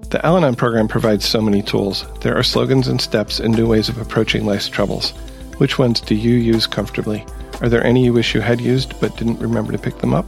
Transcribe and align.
The 0.00 0.24
Al 0.26 0.36
Anon 0.36 0.56
program 0.56 0.88
provides 0.88 1.24
so 1.24 1.40
many 1.40 1.62
tools. 1.62 2.04
There 2.20 2.36
are 2.36 2.42
slogans 2.42 2.88
and 2.88 3.00
steps 3.00 3.38
and 3.38 3.54
new 3.54 3.68
ways 3.68 3.88
of 3.88 3.98
approaching 3.98 4.44
life's 4.44 4.68
troubles. 4.68 5.12
Which 5.58 5.78
ones 5.78 6.00
do 6.00 6.16
you 6.16 6.34
use 6.34 6.66
comfortably? 6.66 7.24
Are 7.60 7.68
there 7.68 7.84
any 7.84 8.04
you 8.04 8.12
wish 8.12 8.34
you 8.34 8.40
had 8.40 8.60
used 8.60 8.98
but 9.00 9.16
didn't 9.16 9.38
remember 9.38 9.70
to 9.70 9.78
pick 9.78 9.98
them 9.98 10.12
up? 10.12 10.26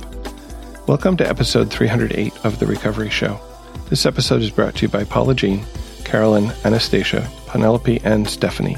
Welcome 0.87 1.17
to 1.17 1.29
episode 1.29 1.69
308 1.69 2.33
of 2.45 2.61
The 2.61 2.67
Recovery 2.67 3.11
Show. 3.11 3.41
This 3.91 4.07
episode 4.07 4.41
is 4.41 4.51
brought 4.51 4.77
to 4.77 4.83
you 4.83 4.89
by 4.89 5.03
Paula 5.03 5.35
Jean, 5.35 5.65
Carolyn, 6.05 6.53
Anastasia, 6.65 7.29
Penelope, 7.49 8.01
and 8.05 8.29
Stephanie. 8.29 8.77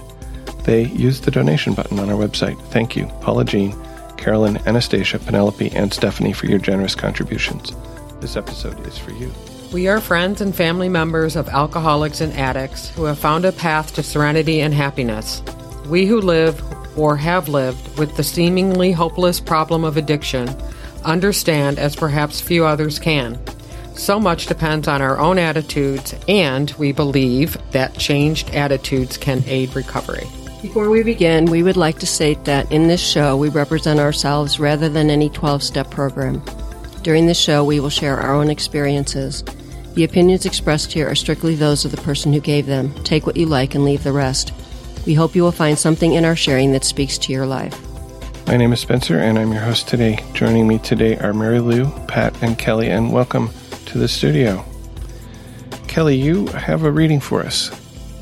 They 0.64 0.86
use 0.86 1.20
the 1.20 1.30
donation 1.30 1.74
button 1.74 1.98
on 1.98 2.08
our 2.08 2.16
website. 2.16 2.60
Thank 2.68 2.96
you, 2.96 3.06
Paula 3.20 3.44
Jean, 3.44 3.76
Carolyn, 4.16 4.56
Anastasia, 4.66 5.18
Penelope, 5.18 5.70
and 5.72 5.92
Stephanie 5.92 6.32
for 6.32 6.46
your 6.46 6.58
generous 6.58 6.94
contributions. 6.94 7.74
This 8.20 8.36
episode 8.36 8.84
is 8.86 8.96
for 8.96 9.12
you. 9.12 9.30
We 9.70 9.86
are 9.86 10.00
friends 10.00 10.40
and 10.40 10.56
family 10.56 10.88
members 10.88 11.36
of 11.36 11.46
alcoholics 11.48 12.22
and 12.22 12.32
addicts 12.32 12.88
who 12.88 13.04
have 13.04 13.18
found 13.18 13.44
a 13.44 13.52
path 13.52 13.94
to 13.94 14.02
serenity 14.02 14.62
and 14.62 14.72
happiness. 14.72 15.42
We 15.86 16.06
who 16.06 16.22
live 16.22 16.62
or 16.96 17.18
have 17.18 17.50
lived 17.50 17.98
with 17.98 18.16
the 18.16 18.22
seemingly 18.22 18.92
hopeless 18.92 19.40
problem 19.40 19.84
of 19.84 19.98
addiction 19.98 20.48
understand 21.04 21.78
as 21.78 21.94
perhaps 21.94 22.40
few 22.40 22.64
others 22.64 22.98
can. 22.98 23.38
So 23.94 24.18
much 24.18 24.46
depends 24.46 24.88
on 24.88 25.02
our 25.02 25.18
own 25.18 25.38
attitudes, 25.38 26.14
and 26.28 26.70
we 26.78 26.92
believe 26.92 27.58
that 27.72 27.92
changed 27.98 28.48
attitudes 28.54 29.18
can 29.18 29.44
aid 29.46 29.76
recovery. 29.76 30.26
Before 30.62 30.88
we 30.88 31.02
begin, 31.02 31.44
we 31.44 31.62
would 31.62 31.76
like 31.76 31.98
to 31.98 32.06
state 32.06 32.46
that 32.46 32.72
in 32.72 32.88
this 32.88 33.02
show 33.02 33.36
we 33.36 33.50
represent 33.50 34.00
ourselves 34.00 34.58
rather 34.58 34.88
than 34.88 35.10
any 35.10 35.28
12 35.28 35.62
step 35.62 35.90
program. 35.90 36.42
During 37.02 37.26
the 37.26 37.34
show, 37.34 37.64
we 37.64 37.80
will 37.80 37.90
share 37.90 38.18
our 38.18 38.34
own 38.34 38.50
experiences. 38.50 39.44
The 39.98 40.04
opinions 40.04 40.46
expressed 40.46 40.92
here 40.92 41.10
are 41.10 41.16
strictly 41.16 41.56
those 41.56 41.84
of 41.84 41.90
the 41.90 42.00
person 42.02 42.32
who 42.32 42.38
gave 42.38 42.66
them. 42.66 42.94
Take 43.02 43.26
what 43.26 43.36
you 43.36 43.46
like 43.46 43.74
and 43.74 43.84
leave 43.84 44.04
the 44.04 44.12
rest. 44.12 44.52
We 45.06 45.14
hope 45.14 45.34
you 45.34 45.42
will 45.42 45.50
find 45.50 45.76
something 45.76 46.12
in 46.12 46.24
our 46.24 46.36
sharing 46.36 46.70
that 46.70 46.84
speaks 46.84 47.18
to 47.18 47.32
your 47.32 47.46
life. 47.46 47.76
My 48.46 48.56
name 48.56 48.72
is 48.72 48.78
Spencer, 48.78 49.18
and 49.18 49.36
I'm 49.36 49.50
your 49.50 49.62
host 49.62 49.88
today. 49.88 50.24
Joining 50.34 50.68
me 50.68 50.78
today 50.78 51.16
are 51.16 51.32
Marylou, 51.32 52.06
Pat, 52.06 52.40
and 52.44 52.56
Kelly, 52.56 52.88
and 52.88 53.12
welcome 53.12 53.50
to 53.86 53.98
the 53.98 54.06
studio. 54.06 54.64
Kelly, 55.88 56.14
you 56.14 56.46
have 56.46 56.84
a 56.84 56.92
reading 56.92 57.18
for 57.18 57.40
us. 57.40 57.72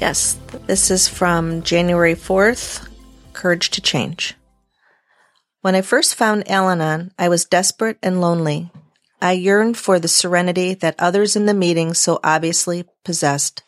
Yes, 0.01 0.39
this 0.67 0.91
is 0.91 1.09
from 1.09 1.61
January 1.61 2.15
4th 2.15 2.89
Courage 3.35 3.69
to 3.73 3.83
Change. 3.83 4.33
When 5.61 5.75
I 5.75 5.83
first 5.83 6.15
found 6.15 6.51
Al 6.51 6.71
Anon, 6.71 7.13
I 7.19 7.29
was 7.29 7.45
desperate 7.45 7.99
and 8.03 8.23
lonely. 8.23 8.71
I 9.21 9.33
yearned 9.33 9.79
for 9.79 9.99
the 9.99 10.09
serenity 10.09 10.75
that 10.75 10.95
others 10.99 11.37
in 11.37 11.47
the 11.47 11.55
meeting 11.55 11.95
so 11.95 12.21
obviously 12.23 12.85
possessed. 13.05 13.63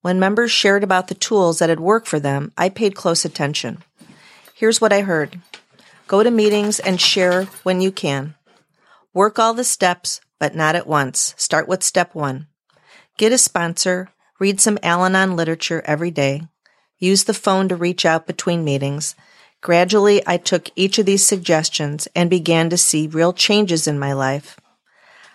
When 0.00 0.18
members 0.18 0.50
shared 0.50 0.82
about 0.82 1.08
the 1.08 1.14
tools 1.14 1.58
that 1.58 1.68
had 1.68 1.80
worked 1.80 2.08
for 2.08 2.18
them, 2.18 2.52
I 2.56 2.68
paid 2.68 2.94
close 2.94 3.24
attention. 3.24 3.82
Here's 4.54 4.80
what 4.80 4.92
I 4.92 5.02
heard 5.02 5.40
Go 6.06 6.22
to 6.22 6.30
meetings 6.30 6.80
and 6.80 6.98
share 6.98 7.44
when 7.64 7.82
you 7.82 7.92
can. 7.92 8.34
Work 9.12 9.38
all 9.38 9.52
the 9.52 9.64
steps, 9.64 10.22
but 10.38 10.54
not 10.54 10.74
at 10.74 10.86
once. 10.86 11.34
Start 11.36 11.68
with 11.68 11.82
step 11.82 12.14
one. 12.14 12.46
Get 13.18 13.32
a 13.32 13.38
sponsor, 13.38 14.08
read 14.38 14.58
some 14.60 14.78
Al 14.82 15.04
Anon 15.04 15.36
literature 15.36 15.82
every 15.84 16.10
day, 16.10 16.42
use 16.98 17.24
the 17.24 17.34
phone 17.34 17.68
to 17.68 17.76
reach 17.76 18.06
out 18.06 18.26
between 18.26 18.64
meetings. 18.64 19.14
Gradually, 19.60 20.22
I 20.26 20.38
took 20.38 20.70
each 20.76 20.98
of 20.98 21.04
these 21.04 21.26
suggestions 21.26 22.08
and 22.14 22.30
began 22.30 22.70
to 22.70 22.78
see 22.78 23.06
real 23.06 23.34
changes 23.34 23.86
in 23.86 23.98
my 23.98 24.14
life. 24.14 24.58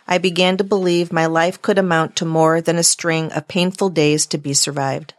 I 0.08 0.18
began 0.18 0.58
to 0.58 0.64
believe 0.64 1.12
my 1.12 1.26
life 1.26 1.62
could 1.62 1.78
amount 1.78 2.16
to 2.18 2.26
more 2.26 2.62
than 2.62 2.78
a 2.78 2.84
string 2.84 3.32
of 3.32 3.48
painful 3.48 3.90
days 3.90 4.26
to 4.28 4.38
be 4.38 4.54
survived. 4.54 5.14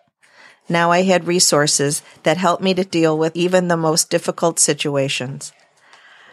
Now 0.69 0.91
I 0.91 1.03
had 1.03 1.27
resources 1.27 2.03
that 2.23 2.37
helped 2.37 2.63
me 2.63 2.75
to 2.75 2.85
deal 2.85 3.17
with 3.17 3.37
even 3.37 3.69
the 3.69 3.77
most 3.77 4.11
difficult 4.11 4.59
situations. 4.59 5.53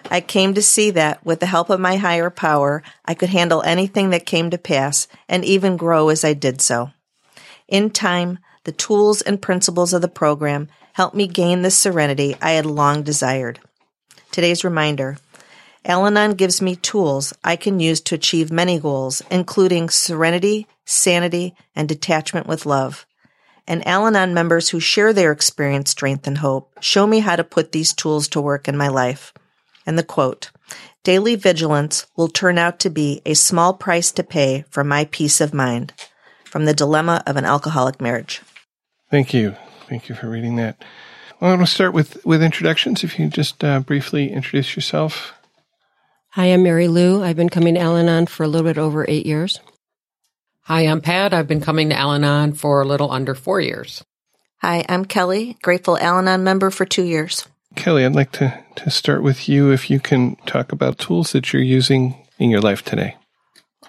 I 0.09 0.22
came 0.22 0.53
to 0.53 0.62
see 0.62 0.90
that 0.92 1.24
with 1.26 1.40
the 1.40 1.46
help 1.46 1.70
of 1.70 1.80
my 1.80 1.98
higher 1.98 2.30
power, 2.30 2.81
I 3.06 3.14
could 3.14 3.30
handle 3.30 3.62
anything 3.64 4.09
that 4.09 4.26
came 4.26 4.50
to 4.50 4.58
pass 4.58 5.08
and 5.30 5.46
even 5.46 5.78
grow 5.78 6.09
as 6.09 6.24
I 6.24 6.34
did 6.34 6.62
so. 6.62 6.92
In 7.68 7.90
time, 7.90 8.40
the 8.64 8.72
tools 8.72 9.22
and 9.22 9.42
principles 9.42 9.94
of 9.94 10.02
the 10.02 10.08
program 10.08 10.70
helped 10.94 11.16
me 11.16 11.28
gain 11.28 11.62
the 11.62 11.72
serenity 11.72 12.36
I 12.42 12.52
had 12.52 12.66
long 12.66 13.03
desired. 13.03 13.59
Today's 14.31 14.64
reminder 14.64 15.18
Al 15.84 16.06
Anon 16.06 16.34
gives 16.34 16.62
me 16.62 16.75
tools 16.75 17.34
I 17.44 17.56
can 17.56 17.80
use 17.80 18.02
to 18.02 18.16
achieve 18.16 18.52
many 18.52 18.80
goals, 18.80 19.24
including 19.31 19.90
serenity, 19.90 20.68
sanity, 20.86 21.56
and 21.75 21.90
detachment 21.90 22.46
with 22.46 22.68
love. 22.68 23.08
And 23.68 23.86
Al 23.88 24.06
Anon 24.06 24.34
members 24.34 24.70
who 24.70 24.80
share 24.80 25.12
their 25.12 25.31
experience, 25.31 25.91
strength, 25.91 26.28
and 26.28 26.38
hope 26.38 26.72
show 26.81 27.08
me 27.08 27.20
how 27.20 27.36
to 27.36 27.44
put 27.44 27.72
these 27.72 27.94
tools 27.94 28.28
to 28.30 28.41
work 28.41 28.68
in 28.68 28.78
my 28.78 28.90
life. 28.90 29.34
And 29.86 29.97
the 29.97 30.03
quote, 30.03 30.52
daily 31.03 31.36
vigilance 31.36 32.06
will 32.16 32.28
turn 32.28 32.59
out 32.59 32.80
to 32.80 32.90
be 32.90 33.22
a 33.25 33.34
small 33.34 33.74
price 33.74 34.12
to 34.12 34.24
pay 34.24 34.66
for 34.70 34.84
my 34.84 35.06
peace 35.06 35.41
of 35.41 35.53
mind. 35.53 35.94
From 36.44 36.66
the 36.66 36.74
dilemma 36.74 37.24
of 37.25 37.38
an 37.38 37.46
alcoholic 37.46 38.02
marriage. 38.02 38.41
Thank 39.09 39.34
you. 39.34 39.56
Thank 39.88 40.09
you 40.09 40.16
for 40.16 40.30
reading 40.30 40.58
that. 40.58 40.84
Well, 41.40 41.52
I 41.52 41.56
want 41.56 41.68
to 41.68 41.74
start 41.74 41.94
with, 41.94 42.24
with 42.25 42.44
introductions. 42.44 43.03
If 43.03 43.18
you 43.18 43.30
just 43.30 43.64
uh, 43.64 43.80
briefly 43.80 44.31
introduce 44.31 44.75
yourself. 44.75 45.34
Hi, 46.36 46.46
I'm 46.46 46.64
Marylou. 46.64 47.22
I've 47.22 47.36
been 47.36 47.50
coming 47.50 47.74
to 47.74 47.81
Al 47.81 47.97
Anon 47.97 48.25
for 48.25 48.46
a 48.46 48.47
little 48.47 48.66
bit 48.66 48.78
over 48.78 49.06
eight 49.06 49.25
years. 49.25 49.59
Hi, 50.62 50.84
I'm 50.84 51.02
Pat. 51.02 51.34
I've 51.34 51.50
been 51.50 51.59
coming 51.59 51.90
to 51.90 51.96
Al 51.97 52.14
Anon 52.14 52.53
for 52.53 52.81
a 52.81 52.86
little 52.86 53.12
under 53.12 53.36
four 53.36 53.59
years. 53.59 54.02
Hi, 54.59 54.86
I'm 54.88 55.03
Kelly, 55.03 55.58
grateful 55.62 55.97
Al 55.97 56.20
Anon 56.20 56.41
member 56.41 56.70
for 56.70 56.86
two 56.86 57.03
years. 57.03 57.46
Kelly, 57.75 58.06
I'd 58.06 58.16
like 58.16 58.31
to, 58.34 58.58
to 58.78 58.90
start 58.90 59.24
with 59.24 59.50
you 59.50 59.72
if 59.72 59.90
you 59.90 60.00
can 60.00 60.38
talk 60.46 60.72
about 60.72 61.00
tools 61.00 61.34
that 61.34 61.52
you're 61.52 61.62
using 61.62 62.16
in 62.40 62.50
your 62.50 62.62
life 62.62 62.86
today. 62.86 63.18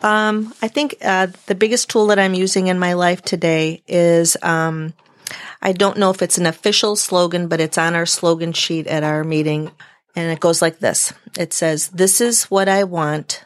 Um, 0.02 0.52
I 0.60 0.66
think 0.66 0.96
uh, 1.00 1.28
the 1.46 1.54
biggest 1.54 1.90
tool 1.90 2.08
that 2.08 2.18
I'm 2.18 2.34
using 2.34 2.66
in 2.66 2.76
my 2.76 2.94
life 2.94 3.22
today 3.22 3.84
is 3.86 4.36
um, 4.42 4.94
I 5.62 5.70
don't 5.70 5.96
know 5.96 6.10
if 6.10 6.22
it's 6.22 6.38
an 6.38 6.46
official 6.46 6.96
slogan, 6.96 7.46
but 7.46 7.60
it's 7.60 7.78
on 7.78 7.94
our 7.94 8.06
slogan 8.06 8.52
sheet 8.52 8.88
at 8.88 9.04
our 9.04 9.22
meeting. 9.22 9.70
And 10.14 10.30
it 10.30 10.40
goes 10.40 10.62
like 10.62 10.78
this 10.78 11.12
It 11.38 11.52
says, 11.52 11.88
This 11.88 12.20
is 12.20 12.44
what 12.44 12.68
I 12.68 12.84
want. 12.84 13.44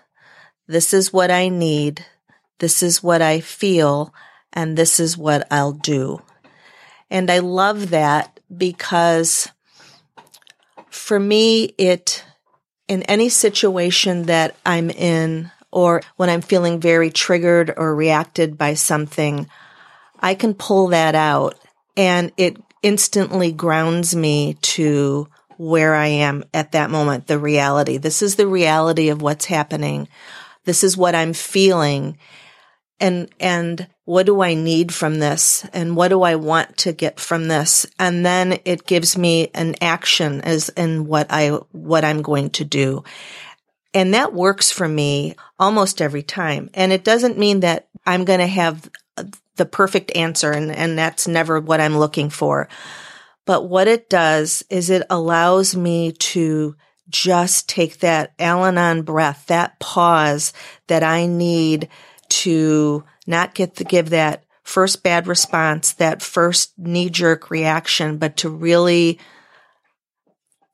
This 0.67 0.93
is 0.93 1.13
what 1.13 1.31
I 1.31 1.49
need. 1.49 2.05
This 2.59 2.83
is 2.83 3.03
what 3.03 3.23
I 3.23 3.41
feel. 3.41 4.13
And 4.53 4.77
this 4.77 4.99
is 4.99 5.17
what 5.17 5.47
I'll 5.51 5.73
do. 5.73 6.23
And 7.11 7.31
I 7.31 7.39
love 7.39 7.91
that 7.91 8.41
because 8.55 9.49
for 10.89 11.21
me, 11.21 11.75
it, 11.79 12.25
in 12.89 13.03
any 13.05 13.29
situation 13.29 14.25
that 14.25 14.57
I'm 14.65 14.91
in, 14.91 15.53
or 15.71 16.03
when 16.17 16.31
I'm 16.31 16.41
feeling 16.41 16.81
very 16.81 17.11
triggered 17.11 17.73
or 17.77 17.95
reacted 17.95 18.57
by 18.57 18.75
something, 18.75 19.47
I 20.21 20.35
can 20.35 20.55
pull 20.55 20.89
that 20.89 21.15
out 21.15 21.59
and 21.97 22.33
it 22.37 22.57
instantly 22.83 23.53
grounds 23.53 24.17
me 24.17 24.55
to 24.63 25.29
where 25.59 25.95
I 25.95 26.07
am 26.07 26.45
at 26.53 26.73
that 26.73 26.91
moment, 26.91 27.27
the 27.27 27.39
reality. 27.39 27.97
This 27.99 28.23
is 28.23 28.37
the 28.37 28.47
reality 28.47 29.09
of 29.09 29.23
what's 29.23 29.47
happening. 29.47 30.09
This 30.65 30.85
is 30.85 30.97
what 30.97 31.15
I'm 31.15 31.33
feeling. 31.33 32.19
And, 32.99 33.29
and 33.39 33.87
what 34.05 34.27
do 34.27 34.41
I 34.41 34.55
need 34.55 34.93
from 34.93 35.19
this? 35.19 35.67
And 35.73 35.97
what 35.97 36.09
do 36.09 36.23
I 36.23 36.37
want 36.37 36.77
to 36.79 36.93
get 36.93 37.21
from 37.21 37.49
this? 37.49 37.87
And 37.99 38.25
then 38.25 38.59
it 38.65 38.87
gives 38.87 39.19
me 39.19 39.51
an 39.55 39.75
action 39.81 40.41
as 40.43 40.69
in 40.71 41.07
what 41.07 41.27
I, 41.31 41.51
what 41.73 42.05
I'm 42.05 42.23
going 42.23 42.51
to 42.51 42.65
do. 42.65 43.05
And 43.93 44.15
that 44.15 44.33
works 44.33 44.71
for 44.71 44.87
me 44.87 45.35
almost 45.59 46.01
every 46.01 46.23
time. 46.23 46.71
And 46.75 46.93
it 46.93 47.05
doesn't 47.05 47.39
mean 47.39 47.61
that 47.61 47.89
I'm 48.07 48.25
going 48.25 48.41
to 48.41 48.47
have 48.47 48.91
the 49.57 49.67
perfect 49.67 50.15
answer 50.15 50.53
and, 50.53 50.71
and 50.71 50.99
that's 50.99 51.27
never 51.27 51.61
what 51.61 51.81
I'm 51.81 51.97
looking 51.97 52.31
for. 52.31 52.69
But 53.47 53.69
what 53.69 53.89
it 53.89 54.11
does 54.11 54.65
is 54.69 54.91
it 54.91 55.07
allows 55.09 55.77
me 55.77 56.13
to 56.13 56.77
just 57.09 57.69
take 57.69 58.01
that 58.01 58.35
Al 58.39 58.65
Anon 58.65 59.03
breath, 59.03 59.47
that 59.47 59.79
pause 59.79 60.53
that 60.89 61.05
I 61.05 61.27
need 61.27 61.89
to 62.29 63.05
not 63.27 63.55
get 63.55 63.77
to 63.77 63.85
give 63.85 64.11
that 64.11 64.45
first 64.65 65.05
bad 65.05 65.29
response, 65.29 65.93
that 65.95 66.21
first 66.21 66.77
knee 66.77 67.09
jerk 67.09 67.51
reaction, 67.51 68.19
but 68.19 68.37
to 68.39 68.51
really 68.51 69.21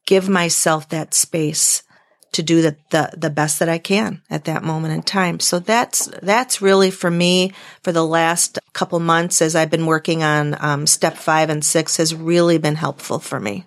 give 0.06 0.30
myself 0.30 0.88
that 0.88 1.12
space 1.12 1.82
to 2.32 2.42
do 2.42 2.62
the, 2.62 2.76
the, 2.90 3.10
the 3.16 3.30
best 3.30 3.58
that 3.58 3.68
I 3.68 3.78
can 3.78 4.22
at 4.30 4.44
that 4.44 4.64
moment 4.64 4.94
in 4.94 5.02
time. 5.02 5.38
So 5.38 5.58
that's, 5.58 6.06
that's 6.22 6.62
really 6.62 6.90
for 6.90 7.10
me 7.10 7.52
for 7.82 7.92
the 7.92 8.04
last 8.04 8.58
couple 8.72 8.98
months 9.00 9.42
as 9.42 9.54
I've 9.54 9.70
been 9.70 9.86
working 9.86 10.22
on 10.22 10.56
um, 10.62 10.86
step 10.86 11.16
five 11.16 11.50
and 11.50 11.64
six 11.64 11.98
has 11.98 12.14
really 12.14 12.58
been 12.58 12.76
helpful 12.76 13.18
for 13.18 13.38
me. 13.38 13.64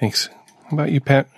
Thanks. 0.00 0.28
How 0.64 0.76
about 0.76 0.90
you, 0.90 1.00
Pat? 1.00 1.28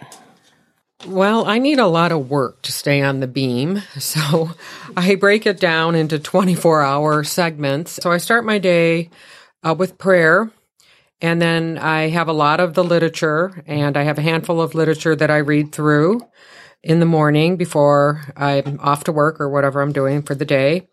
Well, 1.06 1.46
I 1.46 1.58
need 1.58 1.78
a 1.78 1.86
lot 1.86 2.10
of 2.10 2.28
work 2.28 2.62
to 2.62 2.72
stay 2.72 3.02
on 3.02 3.20
the 3.20 3.28
beam. 3.28 3.82
So 3.98 4.52
I 4.96 5.16
break 5.16 5.46
it 5.46 5.60
down 5.60 5.94
into 5.94 6.18
24 6.18 6.82
hour 6.82 7.24
segments. 7.24 7.92
So 8.02 8.10
I 8.10 8.18
start 8.18 8.44
my 8.44 8.58
day 8.58 9.10
uh, 9.62 9.74
with 9.74 9.98
prayer. 9.98 10.50
And 11.20 11.42
then 11.42 11.78
I 11.78 12.08
have 12.08 12.28
a 12.28 12.32
lot 12.32 12.60
of 12.60 12.74
the 12.74 12.84
literature 12.84 13.62
and 13.66 13.96
I 13.96 14.02
have 14.02 14.18
a 14.18 14.22
handful 14.22 14.60
of 14.60 14.74
literature 14.74 15.16
that 15.16 15.30
I 15.30 15.38
read 15.38 15.72
through 15.72 16.20
in 16.82 17.00
the 17.00 17.06
morning 17.06 17.56
before 17.56 18.22
I'm 18.36 18.78
off 18.80 19.04
to 19.04 19.12
work 19.12 19.40
or 19.40 19.48
whatever 19.48 19.82
I'm 19.82 19.92
doing 19.92 20.22
for 20.22 20.34
the 20.34 20.44
day. 20.44 20.88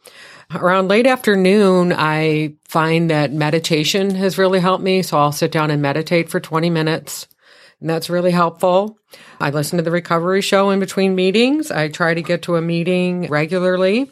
Around 0.54 0.88
late 0.88 1.07
afternoon, 1.07 1.94
I 1.94 2.56
find 2.66 3.10
that 3.10 3.33
meditation 3.33 4.16
has 4.16 4.38
really 4.38 4.60
helped 4.60 4.83
me. 4.83 5.01
So 5.01 5.18
I'll 5.18 5.31
sit 5.31 5.51
down 5.51 5.72
and 5.72 5.81
meditate 5.81 6.30
for 6.30 6.39
20 6.39 6.69
minutes. 6.69 7.28
And 7.80 7.89
that's 7.89 8.10
really 8.10 8.31
helpful. 8.31 8.98
I 9.39 9.50
listen 9.50 9.78
to 9.78 9.83
the 9.83 9.92
recovery 9.92 10.42
show 10.42 10.69
in 10.69 10.80
between 10.80 11.13
meetings. 11.13 11.71
I 11.71 11.89
try 11.89 12.13
to 12.13 12.21
get 12.21 12.44
to 12.44 12.56
a 12.56 12.62
meeting 12.62 13.28
regularly. 13.28 14.10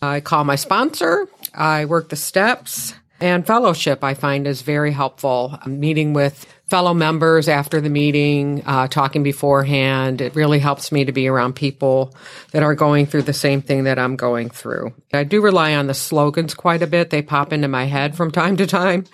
I 0.00 0.20
call 0.20 0.44
my 0.44 0.56
sponsor. 0.56 1.28
I 1.54 1.84
work 1.84 2.08
the 2.08 2.16
steps. 2.16 2.94
And 3.24 3.46
fellowship, 3.46 4.04
I 4.04 4.12
find, 4.12 4.46
is 4.46 4.60
very 4.60 4.92
helpful. 4.92 5.58
Meeting 5.64 6.12
with 6.12 6.44
fellow 6.66 6.92
members 6.92 7.48
after 7.48 7.80
the 7.80 7.88
meeting, 7.88 8.62
uh, 8.66 8.86
talking 8.86 9.22
beforehand, 9.22 10.20
it 10.20 10.34
really 10.34 10.58
helps 10.58 10.92
me 10.92 11.06
to 11.06 11.12
be 11.12 11.26
around 11.26 11.54
people 11.54 12.14
that 12.50 12.62
are 12.62 12.74
going 12.74 13.06
through 13.06 13.22
the 13.22 13.32
same 13.32 13.62
thing 13.62 13.84
that 13.84 13.98
I'm 13.98 14.16
going 14.16 14.50
through. 14.50 14.92
I 15.14 15.24
do 15.24 15.40
rely 15.40 15.74
on 15.74 15.86
the 15.86 15.94
slogans 15.94 16.52
quite 16.52 16.82
a 16.82 16.86
bit. 16.86 17.08
They 17.08 17.22
pop 17.22 17.50
into 17.50 17.66
my 17.66 17.86
head 17.86 18.14
from 18.14 18.30
time 18.30 18.58
to 18.58 18.66
time. 18.66 19.06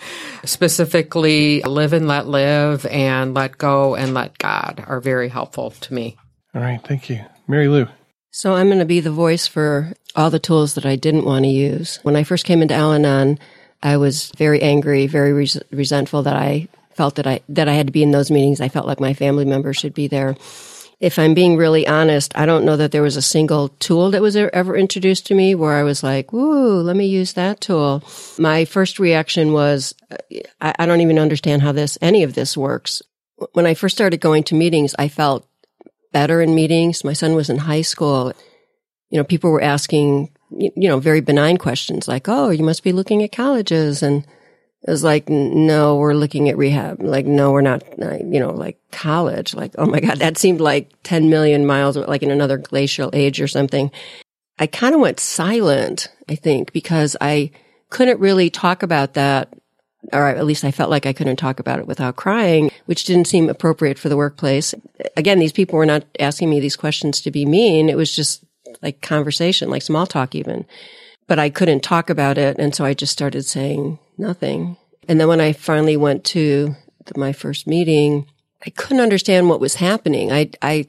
Specifically, 0.44 1.62
live 1.62 1.92
and 1.92 2.08
let 2.08 2.26
live 2.26 2.86
and 2.86 3.32
let 3.32 3.58
go 3.58 3.94
and 3.94 4.12
let 4.12 4.38
God 4.38 4.82
are 4.88 5.00
very 5.00 5.28
helpful 5.28 5.70
to 5.70 5.94
me. 5.94 6.16
All 6.52 6.60
right. 6.60 6.82
Thank 6.82 7.10
you. 7.10 7.24
Marylou. 7.48 7.88
So 8.32 8.54
I'm 8.54 8.66
going 8.66 8.80
to 8.80 8.84
be 8.84 8.98
the 8.98 9.12
voice 9.12 9.46
for 9.46 9.92
all 10.16 10.30
the 10.30 10.40
tools 10.40 10.74
that 10.74 10.84
I 10.84 10.96
didn't 10.96 11.26
want 11.26 11.44
to 11.44 11.48
use. 11.48 12.00
When 12.02 12.16
I 12.16 12.24
first 12.24 12.44
came 12.44 12.60
into 12.60 12.74
Al 12.74 12.92
Anon, 12.92 13.38
I 13.82 13.96
was 13.96 14.30
very 14.36 14.60
angry, 14.62 15.06
very 15.06 15.32
res- 15.32 15.62
resentful 15.70 16.22
that 16.24 16.36
I 16.36 16.68
felt 16.94 17.14
that 17.16 17.26
I 17.26 17.40
that 17.48 17.68
I 17.68 17.74
had 17.74 17.86
to 17.86 17.92
be 17.92 18.02
in 18.02 18.10
those 18.10 18.30
meetings. 18.30 18.60
I 18.60 18.68
felt 18.68 18.86
like 18.86 19.00
my 19.00 19.14
family 19.14 19.44
members 19.44 19.76
should 19.76 19.94
be 19.94 20.08
there. 20.08 20.36
If 21.00 21.18
I'm 21.18 21.32
being 21.32 21.56
really 21.56 21.86
honest, 21.86 22.36
I 22.36 22.44
don't 22.44 22.66
know 22.66 22.76
that 22.76 22.92
there 22.92 23.00
was 23.00 23.16
a 23.16 23.22
single 23.22 23.70
tool 23.80 24.10
that 24.10 24.20
was 24.20 24.36
ever 24.36 24.76
introduced 24.76 25.26
to 25.26 25.34
me 25.34 25.54
where 25.54 25.72
I 25.72 25.82
was 25.82 26.02
like, 26.02 26.30
"Woo, 26.30 26.82
let 26.82 26.94
me 26.94 27.06
use 27.06 27.32
that 27.32 27.62
tool." 27.62 28.02
My 28.38 28.66
first 28.66 28.98
reaction 28.98 29.54
was, 29.54 29.94
uh, 30.10 30.18
I, 30.60 30.74
I 30.80 30.86
don't 30.86 31.00
even 31.00 31.18
understand 31.18 31.62
how 31.62 31.72
this 31.72 31.96
any 32.02 32.22
of 32.22 32.34
this 32.34 32.54
works. 32.54 33.00
When 33.54 33.64
I 33.64 33.72
first 33.72 33.96
started 33.96 34.20
going 34.20 34.42
to 34.44 34.54
meetings, 34.54 34.94
I 34.98 35.08
felt 35.08 35.48
better 36.12 36.42
in 36.42 36.54
meetings. 36.54 37.02
My 37.02 37.14
son 37.14 37.34
was 37.34 37.48
in 37.48 37.56
high 37.56 37.82
school. 37.82 38.34
You 39.08 39.16
know, 39.18 39.24
people 39.24 39.50
were 39.50 39.62
asking 39.62 40.28
you 40.56 40.88
know, 40.88 40.98
very 40.98 41.20
benign 41.20 41.56
questions 41.56 42.08
like, 42.08 42.28
oh, 42.28 42.50
you 42.50 42.64
must 42.64 42.82
be 42.82 42.92
looking 42.92 43.22
at 43.22 43.32
colleges. 43.32 44.02
And 44.02 44.24
it 44.82 44.90
was 44.90 45.04
like, 45.04 45.28
no, 45.28 45.96
we're 45.96 46.14
looking 46.14 46.48
at 46.48 46.56
rehab. 46.56 47.02
Like, 47.02 47.26
no, 47.26 47.52
we're 47.52 47.60
not, 47.60 47.82
uh, 48.00 48.16
you 48.16 48.40
know, 48.40 48.50
like 48.50 48.78
college. 48.90 49.54
Like, 49.54 49.72
oh 49.78 49.86
my 49.86 50.00
God, 50.00 50.18
that 50.18 50.38
seemed 50.38 50.60
like 50.60 50.90
10 51.02 51.30
million 51.30 51.66
miles, 51.66 51.96
like 51.96 52.22
in 52.22 52.30
another 52.30 52.56
glacial 52.56 53.10
age 53.12 53.40
or 53.40 53.48
something. 53.48 53.90
I 54.58 54.66
kind 54.66 54.94
of 54.94 55.00
went 55.00 55.20
silent, 55.20 56.08
I 56.28 56.34
think, 56.34 56.72
because 56.72 57.16
I 57.20 57.50
couldn't 57.88 58.20
really 58.20 58.50
talk 58.50 58.82
about 58.82 59.14
that. 59.14 59.54
Or 60.14 60.28
at 60.28 60.46
least 60.46 60.64
I 60.64 60.70
felt 60.70 60.88
like 60.88 61.04
I 61.04 61.12
couldn't 61.12 61.36
talk 61.36 61.60
about 61.60 61.78
it 61.78 61.86
without 61.86 62.16
crying, 62.16 62.70
which 62.86 63.04
didn't 63.04 63.26
seem 63.26 63.50
appropriate 63.50 63.98
for 63.98 64.08
the 64.08 64.16
workplace. 64.16 64.74
Again, 65.14 65.38
these 65.38 65.52
people 65.52 65.76
were 65.76 65.84
not 65.84 66.04
asking 66.18 66.48
me 66.48 66.58
these 66.58 66.76
questions 66.76 67.20
to 67.20 67.30
be 67.30 67.44
mean. 67.44 67.90
It 67.90 67.98
was 67.98 68.16
just 68.16 68.42
like 68.82 69.00
conversation, 69.00 69.70
like 69.70 69.82
small 69.82 70.06
talk 70.06 70.34
even. 70.34 70.66
But 71.26 71.38
I 71.38 71.50
couldn't 71.50 71.80
talk 71.80 72.10
about 72.10 72.38
it. 72.38 72.58
And 72.58 72.74
so 72.74 72.84
I 72.84 72.94
just 72.94 73.12
started 73.12 73.44
saying 73.44 73.98
nothing. 74.18 74.76
And 75.08 75.20
then 75.20 75.28
when 75.28 75.40
I 75.40 75.52
finally 75.52 75.96
went 75.96 76.24
to 76.26 76.74
the, 77.06 77.18
my 77.18 77.32
first 77.32 77.66
meeting, 77.66 78.26
I 78.64 78.70
couldn't 78.70 79.02
understand 79.02 79.48
what 79.48 79.60
was 79.60 79.76
happening. 79.76 80.32
I, 80.32 80.50
I, 80.60 80.86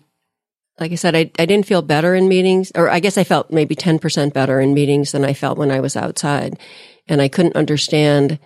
like 0.80 0.92
I 0.92 0.96
said, 0.96 1.16
I, 1.16 1.32
I 1.38 1.46
didn't 1.46 1.68
feel 1.68 1.82
better 1.82 2.16
in 2.16 2.28
meetings, 2.28 2.72
or 2.76 2.90
I 2.90 3.00
guess 3.00 3.18
I 3.18 3.24
felt 3.24 3.52
maybe 3.52 3.76
10% 3.76 4.34
better 4.34 4.60
in 4.60 4.74
meetings 4.74 5.12
than 5.12 5.24
I 5.24 5.34
felt 5.34 5.58
when 5.58 5.72
I 5.72 5.80
was 5.80 5.96
outside. 5.96 6.60
And 7.08 7.22
I 7.22 7.28
couldn't 7.28 7.56
understand 7.56 8.40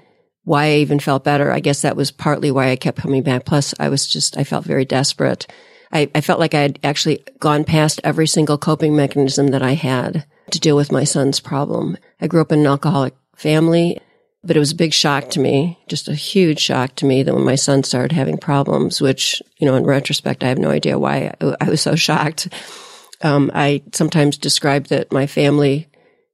why 0.44 0.66
I 0.66 0.76
even 0.76 1.00
felt 1.00 1.24
better. 1.24 1.52
I 1.52 1.60
guess 1.60 1.82
that 1.82 1.96
was 1.96 2.12
partly 2.12 2.52
why 2.52 2.70
I 2.70 2.76
kept 2.76 3.00
coming 3.00 3.24
back. 3.24 3.46
Plus, 3.46 3.74
I 3.80 3.90
was 3.90 4.06
just, 4.06 4.38
I 4.38 4.44
felt 4.44 4.66
very 4.66 4.86
desperate. 4.86 5.48
I, 5.96 6.12
I 6.14 6.20
felt 6.20 6.42
like 6.42 6.54
I 6.54 6.60
had 6.60 6.78
actually 6.84 7.24
gone 7.40 7.64
past 7.64 8.02
every 8.04 8.28
single 8.28 8.58
coping 8.58 8.98
mechanism 8.98 9.48
that 9.48 9.64
I 9.64 9.76
had 9.76 10.26
to 10.52 10.60
deal 10.60 10.76
with 10.76 10.92
my 10.92 11.06
son's 11.06 11.40
problem. 11.40 11.98
I 12.20 12.28
grew 12.28 12.42
up 12.42 12.52
in 12.52 12.60
an 12.60 12.68
alcoholic 12.68 13.16
family, 13.38 14.02
but 14.44 14.58
it 14.58 14.60
was 14.60 14.74
a 14.74 14.76
big 14.76 14.92
shock 14.92 15.30
to 15.32 15.40
me, 15.40 15.80
just 15.88 16.10
a 16.10 16.14
huge 16.14 16.60
shock 16.60 16.96
to 16.96 17.06
me 17.06 17.24
that 17.24 17.34
when 17.34 17.46
my 17.46 17.56
son 17.56 17.84
started 17.84 18.12
having 18.12 18.38
problems, 18.38 19.00
which, 19.00 19.42
you 19.58 19.66
know, 19.66 19.76
in 19.76 19.86
retrospect, 19.86 20.44
I 20.44 20.50
have 20.50 20.58
no 20.58 20.70
idea 20.70 21.00
why 21.00 21.34
I 21.62 21.70
was 21.70 21.80
so 21.82 21.96
shocked. 21.96 22.50
Um, 23.22 23.50
I 23.54 23.82
sometimes 23.94 24.38
describe 24.38 24.88
that 24.88 25.14
my 25.14 25.28
family 25.28 25.88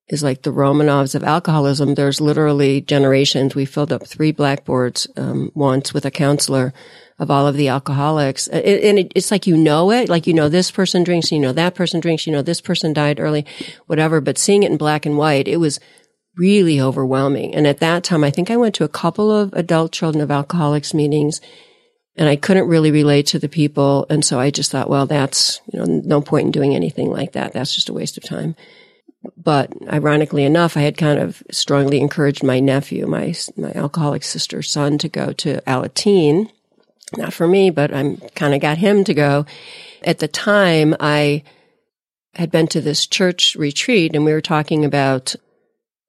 is 0.07 0.23
like 0.23 0.41
the 0.41 0.51
Romanovs 0.51 1.13
of 1.13 1.23
alcoholism. 1.23 1.93
There's 1.93 2.19
literally 2.19 2.81
generations. 2.81 3.53
We 3.53 3.65
filled 3.65 3.93
up 3.93 4.07
three 4.07 4.31
blackboards 4.31 5.07
um, 5.15 5.51
once 5.53 5.93
with 5.93 6.05
a 6.05 6.11
counselor 6.11 6.73
of 7.21 7.29
all 7.29 7.47
of 7.47 7.55
the 7.55 7.67
alcoholics. 7.67 8.49
Uh, 8.49 8.55
and 8.55 9.11
it's 9.15 9.29
like 9.29 9.45
you 9.45 9.55
know 9.55 9.91
it, 9.91 10.09
like 10.09 10.25
you 10.25 10.33
know 10.33 10.49
this 10.49 10.71
person 10.71 11.03
drinks, 11.03 11.31
you 11.31 11.39
know 11.39 11.53
that 11.53 11.75
person 11.75 11.99
drinks, 11.99 12.25
you 12.25 12.33
know 12.33 12.41
this 12.41 12.59
person 12.59 12.93
died 12.93 13.19
early, 13.19 13.45
whatever. 13.85 14.19
But 14.19 14.39
seeing 14.39 14.63
it 14.63 14.71
in 14.71 14.77
black 14.77 15.05
and 15.05 15.19
white, 15.19 15.47
it 15.47 15.57
was 15.57 15.79
really 16.35 16.81
overwhelming. 16.81 17.53
And 17.53 17.67
at 17.67 17.77
that 17.77 18.03
time, 18.03 18.23
I 18.23 18.31
think 18.31 18.49
I 18.49 18.57
went 18.57 18.73
to 18.75 18.83
a 18.83 18.89
couple 18.89 19.31
of 19.31 19.53
adult 19.53 19.91
children 19.91 20.21
of 20.23 20.31
alcoholics 20.31 20.95
meetings 20.95 21.41
and 22.15 22.27
I 22.27 22.37
couldn't 22.37 22.67
really 22.67 22.89
relate 22.89 23.27
to 23.27 23.39
the 23.39 23.47
people. 23.47 24.07
And 24.09 24.25
so 24.25 24.39
I 24.39 24.49
just 24.49 24.71
thought, 24.71 24.89
well, 24.89 25.05
that's, 25.05 25.61
you 25.71 25.79
know, 25.79 25.85
no 25.85 26.21
point 26.21 26.45
in 26.47 26.51
doing 26.51 26.75
anything 26.75 27.11
like 27.11 27.33
that. 27.33 27.53
That's 27.53 27.75
just 27.75 27.89
a 27.89 27.93
waste 27.93 28.17
of 28.17 28.23
time. 28.23 28.55
But 29.37 29.71
ironically 29.87 30.43
enough, 30.43 30.75
I 30.75 30.81
had 30.81 30.97
kind 30.97 31.19
of 31.19 31.43
strongly 31.51 31.99
encouraged 31.99 32.43
my 32.43 32.59
nephew, 32.59 33.05
my, 33.05 33.35
my 33.55 33.71
alcoholic 33.73 34.23
sister's 34.23 34.71
son 34.71 34.97
to 34.97 35.09
go 35.09 35.31
to 35.33 35.61
Alateen 35.67 36.49
not 37.17 37.33
for 37.33 37.47
me, 37.47 37.69
but 37.69 37.93
I'm 37.93 38.17
kind 38.35 38.53
of 38.53 38.61
got 38.61 38.77
him 38.77 39.03
to 39.05 39.13
go. 39.13 39.45
At 40.03 40.19
the 40.19 40.27
time, 40.27 40.95
I 40.99 41.43
had 42.35 42.51
been 42.51 42.67
to 42.67 42.81
this 42.81 43.05
church 43.05 43.55
retreat 43.55 44.15
and 44.15 44.23
we 44.23 44.31
were 44.31 44.41
talking 44.41 44.85
about 44.85 45.35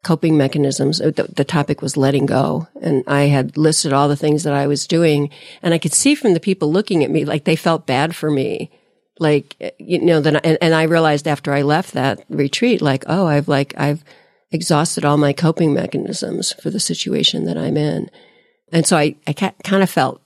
coping 0.04 0.37
mechanisms. 0.37 1.00
Uh, 1.00 1.10
the, 1.14 1.25
the, 1.25 1.44
topic 1.44 1.81
was 1.81 1.96
letting 1.96 2.27
go. 2.27 2.69
And 2.81 3.05
I 3.06 3.22
had 3.22 3.56
listed 3.56 3.93
all 3.93 4.08
the 4.08 4.17
things 4.17 4.44
that 4.44 4.55
I 4.55 4.67
was 4.67 4.86
doing. 4.86 5.31
And 5.62 5.74
I 5.74 5.79
could 5.79 5.93
see 5.93 6.15
from 6.15 6.34
the 6.34 6.41
people 6.41 6.72
looking 6.72 7.05
at 7.05 7.10
me, 7.10 7.24
like 7.24 7.44
they 7.44 7.56
felt 7.56 7.86
bad 7.86 8.15
for 8.15 8.31
me. 8.31 8.70
Like, 9.19 9.74
you 9.79 10.00
know, 10.00 10.20
then, 10.20 10.36
and, 10.36 10.58
and 10.60 10.74
I 10.74 10.84
realized 10.84 11.29
after 11.29 11.53
I 11.53 11.62
left 11.62 11.93
that 11.93 12.24
retreat, 12.29 12.82
like, 12.82 13.05
oh, 13.06 13.27
I've 13.27 13.46
like, 13.46 13.74
I've 13.77 14.03
exhausted 14.50 15.05
all 15.05 15.17
my 15.17 15.32
coping 15.32 15.72
mechanisms 15.72 16.53
for 16.53 16.70
the 16.70 16.81
situation 16.81 17.44
that 17.44 17.56
I'm 17.56 17.77
in. 17.77 18.10
And 18.72 18.86
so 18.86 18.96
I, 18.96 19.17
I 19.27 19.32
kind 19.34 19.82
of 19.82 19.91
felt 19.91 20.21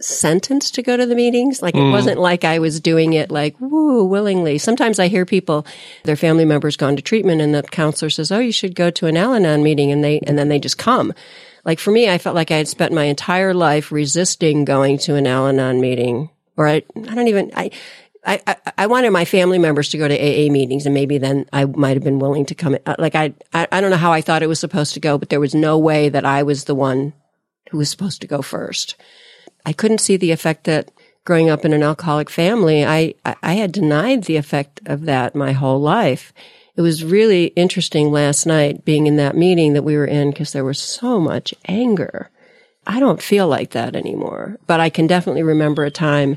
sentenced 0.00 0.74
to 0.74 0.82
go 0.82 0.96
to 0.96 1.06
the 1.06 1.14
meetings. 1.14 1.62
Like 1.62 1.74
it 1.74 1.78
mm. 1.78 1.92
wasn't 1.92 2.18
like 2.18 2.44
I 2.44 2.58
was 2.58 2.80
doing 2.80 3.12
it 3.12 3.30
like, 3.30 3.58
woo, 3.60 4.04
willingly. 4.04 4.58
Sometimes 4.58 4.98
I 4.98 5.08
hear 5.08 5.24
people, 5.24 5.66
their 6.04 6.16
family 6.16 6.44
members 6.44 6.76
gone 6.76 6.96
to 6.96 7.02
treatment 7.02 7.40
and 7.40 7.54
the 7.54 7.62
counselor 7.62 8.10
says, 8.10 8.32
Oh, 8.32 8.40
you 8.40 8.52
should 8.52 8.74
go 8.74 8.90
to 8.90 9.06
an 9.06 9.16
Al 9.16 9.34
Anon 9.34 9.62
meeting. 9.62 9.92
And 9.92 10.02
they, 10.02 10.20
and 10.26 10.38
then 10.38 10.48
they 10.48 10.58
just 10.58 10.78
come. 10.78 11.12
Like 11.64 11.78
for 11.78 11.90
me, 11.90 12.10
I 12.10 12.18
felt 12.18 12.34
like 12.34 12.50
I 12.50 12.58
had 12.58 12.68
spent 12.68 12.92
my 12.92 13.04
entire 13.04 13.54
life 13.54 13.92
resisting 13.92 14.64
going 14.64 14.98
to 14.98 15.14
an 15.14 15.26
Al 15.26 15.46
Anon 15.46 15.80
meeting 15.80 16.30
or 16.56 16.68
I, 16.68 16.82
I 16.96 17.14
don't 17.14 17.28
even, 17.28 17.50
I, 17.56 17.70
I, 18.26 18.40
I, 18.46 18.56
I 18.78 18.86
wanted 18.86 19.10
my 19.10 19.24
family 19.24 19.58
members 19.58 19.90
to 19.90 19.98
go 19.98 20.08
to 20.08 20.14
AA 20.14 20.50
meetings 20.50 20.86
and 20.86 20.94
maybe 20.94 21.18
then 21.18 21.46
I 21.52 21.66
might 21.66 21.96
have 21.96 22.04
been 22.04 22.18
willing 22.18 22.46
to 22.46 22.54
come. 22.54 22.76
Like 22.98 23.14
I, 23.14 23.34
I, 23.52 23.68
I 23.70 23.80
don't 23.80 23.90
know 23.90 23.96
how 23.96 24.12
I 24.12 24.20
thought 24.22 24.42
it 24.42 24.48
was 24.48 24.60
supposed 24.60 24.94
to 24.94 25.00
go, 25.00 25.18
but 25.18 25.28
there 25.28 25.40
was 25.40 25.54
no 25.54 25.78
way 25.78 26.08
that 26.08 26.24
I 26.24 26.42
was 26.42 26.64
the 26.64 26.74
one 26.74 27.12
who 27.70 27.78
was 27.78 27.90
supposed 27.90 28.20
to 28.22 28.26
go 28.26 28.42
first. 28.42 28.96
I 29.64 29.72
couldn't 29.72 29.98
see 29.98 30.16
the 30.16 30.32
effect 30.32 30.64
that 30.64 30.90
growing 31.24 31.48
up 31.48 31.64
in 31.64 31.72
an 31.72 31.82
alcoholic 31.82 32.28
family, 32.28 32.84
I, 32.84 33.14
I 33.42 33.54
had 33.54 33.72
denied 33.72 34.24
the 34.24 34.36
effect 34.36 34.80
of 34.86 35.06
that 35.06 35.34
my 35.34 35.52
whole 35.52 35.80
life. 35.80 36.32
It 36.76 36.82
was 36.82 37.04
really 37.04 37.46
interesting 37.46 38.10
last 38.10 38.46
night 38.46 38.84
being 38.84 39.06
in 39.06 39.16
that 39.16 39.36
meeting 39.36 39.72
that 39.72 39.84
we 39.84 39.96
were 39.96 40.06
in 40.06 40.30
because 40.30 40.52
there 40.52 40.64
was 40.64 40.78
so 40.78 41.18
much 41.18 41.54
anger. 41.66 42.30
I 42.86 43.00
don't 43.00 43.22
feel 43.22 43.48
like 43.48 43.70
that 43.70 43.96
anymore, 43.96 44.58
but 44.66 44.80
I 44.80 44.90
can 44.90 45.06
definitely 45.06 45.42
remember 45.42 45.84
a 45.84 45.90
time, 45.90 46.36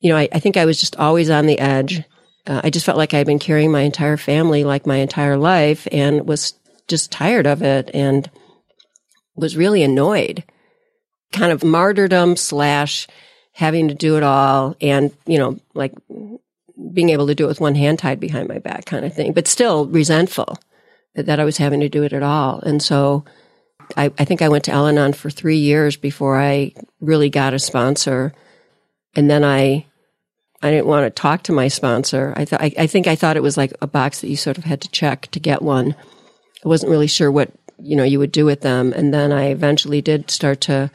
you 0.00 0.10
know, 0.10 0.16
I, 0.16 0.28
I 0.32 0.40
think 0.40 0.56
I 0.56 0.64
was 0.64 0.80
just 0.80 0.96
always 0.96 1.30
on 1.30 1.46
the 1.46 1.60
edge. 1.60 2.02
Uh, 2.46 2.60
I 2.64 2.70
just 2.70 2.84
felt 2.84 2.98
like 2.98 3.14
I'd 3.14 3.26
been 3.26 3.38
carrying 3.38 3.70
my 3.70 3.82
entire 3.82 4.16
family 4.16 4.64
like 4.64 4.84
my 4.84 4.96
entire 4.96 5.36
life 5.36 5.86
and 5.92 6.26
was 6.26 6.54
just 6.88 7.12
tired 7.12 7.46
of 7.46 7.62
it 7.62 7.88
and 7.94 8.28
was 9.36 9.56
really 9.56 9.84
annoyed 9.84 10.42
kind 11.32 11.52
of 11.52 11.64
martyrdom 11.64 12.36
slash 12.36 13.06
having 13.52 13.88
to 13.88 13.94
do 13.94 14.16
it 14.16 14.22
all 14.22 14.76
and, 14.80 15.10
you 15.26 15.38
know, 15.38 15.58
like 15.74 15.92
being 16.92 17.10
able 17.10 17.26
to 17.26 17.34
do 17.34 17.44
it 17.44 17.48
with 17.48 17.60
one 17.60 17.74
hand 17.74 17.98
tied 17.98 18.20
behind 18.20 18.48
my 18.48 18.58
back 18.58 18.84
kind 18.86 19.04
of 19.04 19.14
thing, 19.14 19.32
but 19.32 19.46
still 19.46 19.86
resentful 19.86 20.58
that 21.14 21.38
I 21.38 21.44
was 21.44 21.58
having 21.58 21.80
to 21.80 21.88
do 21.88 22.02
it 22.02 22.12
at 22.12 22.22
all. 22.22 22.60
And 22.60 22.82
so 22.82 23.24
I, 23.96 24.12
I 24.18 24.24
think 24.24 24.40
I 24.40 24.48
went 24.48 24.64
to 24.64 24.72
Al 24.72 24.86
Anon 24.86 25.12
for 25.12 25.28
three 25.28 25.58
years 25.58 25.96
before 25.96 26.40
I 26.40 26.72
really 27.00 27.28
got 27.28 27.54
a 27.54 27.58
sponsor. 27.58 28.32
And 29.14 29.30
then 29.30 29.44
I, 29.44 29.84
I 30.62 30.70
didn't 30.70 30.86
want 30.86 31.04
to 31.04 31.10
talk 31.10 31.42
to 31.44 31.52
my 31.52 31.68
sponsor. 31.68 32.32
I 32.36 32.46
thought, 32.46 32.62
I, 32.62 32.72
I 32.78 32.86
think 32.86 33.06
I 33.06 33.16
thought 33.16 33.36
it 33.36 33.42
was 33.42 33.56
like 33.56 33.74
a 33.82 33.86
box 33.86 34.20
that 34.20 34.28
you 34.28 34.36
sort 34.36 34.58
of 34.58 34.64
had 34.64 34.80
to 34.82 34.90
check 34.90 35.26
to 35.32 35.40
get 35.40 35.60
one. 35.60 35.94
I 36.64 36.68
wasn't 36.68 36.90
really 36.90 37.08
sure 37.08 37.30
what, 37.30 37.50
you 37.78 37.96
know, 37.96 38.04
you 38.04 38.18
would 38.18 38.32
do 38.32 38.46
with 38.46 38.62
them. 38.62 38.92
And 38.94 39.12
then 39.12 39.32
I 39.32 39.50
eventually 39.50 40.00
did 40.00 40.30
start 40.30 40.62
to 40.62 40.90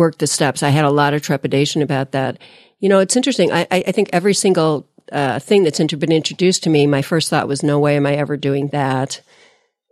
work 0.00 0.16
the 0.16 0.26
steps. 0.26 0.62
I 0.62 0.70
had 0.70 0.86
a 0.86 0.90
lot 0.90 1.12
of 1.12 1.20
trepidation 1.20 1.82
about 1.82 2.12
that. 2.12 2.38
You 2.78 2.88
know, 2.88 3.00
it's 3.00 3.16
interesting. 3.16 3.52
I, 3.52 3.66
I 3.70 3.92
think 3.92 4.08
every 4.14 4.32
single 4.32 4.88
uh, 5.12 5.38
thing 5.38 5.62
that's 5.62 5.78
inter- 5.78 5.98
been 5.98 6.10
introduced 6.10 6.62
to 6.64 6.70
me, 6.70 6.86
my 6.86 7.02
first 7.02 7.28
thought 7.28 7.48
was, 7.48 7.62
no 7.62 7.78
way 7.78 7.96
am 7.96 8.06
I 8.06 8.14
ever 8.14 8.38
doing 8.38 8.68
that. 8.68 9.20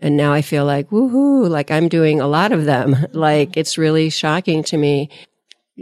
And 0.00 0.16
now 0.16 0.32
I 0.32 0.40
feel 0.40 0.64
like, 0.64 0.88
woohoo, 0.88 1.50
like 1.50 1.70
I'm 1.70 1.88
doing 1.88 2.20
a 2.20 2.26
lot 2.26 2.52
of 2.52 2.64
them. 2.64 2.96
Like 3.12 3.56
it's 3.58 3.76
really 3.76 4.08
shocking 4.08 4.62
to 4.64 4.78
me 4.78 5.10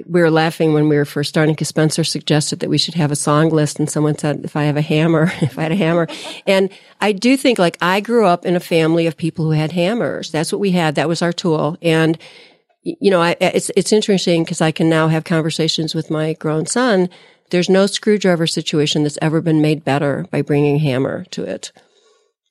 we 0.06 0.20
were 0.20 0.30
laughing 0.30 0.74
when 0.74 0.88
we 0.88 0.96
were 0.96 1.06
first 1.06 1.30
starting 1.30 1.54
because 1.54 1.68
Spencer 1.68 2.04
suggested 2.04 2.60
that 2.60 2.68
we 2.68 2.76
should 2.76 2.94
have 2.94 3.10
a 3.10 3.16
song 3.16 3.48
list 3.48 3.78
and 3.78 3.88
someone 3.88 4.18
said, 4.18 4.44
if 4.44 4.54
I 4.54 4.64
have 4.64 4.76
a 4.76 4.82
hammer, 4.82 5.32
if 5.40 5.58
I 5.58 5.62
had 5.62 5.72
a 5.72 5.76
hammer. 5.76 6.06
And 6.46 6.70
I 7.00 7.12
do 7.12 7.36
think 7.36 7.58
like 7.58 7.78
I 7.80 8.00
grew 8.00 8.26
up 8.26 8.44
in 8.44 8.56
a 8.56 8.60
family 8.60 9.06
of 9.06 9.16
people 9.16 9.46
who 9.46 9.52
had 9.52 9.72
hammers. 9.72 10.30
That's 10.30 10.52
what 10.52 10.60
we 10.60 10.72
had. 10.72 10.96
That 10.96 11.08
was 11.08 11.22
our 11.22 11.32
tool. 11.32 11.78
And, 11.80 12.18
you 12.86 13.10
know, 13.10 13.20
I, 13.20 13.36
it's, 13.40 13.70
it's 13.74 13.92
interesting 13.92 14.44
because 14.44 14.60
I 14.60 14.70
can 14.70 14.88
now 14.88 15.08
have 15.08 15.24
conversations 15.24 15.94
with 15.94 16.10
my 16.10 16.34
grown 16.34 16.66
son. 16.66 17.08
There's 17.50 17.68
no 17.68 17.86
screwdriver 17.86 18.46
situation 18.46 19.02
that's 19.02 19.18
ever 19.20 19.40
been 19.40 19.60
made 19.60 19.84
better 19.84 20.26
by 20.30 20.42
bringing 20.42 20.78
hammer 20.78 21.24
to 21.32 21.42
it. 21.42 21.72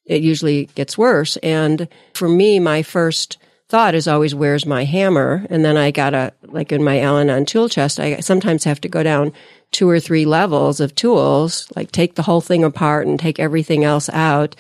It 0.05 0.21
usually 0.21 0.65
gets 0.75 0.97
worse. 0.97 1.37
And 1.37 1.87
for 2.13 2.27
me, 2.27 2.59
my 2.59 2.83
first 2.83 3.37
thought 3.69 3.95
is 3.95 4.07
always, 4.07 4.35
where's 4.35 4.65
my 4.65 4.83
hammer? 4.83 5.45
And 5.49 5.63
then 5.63 5.77
I 5.77 5.91
gotta, 5.91 6.33
like 6.43 6.71
in 6.71 6.83
my 6.83 6.99
Al 6.99 7.17
Anon 7.17 7.45
tool 7.45 7.69
chest, 7.69 7.99
I 7.99 8.19
sometimes 8.19 8.65
have 8.65 8.81
to 8.81 8.89
go 8.89 9.03
down 9.03 9.33
two 9.71 9.89
or 9.89 9.99
three 9.99 10.25
levels 10.25 10.79
of 10.79 10.93
tools, 10.95 11.71
like 11.75 11.91
take 11.91 12.15
the 12.15 12.21
whole 12.23 12.41
thing 12.41 12.63
apart 12.63 13.07
and 13.07 13.19
take 13.19 13.39
everything 13.39 13.83
else 13.83 14.09
out. 14.09 14.55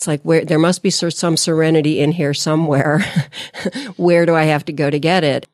It's 0.00 0.06
like 0.06 0.22
where 0.22 0.44
there 0.44 0.58
must 0.58 0.82
be 0.82 0.88
some 0.88 1.36
serenity 1.36 2.00
in 2.00 2.12
here 2.12 2.32
somewhere. 2.32 3.04
where 3.96 4.24
do 4.24 4.34
I 4.34 4.44
have 4.44 4.64
to 4.64 4.72
go 4.72 4.88
to 4.88 4.98
get 4.98 5.24
it? 5.24 5.46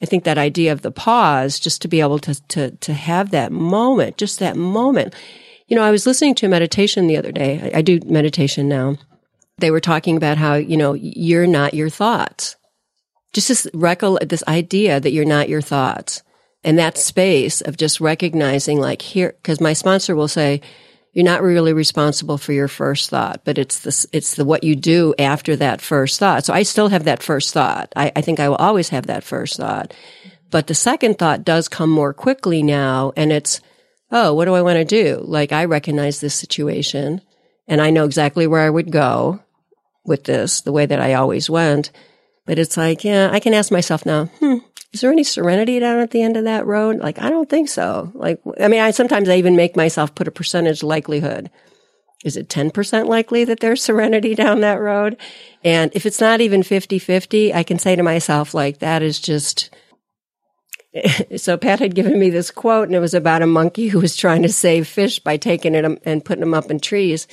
I 0.00 0.06
think 0.06 0.22
that 0.22 0.38
idea 0.38 0.70
of 0.70 0.82
the 0.82 0.92
pause, 0.92 1.58
just 1.58 1.82
to 1.82 1.88
be 1.88 2.00
able 2.00 2.20
to, 2.20 2.40
to, 2.48 2.70
to 2.70 2.92
have 2.92 3.32
that 3.32 3.50
moment, 3.50 4.16
just 4.16 4.38
that 4.38 4.56
moment. 4.56 5.14
You 5.66 5.76
know, 5.76 5.82
I 5.82 5.90
was 5.90 6.06
listening 6.06 6.36
to 6.36 6.46
a 6.46 6.48
meditation 6.48 7.08
the 7.08 7.16
other 7.16 7.32
day. 7.32 7.72
I, 7.74 7.78
I 7.78 7.82
do 7.82 7.98
meditation 8.06 8.68
now 8.68 8.98
they 9.58 9.70
were 9.70 9.80
talking 9.80 10.16
about 10.16 10.38
how, 10.38 10.54
you 10.54 10.76
know, 10.76 10.94
you're 10.94 11.46
not 11.46 11.74
your 11.74 11.90
thoughts. 11.90 12.56
Just 13.32 13.48
this 13.48 13.66
recol- 13.74 14.26
this 14.26 14.44
idea 14.48 15.00
that 15.00 15.12
you're 15.12 15.24
not 15.24 15.48
your 15.48 15.60
thoughts. 15.60 16.22
And 16.64 16.78
that 16.78 16.98
space 16.98 17.60
of 17.60 17.76
just 17.76 18.00
recognizing 18.00 18.80
like 18.80 19.02
here, 19.02 19.34
cause 19.42 19.60
my 19.60 19.72
sponsor 19.72 20.16
will 20.16 20.28
say, 20.28 20.60
you're 21.18 21.24
not 21.24 21.42
really 21.42 21.72
responsible 21.72 22.38
for 22.38 22.52
your 22.52 22.68
first 22.68 23.10
thought, 23.10 23.40
but 23.44 23.58
it's 23.58 23.80
the, 23.80 24.06
it's 24.12 24.36
the 24.36 24.44
what 24.44 24.62
you 24.62 24.76
do 24.76 25.16
after 25.18 25.56
that 25.56 25.80
first 25.80 26.20
thought. 26.20 26.44
So 26.44 26.54
I 26.54 26.62
still 26.62 26.86
have 26.86 27.06
that 27.06 27.24
first 27.24 27.52
thought. 27.52 27.92
I, 27.96 28.12
I 28.14 28.20
think 28.20 28.38
I 28.38 28.48
will 28.48 28.54
always 28.54 28.90
have 28.90 29.06
that 29.06 29.24
first 29.24 29.56
thought. 29.56 29.92
But 30.52 30.68
the 30.68 30.76
second 30.76 31.18
thought 31.18 31.42
does 31.42 31.66
come 31.66 31.90
more 31.90 32.14
quickly 32.14 32.62
now. 32.62 33.12
And 33.16 33.32
it's, 33.32 33.60
oh, 34.12 34.32
what 34.32 34.44
do 34.44 34.54
I 34.54 34.62
want 34.62 34.76
to 34.76 34.84
do? 34.84 35.20
Like 35.24 35.50
I 35.50 35.64
recognize 35.64 36.20
this 36.20 36.36
situation 36.36 37.20
and 37.66 37.80
I 37.80 37.90
know 37.90 38.04
exactly 38.04 38.46
where 38.46 38.62
I 38.62 38.70
would 38.70 38.92
go 38.92 39.40
with 40.04 40.22
this 40.22 40.60
the 40.60 40.70
way 40.70 40.86
that 40.86 41.00
I 41.00 41.14
always 41.14 41.50
went. 41.50 41.90
But 42.46 42.60
it's 42.60 42.76
like, 42.76 43.02
yeah, 43.02 43.28
I 43.32 43.40
can 43.40 43.54
ask 43.54 43.72
myself 43.72 44.06
now, 44.06 44.26
hmm, 44.38 44.58
is 44.92 45.02
there 45.02 45.12
any 45.12 45.24
serenity 45.24 45.78
down 45.78 45.98
at 45.98 46.12
the 46.12 46.22
end 46.22 46.36
of 46.36 46.44
that 46.44 46.66
road? 46.66 46.98
Like, 46.98 47.20
I 47.20 47.28
don't 47.28 47.48
think 47.48 47.68
so. 47.68 48.10
Like, 48.14 48.40
I 48.60 48.68
mean, 48.68 48.80
I 48.80 48.90
sometimes 48.90 49.28
I 49.28 49.36
even 49.36 49.56
make 49.56 49.76
myself 49.76 50.14
put 50.14 50.28
a 50.28 50.32
percentage 50.32 50.82
likelihood. 50.82 51.50
Is 52.24 52.36
it 52.36 52.48
10% 52.48 53.06
likely 53.06 53.44
that 53.44 53.60
there's 53.60 53.82
serenity 53.82 54.34
down 54.34 54.60
that 54.60 54.80
road? 54.80 55.16
And 55.62 55.92
if 55.94 56.04
it's 56.06 56.20
not 56.20 56.40
even 56.40 56.62
50 56.62 56.98
50, 56.98 57.54
I 57.54 57.62
can 57.62 57.78
say 57.78 57.96
to 57.96 58.02
myself, 58.02 58.54
like, 58.54 58.78
that 58.78 59.02
is 59.02 59.20
just, 59.20 59.70
so 61.36 61.56
Pat 61.56 61.78
had 61.80 61.94
given 61.94 62.18
me 62.18 62.30
this 62.30 62.50
quote 62.50 62.88
and 62.88 62.96
it 62.96 63.00
was 63.00 63.14
about 63.14 63.42
a 63.42 63.46
monkey 63.46 63.88
who 63.88 64.00
was 64.00 64.16
trying 64.16 64.42
to 64.42 64.48
save 64.48 64.88
fish 64.88 65.18
by 65.20 65.36
taking 65.36 65.74
it 65.74 65.84
um, 65.84 65.98
and 66.04 66.24
putting 66.24 66.40
them 66.40 66.54
up 66.54 66.70
in 66.70 66.80
trees, 66.80 67.28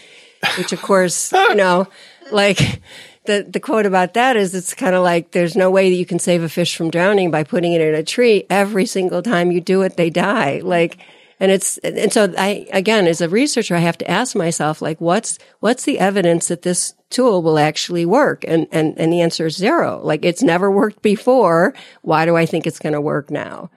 which 0.57 0.73
of 0.73 0.81
course, 0.81 1.31
you 1.31 1.55
know, 1.55 1.87
like 2.31 2.81
the 3.25 3.45
the 3.49 3.59
quote 3.59 3.85
about 3.85 4.13
that 4.13 4.35
is 4.35 4.53
it's 4.55 4.73
kind 4.73 4.95
of 4.95 5.03
like 5.03 5.31
there's 5.31 5.55
no 5.55 5.71
way 5.71 5.89
that 5.89 5.95
you 5.95 6.05
can 6.05 6.19
save 6.19 6.43
a 6.43 6.49
fish 6.49 6.75
from 6.75 6.91
drowning 6.91 7.31
by 7.31 7.43
putting 7.43 7.73
it 7.73 7.81
in 7.81 7.95
a 7.95 8.03
tree. 8.03 8.45
Every 8.49 8.85
single 8.85 9.21
time 9.21 9.51
you 9.51 9.61
do 9.61 9.81
it, 9.81 9.97
they 9.97 10.09
die. 10.09 10.61
Like 10.63 10.97
and 11.39 11.51
it's 11.51 11.77
and 11.79 12.11
so 12.11 12.33
I 12.37 12.67
again 12.71 13.07
as 13.07 13.21
a 13.21 13.29
researcher 13.29 13.75
I 13.75 13.79
have 13.79 13.97
to 13.99 14.09
ask 14.09 14.35
myself 14.35 14.81
like 14.81 15.01
what's 15.01 15.37
what's 15.59 15.83
the 15.83 15.99
evidence 15.99 16.47
that 16.47 16.61
this 16.61 16.93
tool 17.09 17.41
will 17.41 17.59
actually 17.59 18.05
work 18.05 18.45
and 18.47 18.67
and 18.71 18.97
and 18.97 19.11
the 19.11 19.21
answer 19.21 19.45
is 19.45 19.57
zero. 19.57 20.01
Like 20.03 20.23
it's 20.23 20.43
never 20.43 20.71
worked 20.71 21.01
before. 21.01 21.73
Why 22.01 22.25
do 22.25 22.35
I 22.35 22.45
think 22.45 22.65
it's 22.65 22.79
going 22.79 22.93
to 22.93 23.01
work 23.01 23.29
now? 23.29 23.69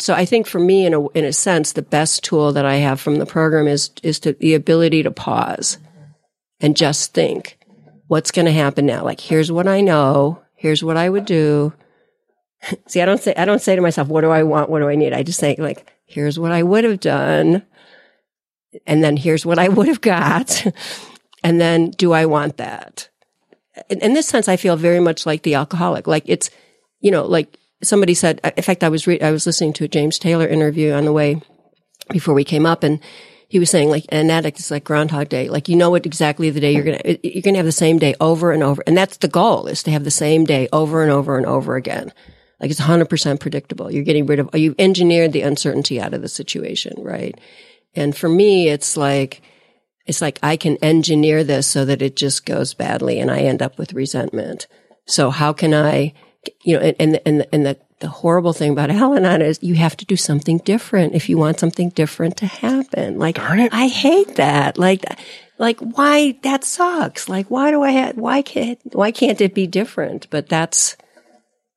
So 0.00 0.14
I 0.14 0.26
think 0.26 0.46
for 0.46 0.60
me 0.60 0.86
in 0.86 0.94
a 0.94 1.08
in 1.08 1.24
a 1.24 1.32
sense 1.32 1.72
the 1.72 1.82
best 1.82 2.24
tool 2.24 2.52
that 2.52 2.66
I 2.66 2.76
have 2.76 3.00
from 3.00 3.16
the 3.16 3.26
program 3.26 3.66
is 3.66 3.90
is 4.02 4.20
to 4.20 4.34
the 4.34 4.54
ability 4.54 5.02
to 5.02 5.10
pause 5.10 5.78
and 6.60 6.76
just 6.76 7.14
think 7.14 7.57
what's 8.08 8.30
going 8.30 8.46
to 8.46 8.52
happen 8.52 8.86
now? 8.86 9.04
Like, 9.04 9.20
here's 9.20 9.52
what 9.52 9.68
I 9.68 9.80
know. 9.80 10.42
Here's 10.56 10.82
what 10.82 10.96
I 10.96 11.08
would 11.08 11.24
do. 11.24 11.72
See, 12.86 13.00
I 13.00 13.04
don't 13.04 13.22
say, 13.22 13.34
I 13.36 13.44
don't 13.44 13.62
say 13.62 13.76
to 13.76 13.82
myself, 13.82 14.08
what 14.08 14.22
do 14.22 14.30
I 14.30 14.42
want? 14.42 14.68
What 14.68 14.80
do 14.80 14.88
I 14.88 14.96
need? 14.96 15.12
I 15.12 15.22
just 15.22 15.38
say 15.38 15.54
like, 15.58 15.90
here's 16.06 16.38
what 16.38 16.50
I 16.50 16.62
would 16.62 16.84
have 16.84 17.00
done. 17.00 17.62
And 18.86 19.02
then 19.04 19.16
here's 19.16 19.46
what 19.46 19.58
I 19.58 19.68
would 19.68 19.86
have 19.86 20.00
got. 20.00 20.66
and 21.44 21.60
then 21.60 21.90
do 21.90 22.12
I 22.12 22.26
want 22.26 22.56
that? 22.56 23.08
In, 23.88 24.00
in, 24.00 24.14
this 24.14 24.26
sense, 24.26 24.48
I 24.48 24.56
feel 24.56 24.76
very 24.76 25.00
much 25.00 25.24
like 25.24 25.42
the 25.42 25.54
alcoholic. 25.54 26.06
Like 26.06 26.24
it's, 26.26 26.50
you 27.00 27.10
know, 27.10 27.24
like 27.24 27.56
somebody 27.82 28.14
said, 28.14 28.40
in 28.56 28.62
fact, 28.62 28.82
I 28.82 28.88
was, 28.88 29.06
re- 29.06 29.20
I 29.20 29.30
was 29.30 29.46
listening 29.46 29.72
to 29.74 29.84
a 29.84 29.88
James 29.88 30.18
Taylor 30.18 30.46
interview 30.46 30.92
on 30.92 31.04
the 31.04 31.12
way 31.12 31.40
before 32.10 32.34
we 32.34 32.44
came 32.44 32.66
up 32.66 32.82
and 32.82 33.00
he 33.48 33.58
was 33.58 33.70
saying 33.70 33.88
like 33.88 34.04
an 34.10 34.30
addict 34.30 34.58
is 34.60 34.70
like 34.70 34.84
Groundhog 34.84 35.30
Day. 35.30 35.48
Like 35.48 35.68
you 35.68 35.76
know 35.76 35.90
what 35.90 36.06
exactly 36.06 36.50
the 36.50 36.60
day 36.60 36.72
you're 36.72 36.84
gonna 36.84 37.18
you're 37.22 37.42
gonna 37.42 37.56
have 37.56 37.66
the 37.66 37.72
same 37.72 37.98
day 37.98 38.14
over 38.20 38.52
and 38.52 38.62
over, 38.62 38.82
and 38.86 38.96
that's 38.96 39.16
the 39.16 39.28
goal 39.28 39.66
is 39.66 39.82
to 39.84 39.90
have 39.90 40.04
the 40.04 40.10
same 40.10 40.44
day 40.44 40.68
over 40.72 41.02
and 41.02 41.10
over 41.10 41.36
and 41.36 41.46
over 41.46 41.74
again. 41.74 42.12
Like 42.60 42.70
it's 42.70 42.80
100% 42.80 43.40
predictable. 43.40 43.90
You're 43.90 44.04
getting 44.04 44.26
rid 44.26 44.40
of 44.40 44.50
you've 44.54 44.74
engineered 44.78 45.32
the 45.32 45.42
uncertainty 45.42 46.00
out 46.00 46.12
of 46.12 46.22
the 46.22 46.28
situation, 46.28 47.02
right? 47.02 47.38
And 47.94 48.16
for 48.16 48.28
me, 48.28 48.68
it's 48.68 48.96
like 48.96 49.40
it's 50.04 50.20
like 50.20 50.38
I 50.42 50.56
can 50.56 50.76
engineer 50.78 51.42
this 51.42 51.66
so 51.66 51.84
that 51.86 52.02
it 52.02 52.16
just 52.16 52.44
goes 52.44 52.74
badly, 52.74 53.18
and 53.18 53.30
I 53.30 53.40
end 53.40 53.62
up 53.62 53.78
with 53.78 53.94
resentment. 53.94 54.66
So 55.06 55.30
how 55.30 55.54
can 55.54 55.72
I, 55.72 56.12
you 56.64 56.76
know, 56.76 56.82
and 56.82 56.96
and 57.00 57.20
and, 57.24 57.46
and 57.50 57.66
the 57.66 57.78
the 58.00 58.08
horrible 58.08 58.52
thing 58.52 58.72
about 58.72 58.90
Al 58.90 59.14
Anon 59.14 59.42
is 59.42 59.58
you 59.62 59.74
have 59.74 59.96
to 59.98 60.04
do 60.04 60.16
something 60.16 60.58
different 60.58 61.14
if 61.14 61.28
you 61.28 61.38
want 61.38 61.58
something 61.58 61.90
different 61.90 62.36
to 62.38 62.46
happen. 62.46 63.18
Like, 63.18 63.36
Darn 63.36 63.60
it. 63.60 63.72
I 63.72 63.88
hate 63.88 64.36
that. 64.36 64.78
Like, 64.78 65.04
like 65.58 65.80
why 65.80 66.38
that 66.42 66.64
sucks. 66.64 67.28
Like, 67.28 67.50
why 67.50 67.70
do 67.70 67.82
I 67.82 67.90
have, 67.90 68.16
why 68.16 68.42
can't, 68.42 68.78
why 68.92 69.10
can't 69.10 69.40
it 69.40 69.54
be 69.54 69.66
different? 69.66 70.28
But 70.30 70.48
that's, 70.48 70.96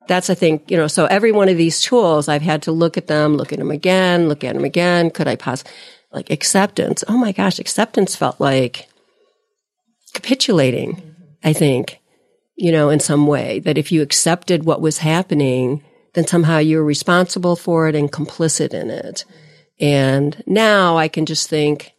that's, 0.08 0.30
I 0.30 0.36
think, 0.36 0.70
you 0.70 0.78
know, 0.78 0.88
so 0.88 1.06
every 1.06 1.32
one 1.32 1.50
of 1.50 1.58
these 1.58 1.82
tools, 1.82 2.28
I've 2.28 2.42
had 2.42 2.64
to 2.64 2.72
look 2.72 2.98
at 2.98 3.08
them, 3.08 3.36
look 3.36 3.54
at 3.54 3.60
them 3.60 3.72
again, 3.72 4.28
look 4.28 4.44
at 4.44 4.54
them 4.54 4.66
again. 4.66 5.10
Could 5.10 5.28
I 5.28 5.36
pass, 5.36 5.64
like 6.12 6.30
acceptance? 6.30 7.04
Oh 7.08 7.18
my 7.18 7.32
gosh, 7.32 7.60
acceptance 7.60 8.16
felt 8.16 8.40
like 8.40 8.88
capitulating, 10.14 11.16
I 11.44 11.54
think, 11.54 12.00
you 12.56 12.72
know, 12.72 12.90
in 12.90 13.00
some 13.00 13.28
way 13.28 13.60
that 13.60 13.78
if 13.78 13.92
you 13.92 14.02
accepted 14.02 14.66
what 14.66 14.82
was 14.82 15.00
happening, 15.00 15.84
then 16.14 16.28
somehow 16.28 16.58
you're 16.58 16.84
responsible 16.84 17.56
for 17.56 17.88
it 17.88 17.96
and 17.96 18.12
complicit 18.12 18.74
in 18.74 18.90
it. 18.90 19.26
And 19.80 20.44
now 20.46 20.98
I 20.98 21.08
can 21.08 21.26
just 21.26 21.50
think 21.50 21.94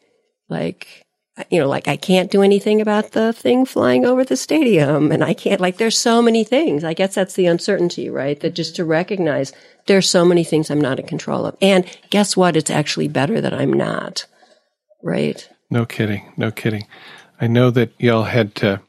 like, 0.48 1.04
you 1.50 1.58
know, 1.58 1.68
like 1.68 1.88
I 1.88 1.96
can't 1.96 2.30
do 2.30 2.42
anything 2.42 2.80
about 2.80 3.12
the 3.12 3.32
thing 3.32 3.64
flying 3.64 4.04
over 4.04 4.22
the 4.22 4.36
stadium 4.36 5.10
and 5.10 5.24
I 5.24 5.32
can't, 5.32 5.60
like, 5.60 5.78
there's 5.78 5.96
so 5.96 6.20
many 6.20 6.44
things. 6.44 6.84
I 6.84 6.92
guess 6.92 7.14
that's 7.14 7.34
the 7.34 7.46
uncertainty, 7.46 8.10
right? 8.10 8.38
That 8.40 8.54
just 8.54 8.76
to 8.76 8.84
recognize 8.84 9.52
there's 9.86 10.08
so 10.08 10.24
many 10.24 10.44
things 10.44 10.70
I'm 10.70 10.80
not 10.80 11.00
in 11.00 11.06
control 11.06 11.46
of. 11.46 11.56
And 11.62 11.86
guess 12.10 12.36
what? 12.36 12.56
It's 12.56 12.70
actually 12.70 13.08
better 13.08 13.40
that 13.40 13.54
I'm 13.54 13.72
not, 13.72 14.26
right? 15.02 15.48
No 15.70 15.86
kidding. 15.86 16.32
No 16.36 16.50
kidding. 16.50 16.86
I 17.40 17.46
know 17.46 17.70
that 17.70 17.92
y'all 17.98 18.24
had 18.24 18.54
to 18.56 18.82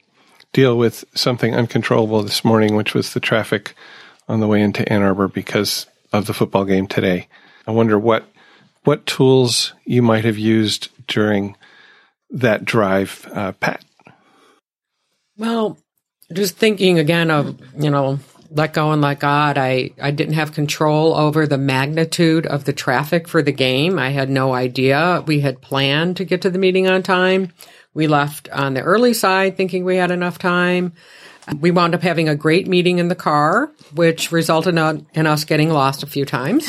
deal 0.52 0.76
with 0.76 1.04
something 1.14 1.54
uncontrollable 1.54 2.22
this 2.22 2.44
morning, 2.44 2.76
which 2.76 2.94
was 2.94 3.14
the 3.14 3.20
traffic 3.20 3.74
on 4.28 4.40
the 4.40 4.48
way 4.48 4.62
into 4.62 4.90
Ann 4.90 5.02
Arbor 5.02 5.28
because 5.28 5.86
of 6.12 6.26
the 6.26 6.34
football 6.34 6.64
game 6.64 6.86
today. 6.86 7.28
I 7.66 7.72
wonder 7.72 7.98
what 7.98 8.24
what 8.84 9.06
tools 9.06 9.72
you 9.84 10.02
might 10.02 10.24
have 10.24 10.38
used 10.38 10.88
during 11.06 11.56
that 12.30 12.64
drive, 12.64 13.26
uh, 13.32 13.52
Pat. 13.52 13.84
Well, 15.36 15.78
just 16.32 16.56
thinking 16.56 16.98
again 16.98 17.30
of 17.30 17.58
you 17.76 17.90
know 17.90 18.18
let 18.54 18.72
go 18.72 18.92
and 18.92 19.02
let 19.02 19.18
God. 19.18 19.58
I, 19.58 19.90
I 20.00 20.12
didn't 20.12 20.34
have 20.34 20.52
control 20.52 21.14
over 21.14 21.46
the 21.46 21.58
magnitude 21.58 22.46
of 22.46 22.64
the 22.64 22.72
traffic 22.72 23.26
for 23.26 23.42
the 23.42 23.52
game. 23.52 23.98
I 23.98 24.10
had 24.10 24.30
no 24.30 24.54
idea. 24.54 25.24
We 25.26 25.40
had 25.40 25.60
planned 25.60 26.16
to 26.18 26.24
get 26.24 26.42
to 26.42 26.50
the 26.50 26.58
meeting 26.58 26.86
on 26.86 27.02
time. 27.02 27.52
We 27.94 28.06
left 28.06 28.48
on 28.50 28.74
the 28.74 28.82
early 28.82 29.12
side 29.12 29.56
thinking 29.56 29.84
we 29.84 29.96
had 29.96 30.12
enough 30.12 30.38
time. 30.38 30.92
We 31.60 31.70
wound 31.70 31.94
up 31.94 32.02
having 32.02 32.28
a 32.28 32.34
great 32.34 32.66
meeting 32.66 32.98
in 32.98 33.08
the 33.08 33.14
car, 33.14 33.70
which 33.94 34.32
resulted 34.32 34.76
in 35.14 35.26
us 35.26 35.44
getting 35.44 35.70
lost 35.70 36.02
a 36.02 36.06
few 36.06 36.24
times. 36.24 36.66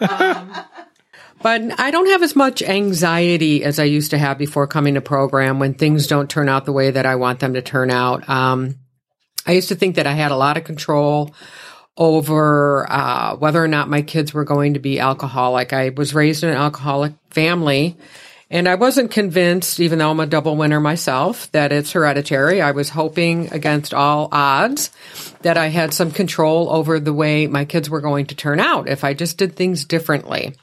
um, 0.00 0.52
but 1.42 1.78
I 1.78 1.90
don't 1.90 2.08
have 2.08 2.22
as 2.22 2.34
much 2.34 2.62
anxiety 2.62 3.64
as 3.64 3.78
I 3.78 3.84
used 3.84 4.10
to 4.12 4.18
have 4.18 4.38
before 4.38 4.66
coming 4.66 4.94
to 4.94 5.00
program 5.00 5.58
when 5.58 5.74
things 5.74 6.06
don't 6.06 6.30
turn 6.30 6.48
out 6.48 6.64
the 6.64 6.72
way 6.72 6.90
that 6.90 7.06
I 7.06 7.16
want 7.16 7.40
them 7.40 7.54
to 7.54 7.62
turn 7.62 7.90
out. 7.90 8.28
Um, 8.28 8.76
I 9.46 9.52
used 9.52 9.68
to 9.68 9.74
think 9.74 9.96
that 9.96 10.06
I 10.06 10.12
had 10.12 10.30
a 10.30 10.36
lot 10.36 10.56
of 10.56 10.64
control 10.64 11.34
over 11.96 12.86
uh, 12.90 13.36
whether 13.36 13.62
or 13.62 13.68
not 13.68 13.88
my 13.88 14.02
kids 14.02 14.32
were 14.32 14.44
going 14.44 14.74
to 14.74 14.80
be 14.80 15.00
alcoholic. 15.00 15.72
I 15.72 15.90
was 15.90 16.14
raised 16.14 16.44
in 16.44 16.50
an 16.50 16.56
alcoholic 16.56 17.12
family. 17.30 17.96
And 18.50 18.66
I 18.66 18.76
wasn't 18.76 19.10
convinced, 19.10 19.78
even 19.78 19.98
though 19.98 20.10
I'm 20.10 20.20
a 20.20 20.26
double 20.26 20.56
winner 20.56 20.80
myself, 20.80 21.52
that 21.52 21.70
it's 21.70 21.92
hereditary. 21.92 22.62
I 22.62 22.70
was 22.70 22.88
hoping 22.88 23.52
against 23.52 23.92
all 23.92 24.30
odds 24.32 24.90
that 25.42 25.58
I 25.58 25.66
had 25.66 25.92
some 25.92 26.10
control 26.10 26.70
over 26.70 26.98
the 26.98 27.12
way 27.12 27.46
my 27.46 27.66
kids 27.66 27.90
were 27.90 28.00
going 28.00 28.26
to 28.26 28.34
turn 28.34 28.58
out 28.58 28.88
if 28.88 29.04
I 29.04 29.12
just 29.12 29.36
did 29.36 29.54
things 29.54 29.84
differently. 29.84 30.54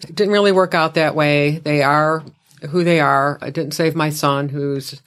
It 0.00 0.14
didn't 0.14 0.32
really 0.32 0.52
work 0.52 0.74
out 0.74 0.94
that 0.94 1.16
way. 1.16 1.58
They 1.58 1.82
are 1.82 2.22
who 2.70 2.84
they 2.84 3.00
are. 3.00 3.38
I 3.40 3.50
didn't 3.50 3.74
save 3.74 3.96
my 3.96 4.10
son, 4.10 4.48
who's 4.48 5.00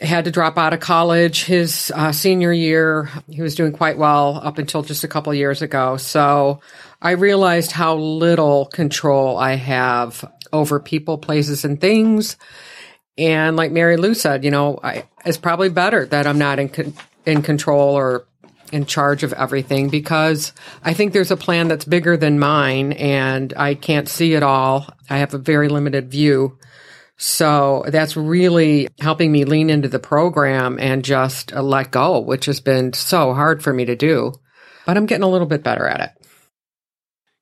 had 0.00 0.24
to 0.24 0.30
drop 0.30 0.56
out 0.58 0.72
of 0.72 0.80
college 0.80 1.44
his 1.44 1.92
uh, 1.94 2.12
senior 2.12 2.52
year. 2.52 3.10
He 3.28 3.42
was 3.42 3.54
doing 3.54 3.72
quite 3.72 3.98
well 3.98 4.40
up 4.42 4.58
until 4.58 4.82
just 4.82 5.04
a 5.04 5.08
couple 5.08 5.34
years 5.34 5.60
ago. 5.60 5.96
So 5.96 6.60
I 7.02 7.12
realized 7.12 7.72
how 7.72 7.96
little 7.96 8.66
control 8.66 9.36
I 9.36 9.54
have 9.54 10.24
over 10.52 10.80
people, 10.80 11.18
places, 11.18 11.64
and 11.64 11.80
things. 11.80 12.36
And 13.16 13.56
like 13.56 13.72
Marylou 13.72 14.14
said, 14.14 14.44
you 14.44 14.50
know, 14.50 14.78
I, 14.82 15.04
it's 15.24 15.38
probably 15.38 15.68
better 15.68 16.06
that 16.06 16.26
I'm 16.26 16.38
not 16.38 16.58
in 16.58 16.68
con- 16.68 16.94
in 17.26 17.42
control 17.42 17.94
or 17.94 18.26
in 18.72 18.86
charge 18.86 19.22
of 19.22 19.32
everything 19.32 19.88
because 19.88 20.52
I 20.84 20.94
think 20.94 21.12
there's 21.12 21.30
a 21.30 21.36
plan 21.36 21.68
that's 21.68 21.84
bigger 21.84 22.16
than 22.16 22.38
mine 22.38 22.92
and 22.92 23.52
I 23.56 23.74
can't 23.74 24.08
see 24.08 24.34
it 24.34 24.42
all. 24.42 24.86
I 25.08 25.18
have 25.18 25.34
a 25.34 25.38
very 25.38 25.68
limited 25.68 26.10
view. 26.10 26.58
So 27.16 27.84
that's 27.88 28.16
really 28.16 28.88
helping 29.00 29.32
me 29.32 29.44
lean 29.44 29.70
into 29.70 29.88
the 29.88 29.98
program 29.98 30.78
and 30.78 31.04
just 31.04 31.52
uh, 31.52 31.62
let 31.62 31.90
go, 31.90 32.20
which 32.20 32.46
has 32.46 32.60
been 32.60 32.92
so 32.92 33.34
hard 33.34 33.62
for 33.62 33.72
me 33.72 33.84
to 33.86 33.96
do. 33.96 34.34
But 34.86 34.96
I'm 34.96 35.06
getting 35.06 35.24
a 35.24 35.28
little 35.28 35.48
bit 35.48 35.64
better 35.64 35.86
at 35.86 36.00
it. 36.00 36.17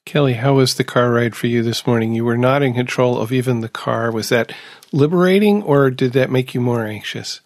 Kelly, 0.06 0.34
how 0.34 0.54
was 0.54 0.76
the 0.76 0.84
car 0.84 1.10
ride 1.10 1.34
for 1.34 1.48
you 1.48 1.64
this 1.64 1.84
morning? 1.84 2.14
You 2.14 2.24
were 2.24 2.38
not 2.38 2.62
in 2.62 2.74
control 2.74 3.18
of 3.18 3.32
even 3.32 3.60
the 3.60 3.68
car. 3.68 4.12
Was 4.12 4.28
that 4.28 4.52
liberating 4.92 5.64
or 5.64 5.90
did 5.90 6.12
that 6.12 6.30
make 6.30 6.54
you 6.54 6.60
more 6.60 6.86
anxious? 6.86 7.40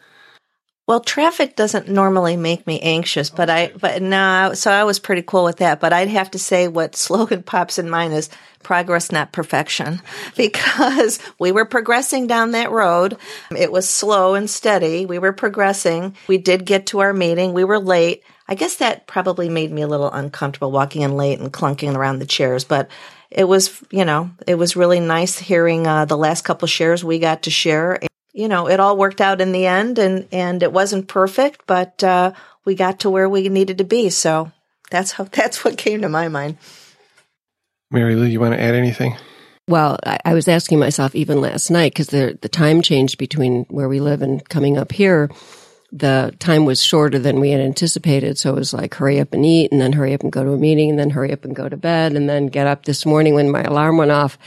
Well, 0.86 1.00
traffic 1.00 1.56
doesn't 1.56 1.88
normally 1.88 2.36
make 2.36 2.66
me 2.66 2.78
anxious, 2.80 3.30
but 3.30 3.48
I, 3.48 3.72
but 3.80 4.02
no, 4.02 4.52
so 4.52 4.70
I 4.70 4.84
was 4.84 4.98
pretty 4.98 5.22
cool 5.22 5.44
with 5.44 5.56
that. 5.58 5.80
But 5.80 5.94
I'd 5.94 6.08
have 6.08 6.32
to 6.32 6.38
say 6.38 6.68
what 6.68 6.96
slogan 6.96 7.42
pops 7.42 7.78
in 7.78 7.88
mind 7.88 8.12
is 8.12 8.28
progress, 8.62 9.10
not 9.10 9.32
perfection, 9.32 10.02
because 10.36 11.18
we 11.38 11.52
were 11.52 11.64
progressing 11.64 12.26
down 12.26 12.50
that 12.50 12.70
road. 12.70 13.16
It 13.56 13.72
was 13.72 13.88
slow 13.88 14.34
and 14.34 14.50
steady. 14.50 15.06
We 15.06 15.18
were 15.18 15.32
progressing. 15.32 16.14
We 16.28 16.36
did 16.36 16.66
get 16.66 16.86
to 16.88 16.98
our 16.98 17.14
meeting. 17.14 17.54
We 17.54 17.64
were 17.64 17.78
late. 17.78 18.22
I 18.50 18.56
guess 18.56 18.76
that 18.76 19.06
probably 19.06 19.48
made 19.48 19.70
me 19.70 19.82
a 19.82 19.86
little 19.86 20.10
uncomfortable 20.10 20.72
walking 20.72 21.02
in 21.02 21.16
late 21.16 21.38
and 21.38 21.52
clunking 21.52 21.94
around 21.94 22.18
the 22.18 22.26
chairs, 22.26 22.64
but 22.64 22.90
it 23.30 23.44
was, 23.44 23.80
you 23.92 24.04
know, 24.04 24.30
it 24.44 24.56
was 24.56 24.74
really 24.74 24.98
nice 24.98 25.38
hearing 25.38 25.86
uh, 25.86 26.04
the 26.04 26.16
last 26.16 26.42
couple 26.42 26.66
shares 26.66 27.04
we 27.04 27.20
got 27.20 27.44
to 27.44 27.50
share. 27.50 28.00
You 28.32 28.48
know, 28.48 28.68
it 28.68 28.80
all 28.80 28.96
worked 28.96 29.20
out 29.20 29.40
in 29.40 29.52
the 29.52 29.66
end, 29.66 30.00
and 30.00 30.26
and 30.32 30.64
it 30.64 30.72
wasn't 30.72 31.06
perfect, 31.06 31.62
but 31.68 32.02
uh, 32.02 32.32
we 32.64 32.74
got 32.74 33.00
to 33.00 33.10
where 33.10 33.28
we 33.28 33.48
needed 33.48 33.78
to 33.78 33.84
be. 33.84 34.10
So 34.10 34.50
that's 34.90 35.12
how 35.12 35.24
that's 35.32 35.64
what 35.64 35.78
came 35.78 36.02
to 36.02 36.08
my 36.08 36.26
mind. 36.26 36.58
Marylou, 37.94 38.28
you 38.28 38.40
want 38.40 38.54
to 38.54 38.60
add 38.60 38.74
anything? 38.74 39.16
Well, 39.68 39.98
I, 40.04 40.18
I 40.24 40.34
was 40.34 40.48
asking 40.48 40.80
myself 40.80 41.14
even 41.14 41.40
last 41.40 41.70
night 41.70 41.92
because 41.92 42.08
the 42.08 42.36
the 42.42 42.48
time 42.48 42.82
change 42.82 43.16
between 43.16 43.64
where 43.68 43.88
we 43.88 44.00
live 44.00 44.22
and 44.22 44.46
coming 44.48 44.76
up 44.76 44.90
here 44.90 45.30
the 45.92 46.34
time 46.38 46.64
was 46.64 46.82
shorter 46.82 47.18
than 47.18 47.40
we 47.40 47.50
had 47.50 47.60
anticipated. 47.60 48.38
So 48.38 48.50
it 48.50 48.56
was 48.56 48.72
like, 48.72 48.94
hurry 48.94 49.20
up 49.20 49.32
and 49.32 49.44
eat 49.44 49.72
and 49.72 49.80
then 49.80 49.92
hurry 49.92 50.14
up 50.14 50.22
and 50.22 50.32
go 50.32 50.44
to 50.44 50.52
a 50.52 50.58
meeting 50.58 50.90
and 50.90 50.98
then 50.98 51.10
hurry 51.10 51.32
up 51.32 51.44
and 51.44 51.54
go 51.54 51.68
to 51.68 51.76
bed 51.76 52.12
and 52.12 52.28
then 52.28 52.46
get 52.46 52.66
up 52.66 52.84
this 52.84 53.04
morning 53.04 53.34
when 53.34 53.50
my 53.50 53.62
alarm 53.62 53.96
went 53.96 54.10
off. 54.10 54.38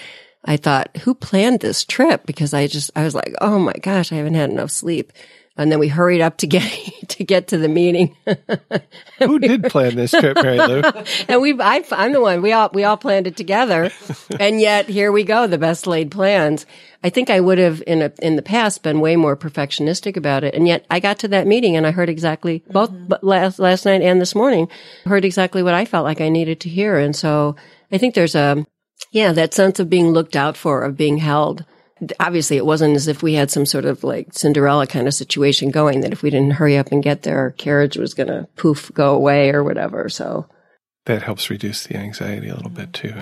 I 0.45 0.58
thought, 0.58 0.95
who 0.97 1.13
planned 1.13 1.62
this 1.62 1.86
trip? 1.86 2.25
Because 2.25 2.53
I 2.53 2.67
just, 2.67 2.91
I 2.95 3.03
was 3.03 3.15
like, 3.15 3.34
oh 3.41 3.60
my 3.60 3.73
gosh, 3.73 4.12
I 4.12 4.15
haven't 4.15 4.36
had 4.36 4.49
enough 4.49 4.71
sleep 4.71 5.13
and 5.56 5.72
then 5.72 5.78
we 5.78 5.88
hurried 5.88 6.22
up 6.22 6.38
to 6.38 6.48
get 6.48 6.63
to 7.10 7.24
get 7.24 7.48
to 7.50 7.58
the 7.58 7.68
meeting. 7.68 8.16
Who 9.20 9.39
did 9.39 9.63
plan 9.63 9.96
this 9.96 10.12
trip, 10.12 10.38
Marylou? 10.38 11.26
and 11.30 11.42
we, 11.42 11.60
I, 11.60 11.84
am 11.92 12.13
the 12.13 12.22
one. 12.22 12.42
We 12.42 12.52
all 12.52 12.70
we 12.74 12.84
all 12.84 12.98
planned 12.98 13.28
it 13.28 13.38
together, 13.38 13.92
and 14.39 14.60
yet 14.60 14.89
here 14.89 15.12
we 15.12 15.24
go, 15.24 15.48
the 15.48 15.58
best 15.58 15.88
laid 15.88 16.12
plans. 16.12 16.66
I 17.04 17.10
think 17.10 17.30
I 17.30 17.39
would 17.39 17.58
have 17.58 17.84
in 17.86 18.02
a, 18.02 18.12
in 18.22 18.38
the 18.38 18.42
past 18.42 18.82
been 18.82 19.02
way 19.02 19.16
more 19.16 19.36
perfectionistic 19.36 20.18
about 20.18 20.44
it, 20.44 20.56
and 20.56 20.68
yet 20.68 20.86
I 20.89 21.00
got 21.00 21.20
to 21.20 21.28
that 21.30 21.48
meeting 21.48 21.76
and 21.76 21.86
I 21.86 21.92
heard 21.92 22.10
exactly 22.10 22.63
both 22.70 22.92
mm-hmm. 22.92 23.26
last 23.26 23.60
last 23.60 23.86
night 23.86 24.02
and 24.02 24.20
this 24.20 24.36
morning 24.36 24.70
heard 25.06 25.26
exactly 25.26 25.62
what 25.62 25.74
I 25.74 25.86
felt 25.86 26.06
like 26.06 26.22
I 26.22 26.30
needed 26.30 26.60
to 26.62 26.70
hear, 26.70 26.98
and 26.98 27.16
so 27.16 27.56
I 27.92 27.98
think 27.98 28.16
there's 28.16 28.36
a 28.36 28.66
yeah 29.12 29.34
that 29.34 29.54
sense 29.54 29.80
of 29.80 29.89
being 29.89 30.12
looked 30.12 30.36
out 30.36 30.58
for, 30.58 30.82
of 30.84 30.98
being 30.98 31.18
held 31.18 31.66
obviously 32.20 32.58
it 32.58 32.66
wasn't 32.66 32.96
as 32.96 33.08
if 33.08 33.24
we 33.24 33.34
had 33.34 33.52
some 33.52 33.66
sort 33.66 33.86
of 33.86 34.04
like 34.04 34.34
Cinderella 34.34 34.88
kind 34.88 35.08
of 35.08 35.13
situation 35.13 35.72
going 35.72 36.02
that 36.02 36.12
if 36.12 36.24
we 36.24 36.30
didn't 36.30 36.54
hurry 36.54 36.78
up 36.78 36.92
and 36.92 37.04
get 37.04 37.24
there, 37.24 37.38
our 37.38 37.52
carriage 37.52 37.98
was 37.98 38.13
going 38.13 38.28
to 38.28 38.48
poof 38.56 38.92
go 38.94 39.16
away 39.16 39.52
or 39.52 39.63
whatever. 39.63 40.10
So 40.10 40.48
that 41.06 41.24
helps 41.24 41.50
reduce 41.50 41.86
the 41.86 41.98
anxiety 41.98 42.50
a 42.50 42.56
little 42.56 42.72
bit 42.72 42.94
too. 42.94 43.13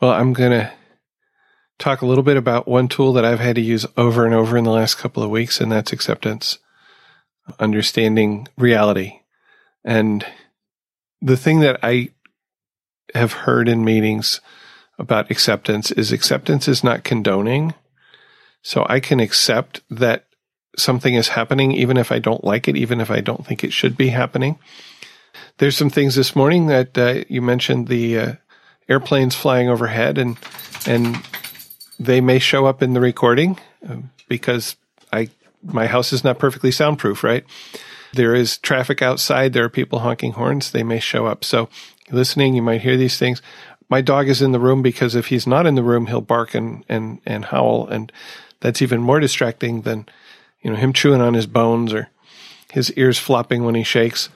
Well, 0.00 0.12
I'm 0.12 0.32
going 0.32 0.52
to 0.52 0.72
talk 1.78 2.02
a 2.02 2.06
little 2.06 2.24
bit 2.24 2.36
about 2.36 2.68
one 2.68 2.88
tool 2.88 3.12
that 3.14 3.24
I've 3.24 3.40
had 3.40 3.56
to 3.56 3.62
use 3.62 3.86
over 3.96 4.24
and 4.24 4.34
over 4.34 4.56
in 4.56 4.64
the 4.64 4.70
last 4.70 4.96
couple 4.98 5.22
of 5.22 5.30
weeks, 5.30 5.60
and 5.60 5.70
that's 5.70 5.92
acceptance, 5.92 6.58
understanding 7.58 8.48
reality. 8.56 9.20
And 9.84 10.24
the 11.20 11.36
thing 11.36 11.60
that 11.60 11.78
I 11.82 12.10
have 13.14 13.32
heard 13.32 13.68
in 13.68 13.84
meetings 13.84 14.40
about 14.98 15.30
acceptance 15.30 15.90
is 15.92 16.12
acceptance 16.12 16.68
is 16.68 16.82
not 16.82 17.04
condoning. 17.04 17.74
So 18.66 18.84
I 18.88 18.98
can 18.98 19.20
accept 19.20 19.80
that 19.90 20.26
something 20.76 21.14
is 21.14 21.28
happening, 21.28 21.70
even 21.70 21.96
if 21.96 22.10
I 22.10 22.18
don't 22.18 22.42
like 22.42 22.66
it, 22.66 22.76
even 22.76 23.00
if 23.00 23.12
I 23.12 23.20
don't 23.20 23.46
think 23.46 23.62
it 23.62 23.72
should 23.72 23.96
be 23.96 24.08
happening. 24.08 24.58
There's 25.58 25.76
some 25.76 25.88
things 25.88 26.16
this 26.16 26.34
morning 26.34 26.66
that 26.66 26.98
uh, 26.98 27.22
you 27.28 27.42
mentioned 27.42 27.86
the 27.86 28.18
uh, 28.18 28.32
airplanes 28.88 29.36
flying 29.36 29.68
overhead, 29.68 30.18
and 30.18 30.36
and 30.84 31.22
they 32.00 32.20
may 32.20 32.40
show 32.40 32.66
up 32.66 32.82
in 32.82 32.92
the 32.92 32.98
recording 32.98 33.56
uh, 33.88 33.98
because 34.26 34.74
I 35.12 35.30
my 35.62 35.86
house 35.86 36.12
is 36.12 36.24
not 36.24 36.40
perfectly 36.40 36.72
soundproof, 36.72 37.22
right? 37.22 37.44
There 38.14 38.34
is 38.34 38.58
traffic 38.58 39.00
outside. 39.00 39.52
There 39.52 39.64
are 39.64 39.68
people 39.68 40.00
honking 40.00 40.32
horns. 40.32 40.72
They 40.72 40.82
may 40.82 40.98
show 40.98 41.26
up. 41.26 41.44
So 41.44 41.68
listening, 42.10 42.56
you 42.56 42.62
might 42.62 42.80
hear 42.80 42.96
these 42.96 43.16
things. 43.16 43.40
My 43.88 44.00
dog 44.00 44.28
is 44.28 44.42
in 44.42 44.50
the 44.50 44.58
room 44.58 44.82
because 44.82 45.14
if 45.14 45.28
he's 45.28 45.46
not 45.46 45.66
in 45.66 45.76
the 45.76 45.84
room, 45.84 46.06
he'll 46.06 46.20
bark 46.20 46.52
and 46.56 46.84
and 46.88 47.20
and 47.24 47.44
howl 47.44 47.86
and 47.86 48.10
that's 48.60 48.82
even 48.82 49.00
more 49.00 49.20
distracting 49.20 49.82
than, 49.82 50.06
you 50.62 50.70
know, 50.70 50.76
him 50.76 50.92
chewing 50.92 51.20
on 51.20 51.34
his 51.34 51.46
bones 51.46 51.92
or 51.92 52.08
his 52.72 52.92
ears 52.92 53.18
flopping 53.18 53.64
when 53.64 53.74
he 53.74 53.82
shakes. 53.82 54.28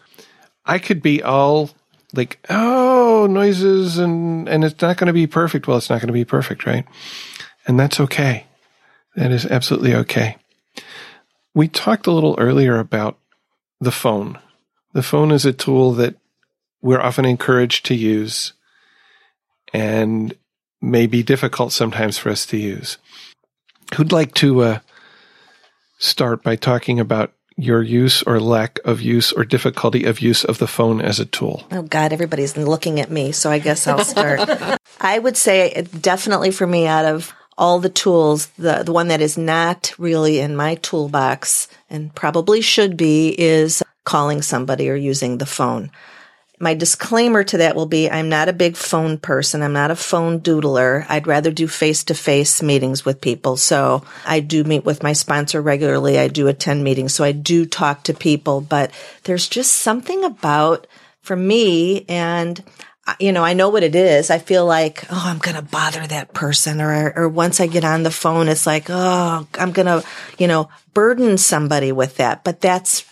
I 0.65 0.79
could 0.79 1.03
be 1.03 1.23
all 1.23 1.71
like, 2.13 2.39
oh, 2.49 3.27
noises 3.31 3.99
and, 3.99 4.49
and 4.49 4.65
it's 4.65 4.81
not 4.81 4.97
going 4.97 5.07
to 5.07 5.13
be 5.13 5.27
perfect. 5.27 5.67
Well, 5.67 5.79
it's 5.79 5.91
not 5.91 6.01
going 6.01 6.09
to 6.09 6.13
be 6.13 6.25
perfect, 6.25 6.67
right? 6.67 6.87
And 7.67 7.79
that's 7.79 8.01
okay. 8.01 8.47
That 9.17 9.31
is 9.31 9.47
absolutely 9.47 9.95
okay. 9.95 10.37
We 11.55 11.69
talked 11.69 12.07
a 12.07 12.13
little 12.13 12.37
earlier 12.39 12.79
about 12.79 13.19
the 13.81 13.93
phone. 13.93 14.39
The 14.93 15.03
phone 15.03 15.31
is 15.33 15.45
a 15.45 15.53
tool 15.53 15.93
that 15.93 16.17
we're 16.83 17.01
often 17.01 17.25
encouraged 17.25 17.87
to 17.87 17.95
use 17.95 18.53
and 19.73 20.35
may 20.81 21.07
be 21.07 21.23
difficult 21.23 21.73
sometimes 21.73 22.19
for 22.19 22.31
us 22.31 22.47
to 22.47 22.57
use. 22.57 22.99
Who'd 23.96 24.12
like 24.12 24.35
to 24.35 24.61
uh, 24.61 24.79
start 25.98 26.42
by 26.42 26.57
talking 26.57 27.00
about 27.00 27.33
your 27.57 27.83
use 27.83 28.22
or 28.22 28.40
lack 28.40 28.79
of 28.85 29.00
use 29.00 29.33
or 29.33 29.44
difficulty 29.44 30.05
of 30.05 30.20
use 30.20 30.44
of 30.44 30.59
the 30.59 30.66
phone 30.66 31.00
as 31.00 31.20
a 31.20 31.26
tool? 31.26 31.66
Oh, 31.70 31.83
God, 31.83 32.12
everybody's 32.12 32.57
looking 32.57 33.00
at 33.00 33.11
me, 33.11 33.33
so 33.33 33.50
I 33.50 33.59
guess 33.59 33.87
I'll 33.87 34.05
start. 34.05 34.40
I 35.00 35.18
would 35.18 35.37
say 35.37 35.87
definitely 36.00 36.50
for 36.50 36.66
me, 36.66 36.87
out 36.87 37.05
of 37.05 37.35
all 37.59 37.79
the 37.79 37.90
tools, 37.90 38.46
the, 38.59 38.83
the 38.83 38.92
one 38.92 39.09
that 39.09 39.20
is 39.20 39.37
not 39.37 39.92
really 39.98 40.38
in 40.38 40.57
my 40.57 40.76
toolbox 40.76 41.68
and 41.90 42.14
probably 42.14 42.62
should 42.62 42.96
be 42.96 43.35
is 43.38 43.83
calling 44.05 44.40
somebody 44.40 44.88
or 44.88 44.94
using 44.94 45.38
the 45.38 45.46
phone. 45.46 45.90
My 46.62 46.75
disclaimer 46.75 47.42
to 47.42 47.59
that 47.59 47.75
will 47.75 47.87
be 47.87 48.11
I'm 48.11 48.29
not 48.29 48.51
a 48.51 48.53
big 48.53 48.77
phone 48.77 49.16
person. 49.16 49.62
I'm 49.62 49.73
not 49.73 49.90
a 49.90 49.96
phone 49.96 50.40
doodler. 50.40 51.07
I'd 51.09 51.27
rather 51.27 51.51
do 51.51 51.66
face 51.66 52.05
to 52.05 52.14
face 52.14 52.62
meetings 52.62 53.03
with 53.03 53.23
people. 53.23 53.57
So 53.57 54.05
I 54.27 54.40
do 54.40 54.62
meet 54.62 54.85
with 54.85 55.03
my 55.03 55.14
sponsor 55.14 55.62
regularly. 55.62 56.18
I 56.18 56.29
do 56.29 56.49
attend 56.49 56.85
meetings. 56.85 57.14
So 57.14 57.25
I 57.25 57.33
do 57.33 57.64
talk 57.64 58.05
to 58.05 58.14
people, 58.14 58.61
but 58.61 58.92
there's 59.25 59.49
just 59.49 59.73
something 59.73 60.23
about 60.23 60.87
for 61.23 61.35
me 61.35 62.05
and 62.09 62.62
uh, 63.07 63.14
you 63.18 63.33
know, 63.33 63.42
I 63.42 63.55
know 63.55 63.70
what 63.70 63.83
it 63.83 63.94
is. 63.94 64.31
I 64.31 64.38
feel 64.38 64.66
like, 64.66 65.05
oh, 65.11 65.23
I'm 65.25 65.38
going 65.38 65.57
to 65.57 65.62
bother 65.62 66.07
that 66.07 66.35
person. 66.35 66.83
Or, 66.83 67.12
or 67.16 67.29
once 67.29 67.59
I 67.59 67.66
get 67.66 67.85
on 67.85 68.03
the 68.03 68.11
phone, 68.11 68.46
it's 68.49 68.66
like, 68.66 68.87
oh, 68.90 69.49
I'm 69.59 69.73
going 69.73 69.87
to, 69.87 70.07
you 70.38 70.46
know, 70.46 70.68
burden 70.92 71.38
somebody 71.38 71.92
with 71.92 72.18
that. 72.18 72.44
But 72.44 72.61
that's 72.61 73.07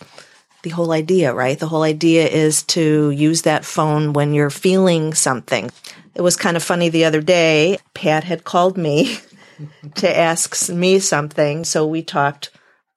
the 0.63 0.69
whole 0.69 0.91
idea, 0.91 1.33
right? 1.33 1.57
The 1.57 1.67
whole 1.67 1.83
idea 1.83 2.27
is 2.27 2.63
to 2.63 3.11
use 3.11 3.43
that 3.43 3.65
phone 3.65 4.13
when 4.13 4.33
you're 4.33 4.49
feeling 4.49 5.13
something. 5.13 5.71
It 6.15 6.21
was 6.21 6.35
kind 6.35 6.57
of 6.57 6.63
funny 6.63 6.89
the 6.89 7.05
other 7.05 7.21
day. 7.21 7.77
Pat 7.93 8.23
had 8.23 8.43
called 8.43 8.77
me 8.77 9.19
to 9.95 10.17
ask 10.17 10.69
me 10.69 10.99
something. 10.99 11.63
So 11.63 11.85
we 11.87 12.01
talked 12.01 12.51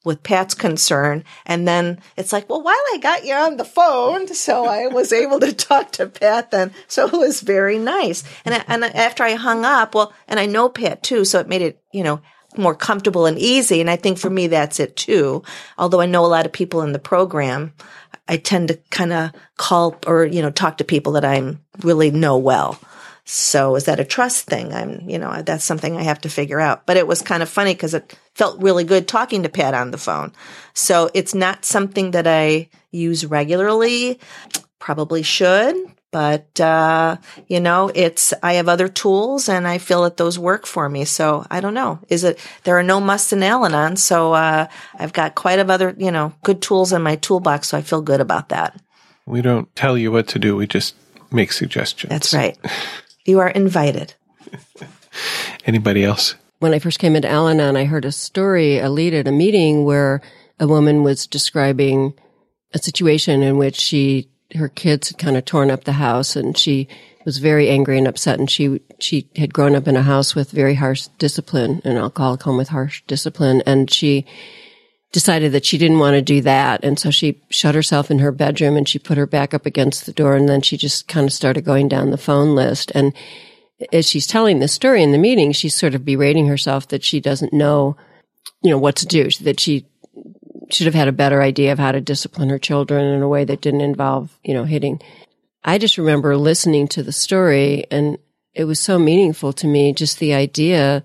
with 0.05 0.22
Pat's 0.22 0.55
concern. 0.55 1.25
And 1.46 1.66
then 1.66 2.01
it's 2.16 2.33
like, 2.33 2.48
well, 2.48 2.62
while 2.62 2.75
I 2.92 2.98
got 3.01 3.25
you 3.25 3.35
on 3.35 3.57
the 3.57 3.64
phone, 3.64 4.27
so 4.29 4.66
I 4.66 4.88
was 4.88 5.12
able 5.12 5.40
to 5.40 5.53
talk 5.53 5.92
to 5.92 6.07
Pat 6.07 6.51
then. 6.51 6.72
So 6.88 7.07
it 7.07 7.12
was 7.12 7.40
very 7.40 7.79
nice. 7.79 8.25
And, 8.44 8.55
I, 8.55 8.64
and 8.66 8.85
after 8.85 9.22
I 9.22 9.35
hung 9.35 9.64
up, 9.64 9.94
well, 9.94 10.12
and 10.27 10.40
I 10.40 10.46
know 10.46 10.68
Pat 10.68 11.03
too, 11.03 11.25
so 11.25 11.38
it 11.38 11.48
made 11.48 11.62
it, 11.62 11.81
you 11.92 12.03
know, 12.03 12.20
more 12.56 12.74
comfortable 12.74 13.26
and 13.26 13.38
easy. 13.38 13.80
And 13.80 13.90
I 13.90 13.96
think 13.96 14.18
for 14.18 14.30
me, 14.30 14.46
that's 14.46 14.80
it 14.80 14.96
too. 14.96 15.42
Although 15.78 16.00
I 16.00 16.06
know 16.06 16.24
a 16.24 16.28
lot 16.28 16.46
of 16.46 16.52
people 16.52 16.82
in 16.82 16.92
the 16.92 16.98
program, 16.98 17.72
I 18.28 18.36
tend 18.36 18.68
to 18.68 18.74
kind 18.90 19.12
of 19.12 19.32
call 19.56 19.98
or, 20.06 20.24
you 20.24 20.42
know, 20.42 20.50
talk 20.50 20.78
to 20.78 20.84
people 20.84 21.12
that 21.12 21.24
I 21.24 21.56
really 21.82 22.10
know 22.10 22.38
well. 22.38 22.78
So 23.24 23.76
is 23.76 23.84
that 23.84 24.00
a 24.00 24.04
trust 24.04 24.46
thing? 24.46 24.72
I'm, 24.72 25.08
you 25.08 25.18
know, 25.18 25.42
that's 25.42 25.64
something 25.64 25.96
I 25.96 26.02
have 26.02 26.20
to 26.22 26.28
figure 26.28 26.58
out. 26.58 26.86
But 26.86 26.96
it 26.96 27.06
was 27.06 27.22
kind 27.22 27.42
of 27.42 27.48
funny 27.48 27.72
because 27.72 27.94
it 27.94 28.18
felt 28.34 28.62
really 28.62 28.84
good 28.84 29.06
talking 29.06 29.44
to 29.44 29.48
Pat 29.48 29.74
on 29.74 29.90
the 29.90 29.98
phone. 29.98 30.32
So 30.74 31.08
it's 31.14 31.34
not 31.34 31.64
something 31.64 32.12
that 32.12 32.26
I 32.26 32.68
use 32.90 33.24
regularly. 33.24 34.18
Probably 34.80 35.22
should, 35.22 35.76
but 36.12 36.61
uh, 36.61 37.16
you 37.48 37.59
know 37.59 37.90
it's 37.94 38.33
i 38.42 38.53
have 38.53 38.68
other 38.68 38.87
tools 38.87 39.48
and 39.48 39.66
i 39.66 39.79
feel 39.79 40.03
that 40.03 40.18
those 40.18 40.38
work 40.38 40.66
for 40.66 40.88
me. 40.88 41.05
So 41.05 41.44
i 41.51 41.61
don't 41.61 41.75
know. 41.75 41.98
Is 42.09 42.22
it 42.22 42.38
there 42.62 42.79
are 42.79 42.83
no 42.85 43.01
musts 43.01 43.33
in 43.33 43.42
al-anon 43.42 43.96
so 43.96 44.35
uh, 44.35 44.68
i've 44.98 45.12
got 45.12 45.35
quite 45.35 45.59
a 45.59 45.72
other 45.72 45.94
you 45.98 46.12
know 46.12 46.33
good 46.44 46.62
tools 46.62 46.92
in 46.92 47.03
my 47.03 47.16
toolbox 47.16 47.68
so 47.68 47.79
i 47.79 47.83
feel 47.83 48.03
good 48.03 48.20
about 48.20 48.51
that. 48.51 48.81
We 49.27 49.42
don't 49.42 49.75
tell 49.75 49.96
you 49.96 50.12
what 50.12 50.29
to 50.29 50.38
do. 50.38 50.57
We 50.57 50.66
just 50.66 50.94
make 51.31 51.53
suggestions. 51.53 52.11
That's 52.11 52.35
right. 52.35 52.59
You 53.25 53.38
are 53.38 53.48
invited. 53.48 54.14
Anybody 55.64 56.05
else? 56.05 56.35
When 56.59 56.75
i 56.75 56.79
first 56.79 57.01
came 57.01 57.16
into 57.16 57.29
al-anon 57.29 57.77
i 57.77 57.85
heard 57.87 58.05
a 58.05 58.12
story 58.12 58.79
a 58.79 58.90
lead 58.90 59.14
at 59.14 59.27
a 59.27 59.33
meeting 59.33 59.85
where 59.85 60.20
a 60.61 60.68
woman 60.68 61.03
was 61.03 61.27
describing 61.27 62.14
a 62.75 62.79
situation 62.79 63.42
in 63.42 63.59
which 63.59 63.77
she 63.77 64.29
her 64.54 64.68
kids 64.68 65.08
had 65.08 65.18
kind 65.18 65.36
of 65.36 65.44
torn 65.44 65.70
up 65.70 65.84
the 65.84 65.92
house 65.92 66.36
and 66.36 66.56
she 66.56 66.88
was 67.24 67.38
very 67.38 67.68
angry 67.68 67.98
and 67.98 68.08
upset 68.08 68.38
and 68.38 68.50
she 68.50 68.80
she 68.98 69.28
had 69.36 69.54
grown 69.54 69.74
up 69.74 69.86
in 69.86 69.96
a 69.96 70.02
house 70.02 70.34
with 70.34 70.50
very 70.50 70.74
harsh 70.74 71.06
discipline 71.18 71.80
an 71.84 71.96
alcoholic 71.96 72.42
home 72.42 72.56
with 72.56 72.68
harsh 72.68 73.02
discipline 73.06 73.62
and 73.66 73.90
she 73.90 74.26
decided 75.12 75.52
that 75.52 75.64
she 75.64 75.78
didn't 75.78 75.98
want 75.98 76.14
to 76.14 76.22
do 76.22 76.40
that 76.40 76.82
and 76.84 76.98
so 76.98 77.10
she 77.10 77.40
shut 77.50 77.74
herself 77.74 78.10
in 78.10 78.18
her 78.18 78.32
bedroom 78.32 78.76
and 78.76 78.88
she 78.88 78.98
put 78.98 79.18
her 79.18 79.26
back 79.26 79.54
up 79.54 79.66
against 79.66 80.06
the 80.06 80.12
door 80.12 80.34
and 80.34 80.48
then 80.48 80.62
she 80.62 80.76
just 80.76 81.06
kind 81.06 81.26
of 81.26 81.32
started 81.32 81.64
going 81.64 81.88
down 81.88 82.10
the 82.10 82.18
phone 82.18 82.54
list 82.54 82.90
and 82.94 83.12
as 83.92 84.08
she's 84.08 84.26
telling 84.26 84.58
the 84.58 84.68
story 84.68 85.02
in 85.02 85.12
the 85.12 85.18
meeting 85.18 85.52
she's 85.52 85.76
sort 85.76 85.94
of 85.94 86.04
berating 86.04 86.46
herself 86.46 86.88
that 86.88 87.04
she 87.04 87.20
doesn't 87.20 87.52
know 87.52 87.96
you 88.62 88.70
know 88.70 88.78
what 88.78 88.96
to 88.96 89.06
do 89.06 89.28
that 89.42 89.60
she 89.60 89.86
should 90.72 90.87
have 90.87 90.94
had 90.94 91.08
a 91.08 91.12
better 91.12 91.42
idea 91.42 91.72
of 91.72 91.78
how 91.78 91.92
to 91.92 92.00
discipline 92.00 92.48
her 92.50 92.58
children 92.58 93.04
in 93.04 93.22
a 93.22 93.28
way 93.28 93.44
that 93.44 93.61
didn't 93.61 93.80
involve, 93.80 94.38
you 94.42 94.54
know, 94.54 94.64
hitting. 94.64 95.00
I 95.64 95.78
just 95.78 95.98
remember 95.98 96.37
listening 96.37 96.88
to 96.88 97.02
the 97.02 97.12
story 97.12 97.85
and 97.90 98.18
it 98.54 98.64
was 98.64 98.80
so 98.80 98.98
meaningful 98.98 99.52
to 99.54 99.66
me, 99.66 99.92
just 99.92 100.18
the 100.18 100.35
idea 100.35 101.02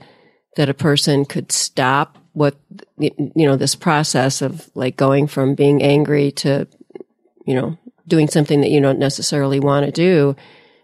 that 0.56 0.70
a 0.70 0.74
person 0.74 1.26
could 1.26 1.52
stop 1.52 2.18
what, 2.34 2.56
you 2.98 3.12
know, 3.36 3.56
this 3.56 3.76
process 3.76 4.42
of 4.42 4.70
like 4.76 4.98
going 4.98 5.28
from 5.28 5.56
being 5.56 5.82
angry 5.82 6.32
to, 6.32 6.68
you 7.46 7.56
know, 7.56 7.78
doing 8.08 8.28
something 8.28 8.62
that 8.62 8.70
you 8.70 8.82
don't 8.82 9.00
necessarily 9.00 9.60
want 9.60 9.86
to 9.86 9.92
do, 9.92 10.36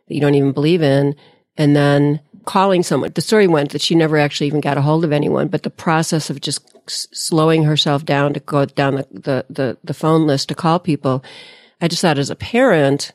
that 0.07 0.15
you 0.15 0.21
don't 0.21 0.35
even 0.35 0.51
believe 0.51 0.81
in, 0.81 1.15
and 1.57 1.75
then 1.75 2.19
calling 2.45 2.83
someone. 2.83 3.11
The 3.13 3.21
story 3.21 3.47
went 3.47 3.71
that 3.71 3.81
she 3.81 3.95
never 3.95 4.17
actually 4.17 4.47
even 4.47 4.61
got 4.61 4.77
a 4.77 4.81
hold 4.81 5.03
of 5.05 5.11
anyone, 5.11 5.47
but 5.47 5.63
the 5.63 5.69
process 5.69 6.29
of 6.29 6.41
just 6.41 6.72
slowing 6.87 7.63
herself 7.63 8.05
down 8.05 8.33
to 8.33 8.39
go 8.39 8.65
down 8.65 8.95
the, 8.95 9.07
the, 9.11 9.45
the, 9.49 9.77
the 9.83 9.93
phone 9.93 10.27
list 10.27 10.49
to 10.49 10.55
call 10.55 10.79
people. 10.79 11.23
I 11.81 11.87
just 11.87 12.01
thought 12.01 12.17
as 12.17 12.29
a 12.29 12.35
parent, 12.35 13.11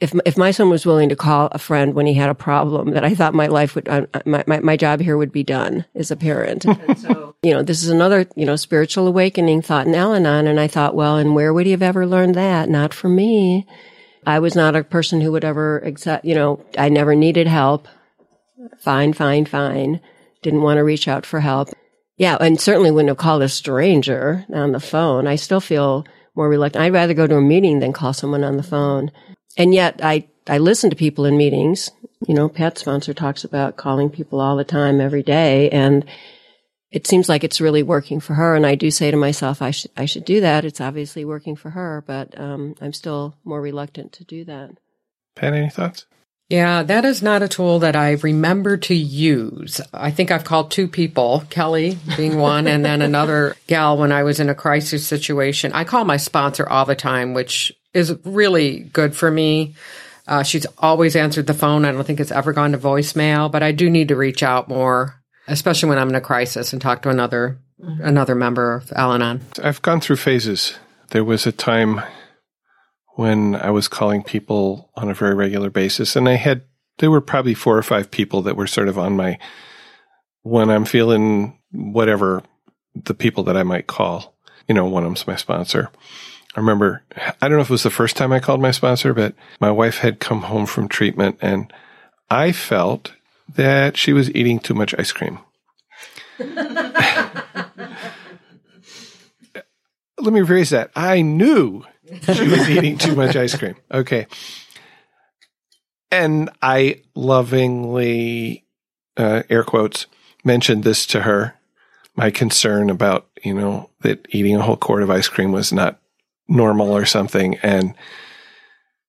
if 0.00 0.14
if 0.24 0.36
my 0.36 0.50
son 0.50 0.68
was 0.68 0.84
willing 0.84 1.08
to 1.08 1.16
call 1.16 1.48
a 1.52 1.58
friend 1.58 1.94
when 1.94 2.06
he 2.06 2.14
had 2.14 2.28
a 2.28 2.34
problem, 2.34 2.90
that 2.90 3.04
I 3.04 3.14
thought 3.14 3.34
my 3.34 3.46
life 3.46 3.74
would 3.74 3.88
uh, 3.88 4.06
my, 4.24 4.44
my, 4.46 4.60
my 4.60 4.76
job 4.76 5.00
here 5.00 5.16
would 5.16 5.32
be 5.32 5.42
done 5.42 5.84
as 5.94 6.10
a 6.10 6.16
parent. 6.16 6.66
And 6.86 6.98
so 6.98 7.34
you 7.42 7.52
know, 7.52 7.62
this 7.62 7.82
is 7.82 7.88
another 7.88 8.26
you 8.36 8.44
know 8.44 8.56
spiritual 8.56 9.06
awakening 9.06 9.62
thought 9.62 9.86
in 9.86 9.94
Al-Anon, 9.94 10.46
and 10.46 10.60
I 10.60 10.68
thought, 10.68 10.94
well, 10.94 11.16
and 11.16 11.34
where 11.34 11.52
would 11.52 11.66
he 11.66 11.72
have 11.72 11.82
ever 11.82 12.06
learned 12.06 12.34
that? 12.34 12.68
Not 12.68 12.92
for 12.92 13.08
me. 13.08 13.66
I 14.26 14.40
was 14.40 14.54
not 14.54 14.74
a 14.74 14.82
person 14.82 15.20
who 15.20 15.32
would 15.32 15.44
ever 15.44 15.78
accept. 15.78 16.24
You 16.24 16.34
know, 16.34 16.64
I 16.76 16.88
never 16.88 17.14
needed 17.14 17.46
help. 17.46 17.88
Fine, 18.78 19.12
fine, 19.14 19.46
fine. 19.46 20.00
Didn't 20.42 20.62
want 20.62 20.78
to 20.78 20.84
reach 20.84 21.08
out 21.08 21.24
for 21.24 21.40
help. 21.40 21.68
Yeah, 22.16 22.36
and 22.40 22.60
certainly 22.60 22.90
wouldn't 22.90 23.10
have 23.10 23.18
called 23.18 23.42
a 23.42 23.48
stranger 23.48 24.46
on 24.52 24.72
the 24.72 24.80
phone. 24.80 25.26
I 25.26 25.36
still 25.36 25.60
feel 25.60 26.06
more 26.34 26.48
reluctant. 26.48 26.82
I'd 26.82 26.92
rather 26.92 27.14
go 27.14 27.26
to 27.26 27.36
a 27.36 27.42
meeting 27.42 27.78
than 27.80 27.92
call 27.92 28.12
someone 28.12 28.44
on 28.44 28.56
the 28.56 28.62
phone. 28.62 29.10
And 29.56 29.74
yet 29.74 30.00
I, 30.02 30.26
I 30.46 30.58
listen 30.58 30.90
to 30.90 30.96
people 30.96 31.24
in 31.24 31.36
meetings. 31.36 31.90
You 32.26 32.34
know, 32.34 32.48
Pat 32.48 32.78
sponsor 32.78 33.12
talks 33.12 33.44
about 33.44 33.76
calling 33.76 34.10
people 34.10 34.40
all 34.40 34.56
the 34.56 34.64
time, 34.64 35.00
every 35.00 35.22
day. 35.22 35.68
And 35.70 36.04
it 36.90 37.06
seems 37.06 37.28
like 37.28 37.44
it's 37.44 37.60
really 37.60 37.82
working 37.82 38.20
for 38.20 38.34
her. 38.34 38.54
And 38.54 38.64
I 38.64 38.74
do 38.74 38.90
say 38.90 39.10
to 39.10 39.16
myself, 39.16 39.60
I 39.60 39.70
should, 39.70 39.90
I 39.96 40.06
should 40.06 40.24
do 40.24 40.40
that. 40.40 40.64
It's 40.64 40.80
obviously 40.80 41.24
working 41.24 41.56
for 41.56 41.70
her, 41.70 42.02
but, 42.06 42.38
um, 42.40 42.74
I'm 42.80 42.92
still 42.92 43.36
more 43.44 43.60
reluctant 43.60 44.12
to 44.14 44.24
do 44.24 44.44
that. 44.44 44.70
Pat, 45.34 45.52
any 45.52 45.68
thoughts? 45.68 46.06
Yeah, 46.48 46.84
that 46.84 47.04
is 47.04 47.22
not 47.22 47.42
a 47.42 47.48
tool 47.48 47.80
that 47.80 47.96
I 47.96 48.12
remember 48.12 48.76
to 48.76 48.94
use. 48.94 49.80
I 49.92 50.12
think 50.12 50.30
I've 50.30 50.44
called 50.44 50.70
two 50.70 50.86
people, 50.86 51.42
Kelly 51.50 51.98
being 52.16 52.38
one, 52.38 52.68
and 52.68 52.84
then 52.84 53.02
another 53.02 53.56
gal 53.66 53.98
when 53.98 54.12
I 54.12 54.22
was 54.22 54.38
in 54.38 54.48
a 54.48 54.54
crisis 54.54 55.06
situation. 55.06 55.72
I 55.72 55.82
call 55.84 56.04
my 56.04 56.18
sponsor 56.18 56.68
all 56.68 56.84
the 56.84 56.94
time, 56.94 57.34
which 57.34 57.72
is 57.92 58.16
really 58.24 58.80
good 58.80 59.16
for 59.16 59.28
me. 59.28 59.74
Uh, 60.28 60.44
she's 60.44 60.66
always 60.78 61.16
answered 61.16 61.48
the 61.48 61.54
phone. 61.54 61.84
I 61.84 61.92
don't 61.92 62.04
think 62.04 62.20
it's 62.20 62.32
ever 62.32 62.52
gone 62.52 62.72
to 62.72 62.78
voicemail, 62.78 63.50
but 63.50 63.62
I 63.62 63.72
do 63.72 63.90
need 63.90 64.08
to 64.08 64.16
reach 64.16 64.42
out 64.42 64.68
more, 64.68 65.20
especially 65.48 65.88
when 65.88 65.98
I'm 65.98 66.10
in 66.10 66.14
a 66.14 66.20
crisis 66.20 66.72
and 66.72 66.82
talk 66.82 67.02
to 67.02 67.10
another 67.10 67.58
another 67.78 68.34
member 68.34 68.74
of 68.74 68.90
Al-Anon. 68.92 69.42
I've 69.62 69.82
gone 69.82 70.00
through 70.00 70.16
phases. 70.16 70.78
There 71.10 71.24
was 71.24 71.46
a 71.46 71.52
time 71.52 72.02
when 73.16 73.56
I 73.56 73.70
was 73.70 73.88
calling 73.88 74.22
people 74.22 74.90
on 74.94 75.08
a 75.08 75.14
very 75.14 75.34
regular 75.34 75.70
basis. 75.70 76.16
And 76.16 76.28
I 76.28 76.34
had, 76.34 76.62
there 76.98 77.10
were 77.10 77.22
probably 77.22 77.54
four 77.54 77.76
or 77.76 77.82
five 77.82 78.10
people 78.10 78.42
that 78.42 78.56
were 78.56 78.66
sort 78.66 78.88
of 78.88 78.98
on 78.98 79.16
my, 79.16 79.38
when 80.42 80.70
I'm 80.70 80.84
feeling 80.84 81.58
whatever, 81.72 82.42
the 82.94 83.14
people 83.14 83.42
that 83.44 83.56
I 83.56 83.62
might 83.62 83.86
call, 83.86 84.36
you 84.68 84.74
know, 84.74 84.84
one 84.84 85.02
of 85.02 85.08
them's 85.08 85.26
my 85.26 85.36
sponsor. 85.36 85.90
I 86.54 86.60
remember, 86.60 87.04
I 87.40 87.48
don't 87.48 87.56
know 87.56 87.62
if 87.62 87.70
it 87.70 87.72
was 87.72 87.82
the 87.82 87.90
first 87.90 88.16
time 88.16 88.32
I 88.32 88.40
called 88.40 88.60
my 88.60 88.70
sponsor, 88.70 89.14
but 89.14 89.34
my 89.60 89.70
wife 89.70 89.98
had 89.98 90.20
come 90.20 90.42
home 90.42 90.66
from 90.66 90.86
treatment 90.86 91.38
and 91.40 91.72
I 92.30 92.52
felt 92.52 93.12
that 93.54 93.96
she 93.96 94.12
was 94.12 94.30
eating 94.34 94.58
too 94.58 94.74
much 94.74 94.94
ice 94.98 95.12
cream. 95.12 95.38
Let 96.38 96.54
me 100.32 100.40
rephrase 100.40 100.70
that. 100.70 100.90
I 100.94 101.22
knew 101.22 101.84
she 102.34 102.48
was 102.48 102.68
eating 102.70 102.98
too 102.98 103.14
much 103.14 103.36
ice 103.36 103.56
cream. 103.56 103.76
Okay. 103.90 104.26
And 106.10 106.50
I 106.62 107.02
lovingly, 107.14 108.64
uh, 109.16 109.42
air 109.50 109.64
quotes, 109.64 110.06
mentioned 110.44 110.84
this 110.84 111.06
to 111.06 111.22
her. 111.22 111.54
my 112.14 112.30
concern 112.30 112.88
about, 112.88 113.26
you 113.42 113.52
know, 113.52 113.90
that 114.00 114.26
eating 114.30 114.56
a 114.56 114.62
whole 114.62 114.76
quart 114.76 115.02
of 115.02 115.10
ice 115.10 115.28
cream 115.28 115.52
was 115.52 115.70
not 115.72 116.00
normal 116.48 116.96
or 116.96 117.04
something. 117.04 117.56
And 117.62 117.94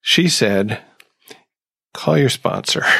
she 0.01 0.27
said, 0.27 0.81
call 1.93 2.17
your 2.17 2.29
sponsor. 2.29 2.83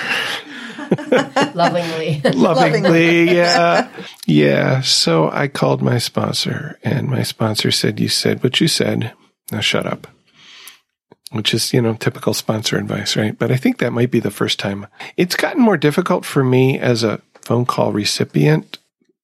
Lovingly. 1.53 2.21
Lovingly, 2.21 3.36
yeah. 3.36 3.89
Yeah. 4.25 4.81
So 4.81 5.29
I 5.29 5.47
called 5.47 5.81
my 5.81 5.97
sponsor 5.97 6.79
and 6.83 7.10
my 7.10 7.23
sponsor 7.23 7.71
said, 7.71 7.99
you 7.99 8.10
said 8.10 8.43
what 8.43 8.62
you 8.62 8.67
said. 8.67 9.13
Now 9.51 9.62
shut 9.62 9.86
up. 9.86 10.07
Which 11.31 11.53
is, 11.53 11.73
you 11.73 11.81
know, 11.81 11.93
typical 11.93 12.33
sponsor 12.33 12.77
advice, 12.77 13.17
right? 13.17 13.38
But 13.38 13.51
I 13.51 13.57
think 13.57 13.79
that 13.79 13.91
might 13.91 14.12
be 14.12 14.21
the 14.21 14.31
first 14.31 14.60
time. 14.60 14.88
It's 15.17 15.36
gotten 15.36 15.62
more 15.62 15.75
difficult 15.75 16.23
for 16.23 16.43
me 16.43 16.79
as 16.79 17.03
a 17.03 17.21
phone 17.41 17.65
call 17.65 17.91
recipient 17.91 18.77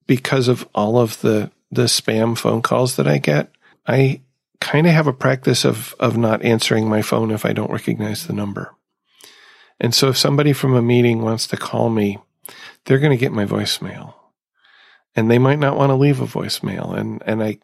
because 0.05 0.49
of 0.49 0.67
all 0.75 0.97
of 0.97 1.21
the, 1.21 1.49
the 1.71 1.83
spam 1.83 2.37
phone 2.37 2.61
calls 2.61 2.97
that 2.97 3.07
I 3.07 3.19
get. 3.19 3.49
I 3.87 4.19
kind 4.59 4.85
of 4.85 4.93
have 4.93 5.07
a 5.07 5.13
practice 5.13 5.63
of, 5.63 5.95
of 5.99 6.17
not 6.17 6.41
answering 6.43 6.89
my 6.89 7.01
phone 7.01 7.31
if 7.31 7.45
I 7.45 7.53
don't 7.53 7.71
recognize 7.71 8.27
the 8.27 8.33
number. 8.33 8.75
And 9.79 9.95
so 9.95 10.09
if 10.09 10.17
somebody 10.17 10.51
from 10.51 10.75
a 10.75 10.81
meeting 10.81 11.21
wants 11.21 11.47
to 11.47 11.57
call 11.57 11.89
me, 11.89 12.19
they're 12.85 12.99
going 12.99 13.11
to 13.11 13.17
get 13.17 13.31
my 13.31 13.45
voicemail 13.45 14.13
and 15.15 15.29
they 15.29 15.39
might 15.39 15.59
not 15.59 15.77
want 15.77 15.89
to 15.89 15.95
leave 15.95 16.19
a 16.19 16.25
voicemail. 16.25 16.97
And, 16.97 17.21
and 17.25 17.43
I, 17.43 17.59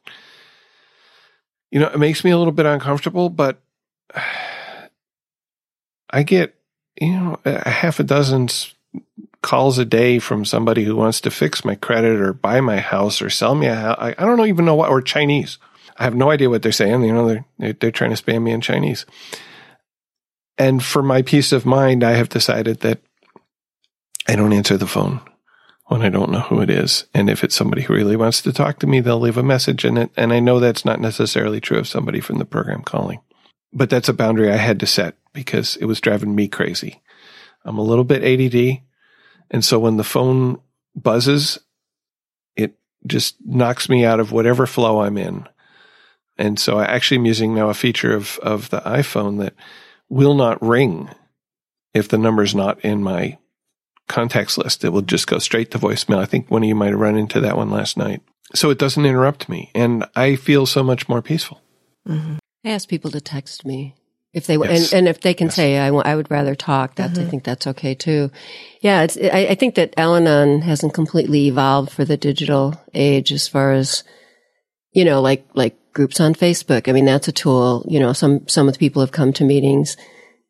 you 1.72 1.80
know, 1.80 1.88
it 1.88 2.00
makes 2.00 2.24
me 2.24 2.32
a 2.32 2.38
little 2.38 2.54
bit 2.54 2.66
uncomfortable, 2.66 3.30
but 3.30 3.62
I 6.10 6.24
get, 6.24 6.56
you 7.00 7.12
know, 7.12 7.40
a 7.46 7.70
half 7.70 8.00
a 8.00 8.04
dozen 8.04 8.50
calls 9.42 9.78
a 9.78 9.86
day 9.86 10.20
from 10.20 10.44
somebody 10.44 10.84
who 10.84 10.96
wants 10.96 11.22
to 11.22 11.32
fix 11.32 11.64
my 11.64 11.76
credit 11.76 12.20
or 12.20 12.34
buy 12.34 12.62
my 12.62 12.78
house 12.78 13.22
or 13.22 13.30
sell 13.30 13.56
me 13.56 13.68
a 13.68 13.76
house. 13.76 13.98
I, 14.00 14.16
I 14.18 14.26
don't 14.26 14.48
even 14.48 14.66
know 14.66 14.76
what, 14.76 14.90
or 14.90 15.02
Chinese. 15.02 15.60
I 15.98 16.04
have 16.04 16.16
no 16.16 16.32
idea 16.32 16.50
what 16.50 16.64
they're 16.64 16.72
saying. 16.72 17.04
You 17.04 17.14
know, 17.14 17.44
they're, 17.60 17.74
they're 17.74 17.92
trying 17.92 18.16
to 18.16 18.22
spam 18.22 18.42
me 18.44 18.52
in 18.52 18.62
Chinese. 18.62 19.06
And 20.58 20.84
for 20.84 21.04
my 21.04 21.22
peace 21.22 21.52
of 21.52 21.66
mind, 21.66 22.04
I 22.04 22.14
have 22.14 22.30
decided 22.30 22.80
that 22.82 23.00
I 24.28 24.36
don't 24.36 24.54
answer 24.54 24.78
the 24.78 24.88
phone 24.88 25.22
when 25.90 26.04
I 26.04 26.10
don't 26.10 26.32
know 26.32 26.42
who 26.42 26.62
it 26.62 26.70
is. 26.70 27.06
And 27.16 27.32
if 27.32 27.44
it's 27.44 27.56
somebody 27.56 27.82
who 27.82 27.96
really 27.96 28.16
wants 28.16 28.44
to 28.44 28.54
talk 28.54 28.78
to 28.80 28.88
me, 28.88 29.00
they'll 29.00 29.20
leave 29.20 29.38
a 29.38 29.44
message 29.44 29.84
in 29.84 29.98
it. 29.98 30.12
And 30.16 30.32
I 30.32 30.40
know 30.40 30.60
that's 30.60 30.86
not 30.86 31.02
necessarily 31.02 31.60
true 31.60 31.80
of 31.80 31.88
somebody 31.88 32.20
from 32.20 32.38
the 32.38 32.46
program 32.46 32.84
calling. 32.84 33.20
But 33.74 33.90
that's 33.90 34.08
a 34.08 34.14
boundary 34.14 34.52
I 34.52 34.58
had 34.58 34.80
to 34.82 34.86
set 34.86 35.16
because 35.34 35.78
it 35.78 35.86
was 35.86 36.00
driving 36.00 36.36
me 36.36 36.48
crazy. 36.48 37.02
I'm 37.66 37.80
a 37.80 37.84
little 37.84 38.04
bit 38.04 38.24
ADD. 38.24 38.84
And 39.50 39.66
so 39.66 39.80
when 39.80 39.98
the 39.98 40.04
phone 40.04 40.62
buzzes, 40.96 41.58
it 42.56 42.76
just 43.08 43.38
knocks 43.44 43.90
me 43.90 44.06
out 44.06 44.20
of 44.20 44.32
whatever 44.32 44.68
flow 44.68 45.02
I'm 45.02 45.18
in. 45.18 45.50
And 46.38 46.60
so 46.60 46.78
I 46.78 46.86
actually 46.86 47.18
am 47.18 47.26
using 47.26 47.56
now 47.56 47.70
a 47.70 47.74
feature 47.74 48.16
of, 48.16 48.38
of 48.44 48.70
the 48.70 48.82
iPhone 48.82 49.40
that 49.40 49.56
will 50.08 50.36
not 50.36 50.62
ring 50.62 51.10
if 51.96 52.10
the 52.10 52.20
number's 52.20 52.54
not 52.54 52.80
in 52.82 53.02
my 53.02 53.40
contacts 54.10 54.58
list. 54.58 54.84
It 54.84 54.90
will 54.90 55.02
just 55.02 55.28
go 55.28 55.40
straight 55.40 55.72
to 55.72 55.80
voicemail. 55.80 56.18
I 56.18 56.26
think 56.26 56.52
one 56.52 56.64
of 56.64 56.68
you 56.68 56.76
might 56.76 56.90
have 56.90 57.00
run 57.00 57.16
into 57.16 57.40
that 57.40 57.56
one 57.56 57.70
last 57.70 57.96
night. 57.96 58.22
So 58.54 58.70
it 58.70 58.80
doesn't 58.80 59.06
interrupt 59.06 59.48
me. 59.48 59.72
And 59.74 60.06
I 60.16 60.36
feel 60.36 60.66
so 60.66 60.84
much 60.84 61.08
more 61.08 61.22
peaceful. 61.22 61.62
Mm-hmm. 62.08 62.36
I 62.66 62.70
ask 62.70 62.90
people 62.90 63.12
to 63.12 63.22
text 63.22 63.66
me 63.66 63.96
if 64.34 64.48
they 64.48 64.58
yes. 64.58 64.92
and, 64.92 65.00
and, 65.00 65.08
if 65.08 65.22
they 65.22 65.34
can 65.34 65.48
yes. 65.48 65.56
say 65.56 65.80
I, 65.80 65.88
w- 65.88 66.04
I 66.04 66.16
would 66.16 66.30
rather 66.30 66.56
talk. 66.56 66.96
That's 66.96 67.14
mm-hmm. 67.14 67.28
I 67.28 67.30
think 67.30 67.44
that's 67.44 67.68
okay 67.68 67.96
too. 67.96 68.32
Yeah, 68.82 69.04
it's 69.04 69.18
I, 69.18 69.48
I 69.52 69.56
think 69.56 69.76
that 69.76 69.94
Al-Anon 69.98 70.62
hasn't 70.62 70.94
completely 70.94 71.48
evolved 71.48 71.92
for 71.92 72.04
the 72.04 72.18
digital 72.18 72.76
age 72.94 73.32
as 73.32 73.48
far 73.48 73.72
as 73.72 74.04
you 74.92 75.06
know, 75.06 75.22
like 75.22 75.46
like 75.54 75.78
groups 75.94 76.20
on 76.20 76.34
Facebook. 76.34 76.88
I 76.88 76.92
mean, 76.92 77.06
that's 77.06 77.28
a 77.28 77.32
tool. 77.34 77.86
You 77.88 78.00
know, 78.00 78.14
some 78.14 78.48
some 78.48 78.68
of 78.68 78.74
the 78.74 78.80
people 78.80 79.02
have 79.02 79.12
come 79.12 79.34
to 79.34 79.44
meetings, 79.44 79.98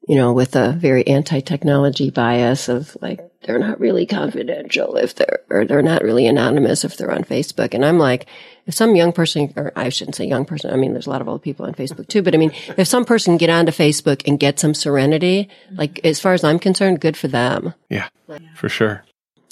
you 0.08 0.16
know, 0.16 0.34
with 0.34 0.56
a 0.56 0.74
very 0.74 1.06
anti-technology 1.08 2.10
bias 2.10 2.70
of 2.70 2.96
like 3.02 3.20
they're 3.44 3.60
not 3.60 3.80
really 3.80 4.06
confidential 4.06 4.96
if 4.98 5.16
they're 5.16 5.40
or 5.50 5.66
they're 5.66 5.82
not 5.82 6.04
really 6.04 6.28
anonymous 6.28 6.84
if 6.84 6.98
they're 6.98 7.12
on 7.12 7.24
Facebook. 7.24 7.74
And 7.74 7.86
I'm 7.86 7.98
like, 7.98 8.26
if 8.66 8.74
some 8.74 8.96
young 8.96 9.14
person, 9.14 9.54
or 9.56 9.72
I 9.76 9.90
shouldn't 9.90 10.16
say 10.16 10.26
young 10.26 10.46
person, 10.46 10.72
I 10.72 10.76
mean, 10.76 10.94
there's 10.94 11.08
a 11.08 11.10
lot 11.10 11.22
of 11.22 11.28
old 11.28 11.42
people 11.42 11.66
on 11.66 11.74
Facebook 11.74 12.08
too, 12.08 12.22
but 12.22 12.36
I 12.36 12.38
mean, 12.38 12.52
if 12.78 12.88
some 12.88 13.06
person 13.06 13.38
get 13.38 13.50
onto 13.50 13.72
Facebook 13.72 14.22
and 14.28 14.40
get 14.40 14.60
some 14.60 14.74
serenity, 14.74 15.50
like 15.72 16.00
as 16.06 16.20
far 16.20 16.34
as 16.34 16.44
I'm 16.44 16.60
concerned, 16.60 17.02
good 17.02 17.18
for 17.18 17.28
them. 17.28 17.74
Yeah, 17.90 18.10
for 18.56 18.70
sure. 18.70 19.04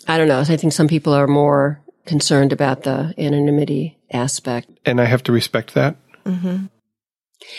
I 0.07 0.17
don't 0.17 0.27
know. 0.27 0.39
I 0.39 0.43
think 0.43 0.73
some 0.73 0.87
people 0.87 1.13
are 1.13 1.27
more 1.27 1.81
concerned 2.05 2.53
about 2.53 2.83
the 2.83 3.13
anonymity 3.17 3.97
aspect. 4.11 4.69
And 4.85 5.01
I 5.01 5.05
have 5.05 5.23
to 5.23 5.31
respect 5.31 5.73
that. 5.73 5.97
Mm-hmm. 6.25 6.65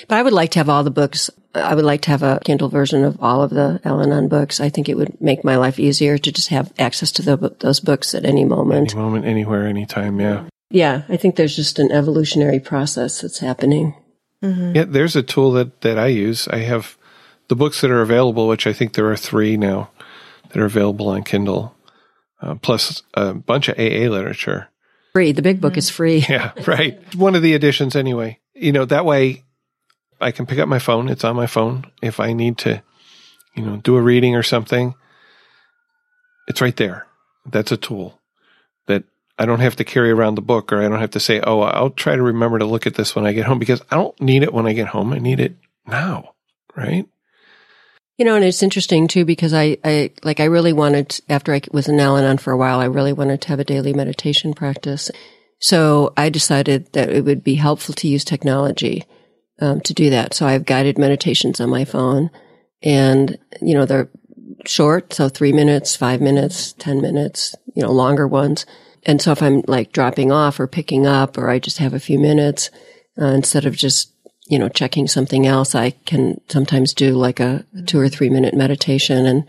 But 0.07 0.17
I 0.17 0.23
would 0.23 0.33
like 0.33 0.51
to 0.53 0.59
have 0.59 0.69
all 0.69 0.85
the 0.85 0.91
books. 0.91 1.31
I 1.55 1.75
would 1.75 1.85
like 1.85 2.03
to 2.03 2.11
have 2.11 2.23
a 2.23 2.41
Kindle 2.45 2.69
version 2.69 3.05
of 3.05 3.23
all 3.23 3.43
of 3.43 3.51
the 3.51 3.81
Al-Anon 3.85 4.29
books. 4.29 4.61
I 4.61 4.69
think 4.69 4.89
it 4.89 4.97
would 4.97 5.21
make 5.21 5.45
my 5.45 5.57
life 5.57 5.79
easier 5.79 6.19
to 6.19 6.33
just 6.33 6.49
have 6.49 6.73
access 6.79 7.13
to 7.13 7.23
the, 7.23 7.57
those 7.61 7.81
books 7.81 8.15
at 8.15 8.25
any 8.25 8.45
moment. 8.45 8.93
Any 8.93 9.01
moment, 9.01 9.25
anywhere, 9.25 9.67
anytime. 9.67 10.21
Yeah. 10.21 10.45
Yeah. 10.71 11.03
I 11.09 11.17
think 11.17 11.37
there's 11.37 11.57
just 11.57 11.79
an 11.79 11.91
evolutionary 11.91 12.61
process 12.61 13.21
that's 13.23 13.39
happening. 13.39 13.95
Mm-hmm. 14.43 14.77
Yeah. 14.77 14.85
There's 14.85 15.17
a 15.17 15.23
tool 15.23 15.53
that, 15.53 15.81
that 15.81 15.99
I 15.99 16.09
use. 16.09 16.47
I 16.49 16.59
have 16.59 16.97
the 17.49 17.57
books 17.57 17.81
that 17.81 17.91
are 17.91 18.03
available, 18.03 18.47
which 18.47 18.67
I 18.67 18.73
think 18.73 18.93
there 18.93 19.11
are 19.11 19.17
three 19.17 19.57
now 19.57 19.91
that 20.51 20.61
are 20.61 20.67
available 20.67 21.09
on 21.09 21.25
Kindle 21.25 21.75
uh, 22.41 22.55
plus 22.57 23.03
a 23.15 23.35
bunch 23.35 23.69
of 23.69 23.79
AA 23.79 24.09
literature. 24.09 24.69
Free. 25.13 25.33
The 25.33 25.43
big 25.43 25.61
book 25.61 25.77
is 25.77 25.91
free. 25.91 26.25
Yeah, 26.29 26.53
right. 26.67 27.03
One 27.15 27.35
of 27.35 27.43
the 27.43 27.55
editions, 27.55 27.97
anyway. 27.97 28.39
You 28.55 28.73
know, 28.73 28.85
that 28.85 29.05
way 29.05 29.45
I 30.21 30.31
can 30.31 30.47
pick 30.47 30.59
up 30.59 30.69
my 30.69 30.79
phone. 30.79 31.09
It's 31.09 31.25
on 31.25 31.37
my 31.37 31.47
phone. 31.47 31.85
If 32.03 32.21
I 32.21 32.33
need 32.33 32.59
to, 32.59 32.83
you 33.55 33.65
know, 33.65 33.77
do 33.77 33.97
a 33.97 34.03
reading 34.03 34.35
or 34.35 34.43
something, 34.43 34.95
it's 36.47 36.61
right 36.61 36.77
there. 36.77 37.07
That's 37.47 37.73
a 37.73 37.77
tool 37.77 38.21
that 38.87 39.05
I 39.39 39.47
don't 39.47 39.61
have 39.61 39.77
to 39.77 39.85
carry 39.85 40.11
around 40.11 40.35
the 40.35 40.43
book 40.43 40.73
or 40.73 40.83
I 40.83 40.89
don't 40.89 41.01
have 41.01 41.13
to 41.13 41.21
say, 41.21 41.41
oh, 41.41 41.61
I'll 41.61 41.91
try 41.91 42.17
to 42.17 42.23
remember 42.23 42.59
to 42.59 42.65
look 42.65 42.87
at 42.87 42.95
this 42.95 43.15
when 43.15 43.27
I 43.27 43.33
get 43.33 43.47
home 43.47 43.59
because 43.59 43.83
I 43.91 43.97
don't 43.97 44.19
need 44.21 44.43
it 44.43 44.53
when 44.53 44.67
I 44.67 44.73
get 44.73 44.89
home. 44.89 45.13
I 45.13 45.19
need 45.19 45.41
it 45.41 45.57
now, 45.87 46.35
right? 46.77 47.07
You 48.17 48.25
know, 48.25 48.35
and 48.35 48.45
it's 48.45 48.65
interesting 48.65 49.07
too 49.07 49.25
because 49.25 49.55
I, 49.55 49.79
I 49.85 50.11
like 50.25 50.41
I 50.41 50.45
really 50.45 50.73
wanted 50.73 51.21
after 51.29 51.55
I 51.55 51.61
was 51.71 51.87
in 51.87 52.01
Al-Anon 52.01 52.39
for 52.39 52.53
a 52.53 52.57
while, 52.57 52.81
I 52.81 52.87
really 52.87 53.13
wanted 53.13 53.41
to 53.43 53.49
have 53.49 53.61
a 53.61 53.65
daily 53.65 53.93
meditation 53.93 54.55
practice. 54.55 55.11
So 55.61 56.13
I 56.17 56.29
decided 56.29 56.93
that 56.95 57.11
it 57.11 57.25
would 57.25 57.45
be 57.45 57.55
helpful 57.55 57.95
to 57.95 58.09
use 58.09 58.25
technology 58.25 59.05
um, 59.61 59.81
to 59.83 59.95
do 59.95 60.11
that. 60.11 60.35
So 60.35 60.47
I 60.47 60.53
have 60.53 60.65
guided 60.65 60.99
meditations 60.99 61.61
on 61.61 61.71
my 61.71 61.85
phone, 61.85 62.31
and 62.83 63.39
you 63.61 63.75
know 63.75 63.87
they're 63.87 64.11
short, 64.67 65.13
so 65.13 65.29
three 65.29 65.53
minutes, 65.53 65.97
five 65.97 66.21
minutes, 66.21 66.73
ten 66.75 67.01
minutes, 67.01 67.55
you 67.75 67.83
know, 67.83 67.93
longer 67.93 68.27
ones. 68.27 68.67
And 69.07 69.23
so 69.23 69.33
if 69.33 69.43
I'm 69.43 69.63
like 69.67 69.93
dropping 69.93 70.33
off 70.33 70.59
or 70.61 70.67
picking 70.67 71.07
up, 71.07 71.39
or 71.39 71.49
I 71.49 71.59
just 71.59 71.79
have 71.79 71.95
a 71.95 72.01
few 72.01 72.19
minutes 72.19 72.71
uh, 73.21 73.27
instead 73.27 73.65
of 73.65 73.77
just 73.77 74.13
you 74.49 74.59
know, 74.59 74.69
checking 74.69 75.07
something 75.07 75.47
else, 75.47 75.75
I 75.75 75.91
can 75.91 76.41
sometimes 76.49 76.95
do 76.95 77.13
like 77.13 77.39
a 77.39 77.65
two 77.87 78.01
or 78.01 78.09
three 78.09 78.31
minute 78.31 78.55
meditation. 78.55 79.27
And 79.27 79.45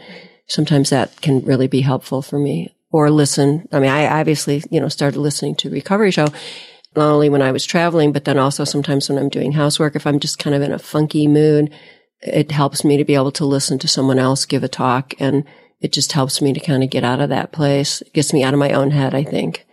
sometimes 0.47 0.89
that 0.89 1.21
can 1.21 1.43
really 1.45 1.67
be 1.67 1.81
helpful 1.81 2.21
for 2.21 2.37
me 2.37 2.75
or 2.91 3.09
listen. 3.09 3.67
I 3.71 3.79
mean, 3.79 3.89
I 3.89 4.19
obviously, 4.19 4.61
you 4.69 4.81
know, 4.81 4.89
started 4.89 5.19
listening 5.19 5.55
to 5.55 5.69
recovery 5.69 6.11
show 6.11 6.27
not 6.95 7.09
only 7.09 7.29
when 7.29 7.41
I 7.41 7.51
was 7.51 7.65
traveling, 7.65 8.11
but 8.11 8.25
then 8.25 8.37
also 8.37 8.63
sometimes 8.63 9.09
when 9.09 9.17
I'm 9.17 9.29
doing 9.29 9.51
housework, 9.51 9.95
if 9.95 10.07
I'm 10.07 10.19
just 10.19 10.39
kind 10.39 10.55
of 10.55 10.61
in 10.61 10.71
a 10.71 10.79
funky 10.79 11.27
mood, 11.27 11.71
it 12.21 12.51
helps 12.51 12.83
me 12.83 12.97
to 12.97 13.05
be 13.05 13.15
able 13.15 13.31
to 13.33 13.45
listen 13.45 13.79
to 13.79 13.87
someone 13.87 14.19
else 14.19 14.45
give 14.45 14.63
a 14.63 14.67
talk 14.67 15.13
and 15.19 15.45
it 15.79 15.93
just 15.93 16.11
helps 16.11 16.41
me 16.41 16.51
to 16.51 16.59
kind 16.59 16.83
of 16.83 16.89
get 16.89 17.03
out 17.03 17.21
of 17.21 17.29
that 17.29 17.51
place. 17.51 18.01
It 18.01 18.13
gets 18.13 18.33
me 18.33 18.43
out 18.43 18.53
of 18.53 18.59
my 18.59 18.71
own 18.71 18.91
head, 18.91 19.13
I 19.15 19.23
think. 19.23 19.65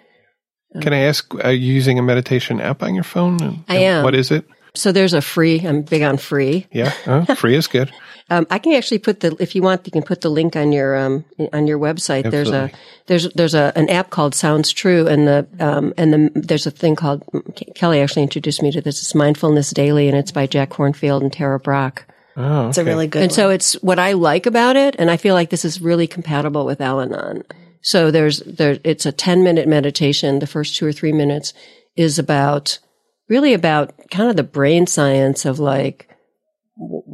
Can 0.80 0.92
I 0.92 0.98
ask, 0.98 1.34
are 1.42 1.52
you 1.52 1.72
using 1.72 1.98
a 1.98 2.02
meditation 2.02 2.60
app 2.60 2.82
on 2.82 2.94
your 2.94 3.04
phone? 3.04 3.64
I 3.68 3.78
am. 3.78 4.04
What 4.04 4.14
is 4.14 4.30
it? 4.30 4.46
So 4.74 4.92
there's 4.92 5.14
a 5.14 5.22
free. 5.22 5.66
I'm 5.66 5.82
big 5.82 6.02
on 6.02 6.18
free. 6.18 6.66
Yeah, 6.70 6.92
uh, 7.06 7.34
free 7.34 7.56
is 7.56 7.66
good. 7.66 7.92
um, 8.28 8.46
I 8.50 8.58
can 8.58 8.72
actually 8.72 8.98
put 8.98 9.20
the 9.20 9.36
if 9.38 9.54
you 9.54 9.62
want, 9.62 9.86
you 9.86 9.92
can 9.92 10.02
put 10.02 10.20
the 10.20 10.28
link 10.28 10.56
on 10.56 10.72
your 10.72 10.96
um, 10.96 11.24
on 11.52 11.66
your 11.66 11.78
website. 11.78 12.24
Absolutely. 12.24 12.30
There's 12.30 12.50
a 12.50 12.70
there's 13.06 13.32
there's 13.34 13.54
a 13.54 13.72
an 13.76 13.88
app 13.88 14.10
called 14.10 14.34
Sounds 14.34 14.72
True, 14.72 15.06
and 15.06 15.28
the 15.28 15.46
um, 15.60 15.94
and 15.96 16.12
the 16.12 16.30
there's 16.34 16.66
a 16.66 16.72
thing 16.72 16.96
called 16.96 17.22
Kelly 17.76 18.00
actually 18.00 18.24
introduced 18.24 18.62
me 18.62 18.72
to 18.72 18.80
this. 18.80 19.00
It's 19.00 19.14
Mindfulness 19.14 19.70
Daily, 19.70 20.08
and 20.08 20.16
it's 20.16 20.32
by 20.32 20.46
Jack 20.48 20.70
Kornfield 20.70 21.22
and 21.22 21.32
Tara 21.32 21.60
Brach. 21.60 22.04
Oh, 22.36 22.42
okay. 22.42 22.68
It's 22.68 22.78
a 22.78 22.84
really 22.84 23.06
good. 23.06 23.22
And 23.22 23.30
one. 23.30 23.36
so 23.36 23.50
it's 23.50 23.74
what 23.74 24.00
I 24.00 24.12
like 24.12 24.46
about 24.46 24.76
it, 24.76 24.96
and 24.98 25.08
I 25.08 25.16
feel 25.16 25.34
like 25.34 25.50
this 25.50 25.64
is 25.64 25.80
really 25.80 26.08
compatible 26.08 26.66
with 26.66 26.80
Al-Anon. 26.80 27.44
So 27.80 28.10
there's 28.10 28.40
there 28.40 28.78
it's 28.82 29.06
a 29.06 29.12
10 29.12 29.44
minute 29.44 29.68
meditation. 29.68 30.40
The 30.40 30.48
first 30.48 30.74
two 30.74 30.86
or 30.86 30.92
three 30.92 31.12
minutes 31.12 31.54
is 31.94 32.18
about 32.18 32.80
really 33.28 33.54
about 33.54 33.94
kind 34.10 34.28
of 34.28 34.34
the 34.34 34.42
brain 34.42 34.88
science 34.88 35.44
of 35.44 35.60
like 35.60 36.08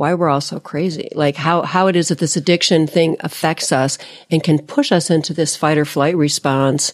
why 0.03 0.15
we're 0.15 0.29
all 0.29 0.41
so 0.41 0.59
crazy, 0.59 1.09
like 1.15 1.37
how, 1.37 1.63
how 1.63 1.87
it 1.87 1.95
is 1.95 2.09
that 2.09 2.19
this 2.19 2.37
addiction 2.37 2.89
thing 2.89 3.17
affects 3.21 3.71
us 3.71 3.99
and 4.33 4.43
can 4.43 4.59
push 4.59 4.91
us 4.91 5.11
into 5.11 5.33
this 5.33 5.57
fight 5.57 5.79
or 5.79 5.85
flight 5.85 6.17
response 6.17 6.93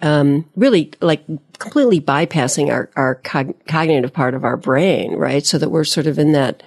um, 0.00 0.48
really 0.54 0.92
like 1.00 1.26
completely 1.58 2.00
bypassing 2.00 2.70
our, 2.70 2.88
our 2.94 3.16
cog- 3.16 3.66
cognitive 3.66 4.12
part 4.12 4.32
of 4.32 4.44
our 4.44 4.56
brain, 4.56 5.16
right? 5.16 5.44
So 5.44 5.58
that 5.58 5.70
we're 5.70 5.82
sort 5.82 6.06
of 6.06 6.20
in 6.20 6.30
that 6.32 6.62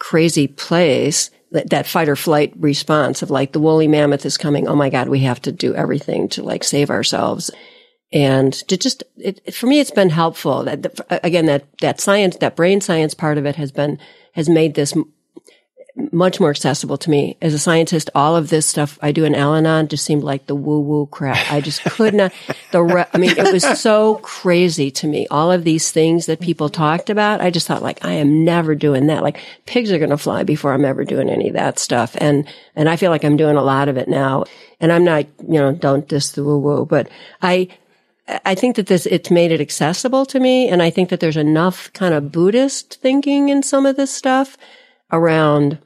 crazy 0.00 0.48
place, 0.48 1.30
that, 1.52 1.70
that 1.70 1.86
fight 1.86 2.08
or 2.08 2.16
flight 2.16 2.52
response 2.56 3.22
of 3.22 3.30
like 3.30 3.52
the 3.52 3.60
woolly 3.60 3.86
mammoth 3.86 4.26
is 4.26 4.36
coming. 4.36 4.66
Oh 4.66 4.74
my 4.74 4.90
God, 4.90 5.08
we 5.08 5.20
have 5.20 5.40
to 5.42 5.52
do 5.52 5.72
everything 5.72 6.28
to 6.30 6.42
like 6.42 6.64
save 6.64 6.90
ourselves. 6.90 7.48
And 8.12 8.52
to 8.66 8.76
just, 8.76 9.04
it, 9.18 9.54
for 9.54 9.68
me, 9.68 9.78
it's 9.78 9.92
been 9.92 10.10
helpful 10.10 10.64
that, 10.64 10.98
again, 11.22 11.46
that, 11.46 11.66
that 11.78 12.00
science, 12.00 12.38
that 12.38 12.56
brain 12.56 12.80
science 12.80 13.14
part 13.14 13.38
of 13.38 13.46
it 13.46 13.54
has 13.54 13.70
been, 13.70 14.00
has 14.32 14.48
made 14.48 14.74
this 14.74 14.94
much 16.10 16.40
more 16.40 16.48
accessible 16.48 16.96
to 16.96 17.10
me 17.10 17.36
as 17.42 17.52
a 17.52 17.58
scientist. 17.58 18.08
All 18.14 18.34
of 18.34 18.48
this 18.48 18.64
stuff 18.64 18.98
I 19.02 19.12
do 19.12 19.24
in 19.24 19.34
Al-Anon 19.34 19.88
just 19.88 20.04
seemed 20.04 20.24
like 20.24 20.46
the 20.46 20.54
woo 20.54 20.80
woo 20.80 21.06
crap. 21.06 21.52
I 21.52 21.60
just 21.60 21.84
could 21.84 22.14
not. 22.14 22.32
The 22.70 22.82
re- 22.82 23.04
I 23.12 23.18
mean, 23.18 23.36
it 23.36 23.52
was 23.52 23.62
so 23.78 24.14
crazy 24.22 24.90
to 24.92 25.06
me. 25.06 25.26
All 25.30 25.52
of 25.52 25.64
these 25.64 25.92
things 25.92 26.26
that 26.26 26.40
people 26.40 26.70
talked 26.70 27.10
about, 27.10 27.42
I 27.42 27.50
just 27.50 27.66
thought 27.66 27.82
like, 27.82 28.04
I 28.04 28.12
am 28.12 28.42
never 28.44 28.74
doing 28.74 29.08
that. 29.08 29.22
Like 29.22 29.38
pigs 29.66 29.92
are 29.92 29.98
going 29.98 30.10
to 30.10 30.16
fly 30.16 30.44
before 30.44 30.72
I'm 30.72 30.86
ever 30.86 31.04
doing 31.04 31.28
any 31.28 31.48
of 31.48 31.54
that 31.54 31.78
stuff. 31.78 32.16
And 32.18 32.48
and 32.74 32.88
I 32.88 32.96
feel 32.96 33.10
like 33.10 33.24
I'm 33.24 33.36
doing 33.36 33.56
a 33.56 33.62
lot 33.62 33.88
of 33.88 33.98
it 33.98 34.08
now. 34.08 34.44
And 34.80 34.90
I'm 34.90 35.04
not, 35.04 35.26
you 35.46 35.60
know, 35.60 35.72
don't 35.72 36.08
diss 36.08 36.30
the 36.32 36.42
woo 36.42 36.58
woo, 36.58 36.86
but 36.86 37.08
I. 37.42 37.68
I 38.44 38.54
think 38.54 38.76
that 38.76 38.86
this, 38.86 39.06
it's 39.06 39.30
made 39.30 39.52
it 39.52 39.60
accessible 39.60 40.26
to 40.26 40.40
me. 40.40 40.68
And 40.68 40.82
I 40.82 40.90
think 40.90 41.10
that 41.10 41.20
there's 41.20 41.36
enough 41.36 41.92
kind 41.92 42.14
of 42.14 42.32
Buddhist 42.32 43.00
thinking 43.00 43.48
in 43.48 43.62
some 43.62 43.86
of 43.86 43.96
this 43.96 44.14
stuff 44.14 44.56
around, 45.10 45.78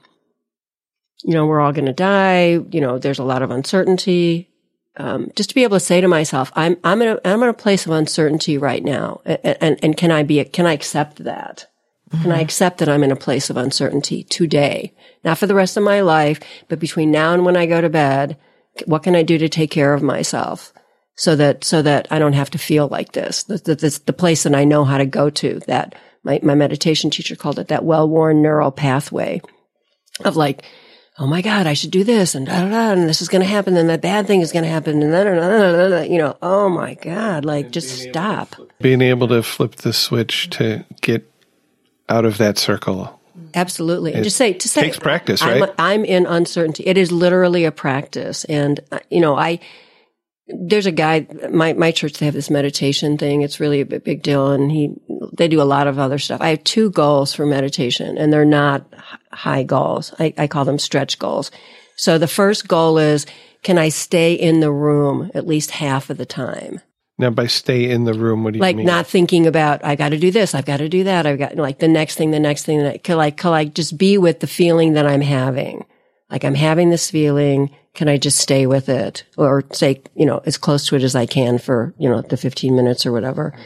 you 1.25 1.35
know, 1.35 1.47
we're 1.47 1.61
all 1.61 1.73
going 1.73 1.87
to 1.87 1.93
die. 1.93 2.59
You 2.71 2.81
know, 2.81 2.99
there's 2.99 3.19
a 3.19 3.25
lot 3.25 3.43
of 3.43 3.51
uncertainty. 3.51 4.51
Um, 4.99 5.31
just 5.37 5.51
to 5.51 5.55
be 5.55 5.63
able 5.63 5.77
to 5.77 5.85
say 5.85 6.01
to 6.01 6.09
myself, 6.09 6.51
I'm, 6.55 6.77
I'm 6.83 7.03
in 7.03 7.09
a, 7.09 7.21
I'm 7.25 7.43
in 7.43 7.49
a 7.49 7.55
place 7.55 7.85
of 7.85 7.93
uncertainty 7.93 8.57
right 8.57 8.83
now. 8.83 9.21
And, 9.25 9.59
and, 9.61 9.79
and 9.83 9.97
can 9.97 10.11
I 10.11 10.23
be, 10.23 10.43
can 10.45 10.67
I 10.67 10.73
accept 10.73 11.25
that? 11.25 11.67
Mm-hmm. 12.11 12.23
Can 12.23 12.33
I 12.33 12.41
accept 12.41 12.79
that 12.79 12.89
I'm 12.89 13.03
in 13.03 13.11
a 13.11 13.17
place 13.17 13.51
of 13.51 13.57
uncertainty 13.57 14.23
today? 14.23 14.95
Not 15.25 15.39
for 15.39 15.47
the 15.47 15.55
rest 15.55 15.77
of 15.77 15.83
my 15.83 16.01
life, 16.01 16.41
but 16.69 16.79
between 16.79 17.11
now 17.11 17.35
and 17.35 17.45
when 17.45 17.57
I 17.57 17.67
go 17.67 17.81
to 17.81 17.91
bed, 17.91 18.39
what 18.85 19.03
can 19.03 19.17
I 19.17 19.23
do 19.23 19.39
to 19.39 19.49
take 19.49 19.71
care 19.71 19.93
of 19.93 20.03
myself? 20.03 20.73
So 21.19 21.35
that, 21.37 21.65
so 21.65 21.81
that 21.81 22.09
I 22.11 22.19
don't 22.19 22.35
have 22.35 22.51
to 22.51 22.59
feel 22.59 22.89
like 22.89 23.13
this. 23.13 23.45
That 23.45 23.65
this, 23.65 24.01
the 24.01 24.13
place 24.13 24.43
that 24.43 24.55
I 24.55 24.65
know 24.65 24.85
how 24.85 24.99
to 24.99 25.07
go 25.07 25.31
to, 25.31 25.61
that 25.67 25.95
my, 26.23 26.41
my 26.43 26.55
meditation 26.55 27.09
teacher 27.09 27.37
called 27.37 27.59
it 27.59 27.69
that 27.69 27.85
well-worn 27.85 28.43
neural 28.43 28.71
pathway 28.71 29.41
of 30.25 30.37
like, 30.37 30.63
oh 31.19 31.27
my 31.27 31.41
God, 31.41 31.67
I 31.67 31.73
should 31.73 31.91
do 31.91 32.05
this 32.05 32.35
and 32.35 32.45
da, 32.45 32.61
da, 32.61 32.69
da, 32.69 32.93
and 32.93 33.09
this 33.09 33.23
is 33.23 33.29
going 33.29 33.41
to 33.41 33.49
happen 33.49 33.77
and 33.79 33.89
that 33.89 34.03
bad 34.03 34.27
thing 34.27 34.43
is 34.43 34.53
going 34.53 34.65
to 34.65 34.71
happen 34.71 35.03
and 35.03 35.13
then, 35.13 36.11
you 36.11 36.19
know, 36.19 36.37
oh 36.43 36.69
my 36.69 36.93
God, 36.95 37.47
like 37.47 37.71
just 37.71 38.03
stop. 38.03 38.55
Being 38.83 39.01
able 39.01 39.29
to 39.29 39.43
flip 39.43 39.77
the 39.77 39.95
switch 39.95 40.51
to 40.51 40.85
get 41.01 41.33
out 42.11 42.27
of 42.27 42.37
that 42.37 42.59
circle. 42.59 43.19
Absolutely. 43.55 44.13
And 44.13 44.23
just 44.23 44.37
say, 44.37 44.53
to 44.53 44.69
say, 44.69 44.83
takes 44.83 44.99
practice, 44.99 45.41
right? 45.41 45.63
I'm, 45.63 45.75
I'm 45.79 46.05
in 46.05 46.27
uncertainty. 46.27 46.83
It 46.85 46.99
is 46.99 47.11
literally 47.11 47.65
a 47.65 47.73
practice. 47.73 48.45
And, 48.45 48.81
uh, 48.93 48.99
you 49.09 49.21
know, 49.21 49.35
I, 49.35 49.61
there's 50.49 50.87
a 50.87 50.93
guy, 50.93 51.27
my, 51.51 51.73
my 51.73 51.91
church, 51.91 52.15
they 52.15 52.27
have 52.27 52.35
this 52.35 52.51
meditation 52.51 53.19
thing. 53.19 53.43
It's 53.43 53.59
really 53.59 53.81
a 53.81 53.87
big 53.87 54.23
deal. 54.23 54.53
And 54.53 54.71
he, 54.71 54.95
they 55.37 55.49
do 55.49 55.61
a 55.61 55.65
lot 55.65 55.89
of 55.89 55.99
other 55.99 56.19
stuff. 56.19 56.41
I 56.41 56.51
have 56.51 56.65
two 56.65 56.91
goals 56.91 57.35
for 57.35 57.45
meditation 57.47 58.17
and 58.17 58.33
they're 58.33 58.45
not 58.45 58.87
high 59.33 59.65
goals. 59.65 60.15
I, 60.19 60.35
I 60.39 60.47
call 60.47 60.65
them 60.65 60.79
stretch 60.79 61.19
goals. 61.19 61.51
So 61.97 62.19
the 62.19 62.29
first 62.29 62.69
goal 62.69 62.99
is, 62.99 63.27
can 63.63 63.79
I 63.79 63.89
stay 63.89 64.35
in 64.35 64.61
the 64.61 64.71
room 64.71 65.31
at 65.35 65.47
least 65.47 65.73
half 65.73 66.11
of 66.11 66.19
the 66.19 66.27
time? 66.27 66.81
Now, 67.19 67.31
by 67.31 67.47
stay 67.47 67.91
in 67.91 68.05
the 68.05 68.13
room, 68.13 68.45
what 68.45 68.53
do 68.53 68.59
you 68.59 68.61
like 68.61 68.77
mean? 68.77 68.85
not 68.85 69.07
thinking 69.07 69.47
about 69.47 69.83
I 69.85 69.97
got 69.97 70.11
to 70.11 70.19
do 70.19 70.31
this, 70.31 70.55
I've 70.55 70.67
got 70.67 70.77
to 70.79 70.89
do 70.89 71.05
that, 71.05 71.25
I've 71.27 71.39
got 71.39 71.57
like 71.57 71.79
the 71.79 71.89
next 71.89 72.17
thing, 72.17 72.31
the 72.31 72.39
next 72.39 72.65
thing. 72.65 72.83
That 72.83 73.03
can 73.03 73.17
like 73.17 73.39
can 73.39 73.51
like 73.51 73.75
just 73.75 73.97
be 73.97 74.19
with 74.19 74.41
the 74.41 74.47
feeling 74.47 74.93
that 74.93 75.07
I'm 75.07 75.23
having. 75.23 75.87
Like 76.31 76.45
I'm 76.45 76.55
having 76.55 76.91
this 76.91 77.11
feeling. 77.11 77.75
Can 77.97 78.09
I 78.09 78.19
just 78.19 78.39
stay 78.39 78.67
with 78.67 78.91
it 78.91 79.25
or 79.39 79.65
say 79.73 80.03
you 80.15 80.27
know 80.27 80.43
as 80.45 80.59
close 80.59 80.87
to 80.87 80.97
it 80.97 81.03
as 81.03 81.17
I 81.17 81.25
can 81.25 81.59
for 81.59 81.95
you 81.99 82.09
know 82.09 82.21
the 82.21 82.37
15 82.37 82.77
minutes 82.77 83.07
or 83.07 83.13
whatever. 83.13 83.59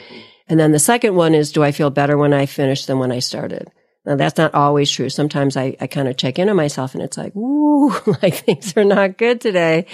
And 0.49 0.59
then 0.59 0.73
the 0.73 0.79
second 0.79 1.15
one 1.15 1.35
is, 1.35 1.53
do 1.53 1.63
I 1.63 1.71
feel 1.71 1.91
better 1.91 2.17
when 2.17 2.33
I 2.33 2.47
finish 2.47 2.87
than 2.87 2.99
when 2.99 3.13
I 3.13 3.19
started? 3.19 3.71
Now 4.07 4.17
that's 4.17 4.39
not 4.39 4.55
always 4.55 4.91
true. 4.91 5.09
Sometimes 5.09 5.57
I, 5.57 5.77
I 5.81 5.87
kind 5.87 6.09
of 6.09 6.17
check 6.17 6.39
in 6.39 6.49
on 6.49 6.57
myself 6.57 6.95
and 6.95 7.03
it's 7.03 7.17
like, 7.17 7.35
ooh, 7.37 7.91
like 8.23 8.35
things 8.35 8.77
are 8.77 8.85
not 8.85 9.19
good 9.19 9.41
today. 9.41 9.87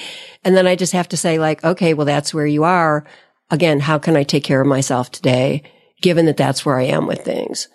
And 0.45 0.57
then 0.57 0.67
I 0.67 0.77
just 0.77 0.93
have 0.93 1.09
to 1.09 1.17
say 1.17 1.39
like, 1.39 1.65
okay, 1.65 1.95
well, 1.95 2.07
that's 2.07 2.33
where 2.33 2.47
you 2.47 2.65
are. 2.65 3.05
Again, 3.51 3.81
how 3.81 3.99
can 3.99 4.17
I 4.17 4.23
take 4.23 4.45
care 4.45 4.61
of 4.61 4.67
myself 4.67 5.11
today, 5.11 5.63
given 6.03 6.27
that 6.27 6.37
that's 6.37 6.65
where 6.65 6.79
I 6.79 6.85
am 6.85 7.07
with 7.07 7.25
things? 7.25 7.69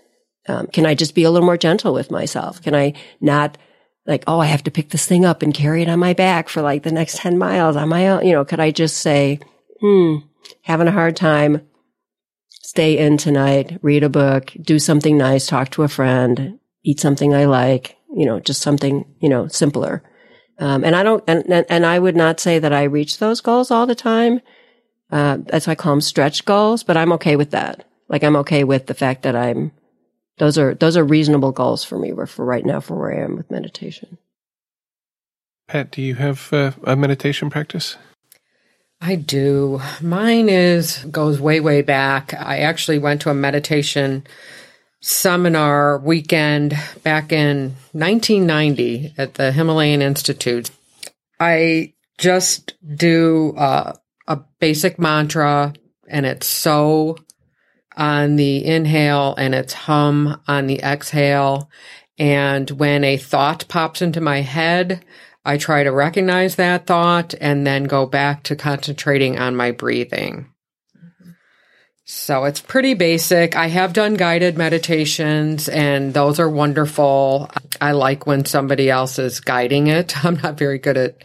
Um, 0.47 0.67
can 0.67 0.86
I 0.86 0.95
just 0.95 1.15
be 1.15 1.24
a 1.24 1.32
little 1.32 1.45
more 1.45 1.58
gentle 1.58 1.93
with 1.93 2.12
myself? 2.12 2.62
Can 2.62 2.76
I 2.76 2.93
not 3.19 3.58
like, 4.06 4.24
oh, 4.28 4.40
I 4.40 4.46
have 4.46 4.64
to 4.64 4.72
pick 4.72 4.90
this 4.90 5.06
thing 5.06 5.26
up 5.26 5.42
and 5.42 5.54
carry 5.54 5.82
it 5.84 5.90
on 5.90 6.00
my 6.00 6.14
back 6.14 6.50
for 6.50 6.62
like 6.62 6.84
the 6.84 6.92
next 6.92 7.18
10 7.18 7.38
miles 7.38 7.76
on 7.76 7.90
my 7.90 8.08
own? 8.08 8.26
You 8.26 8.34
know, 8.34 8.46
could 8.46 8.60
I 8.60 8.72
just 8.72 8.98
say, 8.98 9.40
hmm, 9.80 10.18
having 10.64 10.88
a 10.88 10.92
hard 10.92 11.16
time 11.16 11.62
stay 12.72 12.98
in 12.98 13.18
tonight, 13.18 13.78
read 13.82 14.02
a 14.02 14.10
book, 14.10 14.54
do 14.62 14.80
something 14.80 15.18
nice, 15.18 15.46
talk 15.46 15.70
to 15.72 15.84
a 15.84 15.90
friend, 15.90 16.58
eat 16.84 17.02
something 17.02 17.34
I 17.34 17.44
like, 17.44 17.98
you 18.16 18.26
know, 18.26 18.40
just 18.40 18.62
something, 18.62 19.06
you 19.20 19.28
know, 19.28 19.48
simpler. 19.48 20.02
Um, 20.58 20.86
and 20.86 20.96
I 20.96 21.04
don't, 21.04 21.22
and, 21.28 21.66
and 21.70 21.86
I 21.86 22.00
would 22.00 22.16
not 22.16 22.40
say 22.40 22.60
that 22.60 22.72
I 22.72 22.84
reach 22.84 23.18
those 23.18 23.42
goals 23.42 23.72
all 23.72 23.86
the 23.86 23.96
time. 23.96 24.40
Uh, 25.12 25.40
that's 25.42 25.68
why 25.68 25.72
I 25.72 25.76
call 25.76 25.92
them 25.92 26.02
stretch 26.02 26.46
goals, 26.46 26.84
but 26.84 26.96
I'm 26.96 27.12
okay 27.14 27.36
with 27.36 27.52
that. 27.52 27.86
Like 28.08 28.24
I'm 28.24 28.38
okay 28.38 28.64
with 28.64 28.86
the 28.86 28.94
fact 28.94 29.24
that 29.24 29.36
I'm, 29.36 29.74
those 30.38 30.58
are, 30.58 30.74
those 30.74 30.98
are 30.98 31.04
reasonable 31.04 31.52
goals 31.52 31.84
for 31.84 31.98
me 32.00 32.13
for 32.26 32.46
right 32.46 32.65
now 32.65 32.80
for 32.80 32.96
where 32.96 33.13
I 33.13 33.24
am 33.24 33.36
with 33.36 33.52
meditation. 33.52 34.17
Pat, 35.67 35.91
do 35.91 36.02
you 36.02 36.15
have 36.15 36.52
uh, 36.52 36.72
a 36.84 36.96
meditation 36.96 37.50
practice? 37.50 37.98
I 39.02 39.15
do. 39.15 39.82
Mine 40.00 40.48
is 40.48 41.04
goes 41.06 41.39
way 41.39 41.60
way 41.60 41.82
back. 41.82 42.36
I 42.36 42.60
actually 42.60 43.00
went 43.00 43.22
to 43.22 43.32
a 43.32 43.34
meditation 43.34 44.28
seminar 45.02 45.98
weekend 45.98 46.76
back 47.02 47.32
in 47.32 47.76
1990 47.94 49.15
at 49.17 49.34
the 49.34 49.52
Himalayan 49.52 50.04
Institute. 50.04 50.70
I 51.39 51.94
just 52.20 52.76
do 52.96 53.56
uh, 53.58 53.94
a 54.28 54.39
basic 54.60 55.00
mantra 55.00 55.74
and 56.08 56.28
it's 56.28 56.46
so 56.46 57.17
on 58.02 58.36
the 58.36 58.66
inhale 58.66 59.36
and 59.38 59.54
it's 59.54 59.74
hum 59.74 60.42
on 60.48 60.66
the 60.66 60.80
exhale. 60.80 61.70
And 62.18 62.68
when 62.72 63.04
a 63.04 63.16
thought 63.16 63.68
pops 63.68 64.02
into 64.02 64.20
my 64.20 64.42
head, 64.42 65.06
I 65.46 65.58
try 65.58 65.84
to 65.84 65.92
recognize 65.92 66.56
that 66.56 66.88
thought 66.88 67.36
and 67.40 67.66
then 67.66 67.84
go 67.84 68.08
back 68.08 68.42
to 68.44 68.56
concentrating 68.56 69.38
on 69.38 69.56
my 69.56 69.70
breathing. 69.70 70.48
So 72.06 72.46
it's 72.46 72.60
pretty 72.60 72.96
basic. 72.96 73.56
I 73.56 73.68
have 73.68 73.94
done 73.94 74.16
guided 74.16 74.58
meditations 74.58 75.70
and 75.70 76.12
those 76.12 76.40
are 76.40 76.50
wonderful. 76.50 77.52
I 77.80 77.92
like 77.92 78.26
when 78.26 78.46
somebody 78.46 78.90
else 78.90 79.20
is 79.20 79.42
guiding 79.42 79.88
it. 79.88 80.26
I'm 80.26 80.42
not 80.42 80.58
very 80.58 80.80
good 80.80 80.98
at 80.98 81.24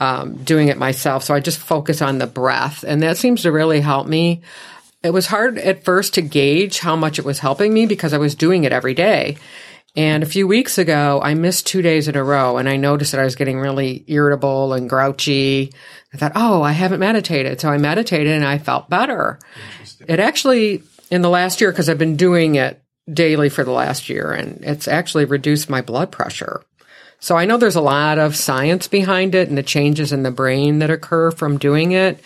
um, 0.00 0.42
doing 0.42 0.66
it 0.66 0.78
myself. 0.78 1.22
So 1.22 1.32
I 1.32 1.38
just 1.38 1.58
focus 1.58 2.02
on 2.02 2.18
the 2.18 2.26
breath 2.26 2.84
and 2.84 3.04
that 3.04 3.18
seems 3.18 3.42
to 3.42 3.52
really 3.52 3.80
help 3.80 4.08
me. 4.08 4.42
It 5.02 5.10
was 5.10 5.26
hard 5.26 5.58
at 5.58 5.84
first 5.84 6.14
to 6.14 6.22
gauge 6.22 6.80
how 6.80 6.96
much 6.96 7.18
it 7.18 7.24
was 7.24 7.38
helping 7.38 7.72
me 7.72 7.86
because 7.86 8.12
I 8.12 8.18
was 8.18 8.34
doing 8.34 8.64
it 8.64 8.72
every 8.72 8.94
day. 8.94 9.36
And 9.96 10.22
a 10.22 10.26
few 10.26 10.46
weeks 10.46 10.78
ago, 10.78 11.20
I 11.22 11.34
missed 11.34 11.66
two 11.66 11.82
days 11.82 12.08
in 12.08 12.16
a 12.16 12.22
row 12.22 12.56
and 12.56 12.68
I 12.68 12.76
noticed 12.76 13.12
that 13.12 13.20
I 13.20 13.24
was 13.24 13.36
getting 13.36 13.58
really 13.58 14.04
irritable 14.06 14.72
and 14.72 14.88
grouchy. 14.88 15.72
I 16.12 16.16
thought, 16.16 16.32
oh, 16.34 16.62
I 16.62 16.72
haven't 16.72 17.00
meditated. 17.00 17.60
So 17.60 17.68
I 17.68 17.78
meditated 17.78 18.32
and 18.32 18.44
I 18.44 18.58
felt 18.58 18.90
better. 18.90 19.38
It 20.06 20.20
actually, 20.20 20.82
in 21.10 21.22
the 21.22 21.30
last 21.30 21.60
year, 21.60 21.70
because 21.70 21.88
I've 21.88 21.98
been 21.98 22.16
doing 22.16 22.56
it 22.56 22.82
daily 23.12 23.48
for 23.48 23.64
the 23.64 23.72
last 23.72 24.08
year, 24.08 24.32
and 24.32 24.62
it's 24.62 24.86
actually 24.86 25.24
reduced 25.24 25.70
my 25.70 25.80
blood 25.80 26.12
pressure. 26.12 26.62
So 27.20 27.36
I 27.36 27.46
know 27.46 27.56
there's 27.56 27.76
a 27.76 27.80
lot 27.80 28.18
of 28.18 28.36
science 28.36 28.86
behind 28.86 29.34
it 29.34 29.48
and 29.48 29.58
the 29.58 29.62
changes 29.62 30.12
in 30.12 30.22
the 30.22 30.30
brain 30.30 30.78
that 30.78 30.90
occur 30.90 31.30
from 31.30 31.58
doing 31.58 31.92
it. 31.92 32.20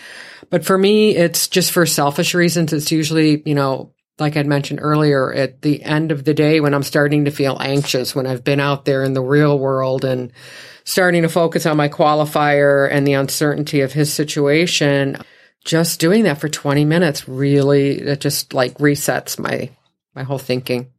But 0.51 0.65
for 0.65 0.77
me, 0.77 1.17
it's 1.17 1.49
just 1.49 1.73
for 1.73 1.87
selfish 1.87 2.35
reasons. 2.35 2.73
It's 2.73 2.93
usually, 2.93 3.43
you 3.47 3.55
know, 3.55 3.95
like 4.19 4.37
I'd 4.37 4.47
mentioned 4.47 4.81
earlier, 4.83 5.33
at 5.33 5.63
the 5.63 5.83
end 5.83 6.13
of 6.13 6.25
the 6.25 6.35
day 6.35 6.61
when 6.61 6.75
I'm 6.75 6.83
starting 6.83 7.25
to 7.25 7.31
feel 7.31 7.57
anxious, 7.59 8.15
when 8.15 8.27
I've 8.27 8.45
been 8.45 8.61
out 8.61 8.85
there 8.85 9.03
in 9.03 9.15
the 9.15 9.23
real 9.23 9.59
world 9.59 10.05
and 10.05 10.31
starting 10.85 11.23
to 11.23 11.29
focus 11.31 11.65
on 11.65 11.79
my 11.79 11.89
qualifier 11.89 12.91
and 12.91 13.07
the 13.07 13.15
uncertainty 13.15 13.81
of 13.81 13.93
his 13.93 14.13
situation, 14.13 15.17
just 15.65 16.01
doing 16.01 16.25
that 16.25 16.39
for 16.39 16.51
20 16.51 16.85
minutes 16.85 17.27
really, 17.27 17.99
it 17.99 18.21
just 18.21 18.53
like 18.53 18.77
resets 18.77 19.39
my, 19.39 19.71
my 20.15 20.23
whole 20.23 20.39
thinking. 20.39 20.92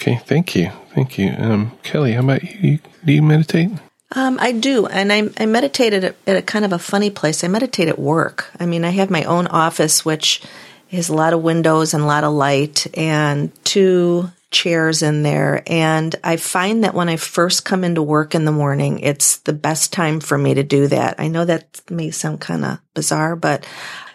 Okay. 0.00 0.16
Thank 0.24 0.54
you. 0.54 0.70
Thank 0.94 1.18
you. 1.18 1.34
Um, 1.36 1.72
Kelly, 1.82 2.12
how 2.12 2.20
about 2.20 2.42
you? 2.42 2.78
Do 3.04 3.12
you 3.12 3.22
meditate? 3.22 3.70
Um, 4.14 4.38
I 4.40 4.52
do, 4.52 4.86
and 4.86 5.12
I, 5.12 5.28
I 5.36 5.44
meditate 5.44 5.92
at 5.92 6.04
a, 6.04 6.14
at 6.26 6.36
a 6.36 6.42
kind 6.42 6.64
of 6.64 6.72
a 6.72 6.78
funny 6.78 7.10
place. 7.10 7.44
I 7.44 7.48
meditate 7.48 7.88
at 7.88 7.98
work. 7.98 8.50
I 8.58 8.64
mean, 8.64 8.84
I 8.84 8.90
have 8.90 9.10
my 9.10 9.24
own 9.24 9.46
office, 9.48 10.02
which 10.02 10.42
has 10.90 11.10
a 11.10 11.14
lot 11.14 11.34
of 11.34 11.42
windows 11.42 11.92
and 11.92 12.02
a 12.02 12.06
lot 12.06 12.24
of 12.24 12.32
light, 12.32 12.86
and 12.96 13.52
two 13.64 14.30
chairs 14.50 15.02
in 15.02 15.22
there. 15.24 15.62
And 15.66 16.16
I 16.24 16.36
find 16.36 16.84
that 16.84 16.94
when 16.94 17.10
I 17.10 17.16
first 17.16 17.66
come 17.66 17.84
into 17.84 18.02
work 18.02 18.34
in 18.34 18.46
the 18.46 18.52
morning, 18.52 19.00
it's 19.00 19.38
the 19.38 19.52
best 19.52 19.92
time 19.92 20.20
for 20.20 20.38
me 20.38 20.54
to 20.54 20.62
do 20.62 20.86
that. 20.86 21.16
I 21.18 21.28
know 21.28 21.44
that 21.44 21.82
may 21.90 22.10
sound 22.10 22.40
kind 22.40 22.64
of 22.64 22.78
bizarre, 22.94 23.36
but 23.36 23.66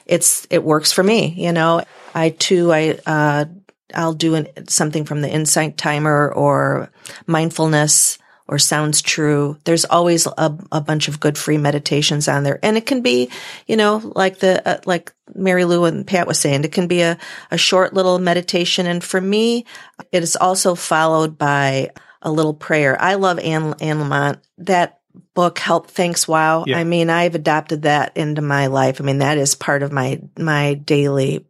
it's, 0.08 0.48
it 0.50 0.64
works 0.64 0.92
for 0.92 1.04
me. 1.04 1.36
You 1.38 1.52
know, 1.52 1.84
I 2.16 2.32
too, 2.32 2.74
I, 2.74 3.00
uh, 3.06 3.46
I'll 3.94 4.14
do 4.14 4.36
an, 4.36 4.68
something 4.68 5.06
from 5.06 5.22
the 5.22 5.30
insight 5.30 5.78
timer 5.78 6.32
or 6.32 6.92
mindfulness 7.28 8.18
or 8.48 8.60
sounds 8.60 9.02
true. 9.02 9.58
There's 9.64 9.86
always 9.86 10.28
a, 10.28 10.58
a 10.72 10.82
bunch 10.82 11.08
of 11.08 11.20
good 11.20 11.38
free 11.38 11.58
meditations 11.58 12.28
on 12.28 12.44
there. 12.44 12.60
And 12.62 12.78
it 12.78 12.86
can 12.86 13.02
be, 13.02 13.30
you 13.68 13.78
know, 13.78 14.12
like 14.16 14.40
the, 14.40 14.68
uh, 14.68 14.82
like 14.86 15.14
Marylou 15.36 15.88
and 15.88 16.06
Pat 16.06 16.28
was 16.28 16.40
saying, 16.40 16.64
it 16.64 16.72
can 16.72 16.88
be 16.88 17.02
a, 17.02 17.18
a 17.52 17.58
short 17.58 17.94
little 17.94 18.20
meditation. 18.20 18.86
And 18.86 19.04
for 19.04 19.22
me, 19.22 19.66
it 20.12 20.24
is 20.24 20.36
also 20.36 20.76
followed 20.76 21.38
by 21.38 21.92
a 22.22 22.32
little 22.32 22.54
prayer. 22.54 23.00
I 23.02 23.16
love 23.16 23.40
Anne, 23.40 23.76
Anne 23.80 23.98
Lamott. 23.98 24.40
That 24.60 25.00
book, 25.34 25.58
Help 25.58 25.90
Thanks 25.90 26.28
Wow. 26.28 26.66
Yeah. 26.68 26.78
I 26.78 26.84
mean, 26.84 27.10
I've 27.10 27.36
adopted 27.36 27.84
that 27.84 28.18
into 28.18 28.42
my 28.42 28.68
life. 28.68 29.00
I 29.00 29.04
mean, 29.04 29.20
that 29.20 29.38
is 29.38 29.56
part 29.56 29.84
of 29.84 29.92
my, 29.92 30.22
my 30.38 30.74
daily 30.74 31.46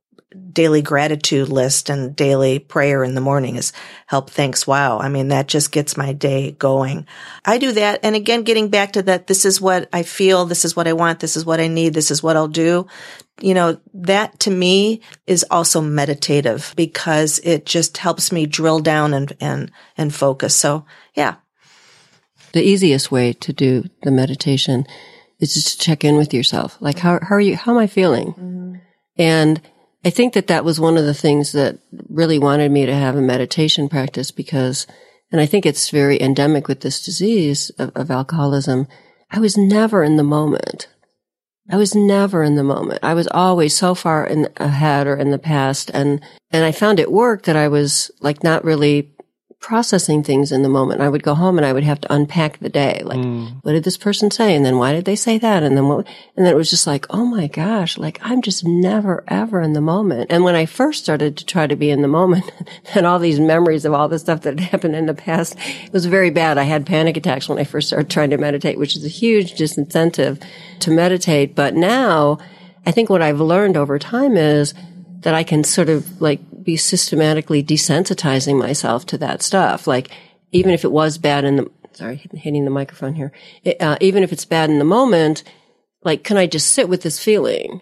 daily 0.52 0.82
gratitude 0.82 1.50
list 1.50 1.90
and 1.90 2.16
daily 2.16 2.60
prayer 2.60 3.04
in 3.04 3.16
the 3.16 3.22
morning 3.22 3.56
is 3.56 3.74
help 4.08 4.30
thanks 4.30 4.68
wow. 4.68 5.00
I 5.00 5.10
mean 5.10 5.30
that 5.30 5.48
just 5.48 5.72
gets 5.72 5.98
my 5.98 6.14
day 6.14 6.52
going. 6.52 7.08
I 7.44 7.58
do 7.58 7.72
that. 7.74 8.00
And 8.04 8.16
again 8.16 8.44
getting 8.44 8.70
back 8.70 8.94
to 8.94 9.04
that 9.04 9.28
this 9.28 9.46
is 9.46 9.60
what 9.60 9.90
i 9.94 10.04
feel 10.04 10.46
this 10.46 10.66
is 10.66 10.76
what 10.76 10.88
i 10.88 10.94
want 10.94 11.20
this 11.20 11.36
is 11.36 11.46
what 11.46 11.60
i 11.60 11.68
need 11.68 11.94
this 11.94 12.12
is 12.12 12.22
what 12.22 12.38
i'll 12.38 12.48
do. 12.48 12.88
You 13.42 13.54
know 13.54 13.80
that 13.94 14.40
to 14.42 14.52
me 14.52 15.02
is 15.26 15.46
also 15.50 15.82
meditative 15.82 16.74
because 16.76 17.40
it 17.44 17.66
just 17.66 17.98
helps 17.98 18.32
me 18.32 18.46
drill 18.46 18.80
down 18.80 19.14
and 19.14 19.34
and 19.40 19.72
and 19.98 20.14
focus. 20.14 20.56
So 20.56 20.86
yeah. 21.16 21.36
The 22.52 22.62
easiest 22.62 23.12
way 23.12 23.34
to 23.34 23.52
do 23.52 23.86
the 24.04 24.12
meditation 24.12 24.86
is 25.40 25.56
just 25.56 25.80
to 25.80 25.86
check 25.86 26.04
in 26.04 26.16
with 26.16 26.34
yourself. 26.34 26.78
Like 26.80 27.00
how, 27.00 27.20
how 27.22 27.36
are 27.36 27.42
you 27.42 27.56
how 27.56 27.74
am 27.74 27.80
i 27.80 27.88
feeling? 27.88 28.34
Mm-hmm. 28.34 28.76
and 29.18 29.62
I 30.06 30.10
think 30.10 30.34
that 30.34 30.48
that 30.48 30.66
was 30.66 30.80
one 30.80 30.98
of 30.98 31.06
the 31.06 31.14
things 31.14 31.54
that 31.54 31.80
really 32.10 32.38
wanted 32.38 32.72
me 32.72 32.86
to 32.86 32.94
have 32.94 33.16
a 33.16 33.22
meditation 33.22 33.88
practice 33.88 34.32
because, 34.32 34.86
and 35.32 35.40
I 35.40 35.46
think 35.46 35.66
it's 35.66 35.90
very 35.90 36.22
endemic 36.22 36.68
with 36.68 36.82
this 36.82 37.04
disease 37.04 37.70
of, 37.78 37.92
of 37.96 38.12
alcoholism. 38.12 38.88
I 39.32 39.40
was 39.40 39.58
never 39.58 40.04
in 40.04 40.18
the 40.18 40.24
moment. 40.24 40.90
I 41.70 41.78
was 41.78 41.96
never 41.96 42.44
in 42.44 42.56
the 42.56 42.64
moment. 42.64 43.00
I 43.02 43.14
was 43.14 43.28
always 43.30 43.74
so 43.74 43.96
far 43.96 44.28
in 44.28 44.50
ahead 44.58 45.08
or 45.08 45.16
in 45.16 45.32
the 45.32 45.40
past. 45.40 45.90
And, 45.94 46.22
and 46.52 46.66
I 46.66 46.74
found 46.74 47.00
it 47.00 47.12
worked 47.12 47.46
that 47.46 47.56
I 47.56 47.70
was 47.70 48.12
like 48.20 48.44
not 48.44 48.66
really 48.66 49.13
processing 49.64 50.22
things 50.22 50.52
in 50.52 50.62
the 50.62 50.70
moment. 50.70 51.02
I 51.02 51.08
would 51.08 51.24
go 51.24 51.34
home 51.34 51.58
and 51.58 51.66
I 51.66 51.72
would 51.72 51.86
have 51.86 52.02
to 52.02 52.14
unpack 52.14 52.60
the 52.60 52.70
day. 52.70 53.02
Like, 53.04 53.20
mm. 53.20 53.56
what 53.64 53.72
did 53.72 53.86
this 53.86 53.98
person 53.98 54.30
say? 54.30 54.56
And 54.56 54.66
then 54.66 54.78
why 54.78 54.92
did 54.92 55.06
they 55.06 55.16
say 55.16 55.38
that? 55.40 55.64
And 55.64 55.76
then 55.76 55.88
what? 55.88 56.06
And 56.36 56.46
then 56.46 56.54
it 56.54 56.58
was 56.58 56.70
just 56.70 56.86
like, 56.86 57.08
oh 57.10 57.26
my 57.26 57.48
gosh, 57.48 57.98
like 57.98 58.20
I'm 58.22 58.42
just 58.42 58.66
never 58.66 59.24
ever 59.30 59.62
in 59.62 59.74
the 59.74 59.82
moment. 59.82 60.28
And 60.30 60.44
when 60.44 60.54
I 60.54 60.66
first 60.66 61.02
started 61.02 61.38
to 61.38 61.46
try 61.46 61.66
to 61.66 61.78
be 61.78 61.90
in 61.90 62.02
the 62.02 62.08
moment 62.08 62.52
and 62.94 63.06
all 63.06 63.20
these 63.20 63.40
memories 63.40 63.86
of 63.86 63.94
all 63.94 64.10
the 64.10 64.20
stuff 64.20 64.42
that 64.42 64.60
had 64.60 64.70
happened 64.70 64.96
in 64.96 65.06
the 65.06 65.14
past, 65.14 65.56
it 65.58 65.94
was 65.94 66.06
very 66.06 66.30
bad. 66.30 66.58
I 66.58 66.64
had 66.64 66.86
panic 66.86 67.16
attacks 67.16 67.48
when 67.48 67.58
I 67.58 67.64
first 67.64 67.88
started 67.88 68.10
trying 68.10 68.32
to 68.32 68.38
meditate, 68.38 68.78
which 68.78 68.98
is 68.98 69.06
a 69.06 69.10
huge 69.10 69.54
disincentive 69.54 70.44
to 70.82 70.92
meditate. 70.92 71.56
But 71.56 71.74
now 71.74 72.38
I 72.86 72.92
think 72.92 73.10
what 73.10 73.22
I've 73.22 73.40
learned 73.40 73.78
over 73.78 73.98
time 73.98 74.36
is 74.36 74.74
that 75.22 75.34
I 75.34 75.44
can 75.44 75.64
sort 75.64 75.88
of 75.88 76.22
like 76.22 76.42
be 76.64 76.78
systematically 76.78 77.64
desensitizing 77.64 78.58
myself 78.58 79.06
to 79.08 79.18
that 79.20 79.42
stuff. 79.42 79.88
Like, 79.88 80.10
even 80.52 80.72
if 80.72 80.84
it 80.84 80.92
was 80.92 81.18
bad 81.18 81.44
in 81.44 81.58
the, 81.58 81.72
sorry, 81.94 82.18
hitting 82.34 82.66
the 82.66 82.72
microphone 82.72 83.14
here, 83.16 83.32
it, 83.64 83.82
uh, 83.82 83.98
even 84.02 84.24
if 84.24 84.32
it's 84.32 84.46
bad 84.46 84.70
in 84.70 84.80
the 84.80 84.86
moment, 84.86 85.44
like, 86.04 86.24
can 86.24 86.38
I 86.38 86.48
just 86.48 86.72
sit 86.72 86.90
with 86.90 87.02
this 87.02 87.20
feeling? 87.20 87.82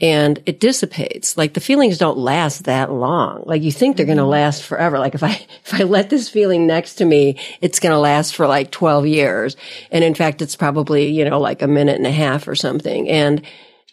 And 0.00 0.42
it 0.46 0.58
dissipates. 0.58 1.36
Like 1.36 1.54
the 1.54 1.60
feelings 1.60 1.96
don't 1.96 2.18
last 2.18 2.64
that 2.64 2.90
long. 2.90 3.44
Like 3.46 3.62
you 3.62 3.70
think 3.70 3.96
they're 3.96 4.04
going 4.04 4.18
to 4.18 4.24
mm-hmm. 4.24 4.32
last 4.32 4.64
forever. 4.64 4.98
Like 4.98 5.14
if 5.14 5.22
I, 5.22 5.30
if 5.64 5.74
I 5.74 5.84
let 5.84 6.10
this 6.10 6.28
feeling 6.28 6.66
next 6.66 6.96
to 6.96 7.04
me, 7.04 7.38
it's 7.60 7.78
going 7.78 7.92
to 7.92 7.98
last 7.98 8.34
for 8.34 8.48
like 8.48 8.72
12 8.72 9.06
years. 9.06 9.56
And 9.92 10.02
in 10.02 10.14
fact, 10.14 10.42
it's 10.42 10.56
probably, 10.56 11.06
you 11.06 11.24
know, 11.24 11.40
like 11.40 11.62
a 11.62 11.68
minute 11.68 11.96
and 11.96 12.06
a 12.06 12.10
half 12.10 12.48
or 12.48 12.56
something. 12.56 13.08
And 13.08 13.42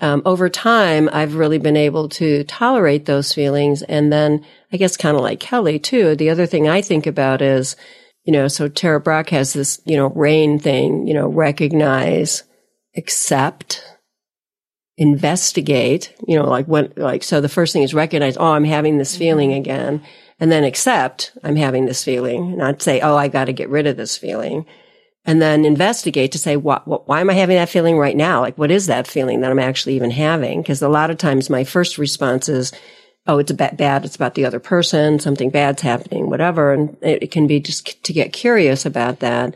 um, 0.01 0.21
over 0.25 0.49
time, 0.49 1.09
I've 1.11 1.35
really 1.35 1.57
been 1.57 1.75
able 1.77 2.09
to 2.09 2.43
tolerate 2.45 3.05
those 3.05 3.33
feelings. 3.33 3.81
And 3.83 4.11
then 4.11 4.45
I 4.71 4.77
guess 4.77 4.95
kind 4.95 5.17
of 5.17 5.23
like 5.23 5.39
Kelly 5.39 5.79
too. 5.79 6.15
The 6.15 6.29
other 6.29 6.45
thing 6.45 6.67
I 6.67 6.81
think 6.81 7.05
about 7.05 7.41
is, 7.41 7.75
you 8.23 8.33
know, 8.33 8.47
so 8.47 8.67
Tara 8.67 8.99
Brach 8.99 9.29
has 9.29 9.53
this, 9.53 9.81
you 9.85 9.97
know, 9.97 10.09
RAIN 10.09 10.59
thing, 10.59 11.07
you 11.07 11.13
know, 11.13 11.27
recognize, 11.27 12.43
accept, 12.95 13.83
investigate, 14.97 16.13
you 16.27 16.37
know, 16.37 16.47
like 16.47 16.65
when, 16.67 16.93
like, 16.95 17.23
so 17.23 17.41
the 17.41 17.49
first 17.49 17.73
thing 17.73 17.83
is 17.83 17.93
recognize, 17.93 18.37
oh, 18.37 18.53
I'm 18.53 18.65
having 18.65 18.97
this 18.97 19.15
feeling 19.17 19.51
mm-hmm. 19.51 19.61
again. 19.61 20.03
And 20.41 20.49
then 20.49 20.63
accept, 20.63 21.37
I'm 21.43 21.57
having 21.57 21.85
this 21.85 22.03
feeling, 22.03 22.55
not 22.55 22.81
say, 22.81 23.01
oh, 23.01 23.17
I 23.17 23.27
got 23.27 23.45
to 23.45 23.53
get 23.53 23.69
rid 23.69 23.87
of 23.87 23.97
this 23.97 24.17
feeling 24.17 24.65
and 25.25 25.41
then 25.41 25.65
investigate 25.65 26.31
to 26.31 26.37
say, 26.37 26.55
what, 26.55 26.87
what, 26.87 27.07
why 27.07 27.21
am 27.21 27.29
I 27.29 27.33
having 27.33 27.57
that 27.57 27.69
feeling 27.69 27.97
right 27.97 28.15
now? 28.15 28.41
Like, 28.41 28.57
what 28.57 28.71
is 28.71 28.87
that 28.87 29.07
feeling 29.07 29.41
that 29.41 29.51
I'm 29.51 29.59
actually 29.59 29.95
even 29.95 30.11
having? 30.11 30.61
Because 30.61 30.81
a 30.81 30.89
lot 30.89 31.11
of 31.11 31.17
times 31.17 31.49
my 31.49 31.63
first 31.63 31.97
response 31.97 32.49
is, 32.49 32.71
oh, 33.27 33.37
it's 33.37 33.51
a 33.51 33.53
bad, 33.53 34.05
it's 34.05 34.15
about 34.15 34.33
the 34.35 34.45
other 34.45 34.59
person, 34.59 35.19
something 35.19 35.49
bad's 35.49 35.81
happening, 35.81 36.29
whatever. 36.29 36.73
And 36.73 36.97
it, 37.01 37.23
it 37.23 37.31
can 37.31 37.47
be 37.47 37.59
just 37.59 38.03
to 38.03 38.13
get 38.13 38.33
curious 38.33 38.85
about 38.85 39.19
that. 39.19 39.53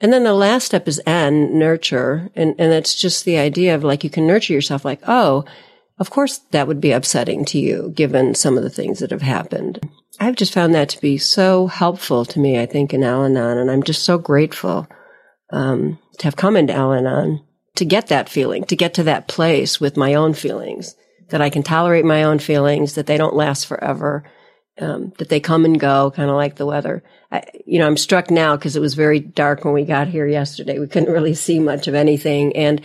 And 0.00 0.12
then 0.12 0.24
the 0.24 0.34
last 0.34 0.64
step 0.64 0.88
is 0.88 1.00
N, 1.06 1.58
nurture. 1.58 2.30
And, 2.34 2.54
and 2.58 2.72
it's 2.72 2.94
just 2.94 3.24
the 3.24 3.38
idea 3.38 3.74
of 3.74 3.84
like, 3.84 4.02
you 4.02 4.10
can 4.10 4.26
nurture 4.26 4.52
yourself 4.52 4.84
like, 4.84 5.00
oh, 5.06 5.44
of 5.98 6.10
course 6.10 6.38
that 6.50 6.66
would 6.66 6.80
be 6.80 6.92
upsetting 6.92 7.44
to 7.46 7.58
you 7.58 7.92
given 7.94 8.34
some 8.34 8.56
of 8.56 8.62
the 8.62 8.70
things 8.70 8.98
that 8.98 9.10
have 9.10 9.22
happened. 9.22 9.88
I've 10.18 10.36
just 10.36 10.52
found 10.52 10.74
that 10.74 10.88
to 10.90 11.00
be 11.00 11.18
so 11.18 11.66
helpful 11.66 12.24
to 12.24 12.40
me, 12.40 12.58
I 12.58 12.66
think, 12.66 12.94
in 12.94 13.02
Al 13.02 13.24
Anon. 13.24 13.58
And 13.58 13.70
I'm 13.70 13.82
just 13.82 14.04
so 14.04 14.18
grateful 14.18 14.86
um, 15.50 15.98
to 16.18 16.24
have 16.24 16.36
come 16.36 16.56
into 16.56 16.72
Al 16.72 16.92
Anon 16.92 17.44
to 17.76 17.84
get 17.84 18.08
that 18.08 18.28
feeling, 18.28 18.64
to 18.64 18.76
get 18.76 18.94
to 18.94 19.02
that 19.04 19.28
place 19.28 19.80
with 19.80 19.96
my 19.96 20.14
own 20.14 20.32
feelings, 20.34 20.94
that 21.28 21.42
I 21.42 21.50
can 21.50 21.62
tolerate 21.62 22.04
my 22.04 22.22
own 22.22 22.38
feelings, 22.38 22.94
that 22.94 23.06
they 23.06 23.18
don't 23.18 23.34
last 23.34 23.66
forever, 23.66 24.24
um, 24.80 25.12
that 25.18 25.28
they 25.28 25.40
come 25.40 25.64
and 25.64 25.78
go, 25.78 26.10
kind 26.10 26.30
of 26.30 26.36
like 26.36 26.56
the 26.56 26.66
weather. 26.66 27.02
I, 27.30 27.42
you 27.66 27.78
know, 27.78 27.86
I'm 27.86 27.96
struck 27.96 28.30
now 28.30 28.56
because 28.56 28.76
it 28.76 28.80
was 28.80 28.94
very 28.94 29.20
dark 29.20 29.64
when 29.64 29.74
we 29.74 29.84
got 29.84 30.08
here 30.08 30.26
yesterday. 30.26 30.78
We 30.78 30.86
couldn't 30.86 31.12
really 31.12 31.34
see 31.34 31.58
much 31.58 31.88
of 31.88 31.94
anything. 31.94 32.56
And 32.56 32.80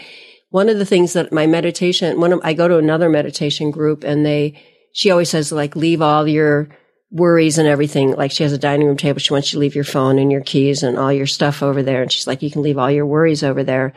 one 0.50 0.68
of 0.68 0.78
the 0.78 0.86
things 0.86 1.14
that 1.14 1.32
my 1.32 1.48
meditation, 1.48 2.20
one 2.20 2.34
of, 2.34 2.42
I 2.44 2.54
go 2.54 2.68
to 2.68 2.78
another 2.78 3.10
meditation 3.10 3.72
group 3.72 4.04
and 4.04 4.26
they, 4.26 4.62
she 4.92 5.10
always 5.10 5.30
says 5.30 5.54
like, 5.54 5.78
leave 5.78 6.02
all 6.02 6.28
your 6.28 6.68
worries 7.12 7.58
and 7.58 7.68
everything. 7.68 8.14
Like 8.14 8.32
she 8.32 8.44
has 8.44 8.54
a 8.54 8.58
dining 8.58 8.88
room 8.88 8.98
table. 8.98 9.20
She 9.20 9.34
wants 9.34 9.52
you 9.52 9.58
to 9.58 9.60
leave 9.60 9.76
your 9.76 9.84
phone 9.84 10.18
and 10.18 10.32
your 10.32 10.42
keys 10.42 10.82
and 10.82 10.98
all 10.98 11.12
your 11.12 11.28
stuff 11.28 11.62
over 11.62 11.84
there. 11.84 12.02
And 12.02 12.12
she's 12.12 12.26
like, 12.26 12.42
you 12.42 12.50
can 12.50 12.62
leave 12.62 12.78
all 12.78 12.90
your 12.90 13.06
worries 13.06 13.44
over 13.44 13.64
there. 13.64 13.94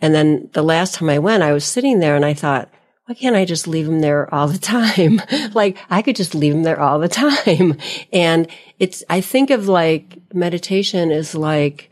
And 0.00 0.14
then 0.14 0.50
the 0.52 0.62
last 0.62 0.94
time 0.94 1.08
I 1.08 1.20
went, 1.20 1.42
I 1.42 1.52
was 1.52 1.64
sitting 1.64 2.00
there 2.00 2.16
and 2.16 2.24
I 2.24 2.34
thought, 2.34 2.68
why 3.06 3.14
can't 3.14 3.36
I 3.36 3.44
just 3.44 3.68
leave 3.68 3.86
them 3.86 4.00
there 4.00 4.32
all 4.34 4.48
the 4.48 4.58
time? 4.58 5.22
like 5.54 5.78
I 5.88 6.02
could 6.02 6.16
just 6.16 6.34
leave 6.34 6.52
them 6.52 6.64
there 6.64 6.80
all 6.80 6.98
the 6.98 7.08
time. 7.08 7.78
And 8.12 8.48
it's, 8.78 9.04
I 9.08 9.20
think 9.20 9.50
of 9.50 9.68
like 9.68 10.18
meditation 10.34 11.10
is 11.10 11.34
like, 11.34 11.90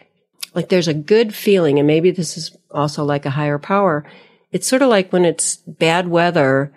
like 0.54 0.68
there's 0.68 0.88
a 0.88 0.94
good 0.94 1.34
feeling 1.34 1.78
and 1.78 1.86
maybe 1.86 2.10
this 2.10 2.36
is 2.36 2.56
also 2.70 3.04
like 3.04 3.26
a 3.26 3.30
higher 3.30 3.58
power. 3.58 4.04
It's 4.50 4.68
sort 4.68 4.82
of 4.82 4.88
like 4.88 5.12
when 5.12 5.24
it's 5.24 5.56
bad 5.56 6.08
weather 6.08 6.72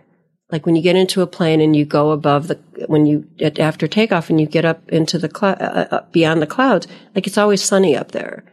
like 0.52 0.66
when 0.66 0.76
you 0.76 0.82
get 0.82 0.96
into 0.96 1.22
a 1.22 1.28
plane 1.28 1.62
and 1.62 1.76
you 1.76 1.86
go 1.86 2.12
above 2.12 2.48
the 2.48 2.56
when 2.88 3.06
you 3.06 3.28
after 3.60 3.88
takeoff 3.88 4.30
and 4.30 4.40
you 4.40 4.48
get 4.48 4.66
up 4.66 4.88
into 4.90 5.18
the 5.18 5.30
cloud 5.30 5.62
uh, 5.62 5.88
uh, 5.92 6.06
beyond 6.12 6.42
the 6.42 6.48
clouds 6.48 6.88
like 7.16 7.28
it's 7.28 7.38
always 7.38 7.64
sunny 7.64 7.96
up 7.96 8.12
there. 8.12 8.44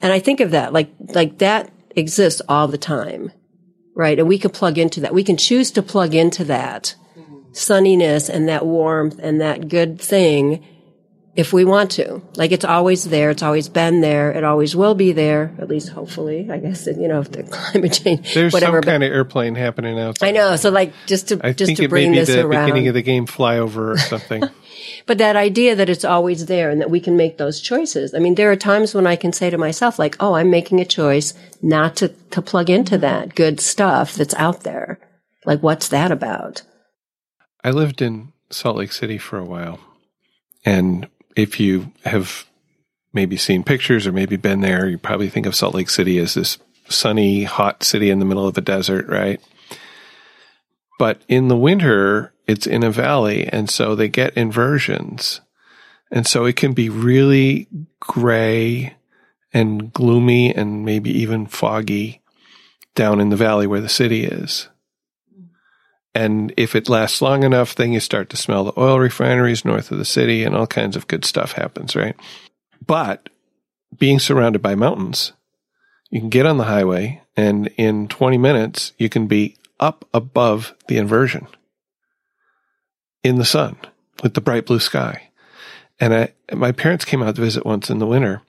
And 0.00 0.12
i 0.12 0.18
think 0.18 0.40
of 0.40 0.50
that 0.50 0.72
like 0.72 0.90
like 1.14 1.38
that 1.38 1.72
exists 1.94 2.42
all 2.48 2.68
the 2.68 2.78
time 2.78 3.32
right? 3.94 4.18
And 4.18 4.28
we 4.28 4.38
can 4.38 4.50
plug 4.50 4.78
into 4.78 5.00
that. 5.00 5.14
We 5.14 5.24
can 5.24 5.36
choose 5.36 5.70
to 5.72 5.82
plug 5.82 6.14
into 6.14 6.44
that 6.44 6.94
sunniness 7.52 8.30
and 8.30 8.48
that 8.48 8.64
warmth 8.64 9.18
and 9.22 9.40
that 9.40 9.68
good 9.68 10.00
thing 10.00 10.64
if 11.34 11.52
we 11.52 11.64
want 11.64 11.92
to. 11.92 12.22
Like 12.36 12.52
it's 12.52 12.64
always 12.64 13.04
there. 13.04 13.30
It's 13.30 13.42
always 13.42 13.68
been 13.68 14.00
there. 14.00 14.32
It 14.32 14.44
always 14.44 14.76
will 14.76 14.94
be 14.94 15.12
there. 15.12 15.54
At 15.58 15.68
least 15.68 15.88
hopefully. 15.90 16.50
I 16.50 16.58
guess 16.58 16.86
you 16.86 17.08
know 17.08 17.20
if 17.20 17.30
the 17.30 17.42
climate 17.50 17.92
change, 17.92 18.34
There's 18.34 18.52
whatever. 18.52 18.78
some 18.78 18.82
kind 18.82 19.02
of 19.02 19.12
airplane 19.12 19.54
happening 19.54 19.98
outside. 19.98 20.28
I 20.28 20.30
know. 20.32 20.56
So 20.56 20.70
like 20.70 20.92
just 21.06 21.28
to 21.28 21.40
I 21.42 21.52
just 21.52 21.68
think 21.68 21.78
to 21.78 21.84
it 21.84 21.90
bring 21.90 22.10
may 22.10 22.18
be 22.18 22.24
this 22.24 22.28
the 22.28 22.46
around. 22.46 22.66
beginning 22.66 22.88
of 22.88 22.94
the 22.94 23.02
game 23.02 23.26
flyover 23.26 23.94
or 23.94 23.98
something. 23.98 24.42
But 25.06 25.18
that 25.18 25.36
idea 25.36 25.74
that 25.76 25.88
it's 25.88 26.04
always 26.04 26.46
there 26.46 26.70
and 26.70 26.80
that 26.80 26.90
we 26.90 27.00
can 27.00 27.16
make 27.16 27.36
those 27.36 27.60
choices. 27.60 28.14
I 28.14 28.18
mean, 28.18 28.34
there 28.36 28.50
are 28.50 28.56
times 28.56 28.94
when 28.94 29.06
I 29.06 29.16
can 29.16 29.32
say 29.32 29.50
to 29.50 29.58
myself, 29.58 29.98
like, 29.98 30.16
oh, 30.20 30.34
I'm 30.34 30.50
making 30.50 30.80
a 30.80 30.84
choice 30.84 31.34
not 31.60 31.96
to, 31.96 32.08
to 32.30 32.42
plug 32.42 32.70
into 32.70 32.98
that 32.98 33.34
good 33.34 33.60
stuff 33.60 34.14
that's 34.14 34.34
out 34.34 34.62
there. 34.62 34.98
Like, 35.44 35.60
what's 35.62 35.88
that 35.88 36.10
about? 36.12 36.62
I 37.64 37.70
lived 37.70 38.00
in 38.02 38.32
Salt 38.50 38.76
Lake 38.76 38.92
City 38.92 39.18
for 39.18 39.38
a 39.38 39.44
while. 39.44 39.80
And 40.64 41.08
if 41.36 41.60
you 41.60 41.92
have 42.04 42.46
maybe 43.12 43.36
seen 43.36 43.62
pictures 43.62 44.06
or 44.06 44.12
maybe 44.12 44.36
been 44.36 44.60
there, 44.60 44.88
you 44.88 44.98
probably 44.98 45.28
think 45.28 45.46
of 45.46 45.54
Salt 45.54 45.74
Lake 45.74 45.90
City 45.90 46.18
as 46.18 46.34
this 46.34 46.58
sunny, 46.88 47.44
hot 47.44 47.82
city 47.82 48.10
in 48.10 48.18
the 48.18 48.24
middle 48.24 48.46
of 48.46 48.56
a 48.56 48.62
desert, 48.62 49.06
right? 49.08 49.40
But 50.98 51.22
in 51.28 51.48
the 51.48 51.56
winter, 51.56 52.32
it's 52.46 52.66
in 52.66 52.82
a 52.82 52.90
valley. 52.90 53.46
And 53.48 53.68
so 53.68 53.94
they 53.94 54.08
get 54.08 54.36
inversions. 54.36 55.40
And 56.10 56.26
so 56.26 56.44
it 56.44 56.56
can 56.56 56.72
be 56.72 56.88
really 56.88 57.68
gray 58.00 58.94
and 59.52 59.92
gloomy 59.92 60.54
and 60.54 60.84
maybe 60.84 61.10
even 61.10 61.46
foggy 61.46 62.22
down 62.94 63.20
in 63.20 63.30
the 63.30 63.36
valley 63.36 63.66
where 63.66 63.80
the 63.80 63.88
city 63.88 64.24
is. 64.24 64.68
And 66.14 66.52
if 66.56 66.76
it 66.76 66.88
lasts 66.88 67.22
long 67.22 67.42
enough, 67.42 67.74
then 67.74 67.92
you 67.92 68.00
start 68.00 68.28
to 68.30 68.36
smell 68.36 68.64
the 68.64 68.78
oil 68.78 68.98
refineries 68.98 69.64
north 69.64 69.90
of 69.90 69.98
the 69.98 70.04
city 70.04 70.44
and 70.44 70.54
all 70.54 70.66
kinds 70.66 70.94
of 70.94 71.08
good 71.08 71.24
stuff 71.24 71.52
happens, 71.52 71.96
right? 71.96 72.16
But 72.86 73.28
being 73.96 74.18
surrounded 74.18 74.60
by 74.60 74.74
mountains, 74.74 75.32
you 76.10 76.20
can 76.20 76.28
get 76.28 76.46
on 76.46 76.58
the 76.58 76.64
highway 76.64 77.22
and 77.36 77.68
in 77.78 78.08
20 78.08 78.36
minutes, 78.36 78.92
you 78.98 79.08
can 79.08 79.26
be 79.26 79.56
up 79.80 80.06
above 80.12 80.74
the 80.86 80.98
inversion 80.98 81.46
in 83.24 83.36
the 83.36 83.44
sun 83.44 83.76
with 84.22 84.34
the 84.34 84.40
bright 84.40 84.66
blue 84.66 84.80
sky. 84.80 85.30
And 85.98 86.14
I, 86.14 86.32
my 86.52 86.72
parents 86.72 87.04
came 87.04 87.22
out 87.22 87.36
to 87.36 87.40
visit 87.40 87.64
once 87.64 87.88
in 87.88 87.98
the 87.98 88.06
winter 88.06 88.42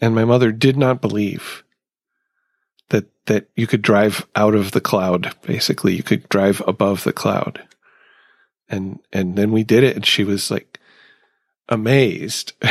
and 0.00 0.14
my 0.14 0.24
mother 0.24 0.52
did 0.52 0.76
not 0.76 1.00
believe 1.00 1.64
that 2.90 3.06
that 3.26 3.48
you 3.56 3.66
could 3.66 3.82
drive 3.82 4.26
out 4.36 4.54
of 4.54 4.72
the 4.72 4.80
cloud 4.80 5.34
basically. 5.42 5.96
You 5.96 6.02
could 6.02 6.28
drive 6.28 6.62
above 6.66 7.04
the 7.04 7.12
cloud. 7.12 7.62
And 8.68 9.00
and 9.12 9.36
then 9.36 9.50
we 9.50 9.64
did 9.64 9.82
it 9.82 9.96
and 9.96 10.06
she 10.06 10.24
was 10.24 10.50
like 10.50 10.78
amazed. 11.68 12.52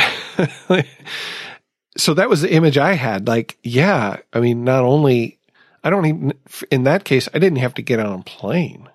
So 1.96 2.14
that 2.14 2.30
was 2.30 2.40
the 2.40 2.52
image 2.52 2.78
i 2.78 2.94
had. 2.94 3.26
Like 3.28 3.58
yeah 3.62 4.18
i 4.32 4.40
mean 4.40 4.64
not 4.64 4.82
only 4.82 5.38
i 5.84 5.90
don't 5.90 6.06
even 6.06 6.32
in 6.70 6.84
that 6.84 7.04
case 7.04 7.28
i 7.34 7.38
didn't 7.38 7.58
have 7.58 7.74
to 7.74 7.82
get 7.82 8.00
on 8.00 8.20
a 8.20 8.24
plane 8.24 8.88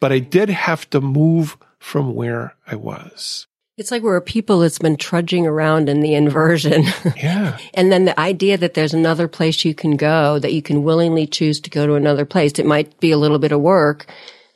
but 0.00 0.12
i 0.12 0.18
did 0.18 0.48
have 0.48 0.88
to 0.90 1.00
move 1.00 1.56
from 1.78 2.14
where 2.14 2.54
i 2.66 2.74
was 2.74 3.47
It's 3.78 3.90
like 3.92 4.02
we're 4.02 4.16
a 4.16 4.22
people 4.22 4.58
that's 4.58 4.80
been 4.80 4.96
trudging 4.96 5.46
around 5.46 5.88
in 5.88 6.00
the 6.00 6.14
inversion. 6.14 6.84
yeah 7.16 7.58
and 7.74 7.92
then 7.92 8.04
the 8.06 8.18
idea 8.18 8.58
that 8.58 8.74
there's 8.74 8.92
another 8.92 9.28
place 9.28 9.64
you 9.64 9.72
can 9.72 9.96
go, 9.96 10.40
that 10.40 10.52
you 10.52 10.62
can 10.62 10.82
willingly 10.82 11.28
choose 11.28 11.60
to 11.60 11.70
go 11.70 11.86
to 11.86 11.94
another 11.94 12.24
place. 12.24 12.58
It 12.58 12.66
might 12.66 12.98
be 12.98 13.12
a 13.12 13.16
little 13.16 13.38
bit 13.38 13.52
of 13.52 13.60
work 13.60 14.06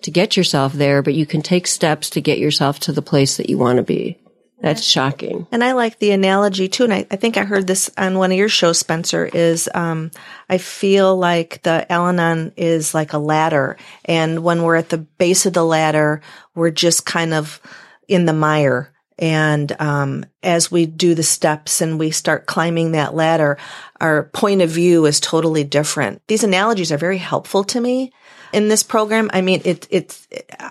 to 0.02 0.10
get 0.10 0.36
yourself 0.36 0.72
there, 0.72 1.02
but 1.02 1.14
you 1.14 1.24
can 1.24 1.40
take 1.40 1.68
steps 1.68 2.10
to 2.10 2.20
get 2.20 2.38
yourself 2.38 2.80
to 2.80 2.92
the 2.92 3.00
place 3.00 3.36
that 3.36 3.48
you 3.48 3.58
want 3.58 3.76
to 3.76 3.84
be. 3.84 4.18
That's 4.60 4.82
shocking. 4.82 5.46
And 5.52 5.62
I 5.62 5.72
like 5.72 5.98
the 5.98 6.10
analogy 6.12 6.68
too, 6.68 6.84
and 6.84 6.92
I, 6.92 7.06
I 7.10 7.16
think 7.16 7.36
I 7.36 7.44
heard 7.44 7.68
this 7.68 7.90
on 7.96 8.18
one 8.18 8.32
of 8.32 8.38
your 8.38 8.48
shows, 8.48 8.78
Spencer, 8.78 9.26
is 9.26 9.68
um, 9.74 10.10
I 10.48 10.58
feel 10.58 11.16
like 11.16 11.62
the 11.62 11.90
Al-Anon 11.90 12.52
is 12.56 12.94
like 12.94 13.12
a 13.12 13.18
ladder. 13.18 13.76
And 14.04 14.42
when 14.42 14.62
we're 14.62 14.76
at 14.76 14.88
the 14.88 14.98
base 14.98 15.46
of 15.46 15.52
the 15.52 15.64
ladder, 15.64 16.22
we're 16.54 16.70
just 16.70 17.06
kind 17.06 17.34
of 17.34 17.60
in 18.08 18.24
the 18.24 18.32
mire. 18.32 18.92
And 19.18 19.74
um, 19.80 20.24
as 20.42 20.70
we 20.70 20.86
do 20.86 21.14
the 21.14 21.22
steps 21.22 21.80
and 21.80 21.98
we 21.98 22.10
start 22.10 22.46
climbing 22.46 22.92
that 22.92 23.14
ladder, 23.14 23.58
our 24.00 24.24
point 24.32 24.62
of 24.62 24.70
view 24.70 25.06
is 25.06 25.20
totally 25.20 25.64
different. 25.64 26.22
These 26.28 26.44
analogies 26.44 26.92
are 26.92 26.98
very 26.98 27.18
helpful 27.18 27.64
to 27.64 27.80
me 27.80 28.12
in 28.52 28.68
this 28.68 28.82
program. 28.82 29.30
I 29.32 29.40
mean, 29.40 29.62
it, 29.64 29.86
it's, 29.90 30.26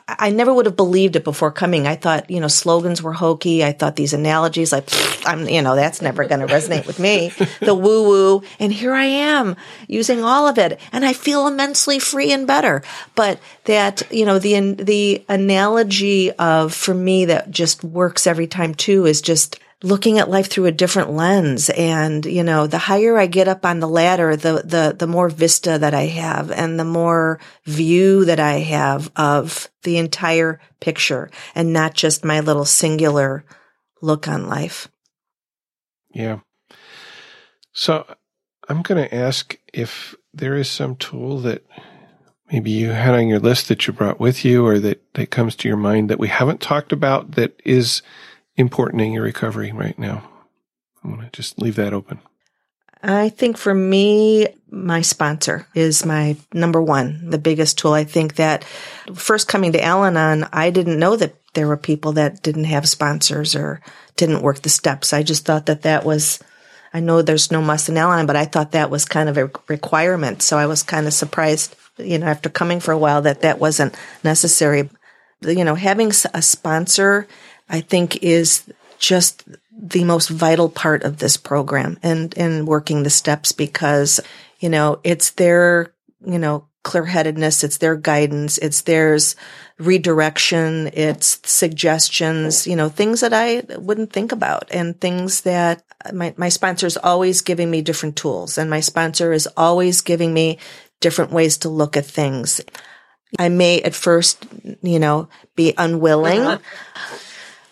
I 0.07 0.29
never 0.29 0.53
would 0.53 0.65
have 0.65 0.75
believed 0.75 1.15
it 1.15 1.23
before 1.23 1.51
coming. 1.51 1.87
I 1.87 1.95
thought, 1.95 2.29
you 2.29 2.39
know, 2.39 2.47
slogans 2.47 3.01
were 3.01 3.13
hokey. 3.13 3.63
I 3.63 3.71
thought 3.71 3.95
these 3.95 4.13
analogies, 4.13 4.71
like, 4.71 4.87
I'm, 5.25 5.47
you 5.47 5.61
know, 5.61 5.75
that's 5.75 6.01
never 6.01 6.25
going 6.25 6.45
to 6.45 6.53
resonate 6.53 6.87
with 6.87 6.99
me. 6.99 7.31
The 7.61 7.75
woo 7.75 8.07
woo. 8.07 8.43
And 8.59 8.73
here 8.73 8.93
I 8.93 9.05
am 9.05 9.55
using 9.87 10.23
all 10.23 10.47
of 10.47 10.57
it. 10.57 10.79
And 10.91 11.05
I 11.05 11.13
feel 11.13 11.47
immensely 11.47 11.99
free 11.99 12.31
and 12.31 12.47
better. 12.47 12.81
But 13.13 13.39
that, 13.65 14.03
you 14.11 14.25
know, 14.25 14.39
the, 14.39 14.73
the 14.73 15.23
analogy 15.29 16.31
of, 16.31 16.73
for 16.73 16.93
me, 16.93 17.25
that 17.25 17.51
just 17.51 17.83
works 17.83 18.25
every 18.25 18.47
time 18.47 18.73
too 18.73 19.05
is 19.05 19.21
just, 19.21 19.59
looking 19.83 20.19
at 20.19 20.29
life 20.29 20.49
through 20.49 20.65
a 20.65 20.71
different 20.71 21.11
lens. 21.11 21.69
And, 21.69 22.25
you 22.25 22.43
know, 22.43 22.67
the 22.67 22.77
higher 22.77 23.17
I 23.17 23.25
get 23.25 23.47
up 23.47 23.65
on 23.65 23.79
the 23.79 23.87
ladder, 23.87 24.35
the, 24.35 24.61
the, 24.63 24.95
the 24.97 25.07
more 25.07 25.29
vista 25.29 25.77
that 25.79 25.93
I 25.93 26.03
have 26.03 26.51
and 26.51 26.79
the 26.79 26.85
more 26.85 27.39
view 27.65 28.25
that 28.25 28.39
I 28.39 28.59
have 28.59 29.11
of 29.15 29.69
the 29.83 29.97
entire 29.97 30.59
picture 30.79 31.31
and 31.55 31.73
not 31.73 31.93
just 31.93 32.23
my 32.23 32.41
little 32.41 32.65
singular 32.65 33.43
look 34.01 34.27
on 34.27 34.47
life. 34.47 34.87
Yeah. 36.13 36.39
So 37.73 38.05
I'm 38.69 38.81
going 38.81 39.03
to 39.03 39.15
ask 39.15 39.57
if 39.73 40.15
there 40.33 40.55
is 40.55 40.69
some 40.69 40.95
tool 40.95 41.39
that 41.39 41.65
maybe 42.51 42.69
you 42.69 42.89
had 42.91 43.15
on 43.15 43.27
your 43.27 43.39
list 43.39 43.67
that 43.69 43.87
you 43.87 43.93
brought 43.93 44.19
with 44.19 44.43
you 44.45 44.65
or 44.65 44.77
that, 44.79 45.01
that 45.13 45.31
comes 45.31 45.55
to 45.55 45.67
your 45.67 45.77
mind 45.77 46.09
that 46.09 46.19
we 46.19 46.27
haven't 46.27 46.61
talked 46.61 46.91
about 46.91 47.31
that 47.31 47.59
is 47.65 48.01
important 48.55 49.01
in 49.01 49.11
your 49.11 49.23
recovery 49.23 49.71
right 49.71 49.97
now. 49.97 50.29
I 51.03 51.07
want 51.07 51.21
to 51.21 51.29
just 51.31 51.59
leave 51.61 51.75
that 51.75 51.93
open. 51.93 52.19
I 53.03 53.29
think 53.29 53.57
for 53.57 53.73
me, 53.73 54.47
my 54.69 55.01
sponsor 55.01 55.65
is 55.73 56.05
my 56.05 56.37
number 56.53 56.81
one, 56.81 57.31
the 57.31 57.39
biggest 57.39 57.79
tool. 57.79 57.93
I 57.93 58.03
think 58.03 58.35
that 58.35 58.63
first 59.15 59.47
coming 59.47 59.71
to 59.71 59.83
Al 59.83 60.05
Anon, 60.05 60.47
I 60.53 60.69
didn't 60.69 60.99
know 60.99 61.15
that 61.15 61.35
there 61.53 61.67
were 61.67 61.77
people 61.77 62.13
that 62.13 62.43
didn't 62.43 62.65
have 62.65 62.87
sponsors 62.87 63.55
or 63.55 63.81
didn't 64.17 64.43
work 64.43 64.61
the 64.61 64.69
steps. 64.69 65.13
I 65.13 65.23
just 65.23 65.45
thought 65.45 65.65
that 65.65 65.81
that 65.81 66.05
was, 66.05 66.39
I 66.93 66.99
know 66.99 67.21
there's 67.21 67.51
no 67.51 67.61
must 67.61 67.89
in 67.89 67.97
Al 67.97 68.11
Anon, 68.11 68.27
but 68.27 68.35
I 68.35 68.45
thought 68.45 68.73
that 68.73 68.91
was 68.91 69.05
kind 69.05 69.29
of 69.29 69.37
a 69.37 69.49
requirement. 69.67 70.43
So 70.43 70.57
I 70.57 70.67
was 70.67 70.83
kind 70.83 71.07
of 71.07 71.13
surprised, 71.13 71.75
you 71.97 72.19
know, 72.19 72.27
after 72.27 72.49
coming 72.49 72.79
for 72.79 72.91
a 72.91 72.99
while 72.99 73.23
that 73.23 73.41
that 73.41 73.59
wasn't 73.59 73.97
necessary. 74.23 74.89
You 75.41 75.63
know, 75.63 75.73
having 75.73 76.11
a 76.35 76.41
sponsor 76.43 77.27
I 77.71 77.81
think 77.81 78.21
is 78.21 78.71
just 78.99 79.43
the 79.71 80.03
most 80.03 80.29
vital 80.29 80.69
part 80.69 81.03
of 81.03 81.17
this 81.17 81.37
program 81.37 81.97
and, 82.03 82.37
and 82.37 82.67
working 82.67 83.01
the 83.01 83.09
steps 83.09 83.51
because, 83.51 84.19
you 84.59 84.69
know, 84.69 84.99
it's 85.03 85.31
their, 85.31 85.93
you 86.23 86.37
know, 86.37 86.67
clear 86.83 87.05
headedness. 87.05 87.63
It's 87.63 87.77
their 87.77 87.95
guidance. 87.95 88.57
It's 88.57 88.81
theirs 88.81 89.35
redirection. 89.79 90.89
It's 90.93 91.39
suggestions, 91.43 92.67
you 92.67 92.75
know, 92.75 92.89
things 92.89 93.21
that 93.21 93.33
I 93.33 93.63
wouldn't 93.77 94.13
think 94.13 94.31
about 94.31 94.69
and 94.71 94.99
things 94.99 95.41
that 95.41 95.83
my, 96.13 96.33
my 96.37 96.49
sponsor 96.49 96.85
is 96.85 96.97
always 96.97 97.41
giving 97.41 97.71
me 97.71 97.81
different 97.81 98.15
tools 98.15 98.57
and 98.57 98.69
my 98.69 98.81
sponsor 98.81 99.33
is 99.33 99.47
always 99.57 100.01
giving 100.01 100.33
me 100.33 100.59
different 100.99 101.31
ways 101.31 101.57
to 101.59 101.69
look 101.69 101.97
at 101.97 102.05
things. 102.05 102.61
I 103.39 103.49
may 103.49 103.81
at 103.81 103.95
first, 103.95 104.45
you 104.83 104.99
know, 104.99 105.29
be 105.55 105.73
unwilling. 105.77 106.41
Uh-huh. 106.41 107.17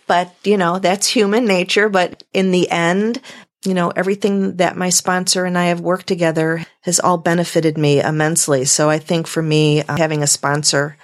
But 0.10 0.34
you 0.44 0.58
know, 0.58 0.80
that's 0.80 1.08
human 1.08 1.46
nature. 1.46 1.88
But 1.88 2.24
in 2.34 2.50
the 2.50 2.70
end, 2.70 3.22
you 3.64 3.76
know, 3.76 3.92
everything 3.92 4.58
that 4.58 4.76
my 4.76 4.90
sponsor 4.90 5.46
and 5.46 5.58
I 5.58 5.66
have 5.66 5.80
worked 5.80 6.08
together 6.08 6.66
has 6.82 7.00
all 7.00 7.18
benefited 7.18 7.78
me 7.78 8.02
immensely. 8.02 8.66
So 8.66 8.90
I 8.90 8.98
think 8.98 9.28
for 9.28 9.44
me, 9.44 9.84
uh, 9.84 9.98
having 9.98 10.24
a 10.24 10.28
sponsor 10.28 10.98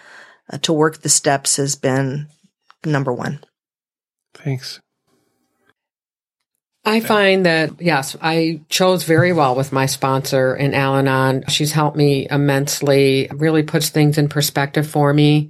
uh, 0.51 0.58
to 0.64 0.74
work 0.74 1.01
the 1.01 1.10
steps 1.10 1.58
has 1.58 1.76
been 1.76 2.28
number 2.84 3.14
one. 3.14 3.43
Thanks. 4.34 4.82
I 6.86 7.00
find 7.00 7.46
that, 7.48 7.82
yes, 7.82 8.16
I 8.22 8.62
chose 8.70 9.04
very 9.04 9.34
well 9.34 9.56
with 9.56 9.72
my 9.72 9.88
sponsor 9.88 10.56
in 10.56 10.76
Al 10.76 10.96
Anon. 10.96 11.44
She's 11.48 11.72
helped 11.72 11.98
me 11.98 12.28
immensely, 12.30 13.28
really 13.34 13.64
puts 13.64 13.90
things 13.90 14.20
in 14.20 14.30
perspective 14.30 14.88
for 14.88 15.12
me. 15.12 15.50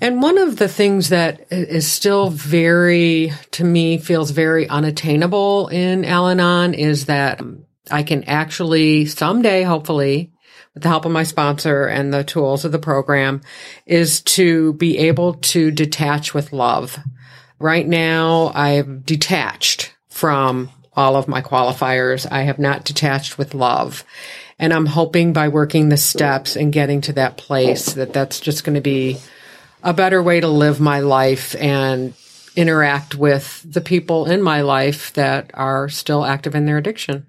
And 0.00 0.22
one 0.22 0.38
of 0.38 0.56
the 0.56 0.68
things 0.68 1.10
that 1.10 1.46
is 1.50 1.90
still 1.90 2.30
very, 2.30 3.32
to 3.50 3.64
me, 3.64 3.98
feels 3.98 4.30
very 4.30 4.66
unattainable 4.66 5.68
in 5.68 6.06
Al 6.06 6.28
Anon 6.28 6.72
is 6.72 7.04
that 7.06 7.42
I 7.90 8.02
can 8.02 8.24
actually 8.24 9.04
someday, 9.04 9.64
hopefully, 9.64 10.32
with 10.72 10.84
the 10.84 10.88
help 10.88 11.04
of 11.04 11.12
my 11.12 11.24
sponsor 11.24 11.84
and 11.84 12.14
the 12.14 12.24
tools 12.24 12.64
of 12.64 12.72
the 12.72 12.78
program, 12.78 13.42
is 13.84 14.22
to 14.22 14.72
be 14.74 14.96
able 14.96 15.34
to 15.34 15.70
detach 15.70 16.32
with 16.32 16.54
love 16.54 16.98
Right 17.62 17.86
now, 17.86 18.50
I've 18.56 19.06
detached 19.06 19.91
from 20.12 20.70
all 20.94 21.16
of 21.16 21.26
my 21.26 21.40
qualifiers. 21.40 22.30
I 22.30 22.42
have 22.42 22.58
not 22.58 22.84
detached 22.84 23.38
with 23.38 23.54
love. 23.54 24.04
And 24.58 24.72
I'm 24.72 24.86
hoping 24.86 25.32
by 25.32 25.48
working 25.48 25.88
the 25.88 25.96
steps 25.96 26.54
and 26.54 26.72
getting 26.72 27.00
to 27.02 27.14
that 27.14 27.38
place 27.38 27.94
that 27.94 28.12
that's 28.12 28.38
just 28.38 28.62
going 28.62 28.74
to 28.74 28.80
be 28.80 29.16
a 29.82 29.94
better 29.94 30.22
way 30.22 30.38
to 30.40 30.48
live 30.48 30.78
my 30.80 31.00
life 31.00 31.56
and 31.56 32.14
interact 32.54 33.14
with 33.14 33.64
the 33.68 33.80
people 33.80 34.26
in 34.26 34.42
my 34.42 34.60
life 34.60 35.12
that 35.14 35.50
are 35.54 35.88
still 35.88 36.24
active 36.24 36.54
in 36.54 36.66
their 36.66 36.78
addiction. 36.78 37.26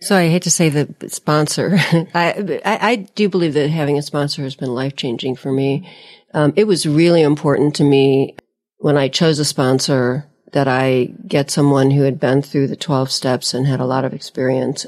So 0.00 0.14
I 0.14 0.28
hate 0.28 0.42
to 0.42 0.50
say 0.50 0.68
the 0.68 1.08
sponsor. 1.08 1.76
I, 2.14 2.60
I, 2.64 2.90
I 2.90 2.96
do 2.96 3.30
believe 3.30 3.54
that 3.54 3.70
having 3.70 3.96
a 3.96 4.02
sponsor 4.02 4.42
has 4.42 4.54
been 4.54 4.74
life 4.74 4.94
changing 4.94 5.36
for 5.36 5.50
me. 5.50 5.90
Um, 6.34 6.52
it 6.54 6.64
was 6.64 6.86
really 6.86 7.22
important 7.22 7.74
to 7.76 7.84
me 7.84 8.36
when 8.76 8.98
I 8.98 9.08
chose 9.08 9.38
a 9.38 9.44
sponsor 9.44 10.28
that 10.52 10.68
I 10.68 11.14
get 11.26 11.50
someone 11.50 11.90
who 11.90 12.02
had 12.02 12.20
been 12.20 12.42
through 12.42 12.68
the 12.68 12.76
12 12.76 13.10
steps 13.10 13.54
and 13.54 13.66
had 13.66 13.80
a 13.80 13.86
lot 13.86 14.04
of 14.04 14.14
experience. 14.14 14.86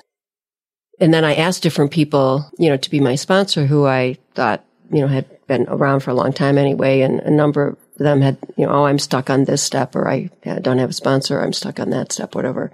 And 1.01 1.13
then 1.13 1.25
I 1.25 1.35
asked 1.35 1.63
different 1.63 1.91
people, 1.91 2.51
you 2.59 2.69
know, 2.69 2.77
to 2.77 2.91
be 2.91 3.01
my 3.01 3.15
sponsor 3.15 3.67
who 3.67 3.87
I 3.87 4.19
thought, 4.35 4.65
you 4.91 5.01
know, 5.01 5.09
had 5.09 5.27
been 5.47 5.67
around 5.69 6.01
for 6.01 6.11
a 6.11 6.15
long 6.15 6.33
time 6.33 6.59
anyway. 6.59 7.03
And 7.03 7.21
a 7.21 7.31
number 7.31 7.69
of 7.69 7.79
them 7.99 8.21
had, 8.21 8.39
you 8.57 8.67
know, 8.67 8.73
oh, 8.73 8.85
I'm 8.85 8.99
stuck 8.99 9.31
on 9.31 9.45
this 9.45 9.63
step 9.63 9.95
or 9.95 10.09
I 10.09 10.31
don't 10.63 10.79
have 10.79 10.91
a 10.91 10.95
sponsor. 10.95 11.41
I'm 11.41 11.53
stuck 11.53 11.79
on 11.81 11.91
that 11.91 12.13
step, 12.13 12.35
whatever. 12.35 12.73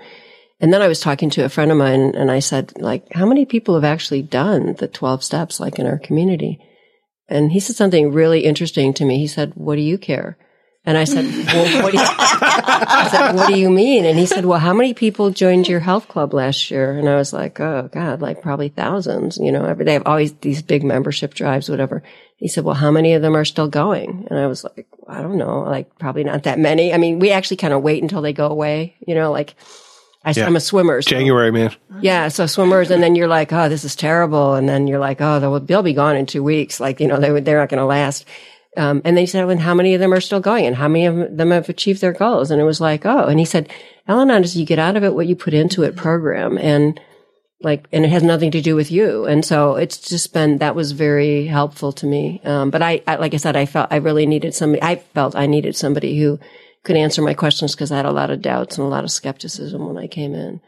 And 0.61 0.72
then 0.72 0.82
I 0.82 0.89
was 0.89 1.01
talking 1.01 1.30
to 1.30 1.45
a 1.45 1.49
friend 1.49 1.70
of 1.70 1.78
mine 1.78 2.14
and 2.14 2.30
I 2.30 2.39
said, 2.39 2.72
like, 2.80 3.12
how 3.12 3.26
many 3.26 3.45
people 3.45 3.74
have 3.74 3.85
actually 3.85 4.22
done 4.22 4.74
the 4.74 4.89
12 4.89 5.24
steps 5.24 5.61
like 5.61 5.78
in 5.78 5.87
our 5.87 5.99
community? 5.99 6.61
And 7.28 7.53
he 7.53 7.61
said 7.61 7.76
something 7.76 8.12
really 8.12 8.45
interesting 8.45 8.95
to 8.95 9.05
me. 9.05 9.18
He 9.18 9.26
said, 9.26 9.53
what 9.55 9.76
do 9.76 9.82
you 9.82 9.99
care? 9.99 10.39
And 10.87 10.99
I 10.99 11.05
said, 11.05 11.24
well, 11.24 11.82
what 11.82 11.93
do 11.93 11.99
you, 11.99 12.05
I 12.07 13.09
said, 13.11 13.32
what 13.32 13.49
do 13.49 13.59
you 13.59 13.70
mean? 13.70 14.05
And 14.05 14.18
he 14.18 14.26
said, 14.26 14.45
well, 14.45 14.59
how 14.59 14.74
many 14.74 14.93
people 14.93 15.30
joined 15.30 15.66
your 15.66 15.80
health 15.80 16.09
club 16.09 16.35
last 16.35 16.70
year? 16.70 16.93
And 16.93 17.09
I 17.09 17.16
was 17.16 17.32
like, 17.32 17.59
oh 17.59 17.89
God, 17.91 18.20
like 18.20 18.43
probably 18.43 18.68
thousands, 18.68 19.39
you 19.39 19.51
know, 19.51 19.64
every 19.64 19.87
day. 19.87 19.97
I've 19.97 20.07
always 20.07 20.35
these 20.35 20.61
big 20.61 20.85
membership 20.85 21.32
drives, 21.32 21.70
whatever. 21.70 22.03
He 22.37 22.49
said, 22.49 22.64
well, 22.64 22.74
how 22.74 22.91
many 22.91 23.14
of 23.14 23.22
them 23.22 23.35
are 23.35 23.47
still 23.47 23.68
going? 23.68 24.26
And 24.28 24.39
I 24.39 24.47
was 24.47 24.62
like, 24.64 24.87
I 25.09 25.22
don't 25.22 25.39
know, 25.39 25.61
like 25.61 25.99
probably 25.99 26.24
not 26.24 26.43
that 26.43 26.59
many. 26.59 26.93
I 26.93 26.99
mean, 26.99 27.18
we 27.18 27.30
actually 27.30 27.57
kind 27.57 27.72
of 27.72 27.82
wait 27.82 28.03
until 28.03 28.20
they 28.20 28.35
go 28.35 28.49
away, 28.49 28.97
you 29.07 29.14
know, 29.14 29.32
like 29.32 29.55
I, 30.24 30.39
am 30.41 30.57
a 30.57 30.61
swimmer. 30.61 31.01
So, 31.03 31.11
January, 31.11 31.51
man. 31.51 31.74
Yeah. 32.01 32.28
So 32.28 32.47
swimmers, 32.47 32.91
and 32.91 33.03
then 33.03 33.14
you're 33.14 33.28
like, 33.28 33.53
oh, 33.53 33.68
this 33.68 33.85
is 33.85 33.95
terrible. 33.95 34.55
And 34.55 34.68
then 34.68 34.87
you're 34.87 34.99
like, 34.99 35.20
oh, 35.20 35.39
they'll, 35.39 35.61
they'll 35.61 35.82
be 35.82 35.93
gone 35.93 36.16
in 36.16 36.26
two 36.26 36.43
weeks. 36.43 36.80
Like, 36.80 37.01
you 37.01 37.09
know, 37.09 37.20
they, 37.20 37.41
they're 37.41 37.61
not 37.61 37.68
going 37.68 37.80
to 37.80 37.87
last. 37.87 38.26
Um, 38.76 39.02
and 39.04 39.16
they 39.16 39.26
said, 39.26 39.46
well, 39.46 39.56
how 39.56 39.74
many 39.74 39.94
of 39.94 40.00
them 40.00 40.12
are 40.12 40.20
still 40.20 40.40
going 40.40 40.66
and 40.66 40.74
how 40.74 40.88
many 40.88 41.06
of 41.06 41.36
them 41.36 41.50
have 41.50 41.68
achieved 41.68 42.00
their 42.00 42.12
goals? 42.12 42.50
And 42.50 42.60
it 42.60 42.64
was 42.64 42.80
like, 42.80 43.06
oh, 43.06 43.26
and 43.26 43.38
he 43.38 43.44
said, 43.44 43.70
Al-Anon 44.08 44.42
is 44.42 44.56
you 44.56 44.66
get 44.66 44.78
out 44.78 44.96
of 44.96 45.04
it 45.04 45.14
what 45.14 45.26
you 45.26 45.36
put 45.36 45.54
into 45.54 45.82
it 45.84 45.96
program. 45.96 46.58
And 46.58 47.00
like, 47.60 47.86
and 47.92 48.04
it 48.04 48.10
has 48.10 48.22
nothing 48.22 48.50
to 48.50 48.60
do 48.60 48.74
with 48.74 48.90
you. 48.90 49.24
And 49.26 49.44
so 49.44 49.76
it's 49.76 49.98
just 49.98 50.34
been, 50.34 50.58
that 50.58 50.74
was 50.74 50.92
very 50.92 51.46
helpful 51.46 51.92
to 51.92 52.06
me. 52.06 52.40
Um, 52.44 52.70
but 52.70 52.82
I, 52.82 53.02
I, 53.06 53.16
like 53.16 53.32
I 53.32 53.38
said, 53.38 53.56
I 53.56 53.64
felt 53.64 53.92
I 53.92 53.96
really 53.96 54.26
needed 54.26 54.54
somebody, 54.54 54.82
I 54.82 54.96
felt 54.96 55.36
I 55.36 55.46
needed 55.46 55.76
somebody 55.76 56.18
who 56.18 56.38
could 56.82 56.96
answer 56.96 57.22
my 57.22 57.32
questions 57.32 57.74
because 57.74 57.90
I 57.90 57.96
had 57.96 58.06
a 58.06 58.12
lot 58.12 58.30
of 58.30 58.42
doubts 58.42 58.76
and 58.76 58.86
a 58.86 58.90
lot 58.90 59.04
of 59.04 59.10
skepticism 59.10 59.86
when 59.86 59.96
I 59.96 60.06
came 60.08 60.34
in. 60.34 60.60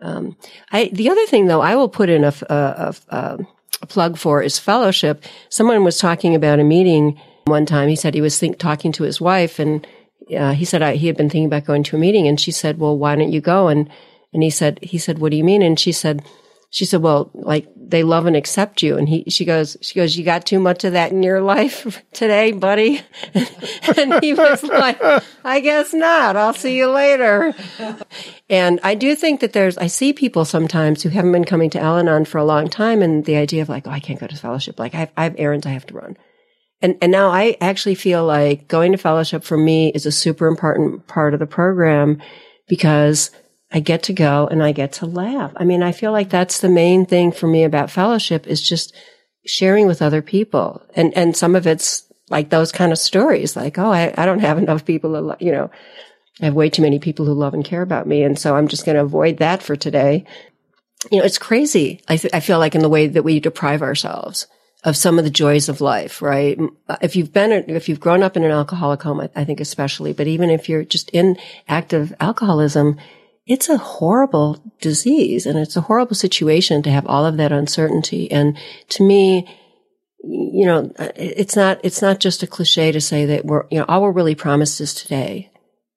Um, 0.00 0.36
I, 0.70 0.90
the 0.92 1.10
other 1.10 1.26
thing 1.26 1.46
though, 1.46 1.62
I 1.62 1.74
will 1.74 1.88
put 1.88 2.08
in 2.08 2.22
a, 2.22 2.32
a, 2.48 2.94
a, 3.08 3.38
a 3.82 3.86
plug 3.86 4.16
for 4.16 4.40
is 4.42 4.58
fellowship. 4.58 5.24
Someone 5.48 5.82
was 5.82 5.98
talking 5.98 6.36
about 6.36 6.60
a 6.60 6.64
meeting 6.64 7.20
one 7.48 7.66
time. 7.66 7.88
He 7.88 7.96
said 7.96 8.14
he 8.14 8.20
was 8.20 8.38
think, 8.38 8.58
talking 8.58 8.92
to 8.92 9.04
his 9.04 9.20
wife 9.20 9.58
and 9.58 9.86
uh, 10.36 10.52
he 10.52 10.64
said 10.64 10.82
I, 10.82 10.96
he 10.96 11.06
had 11.06 11.16
been 11.16 11.30
thinking 11.30 11.46
about 11.46 11.64
going 11.64 11.82
to 11.84 11.96
a 11.96 11.98
meeting 11.98 12.26
and 12.26 12.40
she 12.40 12.50
said, 12.50 12.78
well, 12.78 12.96
why 12.96 13.16
don't 13.16 13.32
you 13.32 13.40
go? 13.40 13.68
And, 13.68 13.88
and 14.32 14.42
he 14.42 14.50
said, 14.50 14.78
he 14.82 14.98
said, 14.98 15.18
what 15.18 15.30
do 15.30 15.36
you 15.36 15.44
mean? 15.44 15.62
And 15.62 15.78
she 15.78 15.92
said, 15.92 16.24
she 16.70 16.84
said, 16.84 17.00
well, 17.00 17.30
like 17.32 17.66
they 17.76 18.02
love 18.02 18.26
and 18.26 18.36
accept 18.36 18.82
you. 18.82 18.98
And 18.98 19.08
he, 19.08 19.24
she 19.28 19.46
goes, 19.46 19.78
she 19.80 19.94
goes, 19.94 20.18
you 20.18 20.24
got 20.24 20.44
too 20.44 20.60
much 20.60 20.84
of 20.84 20.92
that 20.92 21.12
in 21.12 21.22
your 21.22 21.40
life 21.54 22.04
today, 22.12 22.52
buddy. 22.52 23.00
and 23.96 24.22
he 24.22 24.34
was 24.34 24.62
like, 24.62 25.00
I 25.44 25.60
guess 25.60 25.94
not. 25.94 26.36
I'll 26.36 26.52
see 26.52 26.76
you 26.76 26.90
later. 26.90 27.54
And 28.50 28.80
I 28.82 28.94
do 28.94 29.14
think 29.14 29.40
that 29.40 29.54
there's, 29.54 29.78
I 29.78 29.86
see 29.86 30.12
people 30.12 30.44
sometimes 30.44 31.02
who 31.02 31.08
haven't 31.08 31.32
been 31.32 31.44
coming 31.44 31.70
to 31.70 31.80
Al-Anon 31.80 32.26
for 32.26 32.38
a 32.38 32.44
long 32.44 32.68
time 32.68 33.00
and 33.00 33.24
the 33.24 33.36
idea 33.36 33.62
of 33.62 33.70
like, 33.70 33.86
oh, 33.86 33.90
I 33.90 34.00
can't 34.00 34.20
go 34.20 34.26
to 34.26 34.36
fellowship. 34.36 34.78
Like 34.78 34.94
I 34.94 34.98
have, 34.98 35.12
I 35.16 35.24
have 35.24 35.36
errands 35.38 35.64
I 35.64 35.70
have 35.70 35.86
to 35.86 35.94
run. 35.94 36.16
And, 36.80 36.96
and 37.02 37.10
now 37.10 37.30
I 37.30 37.56
actually 37.60 37.96
feel 37.96 38.24
like 38.24 38.68
going 38.68 38.92
to 38.92 38.98
fellowship 38.98 39.42
for 39.42 39.56
me 39.56 39.90
is 39.90 40.06
a 40.06 40.12
super 40.12 40.46
important 40.46 41.06
part 41.06 41.34
of 41.34 41.40
the 41.40 41.46
program 41.46 42.22
because 42.68 43.30
I 43.72 43.80
get 43.80 44.04
to 44.04 44.12
go 44.12 44.46
and 44.46 44.62
I 44.62 44.72
get 44.72 44.92
to 44.94 45.06
laugh. 45.06 45.52
I 45.56 45.64
mean, 45.64 45.82
I 45.82 45.92
feel 45.92 46.12
like 46.12 46.30
that's 46.30 46.60
the 46.60 46.68
main 46.68 47.04
thing 47.04 47.32
for 47.32 47.46
me 47.46 47.64
about 47.64 47.90
fellowship 47.90 48.46
is 48.46 48.66
just 48.66 48.94
sharing 49.44 49.86
with 49.86 50.02
other 50.02 50.22
people. 50.22 50.82
And, 50.94 51.12
and 51.16 51.36
some 51.36 51.56
of 51.56 51.66
it's 51.66 52.04
like 52.30 52.50
those 52.50 52.72
kind 52.72 52.92
of 52.92 52.98
stories, 52.98 53.56
like, 53.56 53.78
oh, 53.78 53.90
I, 53.90 54.14
I 54.16 54.26
don't 54.26 54.40
have 54.40 54.58
enough 54.58 54.84
people 54.84 55.12
to, 55.12 55.44
you 55.44 55.52
know, 55.52 55.70
I 56.40 56.46
have 56.46 56.54
way 56.54 56.70
too 56.70 56.82
many 56.82 56.98
people 56.98 57.26
who 57.26 57.32
love 57.32 57.54
and 57.54 57.64
care 57.64 57.82
about 57.82 58.06
me. 58.06 58.22
And 58.22 58.38
so 58.38 58.54
I'm 58.54 58.68
just 58.68 58.84
going 58.84 58.96
to 58.96 59.02
avoid 59.02 59.38
that 59.38 59.62
for 59.62 59.74
today. 59.74 60.24
You 61.10 61.18
know, 61.18 61.24
it's 61.24 61.38
crazy. 61.38 62.02
I, 62.08 62.16
th- 62.16 62.32
I 62.32 62.40
feel 62.40 62.58
like 62.58 62.74
in 62.74 62.82
the 62.82 62.88
way 62.88 63.08
that 63.08 63.24
we 63.24 63.40
deprive 63.40 63.82
ourselves 63.82 64.46
of 64.88 64.96
some 64.96 65.18
of 65.18 65.24
the 65.24 65.30
joys 65.30 65.68
of 65.68 65.80
life, 65.80 66.22
right? 66.22 66.58
Uh, 66.88 66.96
if 67.02 67.14
you've 67.14 67.32
been, 67.32 67.52
if 67.52 67.88
you've 67.88 68.00
grown 68.00 68.22
up 68.22 68.36
in 68.36 68.44
an 68.44 68.50
alcoholic 68.50 69.02
home, 69.02 69.28
I, 69.34 69.44
think 69.44 69.60
especially, 69.60 70.12
but 70.12 70.26
even 70.26 70.50
if 70.50 70.68
you're 70.68 70.84
just 70.84 71.10
in 71.10 71.36
active 71.68 72.14
alcoholism, 72.20 72.96
it's 73.46 73.68
a 73.68 73.76
horrible 73.76 74.62
disease 74.80 75.46
and 75.46 75.58
it's 75.58 75.76
a 75.76 75.82
horrible 75.82 76.14
situation 76.14 76.82
to 76.82 76.90
have 76.90 77.06
all 77.06 77.26
of 77.26 77.36
that 77.36 77.52
uncertainty. 77.52 78.30
And 78.32 78.56
to 78.90 79.04
me, 79.04 79.46
you 80.24 80.66
know, 80.66 80.90
uh, 80.98 81.10
it's 81.16 81.54
not, 81.54 81.80
it's 81.82 82.02
not 82.02 82.18
just 82.18 82.42
a 82.42 82.46
cliche 82.46 82.90
to 82.90 83.00
say 83.00 83.26
that 83.26 83.44
we're, 83.44 83.66
you 83.70 83.78
know, 83.78 83.84
all 83.88 84.02
we're 84.02 84.12
really 84.12 84.34
promised 84.34 84.80
is 84.80 84.94
today, 84.94 85.50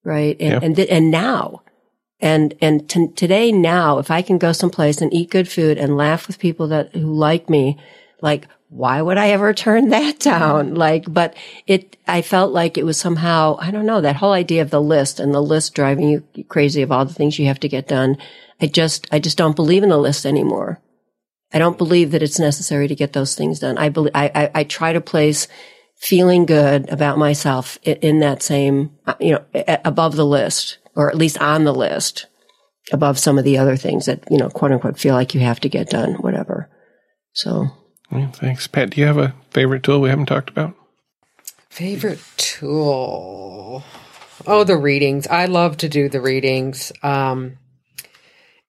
right? 0.03 0.35
And, 0.39 0.51
yeah. 0.51 0.59
and, 0.61 0.75
th- 0.75 0.89
and 0.91 1.11
now. 1.11 1.63
And, 2.19 2.53
and 2.61 2.87
t- 2.89 3.11
today, 3.15 3.51
now, 3.51 3.97
if 3.97 4.11
I 4.11 4.21
can 4.21 4.37
go 4.37 4.51
someplace 4.51 5.01
and 5.01 5.13
eat 5.13 5.31
good 5.31 5.49
food 5.49 5.77
and 5.77 5.97
laugh 5.97 6.27
with 6.27 6.39
people 6.39 6.67
that, 6.67 6.93
who 6.93 7.13
like 7.13 7.49
me, 7.49 7.79
like, 8.21 8.47
why 8.72 9.01
would 9.01 9.17
I 9.17 9.32
ever 9.32 9.53
turn 9.53 9.89
that 9.89 10.19
down? 10.19 10.76
Like, 10.76 11.05
but 11.07 11.36
it, 11.67 11.97
I 12.07 12.22
felt 12.22 12.53
like 12.53 12.78
it 12.78 12.86
was 12.86 12.97
somehow, 12.97 13.57
I 13.59 13.69
don't 13.69 13.86
know, 13.86 14.01
that 14.01 14.15
whole 14.15 14.32
idea 14.32 14.61
of 14.61 14.69
the 14.69 14.82
list 14.82 15.19
and 15.19 15.34
the 15.34 15.41
list 15.41 15.76
driving 15.76 16.09
you 16.09 16.24
crazy 16.45 16.82
of 16.82 16.91
all 16.91 17.05
the 17.05 17.13
things 17.13 17.38
you 17.38 17.45
have 17.47 17.59
to 17.59 17.69
get 17.69 17.88
done. 17.88 18.17
I 18.61 18.67
just, 18.67 19.07
I 19.11 19.19
just 19.19 19.38
don't 19.38 19.55
believe 19.55 19.84
in 19.84 19.89
the 19.89 19.97
list 19.97 20.26
anymore. 20.26 20.80
I 21.53 21.59
don't 21.59 21.78
believe 21.78 22.11
that 22.11 22.24
it's 22.24 22.39
necessary 22.39 22.88
to 22.88 22.95
get 22.95 23.11
those 23.11 23.36
things 23.36 23.59
done. 23.59 23.78
I 23.78 23.89
believe, 23.89 24.13
I, 24.15 24.32
I, 24.34 24.51
I 24.55 24.63
try 24.63 24.93
to 24.93 25.01
place 25.01 25.49
feeling 25.97 26.45
good 26.45 26.89
about 26.89 27.17
myself 27.17 27.78
in, 27.84 27.97
in 27.97 28.19
that 28.19 28.41
same, 28.41 28.91
uh, 29.05 29.15
you 29.19 29.34
know, 29.34 29.43
above 29.84 30.15
the 30.15 30.26
list 30.26 30.78
or 30.95 31.09
at 31.09 31.17
least 31.17 31.38
on 31.39 31.65
the 31.65 31.74
list 31.74 32.28
above 32.93 33.19
some 33.19 33.38
of 33.38 33.43
the 33.43 33.57
other 33.57 33.76
things 33.76 34.05
that, 34.05 34.24
you 34.32 34.38
know, 34.38 34.49
quote 34.49 34.72
unquote 34.72 34.97
feel 34.97 35.13
like 35.13 35.36
you 35.36 35.41
have 35.41 35.59
to 35.59 35.69
get 35.69 35.89
done, 35.89 36.13
whatever. 36.15 36.69
So. 37.34 37.67
Yeah, 38.12 38.32
thanks. 38.32 38.68
Pat, 38.68 38.91
do 38.91 39.01
you 39.01 39.07
have 39.07 39.18
a 39.18 39.34
favorite 39.51 39.84
tool 39.84 40.01
we 40.01 40.09
haven't 40.09 40.26
talked 40.26 40.49
about? 40.49 40.76
Favorite 41.70 42.22
tool? 42.38 43.84
Oh, 44.45 44.64
the 44.64 44.78
readings. 44.78 45.28
I 45.28 45.45
love 45.45 45.78
to 45.78 45.89
do 45.89 46.09
the 46.09 46.22
readings. 46.22 46.91
Um, 47.03 47.57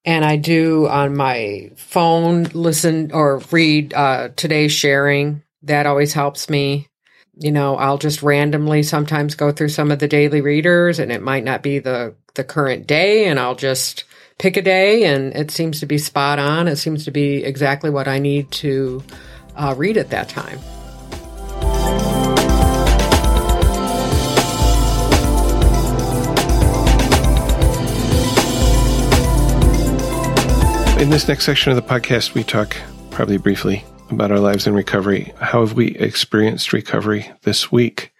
and 0.05 0.23
I 0.25 0.35
do 0.35 0.87
on 0.87 1.15
my 1.15 1.71
phone 1.75 2.43
listen 2.53 3.11
or 3.11 3.39
read 3.51 3.93
uh, 3.93 4.29
today's 4.35 4.71
sharing. 4.71 5.43
That 5.63 5.85
always 5.85 6.13
helps 6.13 6.49
me. 6.49 6.87
You 7.35 7.51
know, 7.51 7.75
I'll 7.77 7.97
just 7.97 8.21
randomly 8.21 8.83
sometimes 8.83 9.35
go 9.35 9.51
through 9.51 9.69
some 9.69 9.91
of 9.91 9.99
the 9.99 10.07
daily 10.07 10.41
readers, 10.41 10.99
and 10.99 11.11
it 11.11 11.21
might 11.21 11.43
not 11.43 11.63
be 11.63 11.79
the 11.79 12.15
the 12.35 12.43
current 12.43 12.85
day, 12.85 13.25
and 13.25 13.39
I'll 13.39 13.55
just 13.55 14.03
pick 14.37 14.57
a 14.57 14.61
day, 14.61 15.05
and 15.05 15.35
it 15.35 15.51
seems 15.51 15.79
to 15.79 15.85
be 15.85 15.97
spot 15.97 16.39
on. 16.39 16.67
It 16.67 16.77
seems 16.77 17.05
to 17.05 17.11
be 17.11 17.43
exactly 17.43 17.89
what 17.89 18.07
I 18.07 18.19
need 18.19 18.51
to 18.51 19.03
uh, 19.55 19.75
read 19.77 19.97
at 19.97 20.09
that 20.09 20.29
time. 20.29 20.59
In 30.99 31.09
this 31.09 31.27
next 31.27 31.43
section 31.43 31.71
of 31.71 31.75
the 31.75 31.81
podcast, 31.81 32.33
we 32.33 32.43
talk 32.43 32.77
probably 33.11 33.37
briefly 33.37 33.83
about 34.09 34.31
our 34.31 34.39
lives 34.39 34.67
in 34.67 34.73
recovery. 34.73 35.33
How 35.39 35.59
have 35.59 35.73
we 35.73 35.87
experienced 35.97 36.71
recovery 36.71 37.29
this 37.41 37.71
week? 37.71 38.13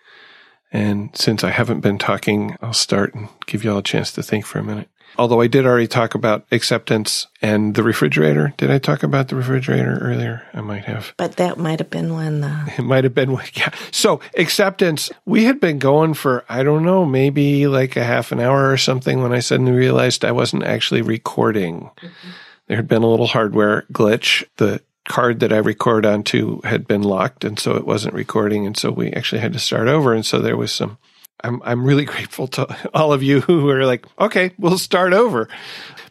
And 0.74 1.16
since 1.16 1.44
I 1.44 1.52
haven't 1.52 1.82
been 1.82 1.98
talking, 1.98 2.58
I'll 2.62 2.74
start 2.74 3.14
and 3.14 3.30
give 3.46 3.64
you 3.64 3.72
all 3.72 3.78
a 3.78 3.84
chance 3.84 4.12
to 4.14 4.24
think 4.24 4.46
for 4.46 4.60
a 4.60 4.64
minute. 4.64 4.90
Although 5.18 5.42
I 5.42 5.48
did 5.48 5.66
already 5.66 5.88
talk 5.88 6.16
about 6.16 6.46
acceptance 6.52 7.28
and 7.42 7.76
the 7.76 7.84
refrigerator. 7.84 8.54
Did 8.58 8.72
I 8.72 8.80
talk 8.80 9.04
about 9.04 9.28
the 9.28 9.36
refrigerator 9.36 9.98
earlier? 10.02 10.44
I 10.54 10.62
might 10.62 10.86
have. 10.86 11.14
But 11.18 11.36
that 11.38 11.58
might 11.58 11.80
have 11.80 11.90
been 11.90 12.14
when 12.14 12.42
the. 12.42 12.74
It 12.78 12.84
might 12.84 13.04
have 13.04 13.14
been, 13.14 13.38
yeah. 13.54 13.72
So 13.92 14.20
acceptance, 14.38 15.12
we 15.26 15.44
had 15.44 15.60
been 15.60 15.80
going 15.80 16.14
for, 16.16 16.44
I 16.50 16.64
don't 16.64 16.84
know, 16.84 17.06
maybe 17.06 17.68
like 17.68 17.96
a 17.96 18.04
half 18.04 18.32
an 18.32 18.40
hour 18.40 18.72
or 18.72 18.78
something 18.78 19.22
when 19.22 19.34
I 19.34 19.40
suddenly 19.40 19.74
realized 19.74 20.26
I 20.26 20.32
wasn't 20.32 20.64
actually 20.64 21.02
recording. 21.02 21.92
Mm-hmm. 21.98 22.30
There 22.68 22.78
had 22.78 22.88
been 22.88 23.04
a 23.04 23.10
little 23.10 23.28
hardware 23.28 23.86
glitch. 23.92 24.44
The 24.58 24.82
card 25.08 25.42
that 25.42 25.52
I 25.52 25.58
record 25.58 26.06
onto 26.06 26.62
had 26.64 26.88
been 26.88 27.04
locked 27.04 27.44
and 27.44 27.60
so 27.60 27.76
it 27.76 27.86
wasn't 27.86 28.14
recording. 28.14 28.66
And 28.66 28.78
so 28.78 28.90
we 28.90 29.12
actually 29.12 29.42
had 29.42 29.54
to 29.54 29.60
start 29.60 29.88
over. 29.88 30.14
And 30.14 30.26
so 30.26 30.40
there 30.40 30.58
was 30.58 30.72
some 30.72 30.98
I'm 31.42 31.62
I'm 31.64 31.86
really 31.86 32.06
grateful 32.14 32.48
to 32.50 32.90
all 32.94 33.14
of 33.14 33.24
you 33.24 33.42
who 33.42 33.70
are 33.70 33.86
like, 33.86 34.06
okay, 34.20 34.52
we'll 34.58 34.78
start 34.78 35.14
over, 35.14 35.48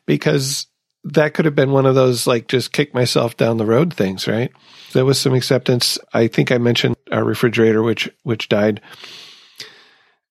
because 0.06 0.66
that 1.04 1.34
could 1.34 1.44
have 1.44 1.56
been 1.56 1.72
one 1.72 1.86
of 1.86 1.94
those 1.94 2.26
like 2.26 2.48
just 2.48 2.72
kick 2.72 2.94
myself 2.94 3.36
down 3.36 3.56
the 3.56 3.66
road 3.66 3.92
things, 3.92 4.28
right? 4.28 4.52
There 4.92 5.04
was 5.04 5.20
some 5.20 5.34
acceptance. 5.34 5.98
I 6.12 6.28
think 6.28 6.52
I 6.52 6.58
mentioned 6.58 6.96
our 7.10 7.24
refrigerator, 7.24 7.82
which 7.82 8.08
which 8.22 8.48
died, 8.48 8.80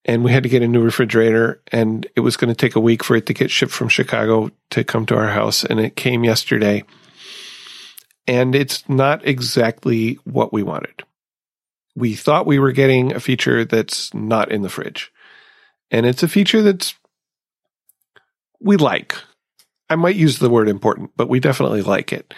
and 0.06 0.24
we 0.24 0.32
had 0.32 0.44
to 0.44 0.50
get 0.50 0.64
a 0.64 0.68
new 0.68 0.82
refrigerator, 0.82 1.62
and 1.72 2.08
it 2.16 2.22
was 2.22 2.38
going 2.38 2.54
to 2.54 2.56
take 2.56 2.76
a 2.76 2.82
week 2.82 3.04
for 3.04 3.16
it 3.16 3.26
to 3.26 3.34
get 3.34 3.52
shipped 3.52 3.72
from 3.72 3.89
Chicago 3.89 4.52
to 4.72 4.84
come 4.84 5.06
to 5.08 5.16
our 5.16 5.30
house, 5.30 5.64
and 5.64 5.80
it 5.80 5.96
came 5.96 6.24
yesterday, 6.24 6.84
and 8.28 8.56
it's 8.56 8.88
not 8.88 9.28
exactly 9.28 10.20
what 10.24 10.54
we 10.54 10.64
wanted 10.64 11.04
we 11.96 12.16
thought 12.16 12.46
we 12.46 12.60
were 12.60 12.72
getting 12.72 13.14
a 13.14 13.20
feature 13.20 13.66
that's 13.66 14.14
not 14.14 14.52
in 14.52 14.62
the 14.62 14.70
fridge. 14.70 15.12
And 15.89 16.06
it's 16.06 16.24
a 16.24 16.28
feature 16.28 16.62
that's 16.62 16.96
we 18.62 18.78
like. 18.78 19.16
I 19.89 19.96
might 19.96 20.16
use 20.16 20.39
the 20.39 20.50
word 20.50 20.70
important, 20.70 21.12
but 21.18 21.28
we 21.28 21.39
definitely 21.39 21.82
like 21.82 22.14
it. 22.14 22.34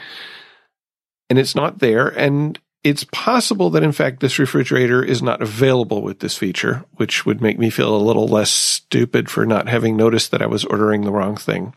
And 1.30 1.38
it's 1.38 1.56
not 1.56 1.80
there. 1.80 2.08
And 2.08 2.60
it's 2.84 3.06
possible 3.06 3.70
that, 3.72 3.84
in 3.84 3.92
fact, 3.92 4.20
this 4.20 4.40
refrigerator 4.40 5.04
is 5.04 5.22
not 5.22 5.42
available 5.42 6.02
with 6.02 6.20
this 6.20 6.38
feature, 6.38 6.84
which 6.96 7.26
would 7.26 7.42
make 7.42 7.60
me 7.60 7.70
feel 7.70 7.96
a 7.96 7.98
little 7.98 8.28
less 8.28 8.52
stupid 8.52 9.30
for 9.30 9.46
not 9.46 9.70
having 9.70 9.96
noticed 9.96 10.32
that 10.32 10.42
I 10.42 10.48
was 10.48 10.66
ordering 10.66 11.02
the 11.02 11.12
wrong 11.12 11.38
thing. 11.38 11.74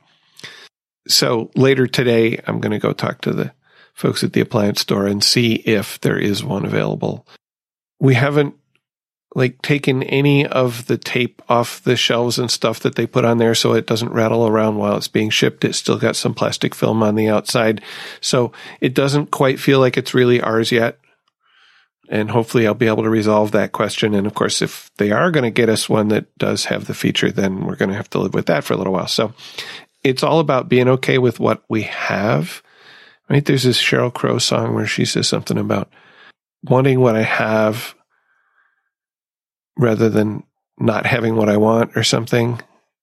So 1.08 1.50
later 1.54 1.86
today, 1.86 2.40
I'm 2.46 2.60
going 2.60 2.72
to 2.72 2.78
go 2.78 2.92
talk 2.92 3.20
to 3.22 3.32
the 3.32 3.52
folks 3.94 4.24
at 4.24 4.32
the 4.32 4.40
appliance 4.40 4.80
store 4.80 5.06
and 5.06 5.22
see 5.22 5.54
if 5.54 6.00
there 6.00 6.18
is 6.18 6.42
one 6.42 6.64
available 6.64 7.26
we 7.98 8.14
haven't 8.14 8.54
like 9.34 9.60
taken 9.60 10.02
any 10.04 10.46
of 10.46 10.86
the 10.86 10.96
tape 10.96 11.42
off 11.46 11.82
the 11.82 11.96
shelves 11.96 12.38
and 12.38 12.50
stuff 12.50 12.80
that 12.80 12.94
they 12.94 13.06
put 13.06 13.24
on 13.24 13.36
there 13.36 13.54
so 13.54 13.74
it 13.74 13.86
doesn't 13.86 14.12
rattle 14.12 14.46
around 14.46 14.76
while 14.76 14.96
it's 14.96 15.08
being 15.08 15.28
shipped. 15.28 15.62
It's 15.62 15.76
still 15.76 15.98
got 15.98 16.16
some 16.16 16.32
plastic 16.32 16.74
film 16.74 17.02
on 17.02 17.16
the 17.16 17.28
outside. 17.28 17.82
So 18.22 18.52
it 18.80 18.94
doesn't 18.94 19.30
quite 19.30 19.60
feel 19.60 19.78
like 19.78 19.98
it's 19.98 20.14
really 20.14 20.40
ours 20.40 20.72
yet. 20.72 20.98
And 22.08 22.30
hopefully 22.30 22.66
I'll 22.66 22.72
be 22.72 22.86
able 22.86 23.02
to 23.02 23.10
resolve 23.10 23.50
that 23.52 23.72
question. 23.72 24.14
And 24.14 24.26
of 24.26 24.32
course, 24.32 24.62
if 24.62 24.90
they 24.96 25.10
are 25.10 25.30
going 25.30 25.44
to 25.44 25.50
get 25.50 25.68
us 25.68 25.86
one 25.86 26.08
that 26.08 26.34
does 26.38 26.66
have 26.66 26.86
the 26.86 26.94
feature, 26.94 27.30
then 27.30 27.66
we're 27.66 27.76
going 27.76 27.90
to 27.90 27.96
have 27.96 28.10
to 28.10 28.18
live 28.18 28.32
with 28.32 28.46
that 28.46 28.64
for 28.64 28.72
a 28.72 28.76
little 28.78 28.94
while. 28.94 29.08
So 29.08 29.34
it's 30.02 30.22
all 30.22 30.38
about 30.38 30.70
being 30.70 30.88
okay 30.88 31.18
with 31.18 31.40
what 31.40 31.62
we 31.68 31.82
have. 31.82 32.62
Right? 33.28 33.44
There's 33.44 33.64
this 33.64 33.82
Sheryl 33.82 34.14
Crow 34.14 34.38
song 34.38 34.72
where 34.72 34.86
she 34.86 35.04
says 35.04 35.28
something 35.28 35.58
about 35.58 35.90
wanting 36.68 37.00
what 37.00 37.16
I 37.16 37.22
have 37.22 37.94
rather 39.76 40.08
than 40.08 40.42
not 40.78 41.06
having 41.06 41.36
what 41.36 41.48
I 41.48 41.56
want 41.56 41.96
or 41.96 42.02
something. 42.02 42.60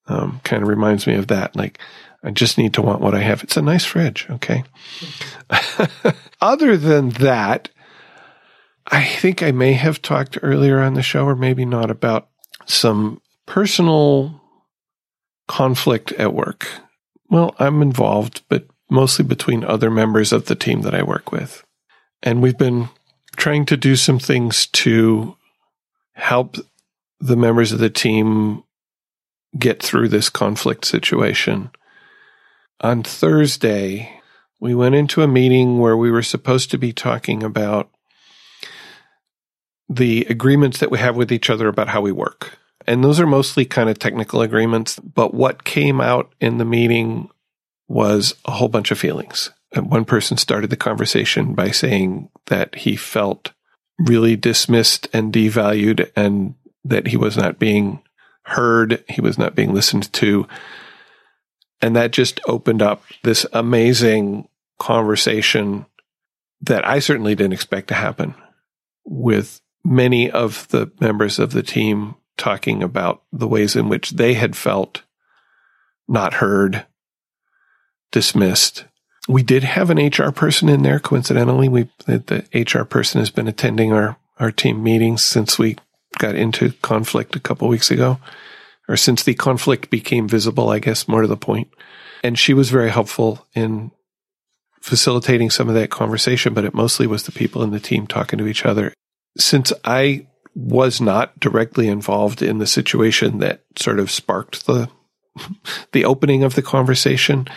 Um, 0.07 0.41
kind 0.43 0.61
of 0.61 0.69
reminds 0.69 1.07
me 1.07 1.15
of 1.15 1.27
that. 1.27 1.55
Like, 1.55 1.79
I 2.23 2.31
just 2.31 2.57
need 2.57 2.73
to 2.73 2.81
want 2.81 3.01
what 3.01 3.15
I 3.15 3.21
have. 3.21 3.43
It's 3.43 3.57
a 3.57 3.61
nice 3.61 3.85
fridge. 3.85 4.27
Okay. 4.29 4.63
Other 6.41 6.77
than 6.77 7.09
that, 7.09 7.69
I 8.87 9.03
think 9.05 9.41
I 9.41 9.51
may 9.51 9.73
have 9.73 10.01
talked 10.01 10.37
earlier 10.41 10.79
on 10.79 10.93
the 10.93 11.01
show, 11.01 11.25
or 11.25 11.35
maybe 11.35 11.65
not, 11.65 11.89
about 11.89 12.29
some 12.65 13.21
personal 13.45 14.41
conflict 15.47 16.11
at 16.13 16.33
work. 16.33 16.67
Well, 17.29 17.55
I'm 17.59 17.81
involved, 17.81 18.43
but 18.49 18.67
mostly 18.89 19.25
between 19.25 19.63
other 19.63 19.89
members 19.89 20.31
of 20.31 20.45
the 20.45 20.55
team 20.55 20.81
that 20.81 20.93
I 20.93 21.03
work 21.03 21.31
with. 21.31 21.63
And 22.21 22.41
we've 22.41 22.57
been 22.57 22.89
trying 23.35 23.65
to 23.65 23.77
do 23.77 23.95
some 23.95 24.19
things 24.19 24.67
to 24.67 25.35
help 26.13 26.57
the 27.19 27.35
members 27.35 27.71
of 27.71 27.79
the 27.79 27.89
team 27.89 28.63
get 29.57 29.81
through 29.81 30.09
this 30.09 30.29
conflict 30.29 30.85
situation. 30.85 31.71
On 32.81 33.03
Thursday, 33.03 34.21
we 34.59 34.75
went 34.75 34.95
into 34.95 35.21
a 35.21 35.27
meeting 35.27 35.79
where 35.79 35.97
we 35.97 36.11
were 36.11 36.23
supposed 36.23 36.71
to 36.71 36.77
be 36.77 36.91
talking 36.91 37.43
about 37.43 37.89
the 39.89 40.25
agreements 40.29 40.79
that 40.79 40.91
we 40.91 40.99
have 40.99 41.15
with 41.15 41.31
each 41.31 41.49
other 41.49 41.67
about 41.67 41.89
how 41.89 42.01
we 42.01 42.11
work. 42.11 42.57
And 42.87 43.03
those 43.03 43.19
are 43.19 43.27
mostly 43.27 43.65
kind 43.65 43.89
of 43.89 43.99
technical 43.99 44.41
agreements. 44.41 44.99
But 44.99 45.33
what 45.33 45.63
came 45.63 46.01
out 46.01 46.33
in 46.41 46.57
the 46.57 46.65
meeting 46.65 47.29
was 47.87 48.35
a 48.45 48.51
whole 48.51 48.69
bunch 48.69 48.91
of 48.91 48.99
feelings 48.99 49.51
one 49.75 50.05
person 50.05 50.37
started 50.37 50.69
the 50.69 50.77
conversation 50.77 51.53
by 51.53 51.71
saying 51.71 52.29
that 52.47 52.75
he 52.75 52.95
felt 52.95 53.51
really 53.99 54.35
dismissed 54.35 55.07
and 55.13 55.33
devalued 55.33 56.11
and 56.15 56.55
that 56.83 57.07
he 57.07 57.17
was 57.17 57.37
not 57.37 57.59
being 57.59 58.01
heard, 58.43 59.03
he 59.07 59.21
was 59.21 59.37
not 59.37 59.55
being 59.55 59.73
listened 59.73 60.11
to. 60.13 60.47
And 61.81 61.95
that 61.95 62.11
just 62.11 62.39
opened 62.47 62.81
up 62.81 63.03
this 63.23 63.45
amazing 63.53 64.47
conversation 64.79 65.85
that 66.61 66.87
I 66.87 66.99
certainly 66.99 67.35
didn't 67.35 67.53
expect 67.53 67.89
to 67.89 67.93
happen 67.93 68.35
with 69.05 69.61
many 69.83 70.31
of 70.31 70.67
the 70.69 70.91
members 70.99 71.39
of 71.39 71.51
the 71.51 71.63
team 71.63 72.15
talking 72.37 72.81
about 72.81 73.23
the 73.31 73.47
ways 73.47 73.75
in 73.75 73.89
which 73.89 74.11
they 74.11 74.33
had 74.33 74.55
felt 74.55 75.03
not 76.07 76.35
heard, 76.35 76.85
dismissed, 78.11 78.85
we 79.27 79.43
did 79.43 79.63
have 79.63 79.89
an 79.89 79.97
HR 79.97 80.31
person 80.31 80.69
in 80.69 80.83
there. 80.83 80.99
Coincidentally, 80.99 81.69
we 81.69 81.89
the 82.05 82.45
HR 82.53 82.83
person 82.83 83.19
has 83.19 83.29
been 83.29 83.47
attending 83.47 83.93
our 83.93 84.17
our 84.39 84.51
team 84.51 84.83
meetings 84.83 85.23
since 85.23 85.57
we 85.57 85.77
got 86.17 86.35
into 86.35 86.71
conflict 86.81 87.35
a 87.35 87.39
couple 87.39 87.67
weeks 87.67 87.91
ago, 87.91 88.19
or 88.87 88.97
since 88.97 89.23
the 89.23 89.33
conflict 89.33 89.89
became 89.89 90.27
visible. 90.27 90.69
I 90.69 90.79
guess 90.79 91.07
more 91.07 91.21
to 91.21 91.27
the 91.27 91.37
point, 91.37 91.69
and 92.23 92.37
she 92.37 92.53
was 92.53 92.69
very 92.69 92.89
helpful 92.89 93.45
in 93.53 93.91
facilitating 94.81 95.49
some 95.49 95.69
of 95.69 95.75
that 95.75 95.89
conversation. 95.89 96.53
But 96.53 96.65
it 96.65 96.73
mostly 96.73 97.07
was 97.07 97.23
the 97.23 97.31
people 97.31 97.63
in 97.63 97.71
the 97.71 97.79
team 97.79 98.07
talking 98.07 98.39
to 98.39 98.47
each 98.47 98.65
other. 98.65 98.93
Since 99.37 99.71
I 99.85 100.27
was 100.55 101.01
not 101.01 101.39
directly 101.39 101.87
involved 101.87 102.41
in 102.41 102.59
the 102.59 102.67
situation 102.67 103.39
that 103.39 103.63
sort 103.75 103.99
of 103.99 104.11
sparked 104.11 104.67
the 104.67 104.89
the 105.93 106.05
opening 106.05 106.43
of 106.43 106.55
the 106.55 106.61
conversation. 106.61 107.47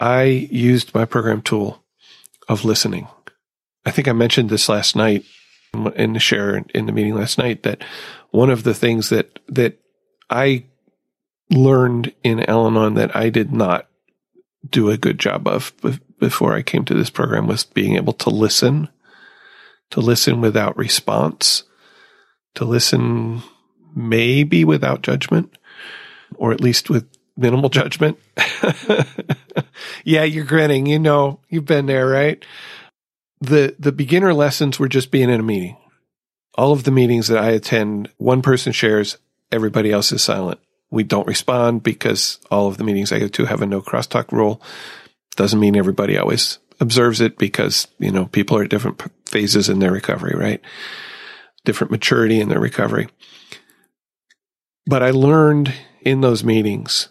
I 0.00 0.22
used 0.22 0.94
my 0.94 1.04
program 1.04 1.42
tool 1.42 1.82
of 2.48 2.64
listening. 2.64 3.08
I 3.84 3.90
think 3.90 4.08
I 4.08 4.12
mentioned 4.12 4.50
this 4.50 4.68
last 4.68 4.96
night 4.96 5.24
in 5.96 6.14
the 6.14 6.20
share 6.20 6.64
in 6.74 6.86
the 6.86 6.92
meeting 6.92 7.14
last 7.14 7.38
night 7.38 7.62
that 7.62 7.82
one 8.30 8.50
of 8.50 8.62
the 8.62 8.74
things 8.74 9.08
that 9.10 9.38
that 9.48 9.78
I 10.30 10.64
learned 11.50 12.12
in 12.22 12.40
Al-Anon 12.48 12.94
that 12.94 13.14
I 13.16 13.30
did 13.30 13.52
not 13.52 13.88
do 14.68 14.90
a 14.90 14.98
good 14.98 15.18
job 15.18 15.46
of 15.46 15.72
before 16.18 16.54
I 16.54 16.62
came 16.62 16.84
to 16.86 16.94
this 16.94 17.10
program 17.10 17.46
was 17.46 17.64
being 17.64 17.96
able 17.96 18.12
to 18.14 18.30
listen, 18.30 18.88
to 19.90 20.00
listen 20.00 20.40
without 20.40 20.76
response, 20.76 21.64
to 22.54 22.64
listen 22.64 23.42
maybe 23.94 24.64
without 24.64 25.02
judgment, 25.02 25.56
or 26.34 26.52
at 26.52 26.60
least 26.60 26.90
with 26.90 27.08
minimal 27.36 27.68
judgment. 27.68 28.18
yeah, 30.04 30.24
you're 30.24 30.44
grinning. 30.44 30.86
You 30.86 30.98
know, 30.98 31.40
you've 31.48 31.64
been 31.64 31.86
there, 31.86 32.06
right? 32.06 32.44
The 33.40 33.76
the 33.78 33.92
beginner 33.92 34.34
lessons 34.34 34.78
were 34.78 34.88
just 34.88 35.10
being 35.10 35.30
in 35.30 35.40
a 35.40 35.44
meeting. 35.44 35.76
All 36.56 36.72
of 36.72 36.84
the 36.84 36.90
meetings 36.90 37.28
that 37.28 37.38
I 37.38 37.50
attend, 37.50 38.10
one 38.16 38.42
person 38.42 38.72
shares, 38.72 39.16
everybody 39.52 39.92
else 39.92 40.10
is 40.12 40.22
silent. 40.22 40.60
We 40.90 41.04
don't 41.04 41.26
respond 41.26 41.82
because 41.82 42.38
all 42.50 42.66
of 42.66 42.78
the 42.78 42.84
meetings 42.84 43.12
I 43.12 43.18
go 43.20 43.28
to 43.28 43.44
have 43.44 43.62
a 43.62 43.66
no 43.66 43.80
crosstalk 43.80 44.32
rule. 44.32 44.60
Doesn't 45.36 45.60
mean 45.60 45.76
everybody 45.76 46.18
always 46.18 46.58
observes 46.80 47.20
it 47.20 47.38
because, 47.38 47.86
you 47.98 48.10
know, 48.10 48.26
people 48.26 48.56
are 48.56 48.64
at 48.64 48.70
different 48.70 49.02
phases 49.26 49.68
in 49.68 49.78
their 49.78 49.92
recovery, 49.92 50.34
right? 50.36 50.60
Different 51.64 51.90
maturity 51.90 52.40
in 52.40 52.48
their 52.48 52.60
recovery. 52.60 53.08
But 54.86 55.02
I 55.02 55.10
learned 55.10 55.74
in 56.02 56.22
those 56.22 56.42
meetings 56.42 57.08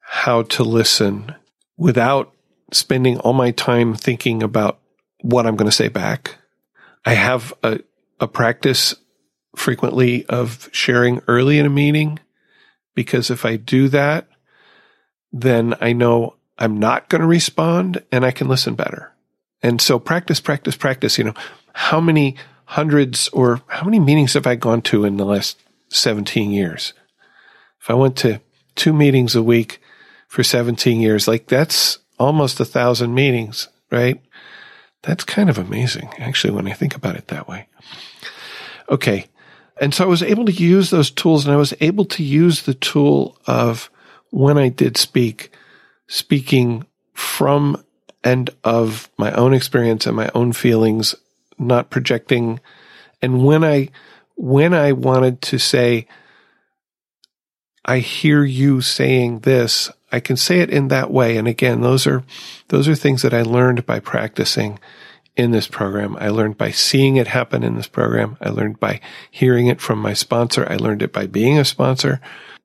how 0.00 0.42
to 0.42 0.62
listen 0.62 1.34
without 1.76 2.32
spending 2.72 3.18
all 3.18 3.32
my 3.32 3.50
time 3.50 3.94
thinking 3.94 4.42
about 4.42 4.78
what 5.20 5.46
I'm 5.46 5.56
going 5.56 5.70
to 5.70 5.76
say 5.76 5.88
back. 5.88 6.36
I 7.04 7.14
have 7.14 7.54
a, 7.62 7.80
a 8.20 8.26
practice 8.26 8.94
frequently 9.54 10.26
of 10.26 10.68
sharing 10.72 11.20
early 11.28 11.58
in 11.58 11.66
a 11.66 11.70
meeting 11.70 12.18
because 12.94 13.30
if 13.30 13.44
I 13.44 13.56
do 13.56 13.88
that, 13.88 14.28
then 15.32 15.74
I 15.80 15.92
know 15.92 16.36
I'm 16.58 16.78
not 16.78 17.08
going 17.08 17.20
to 17.20 17.26
respond 17.26 18.02
and 18.10 18.24
I 18.24 18.30
can 18.30 18.48
listen 18.48 18.74
better. 18.74 19.12
And 19.62 19.80
so 19.80 19.98
practice, 19.98 20.40
practice, 20.40 20.76
practice. 20.76 21.18
You 21.18 21.24
know, 21.24 21.34
how 21.72 22.00
many 22.00 22.36
hundreds 22.66 23.28
or 23.28 23.62
how 23.68 23.84
many 23.84 24.00
meetings 24.00 24.34
have 24.34 24.46
I 24.46 24.54
gone 24.54 24.82
to 24.82 25.04
in 25.04 25.16
the 25.16 25.24
last 25.24 25.58
17 25.90 26.50
years? 26.50 26.92
If 27.80 27.90
I 27.90 27.94
went 27.94 28.16
to 28.18 28.40
two 28.74 28.92
meetings 28.92 29.34
a 29.34 29.42
week 29.42 29.80
for 30.36 30.44
17 30.44 31.00
years, 31.00 31.26
like 31.26 31.46
that's 31.46 31.98
almost 32.18 32.60
a 32.60 32.64
thousand 32.66 33.14
meetings, 33.14 33.68
right? 33.90 34.20
That's 35.00 35.24
kind 35.24 35.48
of 35.48 35.56
amazing, 35.56 36.10
actually, 36.18 36.52
when 36.52 36.68
I 36.68 36.74
think 36.74 36.94
about 36.94 37.16
it 37.16 37.28
that 37.28 37.48
way. 37.48 37.68
Okay. 38.90 39.28
And 39.80 39.94
so 39.94 40.04
I 40.04 40.08
was 40.08 40.22
able 40.22 40.44
to 40.44 40.52
use 40.52 40.90
those 40.90 41.10
tools 41.10 41.46
and 41.46 41.54
I 41.54 41.56
was 41.56 41.72
able 41.80 42.04
to 42.04 42.22
use 42.22 42.64
the 42.64 42.74
tool 42.74 43.38
of 43.46 43.88
when 44.28 44.58
I 44.58 44.68
did 44.68 44.98
speak, 44.98 45.54
speaking 46.06 46.84
from 47.14 47.82
and 48.22 48.50
of 48.62 49.08
my 49.16 49.32
own 49.32 49.54
experience 49.54 50.06
and 50.06 50.14
my 50.14 50.30
own 50.34 50.52
feelings, 50.52 51.14
not 51.58 51.88
projecting. 51.88 52.60
And 53.22 53.42
when 53.42 53.64
I, 53.64 53.88
when 54.34 54.74
I 54.74 54.92
wanted 54.92 55.40
to 55.42 55.58
say, 55.58 56.06
I 57.86 58.00
hear 58.00 58.44
you 58.44 58.82
saying 58.82 59.38
this, 59.38 59.90
I 60.12 60.20
can 60.20 60.36
say 60.36 60.60
it 60.60 60.70
in 60.70 60.88
that 60.88 61.10
way. 61.10 61.36
And 61.36 61.48
again, 61.48 61.80
those 61.80 62.06
are, 62.06 62.22
those 62.68 62.88
are 62.88 62.94
things 62.94 63.22
that 63.22 63.34
I 63.34 63.42
learned 63.42 63.86
by 63.86 64.00
practicing 64.00 64.78
in 65.36 65.50
this 65.50 65.68
program. 65.68 66.16
I 66.18 66.28
learned 66.28 66.56
by 66.56 66.70
seeing 66.70 67.16
it 67.16 67.26
happen 67.26 67.62
in 67.62 67.74
this 67.74 67.88
program. 67.88 68.36
I 68.40 68.48
learned 68.48 68.80
by 68.80 69.00
hearing 69.30 69.66
it 69.66 69.80
from 69.80 69.98
my 69.98 70.14
sponsor. 70.14 70.66
I 70.68 70.76
learned 70.76 71.02
it 71.02 71.12
by 71.12 71.26
being 71.26 71.58
a 71.58 71.64
sponsor. 71.64 72.20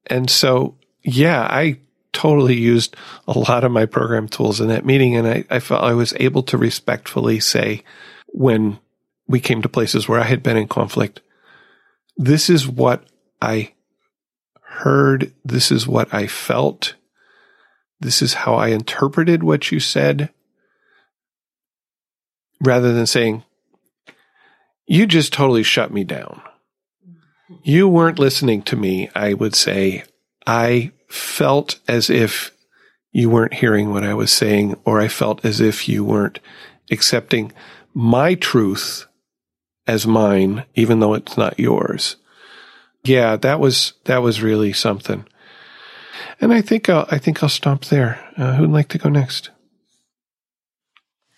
And 0.07 0.29
so, 0.29 0.77
yeah, 1.03 1.41
I 1.49 1.79
totally 2.13 2.55
used 2.55 2.95
a 3.27 3.37
lot 3.37 3.63
of 3.63 3.71
my 3.71 3.85
program 3.85 4.27
tools 4.27 4.61
in 4.61 4.67
that 4.69 4.85
meeting. 4.85 5.15
And 5.15 5.27
I, 5.27 5.45
I 5.49 5.59
felt 5.59 5.83
I 5.83 5.93
was 5.93 6.13
able 6.17 6.43
to 6.43 6.57
respectfully 6.57 7.39
say 7.39 7.83
when 8.27 8.79
we 9.27 9.39
came 9.39 9.61
to 9.61 9.69
places 9.69 10.07
where 10.07 10.19
I 10.19 10.25
had 10.25 10.43
been 10.43 10.57
in 10.57 10.67
conflict, 10.67 11.21
this 12.17 12.49
is 12.49 12.67
what 12.67 13.05
I 13.41 13.73
heard. 14.61 15.33
This 15.43 15.71
is 15.71 15.87
what 15.87 16.13
I 16.13 16.27
felt. 16.27 16.95
This 18.01 18.21
is 18.21 18.33
how 18.33 18.55
I 18.55 18.69
interpreted 18.69 19.43
what 19.43 19.71
you 19.71 19.79
said. 19.79 20.29
Rather 22.59 22.93
than 22.93 23.05
saying, 23.05 23.43
you 24.85 25.05
just 25.05 25.31
totally 25.31 25.63
shut 25.63 25.93
me 25.93 26.03
down. 26.03 26.41
You 27.63 27.87
weren't 27.87 28.19
listening 28.19 28.63
to 28.63 28.75
me. 28.75 29.09
I 29.15 29.33
would 29.33 29.55
say, 29.55 30.03
I 30.45 30.91
felt 31.07 31.79
as 31.87 32.09
if 32.09 32.51
you 33.11 33.29
weren't 33.29 33.53
hearing 33.55 33.91
what 33.91 34.03
I 34.03 34.13
was 34.13 34.31
saying, 34.31 34.79
or 34.83 34.99
I 34.99 35.07
felt 35.07 35.45
as 35.45 35.59
if 35.59 35.87
you 35.87 36.03
weren't 36.03 36.39
accepting 36.89 37.51
my 37.93 38.35
truth 38.35 39.05
as 39.85 40.07
mine, 40.07 40.65
even 40.75 40.99
though 40.99 41.13
it's 41.13 41.37
not 41.37 41.59
yours. 41.59 42.15
Yeah, 43.03 43.35
that 43.37 43.59
was, 43.59 43.93
that 44.05 44.21
was 44.21 44.41
really 44.41 44.73
something. 44.73 45.25
And 46.39 46.53
I 46.53 46.61
think 46.61 46.89
I'll, 46.89 47.07
I 47.09 47.17
think 47.17 47.41
I'll 47.43 47.49
stop 47.49 47.85
there. 47.85 48.23
Uh, 48.37 48.55
who'd 48.55 48.71
like 48.71 48.89
to 48.89 48.97
go 48.97 49.09
next? 49.09 49.49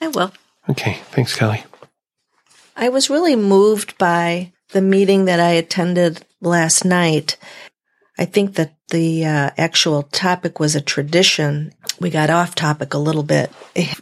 I 0.01 0.07
will. 0.07 0.31
Okay. 0.69 0.99
Thanks, 1.11 1.35
Kelly. 1.35 1.63
I 2.75 2.89
was 2.89 3.09
really 3.09 3.35
moved 3.35 3.97
by 3.97 4.51
the 4.69 4.81
meeting 4.81 5.25
that 5.25 5.39
I 5.39 5.51
attended 5.51 6.25
last 6.41 6.83
night. 6.83 7.37
I 8.17 8.25
think 8.25 8.55
that 8.55 8.75
the 8.89 9.25
uh, 9.25 9.49
actual 9.57 10.03
topic 10.03 10.59
was 10.59 10.75
a 10.75 10.81
tradition. 10.81 11.73
We 11.99 12.11
got 12.11 12.29
off 12.29 12.53
topic 12.53 12.93
a 12.93 12.99
little 12.99 13.23
bit. 13.23 13.51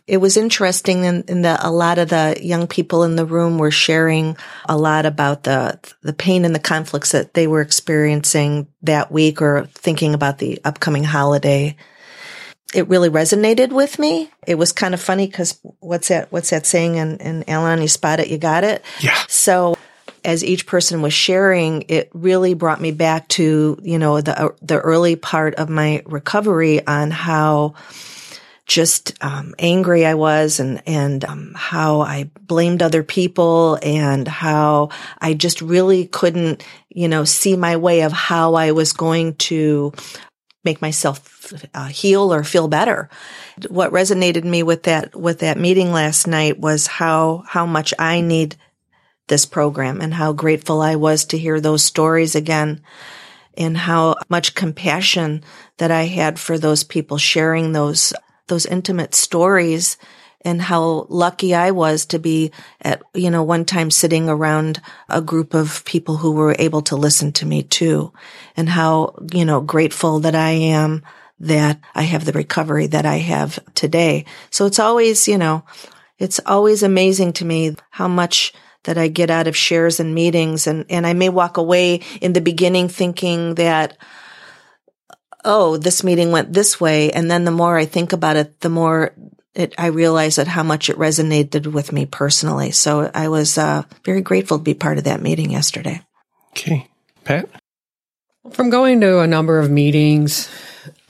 It, 0.06 0.18
was 0.18 0.36
interesting 0.36 1.06
in, 1.06 1.24
in 1.30 1.44
that 1.44 1.62
a 1.64 1.72
lot 1.72 1.98
of 1.98 2.10
the 2.10 2.38
young 2.42 2.68
people 2.68 3.04
in 3.04 3.16
the 3.16 3.26
room 3.26 3.58
were 3.58 3.72
sharing 3.72 4.36
a 4.68 4.78
lot 4.78 5.06
about 5.06 5.44
the 5.44 5.80
the 6.02 6.12
pain 6.12 6.44
and 6.44 6.54
the 6.54 6.60
conflicts 6.60 7.14
that 7.14 7.34
they 7.34 7.48
were 7.48 7.62
experiencing 7.62 8.68
that 8.82 9.12
week 9.14 9.42
or 9.42 9.66
thinking 9.68 10.14
about 10.14 10.40
the 10.40 10.60
upcoming 10.66 11.06
holiday. 11.06 11.78
It 12.74 12.90
really 12.90 13.10
resonated 13.10 13.72
with 13.72 13.98
me. 13.98 14.30
It 14.46 14.56
was 14.56 14.74
kind 14.74 14.94
of 14.94 15.02
funny 15.02 15.28
because 15.28 15.58
what's 15.80 16.10
that? 16.10 16.32
What's 16.34 16.50
that 16.50 16.66
saying? 16.66 17.00
And, 17.00 17.22
and 17.22 17.50
Alan, 17.50 17.82
you 17.82 17.88
spot 17.88 18.20
it, 18.20 18.28
you 18.28 18.38
got 18.38 18.66
it. 18.66 18.84
Yeah. 19.00 19.18
So 19.28 19.76
as 20.24 20.44
each 20.44 20.66
person 20.66 21.02
was 21.02 21.14
sharing, 21.14 21.84
it 21.84 22.10
really 22.14 22.54
brought 22.54 22.82
me 22.82 22.92
back 22.92 23.28
to, 23.30 23.78
you 23.82 24.00
know, 24.00 24.22
the, 24.22 24.40
uh, 24.40 24.50
the 24.62 24.80
early 24.80 25.16
part 25.16 25.56
of 25.56 25.70
my 25.70 26.04
recovery 26.06 26.86
on 26.86 27.12
how 27.12 27.76
just 28.72 29.22
um, 29.22 29.54
angry 29.60 30.06
I 30.06 30.14
was 30.14 30.62
and 30.62 30.82
and 30.86 31.26
um, 31.26 31.54
how 31.58 32.00
I 32.00 32.30
blamed 32.40 32.82
other 32.82 33.04
people 33.04 33.78
and 33.84 34.26
how 34.26 34.92
I 35.20 35.34
just 35.34 35.62
really 35.62 36.06
couldn't 36.06 36.64
you 36.88 37.10
know 37.10 37.26
see 37.26 37.58
my 37.58 37.76
way 37.76 38.02
of 38.04 38.14
how 38.14 38.54
I 38.54 38.72
was 38.72 38.94
going 38.94 39.36
to 39.36 39.92
make 40.64 40.82
myself 40.82 41.54
uh, 41.74 41.88
heal 41.88 42.34
or 42.34 42.46
feel 42.46 42.70
better. 42.70 43.10
What 43.68 43.92
resonated 43.92 44.46
me 44.46 44.64
with 44.64 44.84
that 44.84 45.16
with 45.16 45.40
that 45.40 45.58
meeting 45.58 45.92
last 45.92 46.26
night 46.26 46.58
was 46.58 46.88
how 46.88 47.44
how 47.48 47.66
much 47.66 47.94
I 48.00 48.22
need 48.22 48.56
this 49.28 49.46
program 49.46 50.02
and 50.02 50.14
how 50.14 50.34
grateful 50.34 50.82
I 50.82 50.96
was 50.96 51.26
to 51.26 51.38
hear 51.38 51.60
those 51.60 51.84
stories 51.84 52.36
again 52.36 52.82
and 53.58 53.78
how 53.78 54.16
much 54.30 54.56
compassion 54.56 55.44
that 55.78 55.92
I 55.92 56.04
had 56.04 56.40
for 56.40 56.58
those 56.58 56.84
people 56.84 57.18
sharing 57.18 57.72
those, 57.72 58.14
those 58.48 58.66
intimate 58.66 59.14
stories 59.16 59.98
and 60.44 60.62
how 60.62 61.06
lucky 61.10 61.54
I 61.54 61.72
was 61.72 62.06
to 62.08 62.20
be 62.20 62.52
at, 62.82 63.02
you 63.14 63.30
know, 63.30 63.44
one 63.44 63.66
time 63.66 63.92
sitting 63.92 64.28
around 64.28 64.82
a 65.08 65.22
group 65.22 65.54
of 65.54 65.86
people 65.86 66.18
who 66.18 66.32
were 66.32 66.56
able 66.58 66.82
to 66.84 66.96
listen 66.96 67.32
to 67.34 67.46
me 67.46 67.64
too 67.64 68.12
and 68.58 68.68
how, 68.68 69.16
you 69.34 69.46
know, 69.46 69.62
grateful 69.62 70.20
that 70.22 70.36
I 70.36 70.52
am 70.52 71.04
that 71.42 71.80
I 71.96 72.04
have 72.04 72.26
the 72.26 72.34
recovery 72.34 72.88
that 72.88 73.06
I 73.06 73.18
have 73.18 73.60
today. 73.74 74.26
So 74.52 74.68
it's 74.68 74.80
always, 74.80 75.28
you 75.28 75.38
know, 75.38 75.64
it's 76.20 76.40
always 76.46 76.84
amazing 76.84 77.34
to 77.34 77.46
me 77.46 77.76
how 77.90 78.08
much 78.08 78.54
that 78.84 78.98
I 78.98 79.08
get 79.08 79.30
out 79.30 79.48
of 79.48 79.56
shares 79.56 80.00
and 80.00 80.16
meetings. 80.16 80.68
And, 80.68 80.86
and 80.90 81.06
I 81.06 81.14
may 81.14 81.30
walk 81.30 81.58
away 81.58 82.02
in 82.22 82.34
the 82.34 82.42
beginning 82.42 82.88
thinking 82.88 83.56
that, 83.56 83.98
oh, 85.46 85.78
this 85.78 86.04
meeting 86.04 86.32
went 86.32 86.54
this 86.54 86.80
way. 86.80 87.12
And 87.12 87.30
then 87.30 87.46
the 87.46 87.52
more 87.52 87.78
I 87.78 87.86
think 87.86 88.14
about 88.14 88.36
it, 88.36 88.60
the 88.60 88.70
more 88.70 89.14
it, 89.54 89.76
I 89.78 89.88
realize 89.88 90.38
that 90.38 90.48
how 90.48 90.64
much 90.64 90.90
it 90.90 90.98
resonated 90.98 91.68
with 91.68 91.92
me 91.92 92.06
personally. 92.06 92.72
So 92.72 93.12
I 93.14 93.28
was 93.28 93.58
uh, 93.58 93.84
very 94.06 94.22
grateful 94.22 94.58
to 94.58 94.64
be 94.64 94.74
part 94.74 94.98
of 94.98 95.04
that 95.06 95.22
meeting 95.22 95.52
yesterday. 95.52 96.02
Okay. 96.52 96.88
Pat? 97.24 97.50
From 98.52 98.70
going 98.70 99.02
to 99.02 99.20
a 99.20 99.28
number 99.28 99.60
of 99.60 99.70
meetings, 99.70 100.50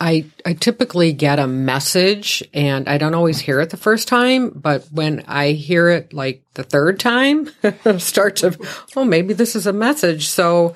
I 0.02 0.26
I 0.48 0.54
typically 0.54 1.14
get 1.14 1.38
a 1.38 1.46
message 1.46 2.44
and 2.56 2.90
I 2.90 2.98
don't 2.98 3.14
always 3.14 3.40
hear 3.40 3.60
it 3.60 3.70
the 3.70 3.78
first 3.78 4.08
time, 4.08 4.50
but 4.50 4.88
when 4.92 5.24
I 5.28 5.52
hear 5.52 5.90
it 5.90 6.12
like 6.12 6.44
the 6.56 6.64
third 6.64 7.00
time, 7.00 7.52
start 8.00 8.38
to 8.38 8.58
oh 8.96 9.06
maybe 9.06 9.36
this 9.36 9.56
is 9.56 9.68
a 9.68 9.74
message. 9.74 10.28
So 10.28 10.74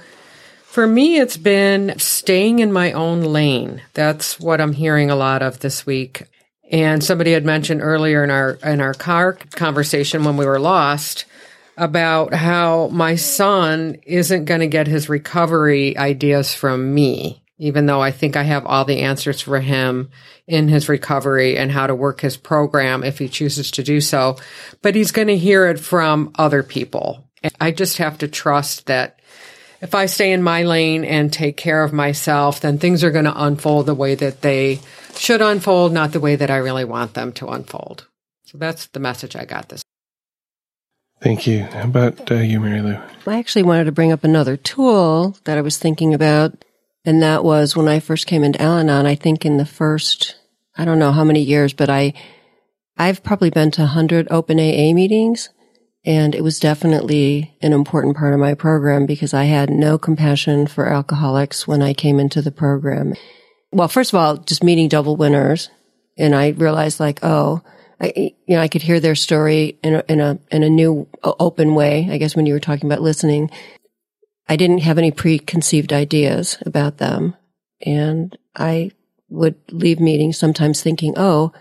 for 0.65 0.86
me 0.86 1.17
it's 1.17 1.38
been 1.38 1.97
staying 1.97 2.59
in 2.59 2.71
my 2.71 2.91
own 2.91 3.21
lane. 3.23 3.82
That's 3.95 4.39
what 4.39 4.61
I'm 4.61 4.73
hearing 4.73 5.09
a 5.09 5.15
lot 5.15 5.41
of 5.41 5.59
this 5.59 5.88
week. 5.88 6.28
And 6.71 7.03
somebody 7.03 7.32
had 7.32 7.45
mentioned 7.45 7.82
earlier 7.82 8.23
in 8.23 8.30
our 8.30 8.59
in 8.63 8.80
our 8.80 8.93
car 8.93 9.34
conversation 9.34 10.23
when 10.23 10.38
we 10.38 10.45
were 10.45 10.59
lost 10.59 11.26
about 11.78 12.32
how 12.36 12.89
my 12.89 13.15
son 13.15 13.97
isn't 14.05 14.45
going 14.45 14.61
to 14.61 14.67
get 14.67 14.86
his 14.86 15.09
recovery 15.09 15.97
ideas 15.97 16.53
from 16.53 16.93
me 16.93 17.41
even 17.57 17.85
though 17.85 18.01
I 18.01 18.11
think 18.11 18.35
I 18.35 18.43
have 18.43 18.65
all 18.65 18.85
the 18.85 19.01
answers 19.01 19.41
for 19.41 19.59
him 19.59 20.09
in 20.47 20.67
his 20.67 20.89
recovery 20.89 21.57
and 21.57 21.71
how 21.71 21.87
to 21.87 21.95
work 21.95 22.21
his 22.21 22.37
program 22.37 23.03
if 23.03 23.19
he 23.19 23.29
chooses 23.29 23.71
to 23.71 23.83
do 23.83 24.01
so. 24.01 24.37
But 24.81 24.95
he's 24.95 25.11
going 25.11 25.29
to 25.29 25.37
hear 25.37 25.67
it 25.67 25.79
from 25.79 26.33
other 26.35 26.63
people. 26.63 27.29
And 27.43 27.53
I 27.61 27.71
just 27.71 27.97
have 27.97 28.17
to 28.19 28.27
trust 28.27 28.87
that 28.87 29.19
if 29.81 29.93
I 29.93 30.07
stay 30.07 30.31
in 30.31 30.43
my 30.43 30.63
lane 30.63 31.05
and 31.05 31.31
take 31.31 31.57
care 31.57 31.83
of 31.83 31.93
myself, 31.93 32.61
then 32.61 32.77
things 32.77 33.03
are 33.03 33.11
going 33.11 33.25
to 33.25 33.43
unfold 33.43 33.85
the 33.85 33.93
way 33.93 34.15
that 34.15 34.41
they 34.41 34.79
should 35.15 35.41
unfold, 35.41 35.93
not 35.93 36.11
the 36.11 36.19
way 36.19 36.35
that 36.35 36.49
I 36.49 36.57
really 36.57 36.85
want 36.85 37.13
them 37.13 37.31
to 37.33 37.47
unfold. 37.47 38.07
So 38.45 38.57
that's 38.57 38.87
the 38.87 38.99
message 38.99 39.35
I 39.35 39.45
got 39.45 39.69
this. 39.69 39.83
Thank 41.21 41.47
you. 41.47 41.63
How 41.63 41.83
about 41.83 42.31
uh, 42.31 42.35
you, 42.35 42.59
Marylou? 42.59 43.01
I 43.25 43.39
actually 43.39 43.63
wanted 43.63 43.85
to 43.85 43.91
bring 43.91 44.11
up 44.11 44.23
another 44.23 44.57
tool 44.57 45.37
that 45.45 45.57
I 45.57 45.61
was 45.61 45.77
thinking 45.77 46.13
about 46.13 46.64
and 47.05 47.21
that 47.21 47.43
was 47.43 47.75
when 47.75 47.87
I 47.87 47.99
first 47.99 48.27
came 48.27 48.43
into 48.43 48.61
Al 48.61 48.79
Anon, 48.79 49.05
I 49.05 49.15
think 49.15 49.45
in 49.45 49.57
the 49.57 49.65
first, 49.65 50.35
I 50.75 50.85
don't 50.85 50.99
know 50.99 51.11
how 51.11 51.23
many 51.23 51.41
years, 51.41 51.73
but 51.73 51.89
I, 51.89 52.13
I've 52.97 53.23
probably 53.23 53.51
been 53.51 53.71
to 53.71 53.81
100 53.81 54.27
open 54.31 54.59
AA 54.59 54.93
meetings. 54.93 55.49
And 56.07 56.35
it 56.35 56.43
was 56.43 56.59
definitely 56.59 57.55
an 57.61 57.73
important 57.73 58.15
part 58.15 58.33
of 58.33 58.39
my 58.39 58.53
program 58.53 59.07
because 59.07 59.33
I 59.33 59.45
had 59.45 59.71
no 59.71 59.97
compassion 59.97 60.67
for 60.67 60.87
alcoholics 60.87 61.67
when 61.67 61.81
I 61.81 61.93
came 61.93 62.19
into 62.19 62.41
the 62.41 62.51
program. 62.51 63.15
well, 63.71 63.87
first 63.87 64.13
of 64.13 64.19
all, 64.19 64.37
just 64.37 64.63
meeting 64.63 64.87
double 64.87 65.15
winners. 65.15 65.69
And 66.17 66.35
I 66.35 66.49
realized 66.49 66.99
like, 66.99 67.19
oh, 67.23 67.61
I, 67.99 68.33
you 68.45 68.55
know, 68.55 68.61
I 68.61 68.67
could 68.67 68.83
hear 68.83 68.99
their 68.99 69.15
story 69.15 69.79
in 69.83 69.95
a, 69.95 70.03
in 70.07 70.21
a, 70.21 70.39
in 70.51 70.63
a 70.63 70.69
new 70.69 71.07
open 71.23 71.75
way. 71.75 72.07
I 72.11 72.17
guess 72.17 72.35
when 72.35 72.45
you 72.45 72.53
were 72.53 72.59
talking 72.59 72.89
about 72.89 73.01
listening, 73.01 73.49
I 74.47 74.55
didn't 74.55 74.79
have 74.79 74.97
any 74.97 75.11
preconceived 75.11 75.91
ideas 75.91 76.57
about 76.65 76.97
them. 76.97 77.35
And 77.85 78.37
I 78.55 78.91
would 79.29 79.55
leave 79.71 79.99
meetings 79.99 80.37
sometimes 80.37 80.81
thinking, 80.81 81.13
oh, 81.17 81.51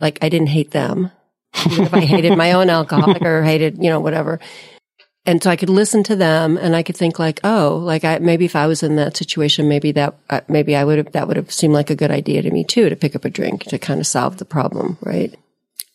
like 0.00 0.18
I 0.22 0.28
didn't 0.28 0.48
hate 0.48 0.70
them. 0.70 1.10
Even 1.66 1.84
if 1.84 1.94
I 1.94 2.00
hated 2.00 2.36
my 2.36 2.52
own 2.52 2.70
alcoholic 2.70 3.22
or 3.22 3.42
hated, 3.42 3.82
you 3.82 3.90
know, 3.90 4.00
whatever. 4.00 4.40
And 5.24 5.42
so 5.42 5.50
I 5.50 5.56
could 5.56 5.68
listen 5.68 6.02
to 6.04 6.16
them 6.16 6.56
and 6.56 6.74
I 6.74 6.82
could 6.82 6.96
think 6.96 7.18
like, 7.18 7.40
oh, 7.44 7.76
like 7.76 8.04
I, 8.04 8.18
maybe 8.18 8.44
if 8.44 8.56
I 8.56 8.66
was 8.66 8.82
in 8.82 8.96
that 8.96 9.16
situation, 9.16 9.68
maybe 9.68 9.92
that, 9.92 10.14
uh, 10.30 10.40
maybe 10.48 10.74
I 10.74 10.84
would 10.84 10.98
have, 10.98 11.12
that 11.12 11.28
would 11.28 11.36
have 11.36 11.52
seemed 11.52 11.74
like 11.74 11.90
a 11.90 11.96
good 11.96 12.10
idea 12.10 12.42
to 12.42 12.50
me 12.50 12.64
too, 12.64 12.88
to 12.88 12.96
pick 12.96 13.14
up 13.14 13.24
a 13.24 13.30
drink 13.30 13.64
to 13.64 13.78
kind 13.78 14.00
of 14.00 14.06
solve 14.06 14.38
the 14.38 14.44
problem. 14.44 14.98
Right. 15.00 15.34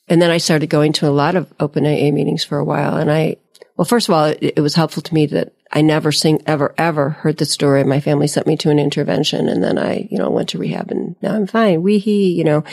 And 0.07 0.21
then 0.21 0.31
I 0.31 0.37
started 0.37 0.69
going 0.69 0.93
to 0.93 1.07
a 1.07 1.11
lot 1.11 1.35
of 1.35 1.51
open 1.59 1.85
AA 1.85 2.11
meetings 2.11 2.45
for 2.45 2.57
a 2.57 2.63
while. 2.63 2.95
And 2.95 3.11
I, 3.11 3.35
well, 3.77 3.85
first 3.85 4.09
of 4.09 4.15
all, 4.15 4.25
it, 4.25 4.39
it 4.57 4.61
was 4.61 4.75
helpful 4.75 5.03
to 5.03 5.13
me 5.13 5.27
that 5.27 5.53
I 5.71 5.81
never 5.81 6.11
sing, 6.11 6.41
ever, 6.45 6.73
ever 6.77 7.09
heard 7.09 7.37
the 7.37 7.45
story. 7.45 7.83
My 7.83 7.99
family 7.99 8.27
sent 8.27 8.47
me 8.47 8.57
to 8.57 8.69
an 8.69 8.79
intervention 8.79 9.47
and 9.47 9.63
then 9.63 9.77
I, 9.77 10.07
you 10.09 10.17
know, 10.17 10.29
went 10.29 10.49
to 10.49 10.57
rehab 10.57 10.91
and 10.91 11.15
now 11.21 11.35
I'm 11.35 11.47
fine. 11.47 11.83
Wee 11.83 11.99
hee, 11.99 12.33
you 12.33 12.43
know, 12.43 12.63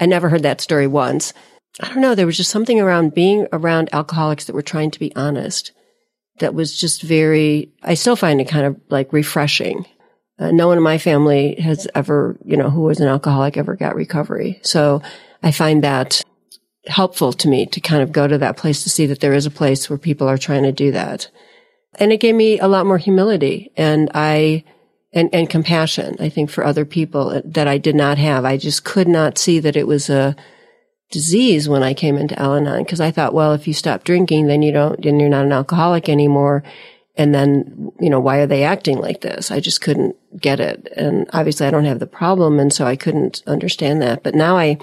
I 0.00 0.06
never 0.06 0.28
heard 0.28 0.44
that 0.44 0.60
story 0.60 0.86
once. 0.86 1.32
I 1.80 1.88
don't 1.88 2.00
know. 2.00 2.14
There 2.14 2.26
was 2.26 2.36
just 2.38 2.50
something 2.50 2.80
around 2.80 3.14
being 3.14 3.46
around 3.52 3.90
alcoholics 3.92 4.46
that 4.46 4.54
were 4.54 4.62
trying 4.62 4.90
to 4.92 4.98
be 4.98 5.14
honest 5.14 5.72
that 6.38 6.54
was 6.54 6.78
just 6.78 7.02
very, 7.02 7.72
I 7.82 7.94
still 7.94 8.16
find 8.16 8.40
it 8.40 8.48
kind 8.48 8.66
of 8.66 8.80
like 8.88 9.12
refreshing. 9.12 9.86
Uh, 10.38 10.50
no 10.50 10.68
one 10.68 10.76
in 10.76 10.82
my 10.82 10.98
family 10.98 11.54
has 11.60 11.88
ever, 11.94 12.38
you 12.44 12.56
know, 12.56 12.70
who 12.70 12.82
was 12.82 13.00
an 13.00 13.08
alcoholic 13.08 13.56
ever 13.56 13.74
got 13.74 13.94
recovery. 13.94 14.60
So 14.62 15.02
I 15.42 15.50
find 15.50 15.82
that 15.84 16.22
helpful 16.86 17.32
to 17.32 17.48
me 17.48 17.66
to 17.66 17.80
kind 17.80 18.02
of 18.02 18.12
go 18.12 18.26
to 18.26 18.38
that 18.38 18.56
place 18.56 18.82
to 18.82 18.90
see 18.90 19.06
that 19.06 19.20
there 19.20 19.34
is 19.34 19.46
a 19.46 19.50
place 19.50 19.88
where 19.88 19.98
people 19.98 20.28
are 20.28 20.38
trying 20.38 20.62
to 20.62 20.72
do 20.72 20.92
that. 20.92 21.28
And 21.98 22.12
it 22.12 22.20
gave 22.20 22.34
me 22.34 22.58
a 22.58 22.68
lot 22.68 22.86
more 22.86 22.98
humility 22.98 23.72
and 23.76 24.10
I, 24.14 24.64
and, 25.12 25.30
and 25.32 25.48
compassion, 25.48 26.16
I 26.20 26.28
think, 26.28 26.50
for 26.50 26.64
other 26.64 26.84
people 26.84 27.40
that 27.44 27.66
I 27.66 27.78
did 27.78 27.94
not 27.94 28.18
have. 28.18 28.44
I 28.44 28.56
just 28.56 28.84
could 28.84 29.08
not 29.08 29.38
see 29.38 29.58
that 29.60 29.76
it 29.76 29.86
was 29.86 30.10
a 30.10 30.36
disease 31.10 31.68
when 31.68 31.82
I 31.82 31.94
came 31.94 32.16
into 32.16 32.38
Al 32.38 32.54
Anon 32.54 32.82
because 32.82 33.00
I 33.00 33.10
thought, 33.10 33.34
well, 33.34 33.52
if 33.52 33.66
you 33.66 33.72
stop 33.72 34.04
drinking, 34.04 34.46
then 34.46 34.62
you 34.62 34.72
don't, 34.72 35.02
then 35.02 35.20
you're 35.20 35.28
not 35.28 35.46
an 35.46 35.52
alcoholic 35.52 36.08
anymore. 36.08 36.62
And 37.16 37.34
then, 37.34 37.92
you 37.98 38.10
know, 38.10 38.20
why 38.20 38.38
are 38.38 38.46
they 38.46 38.64
acting 38.64 38.98
like 38.98 39.22
this? 39.22 39.50
I 39.50 39.60
just 39.60 39.80
couldn't 39.80 40.16
get 40.38 40.60
it. 40.60 40.92
And 40.96 41.28
obviously 41.32 41.66
I 41.66 41.70
don't 41.70 41.86
have 41.86 41.98
the 41.98 42.06
problem. 42.06 42.60
And 42.60 42.72
so 42.72 42.84
I 42.84 42.96
couldn't 42.96 43.42
understand 43.46 44.02
that. 44.02 44.22
But 44.22 44.34
now 44.34 44.58
I, 44.58 44.78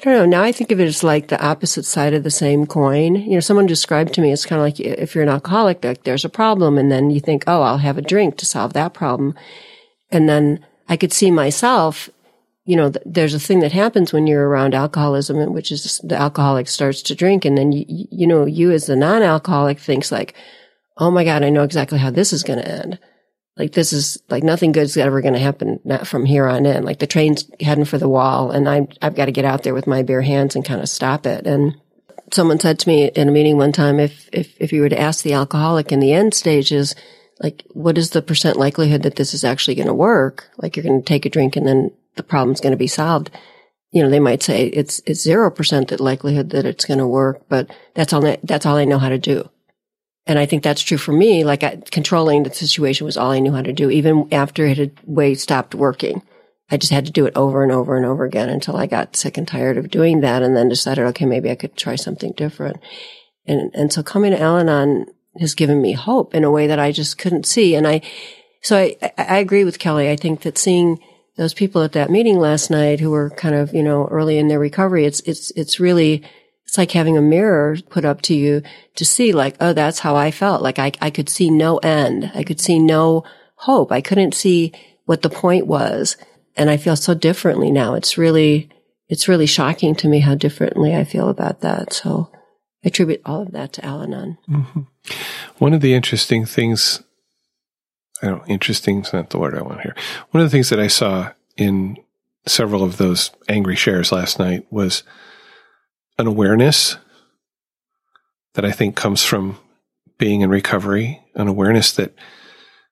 I 0.00 0.04
don't 0.04 0.14
know. 0.14 0.24
Now 0.24 0.42
I 0.42 0.50
think 0.50 0.72
of 0.72 0.80
it 0.80 0.86
as 0.86 1.04
like 1.04 1.28
the 1.28 1.44
opposite 1.44 1.84
side 1.84 2.14
of 2.14 2.22
the 2.22 2.30
same 2.30 2.66
coin. 2.66 3.16
You 3.16 3.34
know, 3.34 3.40
someone 3.40 3.66
described 3.66 4.14
to 4.14 4.22
me, 4.22 4.32
it's 4.32 4.46
kind 4.46 4.58
of 4.58 4.64
like 4.64 4.80
if 4.80 5.14
you're 5.14 5.22
an 5.22 5.28
alcoholic, 5.28 5.84
like 5.84 6.04
there's 6.04 6.24
a 6.24 6.30
problem. 6.30 6.78
And 6.78 6.90
then 6.90 7.10
you 7.10 7.20
think, 7.20 7.44
oh, 7.46 7.60
I'll 7.60 7.78
have 7.78 7.98
a 7.98 8.02
drink 8.02 8.38
to 8.38 8.46
solve 8.46 8.72
that 8.72 8.94
problem. 8.94 9.34
And 10.10 10.26
then 10.26 10.64
I 10.88 10.96
could 10.96 11.12
see 11.12 11.30
myself, 11.30 12.08
you 12.64 12.76
know, 12.76 12.90
th- 12.90 13.04
there's 13.04 13.34
a 13.34 13.40
thing 13.40 13.60
that 13.60 13.72
happens 13.72 14.10
when 14.10 14.26
you're 14.26 14.48
around 14.48 14.74
alcoholism, 14.74 15.52
which 15.52 15.70
is 15.70 16.00
the 16.02 16.16
alcoholic 16.16 16.68
starts 16.68 17.02
to 17.02 17.14
drink. 17.14 17.44
And 17.44 17.58
then, 17.58 17.70
you, 17.70 17.84
you 17.86 18.26
know, 18.26 18.46
you 18.46 18.70
as 18.70 18.86
the 18.86 18.96
non-alcoholic 18.96 19.78
thinks 19.78 20.10
like, 20.10 20.34
oh 20.96 21.10
my 21.10 21.24
God, 21.24 21.42
I 21.42 21.50
know 21.50 21.62
exactly 21.62 21.98
how 21.98 22.10
this 22.10 22.32
is 22.32 22.42
going 22.42 22.60
to 22.60 22.68
end 22.68 22.98
like 23.56 23.72
this 23.72 23.92
is 23.92 24.22
like 24.28 24.42
nothing 24.42 24.72
good's 24.72 24.96
ever 24.96 25.20
going 25.20 25.34
to 25.34 25.40
happen 25.40 25.80
from 26.04 26.24
here 26.24 26.46
on 26.46 26.66
in. 26.66 26.84
Like 26.84 26.98
the 26.98 27.06
train's 27.06 27.50
heading 27.60 27.84
for 27.84 27.98
the 27.98 28.08
wall 28.08 28.50
and 28.50 28.68
I'm, 28.68 28.88
I've 29.02 29.14
got 29.14 29.26
to 29.26 29.32
get 29.32 29.44
out 29.44 29.62
there 29.62 29.74
with 29.74 29.86
my 29.86 30.02
bare 30.02 30.22
hands 30.22 30.54
and 30.54 30.64
kind 30.64 30.80
of 30.80 30.88
stop 30.88 31.26
it. 31.26 31.46
And 31.46 31.74
someone 32.32 32.58
said 32.58 32.78
to 32.78 32.88
me 32.88 33.08
in 33.08 33.28
a 33.28 33.32
meeting 33.32 33.56
one 33.56 33.72
time, 33.72 34.00
if, 34.00 34.28
if, 34.32 34.54
if 34.60 34.72
you 34.72 34.80
were 34.80 34.88
to 34.88 34.98
ask 34.98 35.22
the 35.22 35.34
alcoholic 35.34 35.92
in 35.92 36.00
the 36.00 36.12
end 36.12 36.32
stages, 36.32 36.94
like, 37.40 37.64
what 37.70 37.98
is 37.98 38.10
the 38.10 38.22
percent 38.22 38.56
likelihood 38.56 39.02
that 39.02 39.16
this 39.16 39.34
is 39.34 39.44
actually 39.44 39.74
going 39.74 39.88
to 39.88 39.94
work? 39.94 40.48
Like 40.58 40.76
you're 40.76 40.84
going 40.84 41.00
to 41.02 41.06
take 41.06 41.26
a 41.26 41.30
drink 41.30 41.56
and 41.56 41.66
then 41.66 41.90
the 42.16 42.22
problem's 42.22 42.60
going 42.60 42.72
to 42.72 42.78
be 42.78 42.86
solved. 42.86 43.30
You 43.90 44.02
know, 44.02 44.10
they 44.10 44.20
might 44.20 44.42
say 44.42 44.66
it's, 44.66 45.00
it's 45.04 45.26
0% 45.26 45.88
that 45.88 46.00
likelihood 46.00 46.50
that 46.50 46.64
it's 46.64 46.84
going 46.84 46.98
to 46.98 47.06
work, 47.06 47.42
but 47.48 47.68
that's 47.94 48.12
all, 48.12 48.36
that's 48.44 48.64
all 48.64 48.76
I 48.76 48.84
know 48.84 48.98
how 48.98 49.08
to 49.08 49.18
do. 49.18 49.50
And 50.30 50.38
I 50.38 50.46
think 50.46 50.62
that's 50.62 50.80
true 50.80 50.96
for 50.96 51.10
me. 51.10 51.42
Like 51.42 51.64
I, 51.64 51.82
controlling 51.90 52.44
the 52.44 52.54
situation 52.54 53.04
was 53.04 53.16
all 53.16 53.32
I 53.32 53.40
knew 53.40 53.50
how 53.50 53.62
to 53.62 53.72
do, 53.72 53.90
even 53.90 54.28
after 54.32 54.64
it 54.64 54.78
had 54.78 54.92
way 55.04 55.34
stopped 55.34 55.74
working. 55.74 56.22
I 56.70 56.76
just 56.76 56.92
had 56.92 57.04
to 57.06 57.10
do 57.10 57.26
it 57.26 57.34
over 57.34 57.64
and 57.64 57.72
over 57.72 57.96
and 57.96 58.06
over 58.06 58.24
again 58.24 58.48
until 58.48 58.76
I 58.76 58.86
got 58.86 59.16
sick 59.16 59.36
and 59.36 59.48
tired 59.48 59.76
of 59.76 59.90
doing 59.90 60.20
that 60.20 60.44
and 60.44 60.56
then 60.56 60.68
decided, 60.68 61.04
okay, 61.06 61.26
maybe 61.26 61.50
I 61.50 61.56
could 61.56 61.76
try 61.76 61.96
something 61.96 62.30
different. 62.36 62.76
And, 63.44 63.72
and 63.74 63.92
so 63.92 64.04
coming 64.04 64.30
to 64.30 64.40
Al-Anon 64.40 65.06
has 65.40 65.56
given 65.56 65.82
me 65.82 65.94
hope 65.94 66.32
in 66.32 66.44
a 66.44 66.50
way 66.50 66.68
that 66.68 66.78
I 66.78 66.92
just 66.92 67.18
couldn't 67.18 67.44
see. 67.44 67.74
And 67.74 67.88
I, 67.88 68.00
so 68.62 68.76
I, 68.76 68.96
I 69.18 69.38
agree 69.38 69.64
with 69.64 69.80
Kelly. 69.80 70.08
I 70.08 70.14
think 70.14 70.42
that 70.42 70.58
seeing 70.58 71.00
those 71.38 71.54
people 71.54 71.82
at 71.82 71.90
that 71.94 72.08
meeting 72.08 72.38
last 72.38 72.70
night 72.70 73.00
who 73.00 73.10
were 73.10 73.30
kind 73.30 73.56
of, 73.56 73.74
you 73.74 73.82
know, 73.82 74.06
early 74.06 74.38
in 74.38 74.46
their 74.46 74.60
recovery, 74.60 75.06
it's, 75.06 75.18
it's, 75.22 75.50
it's 75.56 75.80
really, 75.80 76.22
it's 76.70 76.78
like 76.78 76.92
having 76.92 77.18
a 77.18 77.20
mirror 77.20 77.76
put 77.88 78.04
up 78.04 78.22
to 78.22 78.32
you 78.32 78.62
to 78.94 79.04
see 79.04 79.32
like, 79.32 79.56
oh, 79.60 79.72
that's 79.72 79.98
how 79.98 80.14
I 80.14 80.30
felt. 80.30 80.62
Like 80.62 80.78
I, 80.78 80.92
I 81.00 81.10
could 81.10 81.28
see 81.28 81.50
no 81.50 81.78
end. 81.78 82.30
I 82.32 82.44
could 82.44 82.60
see 82.60 82.78
no 82.78 83.24
hope. 83.56 83.90
I 83.90 84.00
couldn't 84.00 84.34
see 84.34 84.72
what 85.04 85.22
the 85.22 85.30
point 85.30 85.66
was. 85.66 86.16
And 86.56 86.70
I 86.70 86.76
feel 86.76 86.94
so 86.94 87.12
differently 87.12 87.72
now. 87.72 87.94
It's 87.94 88.16
really, 88.16 88.68
it's 89.08 89.26
really 89.26 89.46
shocking 89.46 89.96
to 89.96 90.06
me 90.06 90.20
how 90.20 90.36
differently 90.36 90.94
I 90.94 91.02
feel 91.02 91.28
about 91.28 91.60
that. 91.62 91.92
So 91.92 92.30
I 92.84 92.86
attribute 92.86 93.22
all 93.26 93.42
of 93.42 93.50
that 93.50 93.72
to 93.72 93.84
Al 93.84 94.04
Anon. 94.04 94.38
Mm-hmm. 94.48 94.82
One 95.58 95.74
of 95.74 95.80
the 95.80 95.92
interesting 95.92 96.46
things, 96.46 97.02
I 98.22 98.28
don't, 98.28 98.48
interesting 98.48 99.00
is 99.00 99.12
not 99.12 99.30
the 99.30 99.40
word 99.40 99.58
I 99.58 99.62
want 99.62 99.80
here. 99.80 99.96
One 100.30 100.40
of 100.40 100.48
the 100.48 100.54
things 100.54 100.68
that 100.68 100.78
I 100.78 100.86
saw 100.86 101.32
in 101.56 101.96
several 102.46 102.84
of 102.84 102.96
those 102.96 103.32
angry 103.48 103.74
shares 103.74 104.12
last 104.12 104.38
night 104.38 104.68
was 104.70 105.02
an 106.20 106.26
awareness 106.26 106.96
that 108.54 108.64
I 108.64 108.70
think 108.70 108.94
comes 108.94 109.24
from 109.24 109.58
being 110.18 110.42
in 110.42 110.50
recovery, 110.50 111.20
an 111.34 111.48
awareness 111.48 111.92
that 111.92 112.14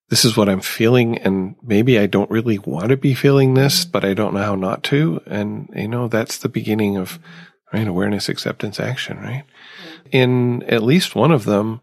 this 0.08 0.24
is 0.24 0.36
what 0.36 0.48
I'm 0.48 0.62
feeling 0.62 1.18
and 1.18 1.54
maybe 1.62 1.98
I 1.98 2.06
don't 2.06 2.30
really 2.30 2.58
want 2.58 2.88
to 2.88 2.96
be 2.96 3.14
feeling 3.14 3.54
this, 3.54 3.84
but 3.84 4.04
I 4.04 4.14
don't 4.14 4.32
know 4.32 4.42
how 4.42 4.54
not 4.54 4.82
to. 4.84 5.20
And, 5.26 5.68
you 5.76 5.88
know, 5.88 6.08
that's 6.08 6.38
the 6.38 6.48
beginning 6.48 6.96
of, 6.96 7.18
right? 7.72 7.86
Awareness, 7.86 8.28
acceptance, 8.28 8.80
action, 8.80 9.18
right? 9.18 9.44
In 10.10 10.62
at 10.62 10.82
least 10.82 11.14
one 11.14 11.30
of 11.30 11.44
them, 11.44 11.82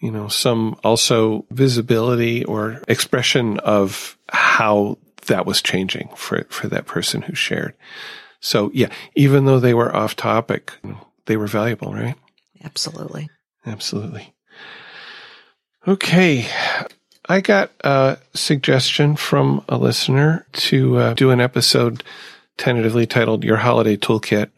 you 0.00 0.10
know, 0.10 0.28
some 0.28 0.80
also 0.82 1.44
visibility 1.50 2.44
or 2.44 2.82
expression 2.88 3.60
of 3.60 4.16
how 4.30 4.96
that 5.26 5.44
was 5.44 5.60
changing 5.60 6.08
for, 6.16 6.46
for 6.48 6.68
that 6.68 6.86
person 6.86 7.22
who 7.22 7.34
shared. 7.34 7.74
So 8.42 8.70
yeah, 8.74 8.88
even 9.14 9.46
though 9.46 9.60
they 9.60 9.72
were 9.72 9.94
off 9.94 10.16
topic, 10.16 10.72
they 11.26 11.36
were 11.36 11.46
valuable, 11.46 11.94
right? 11.94 12.16
Absolutely. 12.62 13.30
Absolutely. 13.64 14.34
Okay. 15.86 16.46
I 17.28 17.40
got 17.40 17.70
a 17.82 18.18
suggestion 18.34 19.14
from 19.16 19.64
a 19.68 19.78
listener 19.78 20.44
to 20.52 20.96
uh, 20.98 21.14
do 21.14 21.30
an 21.30 21.40
episode 21.40 22.02
tentatively 22.56 23.06
titled 23.06 23.44
Your 23.44 23.58
Holiday 23.58 23.96
Toolkit. 23.96 24.50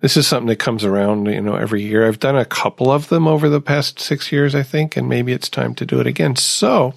This 0.00 0.16
is 0.16 0.26
something 0.26 0.48
that 0.48 0.56
comes 0.56 0.84
around, 0.84 1.26
you 1.26 1.40
know, 1.40 1.56
every 1.56 1.82
year. 1.82 2.06
I've 2.06 2.20
done 2.20 2.36
a 2.36 2.44
couple 2.44 2.90
of 2.90 3.08
them 3.08 3.26
over 3.26 3.48
the 3.48 3.60
past 3.60 3.98
six 3.98 4.30
years, 4.30 4.54
I 4.54 4.62
think, 4.62 4.96
and 4.96 5.08
maybe 5.08 5.32
it's 5.32 5.48
time 5.48 5.74
to 5.76 5.86
do 5.86 5.98
it 5.98 6.06
again. 6.06 6.36
So 6.36 6.94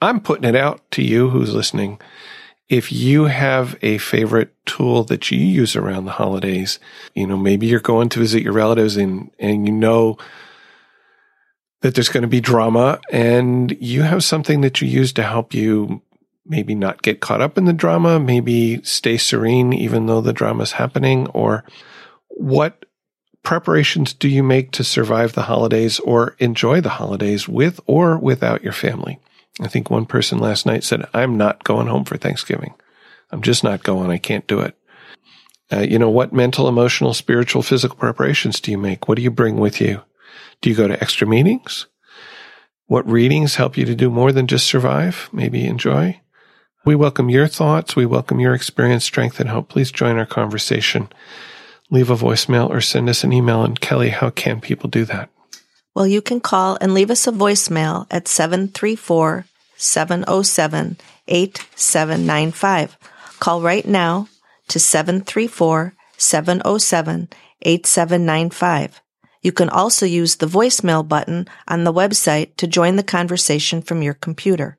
I'm 0.00 0.20
putting 0.20 0.48
it 0.48 0.56
out 0.56 0.80
to 0.92 1.02
you 1.02 1.28
who's 1.28 1.54
listening 1.54 2.00
if 2.68 2.90
you 2.90 3.24
have 3.24 3.78
a 3.82 3.98
favorite 3.98 4.54
tool 4.64 5.04
that 5.04 5.30
you 5.30 5.38
use 5.38 5.76
around 5.76 6.06
the 6.06 6.12
holidays, 6.12 6.78
you 7.14 7.26
know, 7.26 7.36
maybe 7.36 7.66
you're 7.66 7.80
going 7.80 8.08
to 8.10 8.20
visit 8.20 8.42
your 8.42 8.52
relatives 8.52 8.96
and, 8.96 9.30
and 9.38 9.66
you 9.66 9.72
know 9.72 10.16
that 11.82 11.94
there's 11.94 12.08
going 12.08 12.22
to 12.22 12.28
be 12.28 12.40
drama 12.40 13.00
and 13.10 13.76
you 13.80 14.02
have 14.02 14.24
something 14.24 14.62
that 14.62 14.80
you 14.80 14.88
use 14.88 15.12
to 15.12 15.22
help 15.22 15.52
you 15.52 16.00
maybe 16.46 16.74
not 16.74 17.02
get 17.02 17.20
caught 17.20 17.42
up 17.42 17.58
in 17.58 17.66
the 17.66 17.72
drama, 17.72 18.18
maybe 18.18 18.82
stay 18.82 19.18
serene 19.18 19.72
even 19.72 20.06
though 20.06 20.20
the 20.20 20.32
drama 20.32 20.62
is 20.62 20.72
happening 20.72 21.26
or 21.28 21.64
what 22.28 22.86
preparations 23.42 24.14
do 24.14 24.28
you 24.28 24.42
make 24.42 24.72
to 24.72 24.82
survive 24.82 25.34
the 25.34 25.42
holidays 25.42 26.00
or 26.00 26.34
enjoy 26.38 26.80
the 26.80 26.88
holidays 26.88 27.46
with 27.46 27.78
or 27.86 28.18
without 28.18 28.62
your 28.62 28.72
family? 28.72 29.20
I 29.60 29.68
think 29.68 29.90
one 29.90 30.06
person 30.06 30.38
last 30.38 30.66
night 30.66 30.84
said, 30.84 31.06
I'm 31.14 31.36
not 31.36 31.64
going 31.64 31.86
home 31.86 32.04
for 32.04 32.16
Thanksgiving. 32.16 32.74
I'm 33.30 33.42
just 33.42 33.64
not 33.64 33.82
going. 33.82 34.10
I 34.10 34.18
can't 34.18 34.46
do 34.46 34.60
it. 34.60 34.76
Uh, 35.72 35.80
you 35.80 35.98
know, 35.98 36.10
what 36.10 36.32
mental, 36.32 36.68
emotional, 36.68 37.14
spiritual, 37.14 37.62
physical 37.62 37.96
preparations 37.96 38.60
do 38.60 38.70
you 38.70 38.78
make? 38.78 39.08
What 39.08 39.16
do 39.16 39.22
you 39.22 39.30
bring 39.30 39.56
with 39.56 39.80
you? 39.80 40.02
Do 40.60 40.70
you 40.70 40.76
go 40.76 40.88
to 40.88 41.00
extra 41.00 41.26
meetings? 41.26 41.86
What 42.86 43.08
readings 43.10 43.56
help 43.56 43.76
you 43.76 43.84
to 43.86 43.94
do 43.94 44.10
more 44.10 44.30
than 44.30 44.46
just 44.46 44.66
survive? 44.66 45.28
Maybe 45.32 45.64
enjoy? 45.64 46.20
We 46.84 46.94
welcome 46.94 47.30
your 47.30 47.46
thoughts. 47.46 47.96
We 47.96 48.04
welcome 48.04 48.40
your 48.40 48.54
experience, 48.54 49.04
strength, 49.04 49.40
and 49.40 49.48
hope. 49.48 49.70
Please 49.70 49.90
join 49.90 50.18
our 50.18 50.26
conversation. 50.26 51.08
Leave 51.90 52.10
a 52.10 52.16
voicemail 52.16 52.68
or 52.68 52.82
send 52.82 53.08
us 53.08 53.24
an 53.24 53.32
email. 53.32 53.64
And 53.64 53.80
Kelly, 53.80 54.10
how 54.10 54.28
can 54.30 54.60
people 54.60 54.90
do 54.90 55.06
that? 55.06 55.30
Well, 55.94 56.06
you 56.06 56.20
can 56.20 56.40
call 56.40 56.76
and 56.80 56.92
leave 56.92 57.10
us 57.10 57.26
a 57.26 57.32
voicemail 57.32 58.06
at 58.10 58.26
734 58.26 59.46
707 59.76 60.96
8795. 61.28 62.98
Call 63.38 63.62
right 63.62 63.86
now 63.86 64.28
to 64.68 64.80
734 64.80 65.94
707 66.16 67.28
8795. 67.62 69.00
You 69.42 69.52
can 69.52 69.68
also 69.68 70.06
use 70.06 70.36
the 70.36 70.46
voicemail 70.46 71.06
button 71.06 71.46
on 71.68 71.84
the 71.84 71.92
website 71.92 72.56
to 72.56 72.66
join 72.66 72.96
the 72.96 73.02
conversation 73.02 73.82
from 73.82 74.02
your 74.02 74.14
computer. 74.14 74.78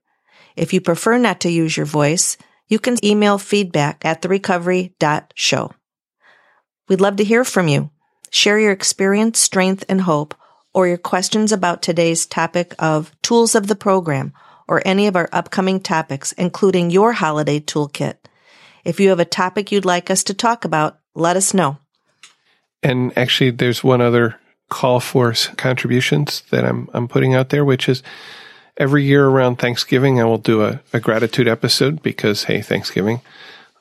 If 0.56 0.74
you 0.74 0.82
prefer 0.82 1.18
not 1.18 1.40
to 1.42 1.50
use 1.50 1.78
your 1.78 1.86
voice, 1.86 2.36
you 2.68 2.80
can 2.80 3.04
email 3.06 3.38
feedback 3.38 4.04
at 4.04 4.22
therecovery.show. 4.22 5.72
We'd 6.88 7.02
love 7.02 7.16
to 7.18 7.24
hear 7.24 7.44
from 7.44 7.68
you. 7.68 7.92
Share 8.32 8.60
your 8.60 8.72
experience, 8.72 9.40
strength, 9.40 9.86
and 9.88 10.02
hope, 10.02 10.34
or 10.76 10.88
your 10.88 10.98
questions 10.98 11.54
about 11.54 11.82
today's 11.82 12.26
topic 12.26 12.76
of 12.78 13.10
tools 13.22 13.56
of 13.56 13.68
the 13.68 13.76
program, 13.76 14.34
or 14.68 14.82
any 14.86 15.08
of 15.08 15.16
our 15.16 15.30
upcoming 15.32 15.80
topics, 15.80 16.34
including 16.34 16.92
your 16.92 17.14
holiday 17.14 17.62
toolkit. 17.62 18.16
If 18.84 19.00
you 19.00 19.08
have 19.10 19.22
a 19.22 19.26
topic 19.26 19.72
you'd 19.72 19.86
like 19.86 20.12
us 20.12 20.26
to 20.26 20.34
talk 20.34 20.66
about, 20.66 21.00
let 21.16 21.38
us 21.38 21.54
know. 21.54 21.78
And 22.84 23.18
actually, 23.18 23.52
there's 23.52 23.86
one 23.86 24.02
other 24.02 24.36
call 24.70 25.00
for 25.00 25.34
contributions 25.56 26.44
that 26.50 26.66
I'm 26.66 26.90
I'm 26.94 27.08
putting 27.08 27.34
out 27.34 27.50
there, 27.50 27.64
which 27.64 27.88
is 27.88 28.04
every 28.76 29.06
year 29.06 29.26
around 29.26 29.56
Thanksgiving, 29.56 30.20
I 30.20 30.26
will 30.26 30.38
do 30.38 30.62
a, 30.62 30.82
a 30.92 31.00
gratitude 31.00 31.48
episode 31.48 32.04
because 32.04 32.44
hey, 32.44 32.62
Thanksgiving. 32.62 33.22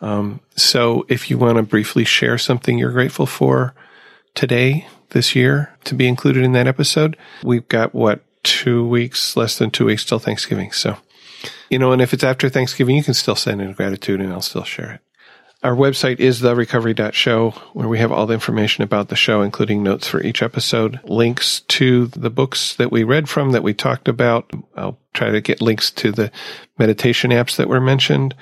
Um, 0.00 0.40
so 0.54 1.06
if 1.08 1.28
you 1.28 1.38
want 1.38 1.56
to 1.56 1.64
briefly 1.64 2.04
share 2.04 2.38
something 2.38 2.78
you're 2.78 2.92
grateful 2.92 3.26
for 3.26 3.74
today, 4.34 4.86
this 5.10 5.34
year, 5.34 5.74
to 5.84 5.94
be 5.94 6.08
included 6.08 6.44
in 6.44 6.52
that 6.52 6.66
episode, 6.66 7.16
we've 7.42 7.68
got 7.68 7.94
what 7.94 8.22
two 8.42 8.86
weeks, 8.86 9.36
less 9.36 9.58
than 9.58 9.70
two 9.70 9.86
weeks 9.86 10.04
till 10.04 10.18
Thanksgiving. 10.18 10.70
So, 10.70 10.98
you 11.70 11.78
know, 11.78 11.92
and 11.92 12.02
if 12.02 12.12
it's 12.12 12.24
after 12.24 12.48
Thanksgiving, 12.48 12.96
you 12.96 13.02
can 13.02 13.14
still 13.14 13.36
send 13.36 13.60
in 13.60 13.72
gratitude 13.72 14.20
and 14.20 14.32
I'll 14.32 14.42
still 14.42 14.64
share 14.64 14.92
it. 14.92 15.00
Our 15.64 15.74
website 15.74 16.20
is 16.20 16.42
therecovery.show, 16.42 17.50
where 17.72 17.88
we 17.88 17.98
have 17.98 18.12
all 18.12 18.26
the 18.26 18.34
information 18.34 18.84
about 18.84 19.08
the 19.08 19.16
show, 19.16 19.40
including 19.40 19.82
notes 19.82 20.06
for 20.06 20.22
each 20.22 20.42
episode, 20.42 21.00
links 21.04 21.60
to 21.68 22.08
the 22.08 22.28
books 22.28 22.74
that 22.74 22.92
we 22.92 23.02
read 23.02 23.30
from 23.30 23.52
that 23.52 23.62
we 23.62 23.72
talked 23.72 24.06
about. 24.06 24.50
I'll 24.76 24.98
try 25.14 25.30
to 25.30 25.40
get 25.40 25.62
links 25.62 25.90
to 25.92 26.12
the 26.12 26.30
meditation 26.78 27.30
apps 27.30 27.56
that 27.56 27.70
were 27.70 27.80
mentioned. 27.80 28.34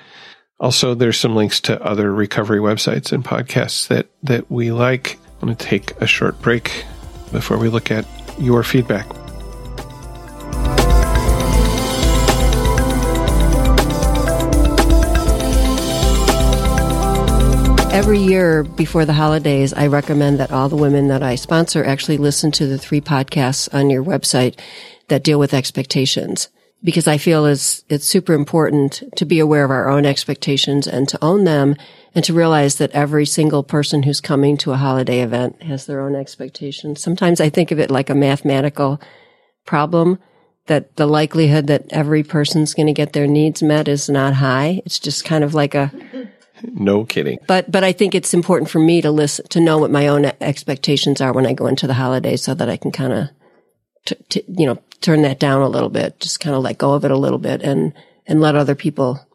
Also, 0.58 0.94
there's 0.96 1.16
some 1.16 1.36
links 1.36 1.60
to 1.60 1.80
other 1.80 2.12
recovery 2.12 2.58
websites 2.58 3.12
and 3.12 3.24
podcasts 3.24 3.86
that, 3.86 4.08
that 4.24 4.50
we 4.50 4.72
like. 4.72 5.20
I'm 5.43 5.49
going 5.49 5.57
to 5.57 5.66
take 5.66 6.01
a 6.01 6.07
short 6.07 6.40
break 6.40 6.84
before 7.32 7.59
we 7.59 7.68
look 7.68 7.90
at 7.90 8.07
your 8.38 8.62
feedback. 8.62 9.09
Every 17.93 18.20
year 18.20 18.62
before 18.62 19.05
the 19.05 19.12
holidays, 19.12 19.72
I 19.72 19.88
recommend 19.88 20.38
that 20.38 20.53
all 20.53 20.68
the 20.68 20.76
women 20.76 21.09
that 21.09 21.24
I 21.24 21.34
sponsor 21.34 21.84
actually 21.84 22.18
listen 22.18 22.53
to 22.53 22.68
the 22.68 22.78
three 22.78 23.01
podcasts 23.01 23.68
on 23.74 23.90
your 23.90 24.05
website 24.05 24.61
that 25.09 25.24
deal 25.24 25.40
with 25.40 25.53
expectations. 25.53 26.51
Because 26.84 27.09
I 27.09 27.18
feel 27.18 27.47
it's, 27.47 27.82
it's 27.88 28.07
super 28.07 28.32
important 28.32 29.03
to 29.16 29.24
be 29.24 29.40
aware 29.40 29.64
of 29.64 29.72
our 29.72 29.88
own 29.88 30.07
expectations 30.07 30.86
and 30.86 31.09
to 31.09 31.18
own 31.20 31.43
them 31.43 31.74
and 32.14 32.24
to 32.24 32.34
realize 32.34 32.76
that 32.76 32.90
every 32.92 33.26
single 33.26 33.62
person 33.62 34.02
who's 34.02 34.20
coming 34.20 34.56
to 34.58 34.72
a 34.72 34.76
holiday 34.76 35.20
event 35.20 35.62
has 35.62 35.86
their 35.86 36.00
own 36.00 36.14
expectations. 36.14 37.00
Sometimes 37.00 37.40
I 37.40 37.48
think 37.48 37.70
of 37.70 37.78
it 37.78 37.90
like 37.90 38.10
a 38.10 38.14
mathematical 38.14 39.00
problem 39.64 40.18
that 40.66 40.96
the 40.96 41.06
likelihood 41.06 41.66
that 41.66 41.86
every 41.90 42.22
person's 42.22 42.74
going 42.74 42.86
to 42.86 42.92
get 42.92 43.12
their 43.12 43.26
needs 43.26 43.62
met 43.62 43.88
is 43.88 44.08
not 44.08 44.34
high. 44.34 44.82
It's 44.84 44.98
just 44.98 45.24
kind 45.24 45.42
of 45.42 45.54
like 45.54 45.74
a, 45.74 45.92
no 46.62 47.04
kidding. 47.04 47.38
But 47.48 47.70
but 47.70 47.82
I 47.82 47.92
think 47.92 48.14
it's 48.14 48.34
important 48.34 48.70
for 48.70 48.78
me 48.78 49.00
to 49.00 49.10
listen 49.10 49.46
to 49.48 49.60
know 49.60 49.78
what 49.78 49.90
my 49.90 50.06
own 50.08 50.26
expectations 50.40 51.20
are 51.20 51.32
when 51.32 51.46
I 51.46 51.52
go 51.52 51.66
into 51.66 51.86
the 51.86 51.94
holidays, 51.94 52.42
so 52.42 52.54
that 52.54 52.68
I 52.68 52.76
can 52.76 52.92
kind 52.92 53.12
of 53.12 53.28
t- 54.06 54.16
t- 54.28 54.44
you 54.48 54.66
know 54.66 54.78
turn 55.00 55.22
that 55.22 55.40
down 55.40 55.62
a 55.62 55.68
little 55.68 55.90
bit, 55.90 56.20
just 56.20 56.40
kind 56.40 56.54
of 56.54 56.62
let 56.62 56.78
go 56.78 56.92
of 56.94 57.04
it 57.04 57.10
a 57.10 57.18
little 57.18 57.38
bit, 57.38 57.62
and 57.62 57.92
and 58.26 58.40
let 58.40 58.54
other 58.54 58.76
people 58.76 59.26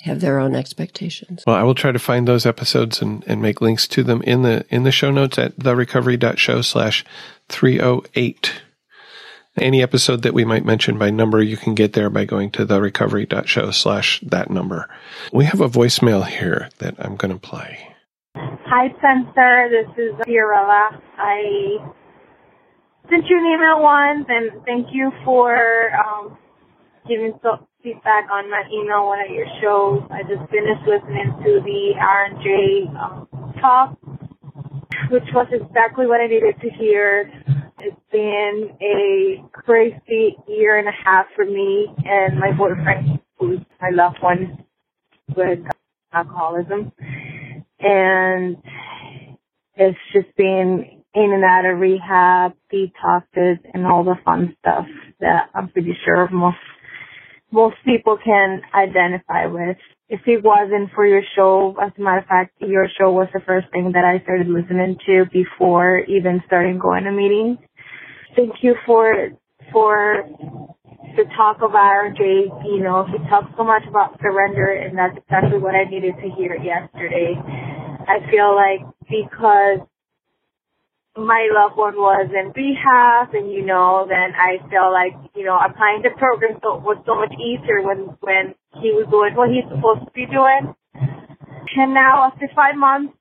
have 0.00 0.20
their 0.20 0.38
own 0.38 0.54
expectations. 0.54 1.42
Well, 1.46 1.56
I 1.56 1.62
will 1.62 1.74
try 1.74 1.92
to 1.92 1.98
find 1.98 2.26
those 2.26 2.46
episodes 2.46 3.02
and, 3.02 3.24
and 3.26 3.42
make 3.42 3.60
links 3.60 3.86
to 3.88 4.02
them 4.04 4.22
in 4.22 4.42
the 4.42 4.64
in 4.68 4.84
the 4.84 4.92
show 4.92 5.10
notes 5.10 5.38
at 5.38 5.56
therecovery.show 5.58 6.62
slash 6.62 7.04
three 7.48 7.80
oh 7.80 8.04
eight. 8.14 8.62
Any 9.56 9.82
episode 9.82 10.22
that 10.22 10.34
we 10.34 10.44
might 10.44 10.64
mention 10.64 10.98
by 10.98 11.10
number, 11.10 11.42
you 11.42 11.56
can 11.56 11.74
get 11.74 11.92
there 11.94 12.10
by 12.10 12.24
going 12.24 12.52
to 12.52 12.64
therecovery.show 12.64 13.72
slash 13.72 14.20
that 14.20 14.50
number. 14.50 14.88
We 15.32 15.46
have 15.46 15.60
a 15.60 15.68
voicemail 15.68 16.24
here 16.24 16.68
that 16.78 16.94
I'm 16.98 17.16
going 17.16 17.32
to 17.32 17.40
play. 17.40 17.96
Hi, 18.36 18.88
Spencer. 18.98 19.68
This 19.68 19.90
is 19.98 20.14
Fiorella. 20.26 21.00
I 21.16 21.78
sent 23.10 23.24
you 23.28 23.36
an 23.36 23.46
email 23.46 23.82
once, 23.82 24.26
and 24.28 24.64
thank 24.64 24.88
you 24.92 25.10
for 25.24 25.90
um, 25.94 26.38
giving 27.08 27.38
so- 27.42 27.66
feedback 27.88 28.28
on 28.30 28.50
my 28.50 28.62
email 28.72 29.06
one 29.06 29.20
of 29.20 29.30
your 29.30 29.46
shows. 29.60 30.02
I 30.10 30.22
just 30.22 30.50
finished 30.50 30.84
listening 30.86 31.32
to 31.44 31.60
the 31.64 31.94
Aaron 31.98 32.40
J 32.42 32.90
um, 32.98 33.28
talk, 33.60 33.96
which 35.10 35.24
was 35.32 35.46
exactly 35.52 36.06
what 36.06 36.20
I 36.20 36.26
needed 36.26 36.54
to 36.60 36.70
hear. 36.70 37.30
It's 37.80 37.96
been 38.12 38.76
a 38.82 39.42
crazy 39.52 40.36
year 40.46 40.78
and 40.78 40.88
a 40.88 40.92
half 41.04 41.26
for 41.34 41.44
me 41.44 41.86
and 42.04 42.38
my 42.38 42.52
boyfriend, 42.52 43.20
who's 43.38 43.60
my 43.80 43.90
loved 43.90 44.18
one 44.20 44.64
with 45.34 45.60
alcoholism. 46.12 46.92
And 47.80 48.56
it's 49.76 49.98
just 50.12 50.36
been 50.36 50.84
in 51.14 51.32
and 51.32 51.44
out 51.44 51.64
of 51.64 51.78
rehab, 51.78 52.52
detoxes, 52.72 53.58
and 53.72 53.86
all 53.86 54.04
the 54.04 54.16
fun 54.24 54.56
stuff 54.60 54.86
that 55.20 55.48
I'm 55.54 55.68
pretty 55.68 55.96
sure 56.04 56.28
most 56.30 56.56
most 57.50 57.76
people 57.84 58.18
can 58.22 58.62
identify 58.74 59.46
with. 59.46 59.76
If 60.08 60.20
it 60.26 60.42
wasn't 60.42 60.90
for 60.94 61.06
your 61.06 61.22
show, 61.36 61.76
as 61.82 61.92
a 61.98 62.00
matter 62.00 62.18
of 62.18 62.26
fact, 62.26 62.54
your 62.60 62.88
show 62.98 63.12
was 63.12 63.28
the 63.34 63.40
first 63.40 63.68
thing 63.72 63.92
that 63.92 64.04
I 64.04 64.22
started 64.22 64.48
listening 64.48 64.96
to 65.06 65.26
before 65.32 66.00
even 66.00 66.42
starting 66.46 66.78
going 66.78 67.04
to 67.04 67.12
meetings 67.12 67.58
thank 68.38 68.62
you 68.62 68.74
for 68.86 69.30
for 69.72 70.24
the 71.16 71.24
talk 71.36 71.58
of 71.62 71.74
Aaron 71.74 72.14
J 72.16 72.46
You 72.70 72.82
know, 72.82 73.04
he 73.10 73.18
talked 73.28 73.56
so 73.56 73.64
much 73.64 73.82
about 73.88 74.18
surrender, 74.20 74.70
and 74.70 74.96
that's 74.96 75.16
exactly 75.18 75.58
what 75.58 75.74
I 75.74 75.84
needed 75.90 76.14
to 76.22 76.28
hear 76.36 76.54
yesterday. 76.54 77.34
I 78.06 78.22
feel 78.30 78.54
like 78.54 78.86
because 79.10 79.80
my 81.18 81.48
loved 81.50 81.76
one 81.76 81.96
was 81.96 82.30
in 82.30 82.52
rehab, 82.54 83.34
and 83.34 83.50
you 83.50 83.64
know, 83.66 84.06
then 84.08 84.32
I 84.38 84.62
feel 84.70 84.92
like 84.92 85.12
you 85.34 85.44
know 85.44 85.58
applying 85.58 86.02
the 86.02 86.10
program 86.16 86.58
so 86.62 86.78
was 86.78 87.02
so 87.06 87.14
much 87.14 87.32
easier 87.34 87.82
when 87.82 88.16
when 88.20 88.54
he 88.80 88.92
was 88.94 89.06
doing 89.10 89.34
what 89.34 89.50
he's 89.50 89.66
supposed 89.66 90.06
to 90.06 90.12
be 90.14 90.26
doing. 90.26 90.74
And 91.76 91.94
now 91.94 92.30
after 92.32 92.48
five 92.54 92.76
months 92.76 93.14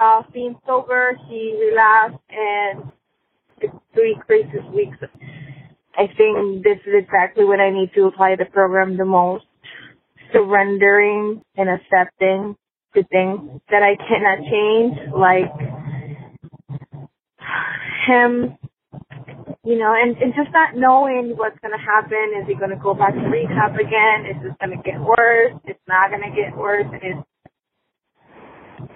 of 0.00 0.24
being 0.32 0.56
sober, 0.66 1.16
he 1.28 1.56
relapsed 1.58 2.22
and 2.30 2.92
three 3.94 4.18
crisis 4.26 4.64
weeks. 4.74 4.98
I 5.96 6.06
think 6.06 6.64
this 6.64 6.78
is 6.86 6.94
exactly 6.94 7.44
when 7.44 7.60
I 7.60 7.70
need 7.70 7.92
to 7.94 8.06
apply 8.06 8.36
the 8.36 8.46
program 8.46 8.96
the 8.96 9.04
most. 9.04 9.44
Surrendering 10.32 11.42
and 11.56 11.68
accepting 11.68 12.56
the 12.94 13.04
things 13.10 13.60
that 13.70 13.82
I 13.82 13.96
cannot 13.96 14.38
change, 14.48 15.12
like 15.12 15.71
him, 18.06 18.58
you 19.64 19.78
know, 19.78 19.94
and, 19.94 20.16
and 20.18 20.34
just 20.34 20.50
not 20.52 20.76
knowing 20.76 21.34
what's 21.36 21.58
going 21.60 21.72
to 21.72 21.84
happen. 21.84 22.40
Is 22.40 22.48
he 22.48 22.54
going 22.54 22.70
to 22.70 22.82
go 22.82 22.94
back 22.94 23.14
to 23.14 23.20
rehab 23.20 23.74
again? 23.74 24.26
Is 24.26 24.42
this 24.42 24.54
going 24.60 24.76
to 24.76 24.82
get 24.82 25.00
worse? 25.00 25.54
It's 25.64 25.86
not 25.88 26.10
going 26.10 26.22
to 26.22 26.34
get 26.34 26.56
worse. 26.56 26.86
It's, 27.02 27.26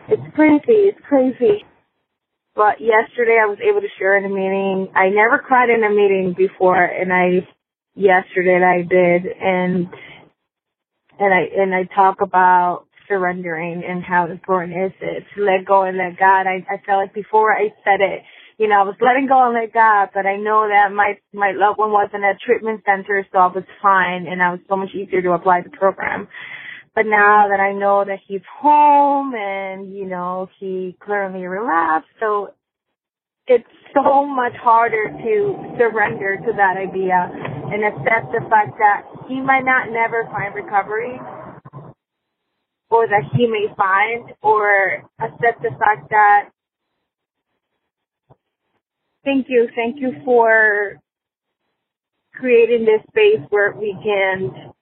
it's 0.08 0.34
crazy. 0.34 0.90
It's 0.90 1.00
crazy. 1.08 1.64
But 2.54 2.80
yesterday 2.80 3.38
I 3.40 3.46
was 3.46 3.58
able 3.62 3.80
to 3.82 3.92
share 3.98 4.16
in 4.16 4.24
a 4.24 4.28
meeting. 4.28 4.88
I 4.94 5.10
never 5.10 5.38
cried 5.38 5.68
in 5.70 5.84
a 5.84 5.90
meeting 5.90 6.34
before 6.36 6.82
and 6.82 7.12
I, 7.12 7.46
yesterday 7.94 8.58
I 8.64 8.82
did 8.82 9.26
and, 9.26 9.88
and 11.18 11.34
I, 11.34 11.42
and 11.54 11.74
I 11.74 11.84
talk 11.94 12.22
about 12.22 12.86
surrendering 13.08 13.82
and 13.86 14.02
how 14.02 14.30
important 14.30 14.72
is 14.72 14.92
it 15.00 15.24
to 15.34 15.44
let 15.44 15.66
go 15.66 15.82
and 15.84 15.96
let 15.98 16.18
God. 16.18 16.46
I, 16.46 16.64
I 16.68 16.82
felt 16.84 16.98
like 16.98 17.14
before 17.14 17.52
I 17.52 17.68
said 17.84 18.00
it, 18.00 18.22
you 18.58 18.68
know, 18.68 18.80
I 18.80 18.84
was 18.84 18.96
letting 19.00 19.28
go 19.28 19.44
and 19.44 19.54
let 19.54 19.74
God, 19.74 20.10
but 20.14 20.24
I 20.24 20.36
know 20.36 20.66
that 20.68 20.94
my, 20.94 21.18
my 21.34 21.52
loved 21.52 21.78
one 21.78 21.92
wasn't 21.92 22.24
at 22.24 22.40
treatment 22.40 22.82
center, 22.86 23.26
so 23.30 23.38
I 23.38 23.46
was 23.48 23.64
fine 23.82 24.26
and 24.26 24.42
I 24.42 24.50
was 24.52 24.60
so 24.68 24.76
much 24.76 24.90
easier 24.94 25.20
to 25.22 25.32
apply 25.32 25.60
the 25.60 25.76
program. 25.76 26.28
But 26.94 27.04
now 27.04 27.48
that 27.50 27.60
I 27.60 27.72
know 27.72 28.04
that 28.06 28.20
he's 28.26 28.40
home 28.60 29.34
and, 29.36 29.94
you 29.94 30.06
know, 30.06 30.48
he 30.58 30.96
clearly 31.04 31.44
relapsed, 31.44 32.08
so 32.18 32.54
it's 33.46 33.68
so 33.92 34.24
much 34.24 34.54
harder 34.56 35.12
to 35.12 35.76
surrender 35.78 36.36
to 36.36 36.52
that 36.56 36.76
idea 36.80 37.28
and 37.70 37.84
accept 37.84 38.32
the 38.32 38.40
fact 38.48 38.78
that 38.78 39.04
he 39.28 39.40
might 39.40 39.64
not 39.64 39.92
never 39.92 40.24
find 40.32 40.54
recovery 40.54 41.20
or 42.88 43.06
that 43.06 43.22
he 43.36 43.46
may 43.46 43.66
find 43.76 44.32
or 44.42 45.04
accept 45.20 45.60
the 45.60 45.70
fact 45.78 46.08
that 46.08 46.48
thank 49.26 49.46
you, 49.50 49.68
thank 49.74 50.00
you 50.00 50.12
for 50.24 50.98
creating 52.32 52.86
this 52.86 53.02
space 53.10 53.44
where 53.50 53.72
we 53.72 53.94
can 54.02 54.72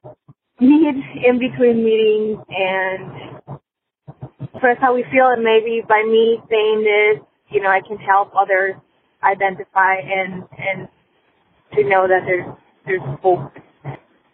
meet 0.61 0.95
in 1.27 1.39
between 1.39 1.83
meetings 1.85 2.39
and 2.51 3.59
express 4.43 4.77
how 4.81 4.95
we 4.95 5.05
feel 5.11 5.29
and 5.31 5.43
maybe 5.43 5.83
by 5.89 6.05
me 6.07 6.39
saying 6.51 6.85
this, 6.85 7.27
you 7.51 7.61
know, 7.63 7.71
I 7.71 7.81
can 7.87 7.97
help 7.97 8.33
others 8.39 8.75
identify 9.23 9.97
and 9.97 10.45
and 10.59 10.89
to 11.75 11.89
know 11.89 12.07
that 12.07 12.23
there's 12.27 12.47
there's 12.87 13.03
hope. 13.23 13.51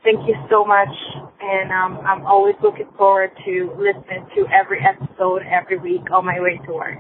Thank 0.03 0.27
you 0.27 0.35
so 0.51 0.65
much, 0.65 0.89
and 1.41 1.71
um, 1.71 2.05
I'm 2.07 2.25
always 2.27 2.55
looking 2.63 2.89
forward 2.97 3.31
to 3.45 3.71
listening 3.79 4.27
to 4.35 4.47
every 4.51 4.81
episode 4.81 5.43
every 5.43 5.79
week 5.79 6.11
on 6.11 6.25
my 6.25 6.41
way 6.41 6.59
to 6.67 6.73
work. 6.73 6.99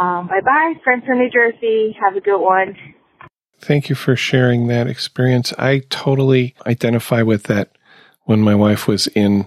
Um, 0.00 0.28
bye 0.28 0.40
bye, 0.40 0.72
friends 0.82 1.04
from 1.04 1.18
New 1.18 1.28
Jersey. 1.28 1.94
Have 2.00 2.16
a 2.16 2.22
good 2.22 2.40
one. 2.40 2.74
Thank 3.60 3.90
you 3.90 3.94
for 3.94 4.16
sharing 4.16 4.68
that 4.68 4.86
experience. 4.86 5.52
I 5.58 5.82
totally 5.90 6.54
identify 6.66 7.20
with 7.20 7.42
that 7.44 7.76
when 8.22 8.40
my 8.40 8.54
wife 8.54 8.88
was 8.88 9.08
in 9.08 9.46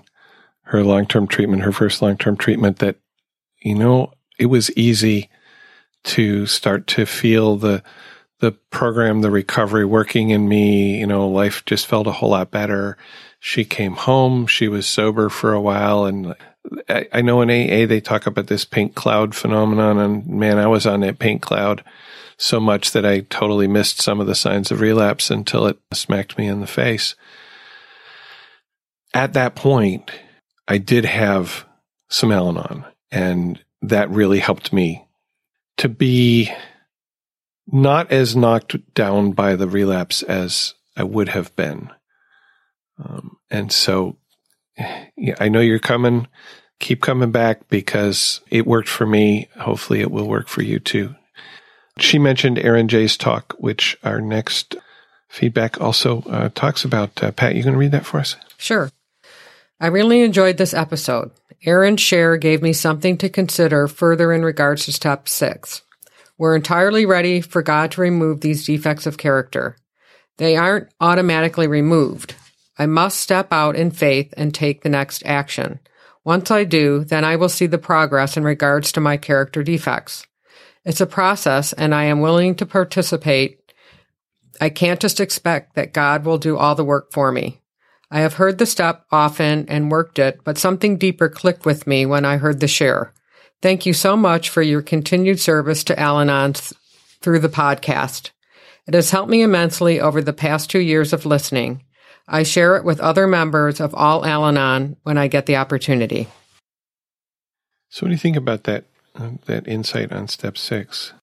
her 0.65 0.83
long 0.83 1.07
term 1.07 1.27
treatment, 1.27 1.63
her 1.63 1.71
first 1.71 2.03
long 2.03 2.17
term 2.17 2.37
treatment, 2.37 2.77
that, 2.79 2.97
you 3.63 3.73
know, 3.73 4.13
it 4.37 4.45
was 4.45 4.69
easy 4.77 5.31
to 6.03 6.45
start 6.45 6.85
to 6.87 7.07
feel 7.07 7.55
the 7.55 7.81
the 8.39 8.51
program, 8.51 9.21
the 9.21 9.31
recovery 9.31 9.85
working 9.85 10.29
in 10.29 10.47
me, 10.47 10.99
you 10.99 11.07
know, 11.07 11.27
life 11.27 11.63
just 11.65 11.87
felt 11.87 12.05
a 12.05 12.11
whole 12.11 12.29
lot 12.29 12.51
better. 12.51 12.95
She 13.39 13.65
came 13.65 13.93
home, 13.93 14.45
she 14.45 14.67
was 14.67 14.85
sober 14.85 15.29
for 15.29 15.53
a 15.53 15.61
while 15.61 16.05
and 16.05 16.35
I, 16.89 17.07
I 17.11 17.21
know 17.21 17.41
in 17.41 17.49
AA 17.49 17.85
they 17.85 18.01
talk 18.01 18.25
about 18.25 18.47
this 18.47 18.65
pink 18.65 18.95
cloud 18.95 19.35
phenomenon 19.35 19.99
and 19.99 20.27
man, 20.27 20.57
I 20.57 20.67
was 20.67 20.85
on 20.85 21.01
that 21.01 21.19
pink 21.19 21.41
cloud 21.41 21.83
so 22.37 22.59
much 22.59 22.91
that 22.91 23.05
I 23.05 23.21
totally 23.21 23.67
missed 23.67 24.01
some 24.01 24.19
of 24.19 24.27
the 24.27 24.35
signs 24.35 24.71
of 24.71 24.81
relapse 24.81 25.29
until 25.29 25.67
it 25.67 25.77
smacked 25.93 26.37
me 26.37 26.47
in 26.47 26.61
the 26.61 26.67
face. 26.67 27.15
At 29.13 29.33
that 29.33 29.55
point, 29.55 30.09
I 30.67 30.77
did 30.77 31.05
have 31.05 31.65
some 32.09 32.31
Al 32.31 32.85
and 33.11 33.63
that 33.81 34.09
really 34.09 34.39
helped 34.39 34.73
me 34.73 35.05
to 35.77 35.89
be 35.89 36.51
not 37.67 38.11
as 38.11 38.35
knocked 38.35 38.93
down 38.93 39.31
by 39.31 39.55
the 39.55 39.67
relapse 39.67 40.23
as 40.23 40.73
I 40.95 41.03
would 41.03 41.29
have 41.29 41.55
been. 41.55 41.89
Um, 43.03 43.37
and 43.49 43.71
so 43.71 44.17
I 44.77 45.49
know 45.49 45.59
you're 45.59 45.79
coming. 45.79 46.27
Keep 46.79 47.01
coming 47.01 47.31
back 47.31 47.67
because 47.69 48.41
it 48.49 48.67
worked 48.67 48.89
for 48.89 49.05
me. 49.05 49.47
Hopefully, 49.59 50.01
it 50.01 50.11
will 50.11 50.27
work 50.27 50.47
for 50.47 50.61
you 50.61 50.79
too. 50.79 51.15
She 51.99 52.17
mentioned 52.17 52.59
Aaron 52.59 52.87
J's 52.87 53.17
talk, 53.17 53.55
which 53.57 53.97
our 54.03 54.19
next 54.19 54.75
feedback 55.29 55.79
also 55.79 56.21
uh, 56.23 56.49
talks 56.49 56.83
about. 56.83 57.23
Uh, 57.23 57.31
Pat, 57.31 57.55
you 57.55 57.63
going 57.63 57.73
to 57.73 57.79
read 57.79 57.91
that 57.91 58.05
for 58.05 58.19
us? 58.19 58.35
Sure. 58.57 58.89
I 59.79 59.87
really 59.87 60.21
enjoyed 60.21 60.57
this 60.57 60.73
episode. 60.73 61.31
Aaron's 61.65 62.01
share 62.01 62.37
gave 62.37 62.61
me 62.61 62.73
something 62.73 63.17
to 63.17 63.29
consider 63.29 63.87
further 63.87 64.33
in 64.33 64.43
regards 64.43 64.85
to 64.85 64.93
step 64.93 65.29
six. 65.29 65.81
We're 66.37 66.55
entirely 66.55 67.05
ready 67.05 67.41
for 67.41 67.61
God 67.61 67.91
to 67.91 68.01
remove 68.01 68.41
these 68.41 68.65
defects 68.65 69.05
of 69.05 69.17
character. 69.17 69.77
They 70.37 70.57
aren't 70.57 70.89
automatically 70.99 71.67
removed. 71.67 72.35
I 72.77 72.85
must 72.85 73.19
step 73.19 73.51
out 73.51 73.75
in 73.75 73.91
faith 73.91 74.33
and 74.35 74.53
take 74.53 74.81
the 74.81 74.89
next 74.89 75.23
action. 75.25 75.79
Once 76.23 76.49
I 76.49 76.63
do, 76.63 77.03
then 77.03 77.23
I 77.25 77.35
will 77.35 77.49
see 77.49 77.67
the 77.67 77.77
progress 77.77 78.37
in 78.37 78.43
regards 78.43 78.91
to 78.93 79.01
my 79.01 79.17
character 79.17 79.61
defects. 79.61 80.25
It's 80.85 81.01
a 81.01 81.05
process 81.05 81.73
and 81.73 81.93
I 81.93 82.05
am 82.05 82.21
willing 82.21 82.55
to 82.55 82.65
participate. 82.65 83.59
I 84.59 84.69
can't 84.69 84.99
just 84.99 85.19
expect 85.19 85.75
that 85.75 85.93
God 85.93 86.25
will 86.25 86.37
do 86.37 86.57
all 86.57 86.75
the 86.75 86.85
work 86.85 87.11
for 87.11 87.31
me. 87.31 87.61
I 88.09 88.19
have 88.19 88.35
heard 88.35 88.57
the 88.57 88.65
step 88.65 89.05
often 89.11 89.65
and 89.67 89.91
worked 89.91 90.19
it, 90.19 90.39
but 90.43 90.57
something 90.57 90.97
deeper 90.97 91.29
clicked 91.29 91.65
with 91.65 91.87
me 91.87 92.05
when 92.05 92.25
I 92.25 92.37
heard 92.37 92.59
the 92.59 92.67
share. 92.67 93.11
Thank 93.61 93.85
you 93.85 93.93
so 93.93 94.15
much 94.15 94.49
for 94.49 94.61
your 94.61 94.81
continued 94.81 95.39
service 95.39 95.83
to 95.85 95.99
Al 95.99 96.19
Anon 96.19 96.53
th- 96.53 96.73
through 97.21 97.39
the 97.39 97.49
podcast. 97.49 98.31
It 98.85 98.93
has 98.93 99.11
helped 99.11 99.31
me 99.31 99.41
immensely 99.41 99.99
over 99.99 100.21
the 100.21 100.33
past 100.33 100.69
two 100.69 100.79
years 100.79 101.13
of 101.13 101.25
listening. 101.25 101.83
I 102.27 102.43
share 102.43 102.77
it 102.77 102.85
with 102.85 102.99
other 102.99 103.27
members 103.27 103.79
of 103.79 103.93
all 103.93 104.25
Al 104.25 104.45
Anon 104.45 104.97
when 105.03 105.17
I 105.17 105.27
get 105.27 105.45
the 105.45 105.57
opportunity. 105.57 106.27
So, 107.89 108.05
what 108.05 108.09
do 108.09 108.13
you 108.13 108.19
think 108.19 108.37
about 108.37 108.63
that 108.63 108.85
uh, 109.15 109.31
that 109.45 109.67
insight 109.67 110.11
on 110.11 110.27
step 110.27 110.57
six? 110.57 111.13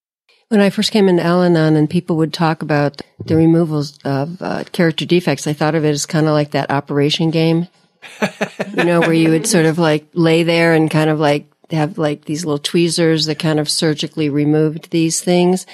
When 0.49 0.61
I 0.61 0.71
first 0.71 0.91
came 0.91 1.09
into 1.09 1.23
Al 1.23 1.43
Anon 1.43 1.77
and 1.77 1.89
people 1.89 2.17
would 2.17 2.33
talk 2.33 2.63
about 2.63 3.01
the 3.25 3.37
removals 3.37 3.99
of 4.05 4.43
uh, 4.43 4.65
character 4.73 5.07
defects, 5.07 5.47
I 5.47 5.53
thought 5.53 5.75
of 5.75 5.85
it 5.85 5.91
as 5.91 6.07
kind 6.07 6.27
of 6.27 6.33
like 6.33 6.51
that 6.53 6.71
operation 6.71 7.31
game, 7.31 7.69
you 8.77 8.85
know, 8.85 9.01
where 9.01 9.13
you 9.13 9.31
would 9.31 9.47
sort 9.47 9.67
of 9.67 9.79
like 9.79 10.09
lay 10.13 10.43
there 10.43 10.75
and 10.75 10.91
kind 10.91 11.09
of 11.09 11.21
like 11.21 11.47
have 11.71 11.99
like 11.99 12.25
these 12.25 12.45
little 12.45 12.59
tweezers 12.59 13.27
that 13.27 13.39
kind 13.39 13.61
of 13.61 13.71
surgically 13.71 14.29
removed 14.29 14.91
these 14.91 15.21
things. 15.21 15.67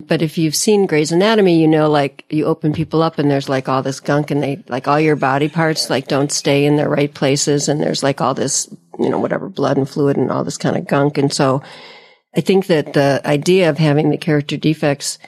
But 0.00 0.22
if 0.22 0.36
you've 0.36 0.54
seen 0.54 0.86
Grey's 0.86 1.10
Anatomy, 1.10 1.60
you 1.60 1.66
know, 1.66 1.88
like 1.88 2.24
you 2.28 2.44
open 2.44 2.72
people 2.72 3.02
up 3.02 3.18
and 3.18 3.30
there's 3.30 3.48
like 3.48 3.68
all 3.68 3.82
this 3.82 4.00
gunk 4.00 4.30
and 4.30 4.42
they, 4.42 4.62
like 4.68 4.86
all 4.86 5.00
your 5.00 5.16
body 5.16 5.48
parts 5.48 5.90
like 5.90 6.06
don't 6.06 6.30
stay 6.30 6.66
in 6.66 6.76
their 6.76 6.88
right 6.88 7.12
places 7.12 7.68
and 7.68 7.80
there's 7.80 8.02
like 8.02 8.20
all 8.20 8.34
this, 8.34 8.68
you 8.98 9.08
know, 9.08 9.18
whatever 9.18 9.48
blood 9.48 9.78
and 9.78 9.88
fluid 9.88 10.16
and 10.16 10.30
all 10.30 10.44
this 10.44 10.58
kind 10.58 10.76
of 10.76 10.86
gunk. 10.86 11.16
And 11.18 11.32
so 11.32 11.62
I 12.36 12.40
think 12.40 12.66
that 12.66 12.92
the 12.92 13.22
idea 13.24 13.70
of 13.70 13.78
having 13.78 14.10
the 14.10 14.18
character 14.18 14.58
defects, 14.58 15.18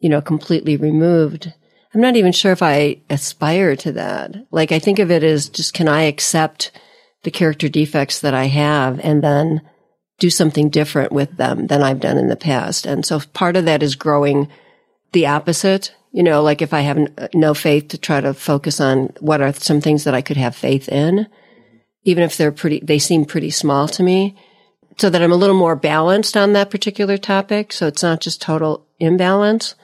you 0.00 0.08
know, 0.08 0.20
completely 0.20 0.76
removed, 0.76 1.52
I'm 1.94 2.00
not 2.00 2.16
even 2.16 2.32
sure 2.32 2.52
if 2.52 2.62
I 2.62 3.00
aspire 3.08 3.76
to 3.76 3.92
that. 3.92 4.34
Like 4.50 4.72
I 4.72 4.80
think 4.80 4.98
of 4.98 5.12
it 5.12 5.22
as 5.22 5.48
just 5.48 5.74
can 5.74 5.88
I 5.88 6.02
accept 6.02 6.72
the 7.22 7.30
character 7.30 7.68
defects 7.68 8.20
that 8.20 8.34
I 8.34 8.44
have 8.44 9.00
and 9.00 9.22
then 9.22 9.62
do 10.18 10.30
something 10.30 10.68
different 10.68 11.12
with 11.12 11.36
them 11.36 11.68
than 11.68 11.82
I've 11.82 12.00
done 12.00 12.18
in 12.18 12.28
the 12.28 12.36
past. 12.36 12.86
And 12.86 13.06
so 13.06 13.20
part 13.32 13.56
of 13.56 13.64
that 13.66 13.82
is 13.82 13.94
growing 13.94 14.48
the 15.12 15.26
opposite. 15.26 15.94
You 16.12 16.22
know, 16.22 16.42
like 16.42 16.62
if 16.62 16.74
I 16.74 16.80
have 16.80 16.98
uh, 17.18 17.28
no 17.34 17.54
faith 17.54 17.88
to 17.88 17.98
try 17.98 18.20
to 18.20 18.34
focus 18.34 18.80
on 18.80 19.12
what 19.20 19.40
are 19.40 19.52
some 19.52 19.80
things 19.80 20.04
that 20.04 20.14
I 20.14 20.22
could 20.22 20.36
have 20.36 20.56
faith 20.56 20.88
in, 20.88 21.26
even 22.02 22.24
if 22.24 22.36
they're 22.36 22.52
pretty, 22.52 22.80
they 22.80 22.98
seem 22.98 23.24
pretty 23.24 23.50
small 23.50 23.86
to 23.88 24.02
me 24.02 24.36
so 24.96 25.08
that 25.10 25.22
I'm 25.22 25.32
a 25.32 25.36
little 25.36 25.56
more 25.56 25.76
balanced 25.76 26.36
on 26.36 26.52
that 26.52 26.70
particular 26.70 27.16
topic. 27.16 27.72
So 27.72 27.86
it's 27.86 28.02
not 28.02 28.20
just 28.20 28.42
total 28.42 28.86
imbalance. 28.98 29.74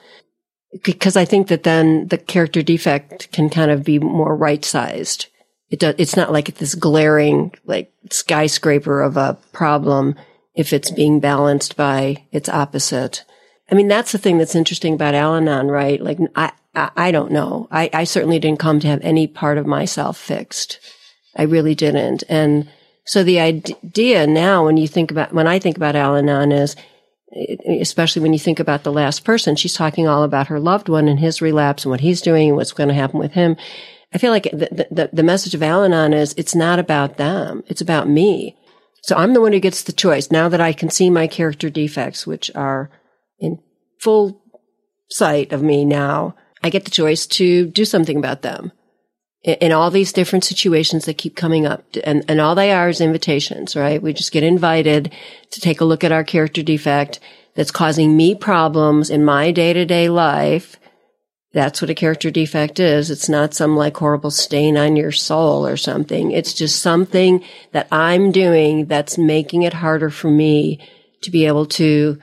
Because 0.83 1.15
I 1.15 1.23
think 1.23 1.47
that 1.47 1.63
then 1.63 2.09
the 2.09 2.17
character 2.17 2.61
defect 2.61 3.31
can 3.31 3.49
kind 3.49 3.71
of 3.71 3.85
be 3.85 3.97
more 3.97 4.35
right 4.35 4.65
sized. 4.65 5.27
It 5.69 5.79
does, 5.79 5.95
it's 5.97 6.15
not 6.15 6.31
like 6.31 6.55
this 6.55 6.75
glaring, 6.75 7.53
like 7.65 7.91
skyscraper 8.11 9.01
of 9.01 9.17
a 9.17 9.37
problem 9.51 10.15
if 10.53 10.73
it's 10.73 10.91
being 10.91 11.19
balanced 11.19 11.75
by 11.75 12.23
its 12.31 12.49
opposite. 12.49 13.25
I 13.69 13.75
mean, 13.75 13.87
that's 13.87 14.11
the 14.11 14.17
thing 14.17 14.37
that's 14.37 14.55
interesting 14.55 14.93
about 14.93 15.15
Al 15.15 15.35
Anon, 15.35 15.67
right? 15.67 15.99
Like, 15.99 16.19
I, 16.35 16.51
I, 16.75 16.91
I 16.95 17.11
don't 17.11 17.31
know. 17.31 17.67
I, 17.71 17.89
I 17.93 18.03
certainly 18.03 18.39
didn't 18.39 18.59
come 18.59 18.79
to 18.79 18.87
have 18.87 19.01
any 19.01 19.27
part 19.27 19.57
of 19.57 19.65
myself 19.65 20.17
fixed. 20.17 20.79
I 21.35 21.43
really 21.43 21.75
didn't. 21.75 22.23
And 22.29 22.69
so 23.05 23.23
the 23.23 23.39
idea 23.39 24.27
now, 24.27 24.65
when 24.65 24.77
you 24.77 24.87
think 24.87 25.11
about, 25.11 25.33
when 25.33 25.47
I 25.47 25.59
think 25.59 25.77
about 25.77 25.95
Al 25.95 26.15
Anon 26.15 26.51
is, 26.51 26.75
eh, 27.35 27.55
especially 27.81 28.21
when 28.21 28.33
you 28.33 28.39
think 28.39 28.59
about 28.59 28.83
the 28.83 28.91
last 28.91 29.25
person, 29.25 29.55
she's 29.55 29.73
talking 29.73 30.07
all 30.07 30.23
about 30.23 30.47
her 30.47 30.59
loved 30.59 30.87
one 30.87 31.07
and 31.07 31.19
his 31.19 31.41
relapse 31.41 31.85
and 31.85 31.91
what 31.91 32.01
he's 32.01 32.21
doing 32.21 32.49
and 32.49 32.57
what's 32.57 32.71
going 32.71 32.89
to 32.89 32.95
happen 32.95 33.19
with 33.19 33.33
him. 33.33 33.57
I 34.15 34.17
feel 34.17 34.31
like 34.31 34.45
the, 34.45 34.87
the, 34.89 35.09
the 35.11 35.23
message 35.23 35.53
of 35.53 35.61
Al 35.61 35.83
Anon 35.83 36.13
is 36.13 36.33
it's 36.37 36.55
not 36.55 36.79
about 36.79 37.17
them. 37.17 37.65
It's 37.67 37.81
about 37.81 38.07
me. 38.07 38.55
So 39.03 39.13
I'm 39.17 39.33
the 39.33 39.41
one 39.41 39.51
who 39.51 39.59
gets 39.59 39.83
the 39.83 39.91
choice 39.91 40.31
now 40.31 40.47
that 40.47 40.61
I 40.61 40.71
can 40.71 40.89
see 40.89 41.09
my 41.09 41.27
character 41.27 41.69
defects, 41.69 42.25
which 42.25 42.49
are 42.55 42.89
in 43.39 43.59
full 43.99 44.41
sight 45.09 45.51
of 45.51 45.61
me 45.61 45.83
now. 45.83 46.33
I 46.63 46.69
get 46.69 46.85
the 46.85 46.91
choice 46.91 47.27
to 47.27 47.67
do 47.67 47.83
something 47.83 48.17
about 48.17 48.41
them 48.41 48.71
in 49.43 49.73
all 49.73 49.91
these 49.91 50.13
different 50.13 50.45
situations 50.45 51.03
that 51.05 51.17
keep 51.17 51.35
coming 51.35 51.65
up. 51.65 51.83
And, 52.05 52.23
and 52.29 52.39
all 52.39 52.55
they 52.55 52.71
are 52.71 52.87
is 52.87 53.01
invitations, 53.01 53.75
right? 53.75 54.01
We 54.01 54.13
just 54.13 54.31
get 54.31 54.43
invited 54.43 55.13
to 55.51 55.59
take 55.59 55.81
a 55.81 55.85
look 55.85 56.05
at 56.05 56.13
our 56.13 56.23
character 56.23 56.63
defect, 56.63 57.19
that's 57.53 57.71
causing 57.71 58.15
me 58.15 58.33
problems 58.33 59.09
in 59.09 59.25
my 59.25 59.51
day 59.51 59.73
to 59.73 59.85
day 59.85 60.09
life. 60.09 60.77
That's 61.55 61.81
what 61.81 61.89
a 61.89 61.95
character 61.95 62.29
defect 62.31 62.81
is. 62.81 63.09
It's 63.09 63.29
not 63.29 63.53
some 63.53 63.77
like 63.77 63.95
horrible 63.95 64.29
stain 64.29 64.75
on 64.75 64.97
your 64.97 65.13
soul 65.13 65.65
or 65.65 65.77
something. 65.77 66.31
It's 66.31 66.53
just 66.53 66.81
something 66.81 67.45
that 67.71 67.87
I'm 67.93 68.33
doing 68.33 68.87
that's 68.87 69.17
making 69.17 69.63
it 69.63 69.71
harder 69.71 70.09
for 70.09 70.29
me 70.29 70.85
to 71.21 71.31
be 71.31 71.45
able 71.45 71.65
to, 71.67 72.19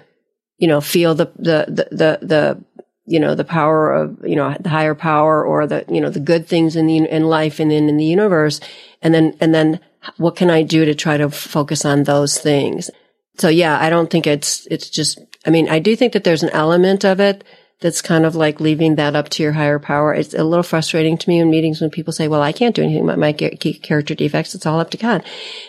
you 0.58 0.68
know, 0.68 0.82
feel 0.82 1.14
the, 1.14 1.32
the, 1.36 1.64
the, 1.66 1.88
the, 1.90 2.18
the 2.26 2.64
you 3.06 3.18
know, 3.18 3.34
the 3.34 3.42
power 3.42 3.90
of, 3.94 4.18
you 4.22 4.36
know, 4.36 4.54
the 4.60 4.68
higher 4.68 4.94
power 4.94 5.42
or 5.42 5.66
the, 5.66 5.86
you 5.88 6.02
know, 6.02 6.10
the 6.10 6.20
good 6.20 6.46
things 6.46 6.76
in 6.76 6.86
the, 6.86 6.98
in 6.98 7.24
life 7.24 7.58
and 7.58 7.72
in, 7.72 7.88
in 7.88 7.96
the 7.96 8.04
universe. 8.04 8.60
And 9.00 9.14
then, 9.14 9.34
and 9.40 9.54
then 9.54 9.80
what 10.18 10.36
can 10.36 10.50
I 10.50 10.62
do 10.62 10.84
to 10.84 10.94
try 10.94 11.16
to 11.16 11.30
focus 11.30 11.86
on 11.86 12.02
those 12.02 12.38
things? 12.38 12.90
So 13.38 13.48
yeah, 13.48 13.80
I 13.80 13.88
don't 13.88 14.10
think 14.10 14.26
it's, 14.26 14.66
it's 14.66 14.90
just, 14.90 15.18
I 15.46 15.50
mean, 15.50 15.70
I 15.70 15.78
do 15.78 15.96
think 15.96 16.12
that 16.12 16.22
there's 16.22 16.42
an 16.42 16.50
element 16.50 17.02
of 17.02 17.18
it 17.18 17.44
that's 17.82 18.00
kind 18.00 18.24
of 18.24 18.34
like 18.34 18.60
leaving 18.60 18.94
that 18.94 19.14
up 19.14 19.28
to 19.30 19.42
your 19.42 19.52
higher 19.52 19.78
power. 19.78 20.14
It's 20.14 20.32
a 20.32 20.44
little 20.44 20.62
frustrating 20.62 21.18
to 21.18 21.28
me 21.28 21.40
in 21.40 21.50
meetings 21.50 21.80
when 21.80 21.90
people 21.90 22.12
say, 22.12 22.28
well, 22.28 22.40
I 22.40 22.52
can't 22.52 22.74
do 22.74 22.82
anything 22.82 23.04
about 23.04 23.18
my 23.18 23.32
character 23.32 24.14
defects. 24.14 24.54
It's 24.54 24.64
all 24.64 24.80
up 24.80 24.90
to 24.90 24.96
God. 24.96 25.24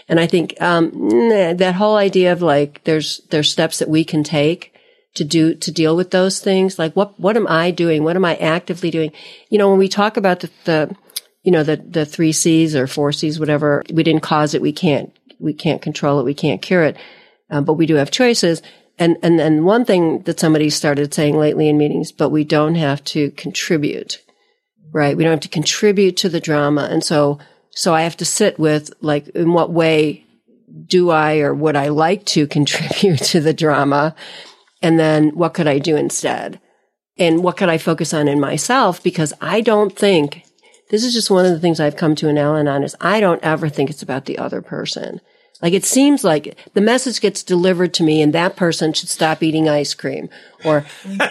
And 0.08 0.20
I 0.20 0.28
think, 0.28 0.56
um, 0.62 1.10
that 1.58 1.76
whole 1.76 1.98
idea 1.98 2.32
of 2.32 2.42
like, 2.42 2.84
there's, 2.86 3.22
there's 3.32 3.52
steps 3.52 3.80
that 3.80 3.90
we 3.90 4.06
can 4.06 4.24
take 4.24 4.74
to 5.16 5.24
do, 5.24 5.56
to 5.56 5.72
deal 5.72 5.96
with 5.96 6.12
those 6.12 6.40
things. 6.40 6.80
Like 6.80 6.94
what, 6.94 7.20
what 7.20 7.36
am 7.36 7.48
I 7.48 7.72
doing? 7.72 8.04
What 8.04 8.16
am 8.16 8.26
I 8.26 8.36
actively 8.38 8.92
doing? 8.92 9.12
You 9.50 9.58
know, 9.58 9.70
when 9.70 9.80
we 9.80 9.90
talk 9.90 10.16
about 10.16 10.40
the, 10.40 10.50
the 10.64 10.96
you 11.42 11.52
know, 11.52 11.64
the, 11.64 11.78
the 11.78 12.06
three 12.06 12.32
C's 12.32 12.76
or 12.76 12.88
four 12.88 13.12
C's, 13.12 13.40
whatever, 13.40 13.84
we 13.92 14.04
didn't 14.04 14.22
cause 14.22 14.54
it. 14.54 14.62
We 14.62 14.72
can't, 14.72 15.12
we 15.40 15.54
can't 15.54 15.82
control 15.82 16.20
it. 16.20 16.26
We 16.26 16.34
can't 16.34 16.62
cure 16.62 16.84
it. 16.84 16.96
Um, 17.50 17.66
but 17.66 17.74
we 17.74 17.86
do 17.86 17.96
have 17.96 18.12
choices. 18.12 18.62
And, 19.00 19.18
and, 19.24 19.40
and 19.40 19.66
one 19.66 19.86
thing 19.86 20.22
that 20.24 20.40
somebody 20.40 20.70
started 20.70 21.14
saying 21.14 21.38
lately 21.38 21.68
in 21.68 21.78
meetings, 21.78 22.12
but 22.12 22.30
we 22.30 22.44
don't 22.44 22.76
have 22.76 23.04
to 23.06 23.32
contribute, 23.32 24.22
right? 24.92 25.18
We 25.18 25.24
don't 25.24 25.32
have 25.32 25.40
to 25.42 25.48
contribute 25.50 26.18
to 26.18 26.30
the 26.30 26.40
drama. 26.40 26.88
And 26.92 27.04
so, 27.04 27.40
so 27.72 27.94
I 27.94 28.02
have 28.02 28.18
to 28.18 28.26
sit 28.26 28.60
with 28.60 28.94
like, 29.02 29.28
in 29.30 29.54
what 29.54 29.72
way 29.72 30.26
do 30.86 31.10
I 31.10 31.40
or 31.40 31.54
would 31.54 31.76
I 31.76 31.90
like 31.90 32.26
to 32.28 32.48
contribute 32.58 33.20
to 33.20 33.40
the 33.40 33.54
drama? 33.54 34.16
And 34.82 35.00
then 35.00 35.30
what 35.30 35.54
could 35.54 35.68
I 35.68 35.80
do 35.80 35.96
instead? 35.96 36.60
And 37.18 37.44
what 37.44 37.58
could 37.58 37.70
I 37.70 37.78
focus 37.78 38.14
on 38.14 38.28
in 38.28 38.40
myself? 38.40 39.02
Because 39.02 39.34
I 39.40 39.62
don't 39.62 39.96
think 39.96 40.46
this 40.90 41.04
is 41.04 41.14
just 41.14 41.32
one 41.32 41.46
of 41.46 41.52
the 41.52 41.60
things 41.60 41.80
I've 41.80 41.96
come 41.96 42.16
to 42.16 42.30
an 42.30 42.38
Al 42.38 42.56
on 42.56 42.84
is 42.84 42.96
I 43.02 43.20
don't 43.20 43.44
ever 43.44 43.70
think 43.70 43.90
it's 43.90 44.04
about 44.04 44.26
the 44.26 44.38
other 44.38 44.62
person. 44.62 45.22
Like 45.64 45.74
it 45.74 45.86
seems 45.86 46.26
like 46.26 46.58
the 46.74 46.82
message 46.82 47.22
gets 47.22 47.42
delivered 47.42 47.94
to 47.94 48.04
me 48.04 48.22
and 48.22 48.34
that 48.34 48.58
person 48.58 48.92
should 48.92 49.08
stop 49.08 49.42
eating 49.42 49.70
ice 49.70 49.94
cream 49.94 50.30
or, 50.66 50.86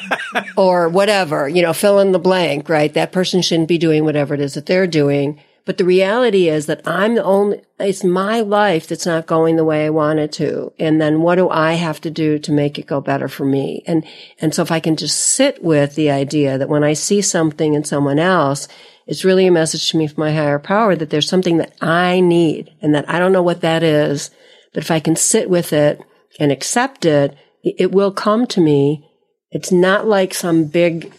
or 0.57 0.89
whatever, 0.89 1.47
you 1.47 1.61
know, 1.61 1.75
fill 1.75 2.01
in 2.01 2.13
the 2.13 2.19
blank, 2.19 2.71
right? 2.71 2.93
That 2.95 3.13
person 3.13 3.43
shouldn't 3.43 3.69
be 3.69 3.77
doing 3.77 4.05
whatever 4.05 4.33
it 4.33 4.41
is 4.41 4.55
that 4.55 4.65
they're 4.65 4.87
doing. 4.87 5.39
But 5.67 5.77
the 5.77 5.85
reality 5.85 6.49
is 6.49 6.65
that 6.67 6.81
I'm 6.89 7.15
the 7.15 7.23
only, 7.23 7.61
it's 7.79 8.03
my 8.03 8.41
life 8.41 8.89
that's 8.89 9.05
not 9.05 9.27
going 9.27 9.57
the 9.57 9.67
way 9.67 9.85
I 9.85 9.91
want 9.91 10.19
it 10.19 10.33
to. 10.33 10.73
And 10.79 11.01
then 11.01 11.21
what 11.21 11.37
do 11.37 11.51
I 11.51 11.75
have 11.75 12.01
to 12.01 12.11
do 12.11 12.39
to 12.41 12.53
make 12.53 12.79
it 12.79 12.87
go 12.87 13.03
better 13.03 13.29
for 13.29 13.45
me? 13.45 13.85
And, 13.87 14.05
and 14.41 14.55
so 14.55 14.63
if 14.63 14.73
I 14.73 14.81
can 14.81 14.97
just 14.97 15.19
sit 15.19 15.63
with 15.63 15.95
the 15.95 16.11
idea 16.11 16.57
that 16.57 16.71
when 16.71 16.83
I 16.83 16.95
see 16.95 17.21
something 17.21 17.75
in 17.75 17.85
someone 17.85 18.19
else, 18.19 18.67
it's 19.07 19.25
really 19.25 19.47
a 19.47 19.53
message 19.53 19.91
to 19.91 19.97
me 19.97 20.07
from 20.07 20.23
my 20.23 20.33
higher 20.33 20.59
power 20.59 20.95
that 20.95 21.11
there's 21.11 21.29
something 21.29 21.57
that 21.59 21.75
I 21.81 22.21
need 22.21 22.71
and 22.81 22.95
that 22.95 23.09
I 23.09 23.19
don't 23.19 23.33
know 23.33 23.43
what 23.43 23.61
that 23.63 23.83
is. 23.83 24.31
But 24.73 24.85
if 24.85 24.91
I 24.91 25.01
can 25.01 25.17
sit 25.17 25.51
with 25.51 25.73
it 25.73 26.01
and 26.39 26.53
accept 26.53 27.05
it, 27.05 27.37
it 27.63 27.93
will 27.93 28.13
come 28.13 28.47
to 28.49 28.61
me. 28.61 29.09
It's 29.51 29.73
not 29.73 30.07
like 30.07 30.35
some 30.35 30.65
big, 30.67 31.13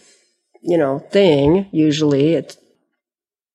you 0.62 0.76
know, 0.76 0.98
thing. 0.98 1.68
Usually 1.72 2.34
it's, 2.34 2.56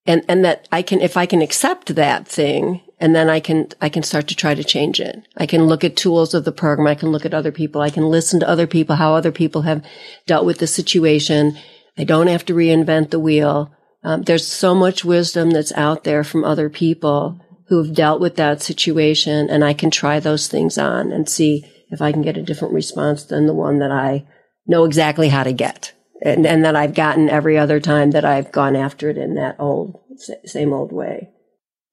and, 0.06 0.24
and 0.28 0.46
that 0.46 0.68
I 0.72 0.82
can, 0.82 1.02
if 1.02 1.18
I 1.18 1.26
can 1.26 1.42
accept 1.42 1.96
that 1.96 2.28
thing 2.28 2.82
and 3.00 3.16
then 3.16 3.30
I 3.30 3.40
can, 3.40 3.68
I 3.82 3.90
can 3.90 4.04
start 4.04 4.28
to 4.28 4.36
try 4.36 4.56
to 4.56 4.64
change 4.64 5.00
it. 5.00 5.28
I 5.38 5.46
can 5.46 5.66
look 5.66 5.84
at 5.84 5.98
tools 5.98 6.34
of 6.34 6.46
the 6.46 6.52
program. 6.52 6.88
I 6.88 6.96
can 6.96 7.12
look 7.12 7.26
at 7.26 7.34
other 7.34 7.52
people. 7.52 7.82
I 7.82 7.90
can 7.90 8.10
listen 8.10 8.40
to 8.40 8.50
other 8.50 8.68
people, 8.68 8.96
how 8.96 9.14
other 9.14 9.32
people 9.32 9.64
have 9.64 9.84
dealt 10.26 10.46
with 10.46 10.60
the 10.60 10.68
situation. 10.68 11.58
I 11.98 12.04
don't 12.06 12.28
have 12.28 12.46
to 12.46 12.54
reinvent 12.54 13.10
the 13.10 13.20
wheel. 13.20 13.72
Um, 14.04 14.24
there's 14.24 14.48
so 14.48 14.74
much 14.74 15.04
wisdom 15.04 15.52
that's 15.52 15.74
out 15.74 16.04
there 16.04 16.24
from 16.24 16.44
other 16.44 16.70
people 16.70 17.40
who 17.68 17.84
have 17.84 17.94
dealt 17.94 18.22
with 18.22 18.36
that 18.38 18.62
situation, 18.62 19.50
and 19.50 19.64
I 19.64 19.74
can 19.74 19.92
try 19.92 20.20
those 20.20 20.48
things 20.48 20.78
on 20.78 21.12
and 21.12 21.30
see 21.30 21.66
if 21.92 22.02
I 22.02 22.12
can 22.12 22.22
get 22.22 22.38
a 22.38 22.42
different 22.42 22.74
response 22.74 23.24
than 23.24 23.46
the 23.46 23.54
one 23.54 23.80
that 23.80 23.92
I 23.92 24.26
know 24.66 24.86
exactly 24.86 25.30
how 25.30 25.44
to 25.44 25.54
get, 25.54 25.94
and, 26.22 26.46
and 26.48 26.64
that 26.66 26.76
I've 26.76 26.94
gotten 26.94 27.30
every 27.30 27.58
other 27.58 27.80
time 27.80 28.12
that 28.12 28.26
I've 28.26 28.52
gone 28.52 28.76
after 28.76 29.10
it 29.10 29.18
in 29.18 29.36
that 29.36 29.58
old, 29.60 30.00
same 30.46 30.74
old 30.74 30.92
way. 30.92 31.30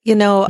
You 0.05 0.15
know, 0.15 0.49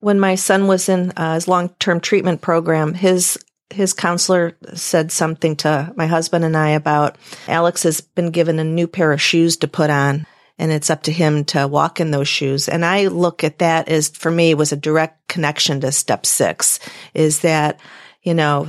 when 0.00 0.20
my 0.20 0.34
son 0.34 0.66
was 0.66 0.88
in 0.88 1.12
uh, 1.16 1.34
his 1.34 1.48
long 1.48 1.70
term 1.80 2.00
treatment 2.00 2.40
program, 2.40 2.94
his 2.94 3.38
his 3.72 3.92
counselor 3.92 4.56
said 4.74 5.12
something 5.12 5.54
to 5.54 5.92
my 5.96 6.06
husband 6.06 6.44
and 6.44 6.56
I 6.56 6.70
about 6.70 7.16
Alex 7.46 7.84
has 7.84 8.00
been 8.00 8.30
given 8.30 8.58
a 8.58 8.64
new 8.64 8.88
pair 8.88 9.12
of 9.12 9.22
shoes 9.22 9.56
to 9.58 9.68
put 9.68 9.90
on 9.90 10.26
and 10.60 10.70
it's 10.70 10.90
up 10.90 11.04
to 11.04 11.12
him 11.12 11.46
to 11.46 11.66
walk 11.66 12.00
in 12.00 12.10
those 12.10 12.28
shoes. 12.28 12.68
And 12.68 12.84
I 12.84 13.06
look 13.06 13.42
at 13.42 13.60
that 13.60 13.88
as 13.88 14.10
for 14.10 14.30
me 14.30 14.52
was 14.52 14.72
a 14.72 14.76
direct 14.76 15.26
connection 15.26 15.80
to 15.80 15.90
step 15.90 16.26
six 16.26 16.78
is 17.14 17.40
that, 17.40 17.80
you 18.22 18.34
know, 18.34 18.68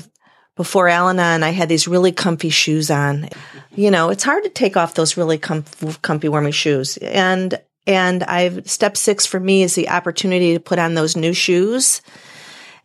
before 0.56 0.88
Al-Anon, 0.88 1.44
I 1.44 1.50
had 1.50 1.68
these 1.68 1.90
really 1.90 2.14
comfy 2.14 2.50
shoes 2.50 2.90
on. 2.90 3.28
You 3.76 3.92
know, 3.92 4.10
it's 4.10 4.24
hard 4.24 4.44
to 4.46 4.50
take 4.50 4.78
off 4.78 4.94
those 4.94 5.18
really 5.18 5.38
comf- 5.38 6.02
comfy, 6.02 6.30
warmy 6.30 6.54
shoes. 6.54 6.96
And, 6.96 7.60
and 7.86 8.24
I've, 8.24 8.70
step 8.70 8.96
six 8.96 9.26
for 9.26 9.40
me 9.40 9.62
is 9.62 9.76
the 9.76 9.90
opportunity 9.90 10.54
to 10.54 10.62
put 10.62 10.80
on 10.80 10.94
those 10.94 11.18
new 11.18 11.34
shoes 11.34 12.02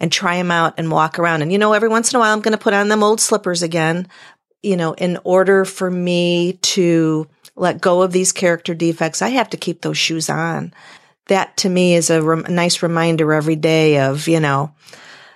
and 0.01 0.11
try 0.11 0.37
them 0.37 0.51
out 0.51 0.75
and 0.79 0.91
walk 0.91 1.21
around. 1.21 1.43
And, 1.43 1.53
you 1.53 1.59
know, 1.59 1.75
every 1.75 1.89
once 1.89 2.13
in 2.13 2.17
a 2.17 2.19
while, 2.19 2.33
I'm 2.33 2.43
going 2.43 2.59
to 2.59 2.63
put 2.63 2.75
on 2.75 2.89
them 2.89 3.05
old 3.05 3.21
slippers 3.21 3.63
again, 3.63 4.09
you 4.65 4.77
know, 4.77 4.95
in 4.95 5.21
order 5.23 5.65
for 5.65 5.89
me 5.89 6.55
to 6.63 7.29
let 7.57 7.81
go 7.81 8.03
of 8.03 8.13
these 8.13 8.33
character 8.33 8.75
defects, 8.75 9.23
I 9.23 9.31
have 9.31 9.51
to 9.51 9.57
keep 9.57 9.81
those 9.81 9.99
shoes 9.99 10.29
on. 10.29 10.73
That 11.29 11.57
to 11.59 11.69
me 11.69 11.95
is 11.95 12.11
a, 12.11 12.21
nice 12.21 12.83
reminder 12.83 13.33
every 13.33 13.57
day 13.57 13.99
of, 13.99 14.29
you 14.29 14.39
know, 14.39 14.73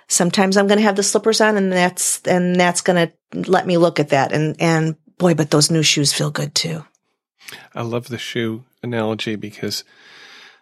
sometimes 0.07 0.55
I'm 0.55 0.67
going 0.67 0.77
to 0.77 0.85
have 0.85 0.95
the 0.95 1.03
slippers 1.03 1.41
on 1.41 1.57
and 1.57 1.71
that's, 1.71 2.21
and 2.25 2.55
that's 2.55 2.81
going 2.81 3.07
to 3.07 3.49
let 3.49 3.67
me 3.67 3.77
look 3.77 3.99
at 3.99 4.09
that. 4.09 4.31
And, 4.31 4.55
and 4.61 4.95
boy, 5.17 5.33
but 5.33 5.51
those 5.51 5.71
new 5.71 5.83
shoes 5.83 6.13
feel 6.13 6.31
good 6.31 6.55
too. 6.55 6.85
I 7.75 7.81
love 7.81 8.07
the 8.07 8.17
shoe 8.17 8.63
analogy 8.83 9.35
because 9.35 9.83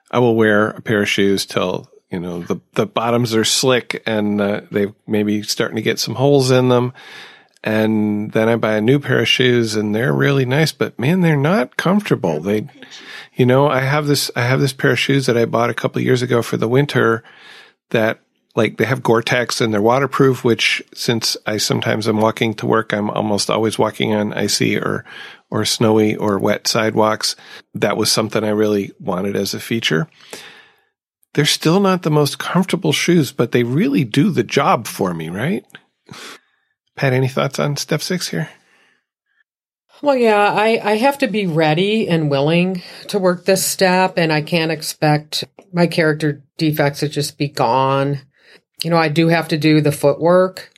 I 0.09 0.19
will 0.19 0.35
wear 0.35 0.69
a 0.69 0.81
pair 0.81 1.03
of 1.03 1.09
shoes 1.09 1.45
till, 1.45 1.89
you 2.09 2.19
know, 2.19 2.41
the, 2.41 2.59
the 2.73 2.87
bottoms 2.87 3.35
are 3.35 3.43
slick 3.43 4.01
and 4.07 4.41
uh, 4.41 4.61
they 4.71 4.93
maybe 5.05 5.43
starting 5.43 5.75
to 5.75 5.83
get 5.83 5.99
some 5.99 6.15
holes 6.15 6.49
in 6.49 6.69
them 6.69 6.93
and 7.63 8.31
then 8.31 8.47
I 8.47 8.55
buy 8.55 8.75
a 8.75 8.81
new 8.81 8.99
pair 8.99 9.19
of 9.19 9.27
shoes 9.27 9.75
and 9.75 9.93
they're 9.93 10.13
really 10.13 10.45
nice, 10.45 10.71
but 10.71 10.97
man, 10.97 11.21
they're 11.21 11.35
not 11.35 11.77
comfortable. 11.77 12.39
They, 12.39 12.69
you 13.35 13.45
know, 13.45 13.67
I 13.67 13.81
have 13.81 14.07
this, 14.07 14.31
I 14.35 14.41
have 14.41 14.61
this 14.61 14.73
pair 14.73 14.91
of 14.91 14.99
shoes 14.99 15.25
that 15.25 15.37
I 15.37 15.45
bought 15.45 15.69
a 15.69 15.75
couple 15.75 16.01
years 16.01 16.21
ago 16.21 16.41
for 16.41 16.57
the 16.57 16.69
winter 16.69 17.23
that 17.89 18.21
like 18.55 18.77
they 18.77 18.85
have 18.85 19.03
Gore-Tex 19.03 19.61
and 19.61 19.73
they're 19.73 19.81
waterproof, 19.81 20.43
which 20.43 20.81
since 20.93 21.35
I 21.45 21.57
sometimes 21.57 22.07
I'm 22.07 22.21
walking 22.21 22.53
to 22.55 22.65
work, 22.65 22.93
I'm 22.93 23.09
almost 23.09 23.49
always 23.49 23.77
walking 23.77 24.13
on 24.13 24.33
icy 24.33 24.77
or, 24.77 25.05
or 25.51 25.65
snowy 25.65 26.15
or 26.15 26.39
wet 26.39 26.67
sidewalks. 26.67 27.35
That 27.73 27.97
was 27.97 28.11
something 28.11 28.43
I 28.43 28.49
really 28.49 28.91
wanted 28.99 29.35
as 29.35 29.53
a 29.53 29.59
feature. 29.59 30.07
They're 31.33 31.45
still 31.45 31.79
not 31.79 32.03
the 32.03 32.09
most 32.09 32.39
comfortable 32.39 32.93
shoes, 32.93 33.31
but 33.31 33.51
they 33.51 33.63
really 33.63 34.03
do 34.03 34.31
the 34.31 34.43
job 34.43 34.87
for 34.87 35.13
me, 35.13 35.29
right? 35.29 35.63
Pat, 36.99 37.13
any 37.13 37.29
thoughts 37.29 37.59
on 37.59 37.77
step 37.77 38.01
six 38.01 38.27
here? 38.27 38.49
Well, 40.01 40.17
yeah, 40.17 40.51
I, 40.51 40.81
I 40.83 40.97
have 40.97 41.17
to 41.19 41.27
be 41.27 41.47
ready 41.47 42.09
and 42.09 42.29
willing 42.29 42.81
to 43.07 43.17
work 43.17 43.45
this 43.45 43.65
step, 43.65 44.17
and 44.17 44.33
I 44.33 44.41
can't 44.41 44.69
expect 44.69 45.45
my 45.71 45.87
character 45.87 46.43
defects 46.57 46.99
to 46.99 47.07
just 47.07 47.37
be 47.37 47.47
gone. 47.47 48.19
You 48.83 48.89
know, 48.89 48.97
I 48.97 49.07
do 49.07 49.29
have 49.29 49.47
to 49.47 49.57
do 49.57 49.79
the 49.79 49.93
footwork. 49.93 50.73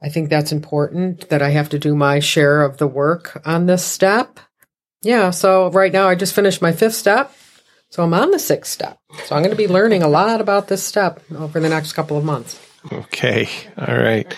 I 0.00 0.08
think 0.08 0.30
that's 0.30 0.52
important 0.52 1.30
that 1.30 1.42
I 1.42 1.48
have 1.48 1.70
to 1.70 1.80
do 1.80 1.96
my 1.96 2.20
share 2.20 2.62
of 2.62 2.76
the 2.76 2.86
work 2.86 3.42
on 3.44 3.66
this 3.66 3.84
step. 3.84 4.38
Yeah, 5.02 5.30
so 5.30 5.68
right 5.72 5.92
now 5.92 6.08
I 6.08 6.14
just 6.14 6.32
finished 6.32 6.62
my 6.62 6.70
fifth 6.70 6.94
step. 6.94 7.34
So 7.90 8.04
I'm 8.04 8.14
on 8.14 8.30
the 8.30 8.38
sixth 8.38 8.70
step. 8.70 9.00
So 9.24 9.34
I'm 9.34 9.42
going 9.42 9.50
to 9.50 9.56
be 9.56 9.66
learning 9.66 10.04
a 10.04 10.08
lot 10.08 10.40
about 10.40 10.68
this 10.68 10.84
step 10.84 11.20
over 11.36 11.58
the 11.58 11.68
next 11.68 11.94
couple 11.94 12.16
of 12.16 12.24
months. 12.24 12.60
Okay. 12.92 13.48
All 13.76 13.96
right. 13.96 14.32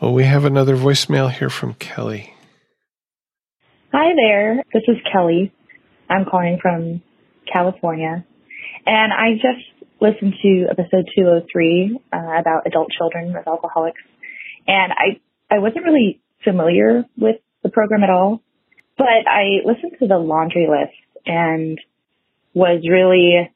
Well, 0.00 0.12
we 0.12 0.24
have 0.24 0.44
another 0.44 0.76
voicemail 0.76 1.30
here 1.30 1.48
from 1.48 1.74
Kelly. 1.74 2.34
Hi 3.92 4.12
there. 4.16 4.56
This 4.72 4.82
is 4.88 4.96
Kelly. 5.12 5.52
I'm 6.10 6.24
calling 6.24 6.58
from 6.60 7.00
California. 7.50 8.24
And 8.86 9.12
I 9.12 9.34
just 9.34 9.90
listened 10.00 10.34
to 10.42 10.66
episode 10.68 11.06
203 11.16 12.00
uh, 12.12 12.16
about 12.16 12.66
adult 12.66 12.88
children 12.90 13.36
of 13.36 13.46
alcoholics. 13.46 14.00
And 14.66 14.92
I, 14.92 15.20
I 15.54 15.60
wasn't 15.60 15.84
really 15.84 16.20
familiar 16.42 17.04
with 17.16 17.36
the 17.62 17.68
program 17.68 18.02
at 18.02 18.10
all, 18.10 18.42
but 18.98 19.06
I 19.30 19.60
listened 19.64 19.92
to 20.00 20.08
the 20.08 20.18
laundry 20.18 20.66
list 20.68 20.96
and 21.24 21.78
was 22.52 22.82
really 22.88 23.48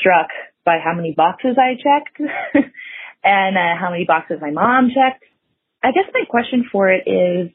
struck 0.00 0.28
by 0.64 0.78
how 0.82 0.94
many 0.94 1.12
boxes 1.14 1.56
I 1.58 1.74
checked 1.74 2.18
and 3.22 3.56
uh, 3.58 3.78
how 3.78 3.90
many 3.90 4.06
boxes 4.06 4.38
my 4.40 4.50
mom 4.50 4.88
checked. 4.88 5.22
I 5.84 5.92
guess 5.92 6.08
my 6.14 6.24
question 6.28 6.64
for 6.72 6.88
it 6.88 7.04
is 7.06 7.50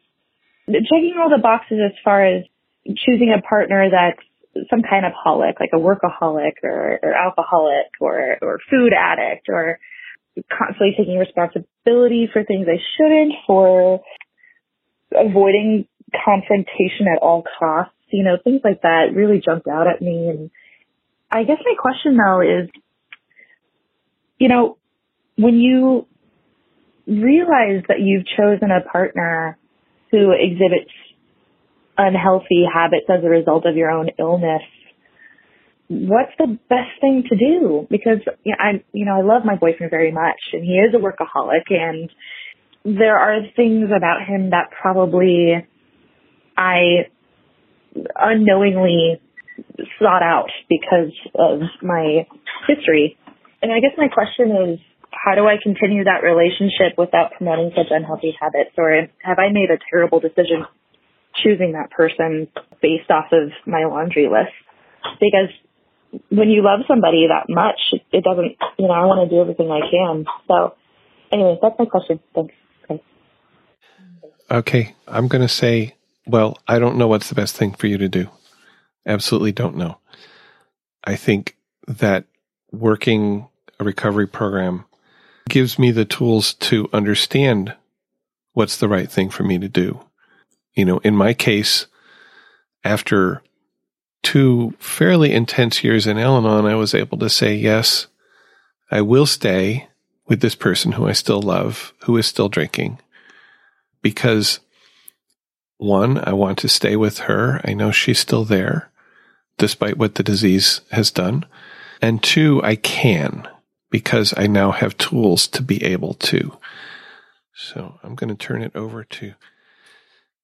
checking 0.67 1.15
all 1.19 1.29
the 1.29 1.41
boxes 1.41 1.79
as 1.83 1.97
far 2.03 2.23
as 2.23 2.43
choosing 2.85 3.33
a 3.35 3.41
partner 3.41 3.89
that's 3.89 4.69
some 4.69 4.83
kind 4.87 5.03
of 5.03 5.13
holic, 5.13 5.59
like 5.59 5.71
a 5.73 5.77
workaholic 5.77 6.63
or, 6.63 6.99
or 7.01 7.13
alcoholic 7.13 7.89
or, 7.99 8.37
or 8.41 8.59
food 8.69 8.93
addict 8.93 9.49
or 9.49 9.79
constantly 10.55 10.93
taking 10.95 11.17
responsibility 11.17 12.29
for 12.31 12.43
things 12.43 12.67
I 12.69 12.77
shouldn't, 12.97 13.33
for 13.47 14.01
avoiding 15.11 15.87
confrontation 16.13 17.07
at 17.11 17.21
all 17.23 17.43
costs, 17.57 17.95
you 18.11 18.23
know, 18.23 18.37
things 18.43 18.61
like 18.63 18.83
that 18.83 19.07
really 19.15 19.41
jumped 19.43 19.67
out 19.67 19.87
at 19.87 20.03
me. 20.03 20.29
And 20.29 20.51
I 21.31 21.45
guess 21.45 21.57
my 21.65 21.75
question 21.79 22.15
though 22.15 22.41
is, 22.41 22.69
you 24.37 24.49
know, 24.49 24.77
when 25.35 25.59
you 25.59 26.05
realize 27.07 27.83
that 27.87 27.99
you've 27.99 28.25
chosen 28.37 28.69
a 28.71 28.87
partner 28.89 29.57
who 30.11 30.31
exhibits 30.31 30.91
unhealthy 31.97 32.65
habits 32.71 33.05
as 33.09 33.23
a 33.23 33.29
result 33.29 33.65
of 33.65 33.75
your 33.75 33.91
own 33.91 34.09
illness, 34.17 34.61
what's 35.89 36.31
the 36.37 36.57
best 36.69 36.89
thing 37.01 37.23
to 37.29 37.35
do? 37.35 37.87
Because 37.89 38.19
you 38.43 38.53
know, 38.53 38.57
I, 38.59 38.83
you 38.93 39.05
know, 39.05 39.17
I 39.17 39.21
love 39.21 39.43
my 39.45 39.55
boyfriend 39.55 39.91
very 39.91 40.11
much, 40.11 40.39
and 40.53 40.63
he 40.63 40.73
is 40.73 40.93
a 40.93 40.97
workaholic, 40.97 41.69
and 41.69 42.09
there 42.85 43.17
are 43.17 43.41
things 43.55 43.89
about 43.95 44.25
him 44.25 44.51
that 44.51 44.69
probably 44.81 45.65
I 46.55 47.09
unknowingly 48.15 49.21
sought 49.99 50.23
out 50.23 50.49
because 50.69 51.11
of 51.35 51.61
my 51.81 52.25
history. 52.67 53.17
And 53.61 53.71
I 53.71 53.79
guess 53.79 53.91
my 53.97 54.07
question 54.07 54.73
is, 54.73 54.79
how 55.11 55.35
do 55.35 55.47
I 55.47 55.57
continue 55.61 56.03
that 56.03 56.23
relationship 56.23 56.97
without 56.97 57.33
promoting 57.37 57.71
such 57.75 57.87
unhealthy 57.89 58.35
habits? 58.39 58.71
Or 58.77 59.07
have 59.23 59.39
I 59.39 59.49
made 59.51 59.69
a 59.71 59.77
terrible 59.89 60.19
decision 60.19 60.65
choosing 61.43 61.73
that 61.73 61.91
person 61.91 62.47
based 62.81 63.09
off 63.09 63.31
of 63.31 63.51
my 63.65 63.85
laundry 63.85 64.27
list? 64.27 64.53
Because 65.19 65.49
when 66.29 66.49
you 66.49 66.63
love 66.63 66.81
somebody 66.87 67.27
that 67.27 67.51
much, 67.53 67.79
it 68.11 68.23
doesn't, 68.23 68.57
you 68.77 68.87
know, 68.87 68.93
I 68.93 69.05
want 69.05 69.29
to 69.29 69.35
do 69.35 69.41
everything 69.41 69.71
I 69.71 69.81
can. 69.89 70.25
So 70.47 70.75
anyway, 71.31 71.57
that's 71.61 71.75
my 71.77 71.85
question. 71.85 72.19
Thanks. 72.33 72.53
Okay. 72.89 73.03
Okay. 74.51 74.95
I'm 75.07 75.27
going 75.27 75.41
to 75.41 75.53
say, 75.53 75.95
well, 76.25 76.57
I 76.67 76.79
don't 76.79 76.97
know 76.97 77.07
what's 77.07 77.29
the 77.29 77.35
best 77.35 77.55
thing 77.55 77.73
for 77.73 77.87
you 77.87 77.97
to 77.97 78.09
do. 78.09 78.29
Absolutely 79.05 79.51
don't 79.51 79.75
know. 79.75 79.99
I 81.03 81.15
think 81.15 81.55
that 81.87 82.25
working 82.71 83.47
a 83.79 83.83
recovery 83.83 84.27
program 84.27 84.85
gives 85.47 85.79
me 85.79 85.91
the 85.91 86.05
tools 86.05 86.53
to 86.55 86.89
understand 86.91 87.75
what's 88.53 88.77
the 88.77 88.89
right 88.89 89.09
thing 89.09 89.29
for 89.29 89.43
me 89.43 89.57
to 89.59 89.69
do. 89.69 89.99
You 90.73 90.85
know, 90.85 90.97
in 90.99 91.15
my 91.15 91.33
case, 91.33 91.87
after 92.83 93.41
two 94.23 94.73
fairly 94.79 95.31
intense 95.31 95.83
years 95.83 96.07
in 96.07 96.17
Al 96.17 96.37
Anon, 96.37 96.65
I 96.65 96.75
was 96.75 96.93
able 96.93 97.17
to 97.19 97.29
say, 97.29 97.55
yes, 97.55 98.07
I 98.91 99.01
will 99.01 99.25
stay 99.25 99.87
with 100.27 100.41
this 100.41 100.55
person 100.55 100.93
who 100.93 101.07
I 101.07 101.13
still 101.13 101.41
love, 101.41 101.93
who 102.03 102.17
is 102.17 102.27
still 102.27 102.49
drinking, 102.49 102.99
because 104.01 104.59
one, 105.77 106.17
I 106.17 106.33
want 106.33 106.57
to 106.59 106.67
stay 106.67 106.95
with 106.95 107.19
her. 107.19 107.61
I 107.63 107.73
know 107.73 107.91
she's 107.91 108.19
still 108.19 108.43
there, 108.43 108.91
despite 109.57 109.97
what 109.97 110.15
the 110.15 110.23
disease 110.23 110.81
has 110.91 111.09
done. 111.09 111.45
And 112.01 112.21
two, 112.21 112.61
I 112.63 112.75
can 112.75 113.47
because 113.89 114.33
I 114.37 114.47
now 114.47 114.71
have 114.71 114.97
tools 114.97 115.47
to 115.47 115.63
be 115.63 115.83
able 115.83 116.13
to. 116.15 116.57
So 117.53 117.99
I'm 118.03 118.15
going 118.15 118.29
to 118.29 118.35
turn 118.35 118.61
it 118.61 118.75
over 118.75 119.03
to 119.03 119.33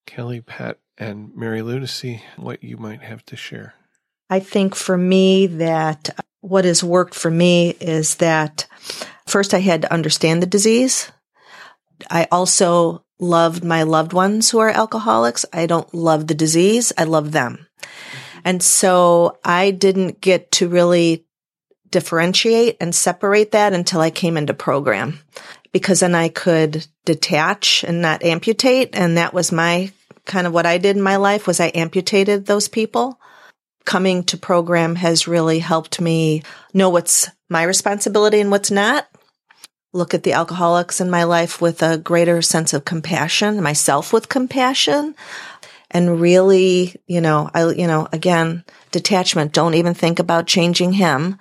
Kelly, 0.06 0.40
Pat, 0.40 0.78
and 0.98 1.30
Marylou 1.30 1.80
to 1.80 1.86
see 1.86 2.22
what 2.36 2.62
you 2.62 2.76
might 2.76 3.02
have 3.02 3.24
to 3.26 3.36
share. 3.36 3.74
I 4.28 4.40
think 4.40 4.74
for 4.74 4.96
me 4.96 5.46
that 5.46 6.10
what 6.40 6.64
has 6.64 6.82
worked 6.82 7.14
for 7.14 7.30
me 7.30 7.70
is 7.80 8.16
that 8.16 8.66
first 9.26 9.54
I 9.54 9.60
had 9.60 9.82
to 9.82 9.92
understand 9.92 10.42
the 10.42 10.46
disease. 10.46 11.10
I 12.10 12.28
also 12.30 13.04
loved 13.18 13.64
my 13.64 13.82
loved 13.84 14.12
ones 14.12 14.50
who 14.50 14.58
are 14.58 14.68
alcoholics. 14.68 15.44
I 15.52 15.66
don't 15.66 15.92
love 15.94 16.26
the 16.26 16.34
disease. 16.34 16.92
I 16.98 17.04
love 17.04 17.32
them. 17.32 17.66
Mm-hmm. 17.80 18.38
And 18.44 18.62
so 18.62 19.38
I 19.44 19.70
didn't 19.70 20.20
get 20.20 20.52
to 20.52 20.68
really 20.68 21.25
differentiate 21.90 22.76
and 22.80 22.94
separate 22.94 23.52
that 23.52 23.72
until 23.72 24.00
I 24.00 24.10
came 24.10 24.36
into 24.36 24.54
program 24.54 25.20
because 25.72 26.00
then 26.00 26.14
I 26.14 26.28
could 26.28 26.86
detach 27.04 27.84
and 27.84 28.00
not 28.00 28.22
amputate. 28.22 28.90
And 28.94 29.16
that 29.18 29.34
was 29.34 29.52
my 29.52 29.92
kind 30.24 30.46
of 30.46 30.52
what 30.52 30.66
I 30.66 30.78
did 30.78 30.96
in 30.96 31.02
my 31.02 31.16
life 31.16 31.46
was 31.46 31.60
I 31.60 31.66
amputated 31.74 32.46
those 32.46 32.68
people. 32.68 33.20
Coming 33.84 34.24
to 34.24 34.36
program 34.36 34.96
has 34.96 35.28
really 35.28 35.60
helped 35.60 36.00
me 36.00 36.42
know 36.74 36.90
what's 36.90 37.28
my 37.48 37.62
responsibility 37.62 38.40
and 38.40 38.50
what's 38.50 38.70
not. 38.70 39.06
Look 39.92 40.12
at 40.12 40.24
the 40.24 40.32
alcoholics 40.32 41.00
in 41.00 41.08
my 41.08 41.24
life 41.24 41.62
with 41.62 41.82
a 41.82 41.96
greater 41.96 42.42
sense 42.42 42.74
of 42.74 42.84
compassion, 42.84 43.62
myself 43.62 44.12
with 44.12 44.28
compassion 44.28 45.14
and 45.90 46.20
really, 46.20 46.94
you 47.06 47.20
know, 47.20 47.50
I, 47.54 47.70
you 47.70 47.86
know, 47.86 48.08
again, 48.12 48.64
detachment. 48.92 49.52
Don't 49.52 49.74
even 49.74 49.94
think 49.94 50.18
about 50.18 50.46
changing 50.46 50.92
him. 50.92 51.38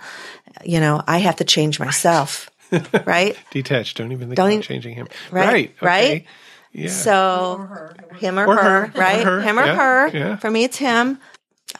You 0.63 0.80
know, 0.80 1.01
I 1.07 1.17
have 1.19 1.38
to 1.38 1.43
change 1.43 1.80
myself. 1.80 2.49
right? 3.05 3.38
Detached. 3.51 3.97
Don't 3.97 4.11
even 4.11 4.27
think 4.30 4.38
Don't 4.38 4.47
about 4.47 4.53
even- 4.53 4.63
changing 4.63 4.95
him. 4.95 5.07
Right, 5.31 5.45
Right. 5.47 5.76
okay. 5.77 5.85
right? 5.85 6.26
Yeah. 6.72 6.89
So 6.89 7.69
him 8.17 8.38
or, 8.38 8.47
Or 8.47 8.55
her, 8.55 8.85
her, 8.88 8.99
right? 8.99 9.26
or 9.26 9.39
her, 9.39 9.41
Him 9.41 9.59
or 9.59 9.65
yeah, 9.65 9.76
her. 9.76 10.07
yeah. 10.09 10.35
For 10.38 10.51
me, 10.51 10.63
it's 10.65 10.77
him. 10.77 11.19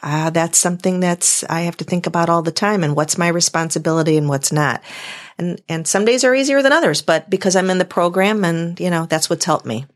Uh, 0.02 0.30
that's 0.30 0.58
something 0.58 1.00
that's 1.00 1.44
I 1.44 1.62
have 1.62 1.76
to 1.78 1.84
think 1.84 2.06
about 2.06 2.28
all 2.28 2.42
the 2.42 2.50
time, 2.52 2.82
and 2.82 2.96
what's 2.96 3.16
my 3.18 3.28
responsibility 3.28 4.16
and 4.16 4.28
what's 4.28 4.52
not. 4.52 4.82
And 5.38 5.60
and 5.68 5.86
some 5.86 6.04
days 6.04 6.24
are 6.24 6.34
easier 6.34 6.60
than 6.62 6.72
others, 6.72 7.02
but 7.02 7.28
because 7.30 7.56
I'm 7.56 7.70
in 7.70 7.78
the 7.78 7.84
program, 7.84 8.44
and 8.44 8.78
you 8.80 8.90
know 8.90 9.06
that's 9.06 9.30
what's 9.30 9.44
helped 9.44 9.64
me. 9.66 9.86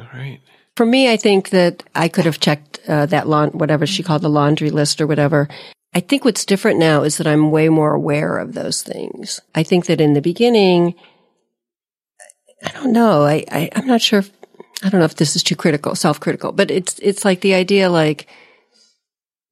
All 0.00 0.06
right. 0.14 0.40
For 0.78 0.86
me, 0.86 1.10
I 1.10 1.16
think 1.16 1.50
that 1.50 1.82
I 1.96 2.06
could 2.06 2.24
have 2.24 2.38
checked 2.38 2.78
uh, 2.86 3.06
that 3.06 3.26
whatever 3.26 3.84
she 3.84 4.04
called 4.04 4.22
the 4.22 4.30
laundry 4.30 4.70
list 4.70 5.00
or 5.00 5.08
whatever. 5.08 5.48
I 5.92 5.98
think 5.98 6.24
what's 6.24 6.44
different 6.44 6.78
now 6.78 7.02
is 7.02 7.16
that 7.16 7.26
I'm 7.26 7.50
way 7.50 7.68
more 7.68 7.94
aware 7.94 8.38
of 8.38 8.54
those 8.54 8.84
things. 8.84 9.40
I 9.56 9.64
think 9.64 9.86
that 9.86 10.00
in 10.00 10.12
the 10.12 10.20
beginning, 10.20 10.94
I 12.64 12.70
don't 12.70 12.92
know. 12.92 13.24
I, 13.24 13.44
I 13.50 13.70
I'm 13.74 13.88
not 13.88 14.00
sure. 14.00 14.20
If, 14.20 14.30
I 14.84 14.88
don't 14.88 15.00
know 15.00 15.04
if 15.04 15.16
this 15.16 15.34
is 15.34 15.42
too 15.42 15.56
critical, 15.56 15.96
self-critical, 15.96 16.52
but 16.52 16.70
it's 16.70 16.96
it's 17.00 17.24
like 17.24 17.40
the 17.40 17.54
idea 17.54 17.90
like 17.90 18.28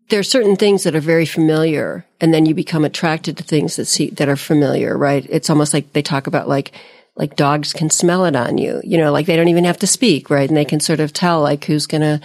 there 0.09 0.21
are 0.21 0.23
certain 0.23 0.55
things 0.55 0.85
that 0.85 0.95
are 0.95 1.01
very 1.01 1.27
familiar, 1.27 2.07
and 2.21 2.33
then 2.33 2.47
you 2.47 2.55
become 2.55 2.85
attracted 2.85 3.37
to 3.39 3.43
things 3.43 3.75
that 3.75 3.87
see 3.87 4.11
that 4.11 4.29
are 4.29 4.37
familiar, 4.37 4.97
right? 4.97 5.27
It's 5.29 5.51
almost 5.51 5.75
like 5.75 5.93
they 5.93 6.03
talk 6.03 6.29
about 6.29 6.49
like 6.49 6.71
like 7.17 7.35
dogs 7.35 7.73
can 7.73 7.91
smell 7.91 8.25
it 8.27 8.37
on 8.37 8.59
you, 8.59 8.81
you 8.85 8.99
know, 8.99 9.11
like 9.11 9.27
they 9.27 9.37
don't 9.37 9.49
even 9.49 9.65
have 9.65 9.79
to 9.79 9.87
speak, 9.87 10.31
right? 10.31 10.49
And 10.49 10.57
they 10.57 10.65
can 10.65 10.81
sort 10.81 11.01
of 11.01 11.13
tell 11.13 11.41
like 11.41 11.65
who's 11.65 11.87
gonna 11.87 12.21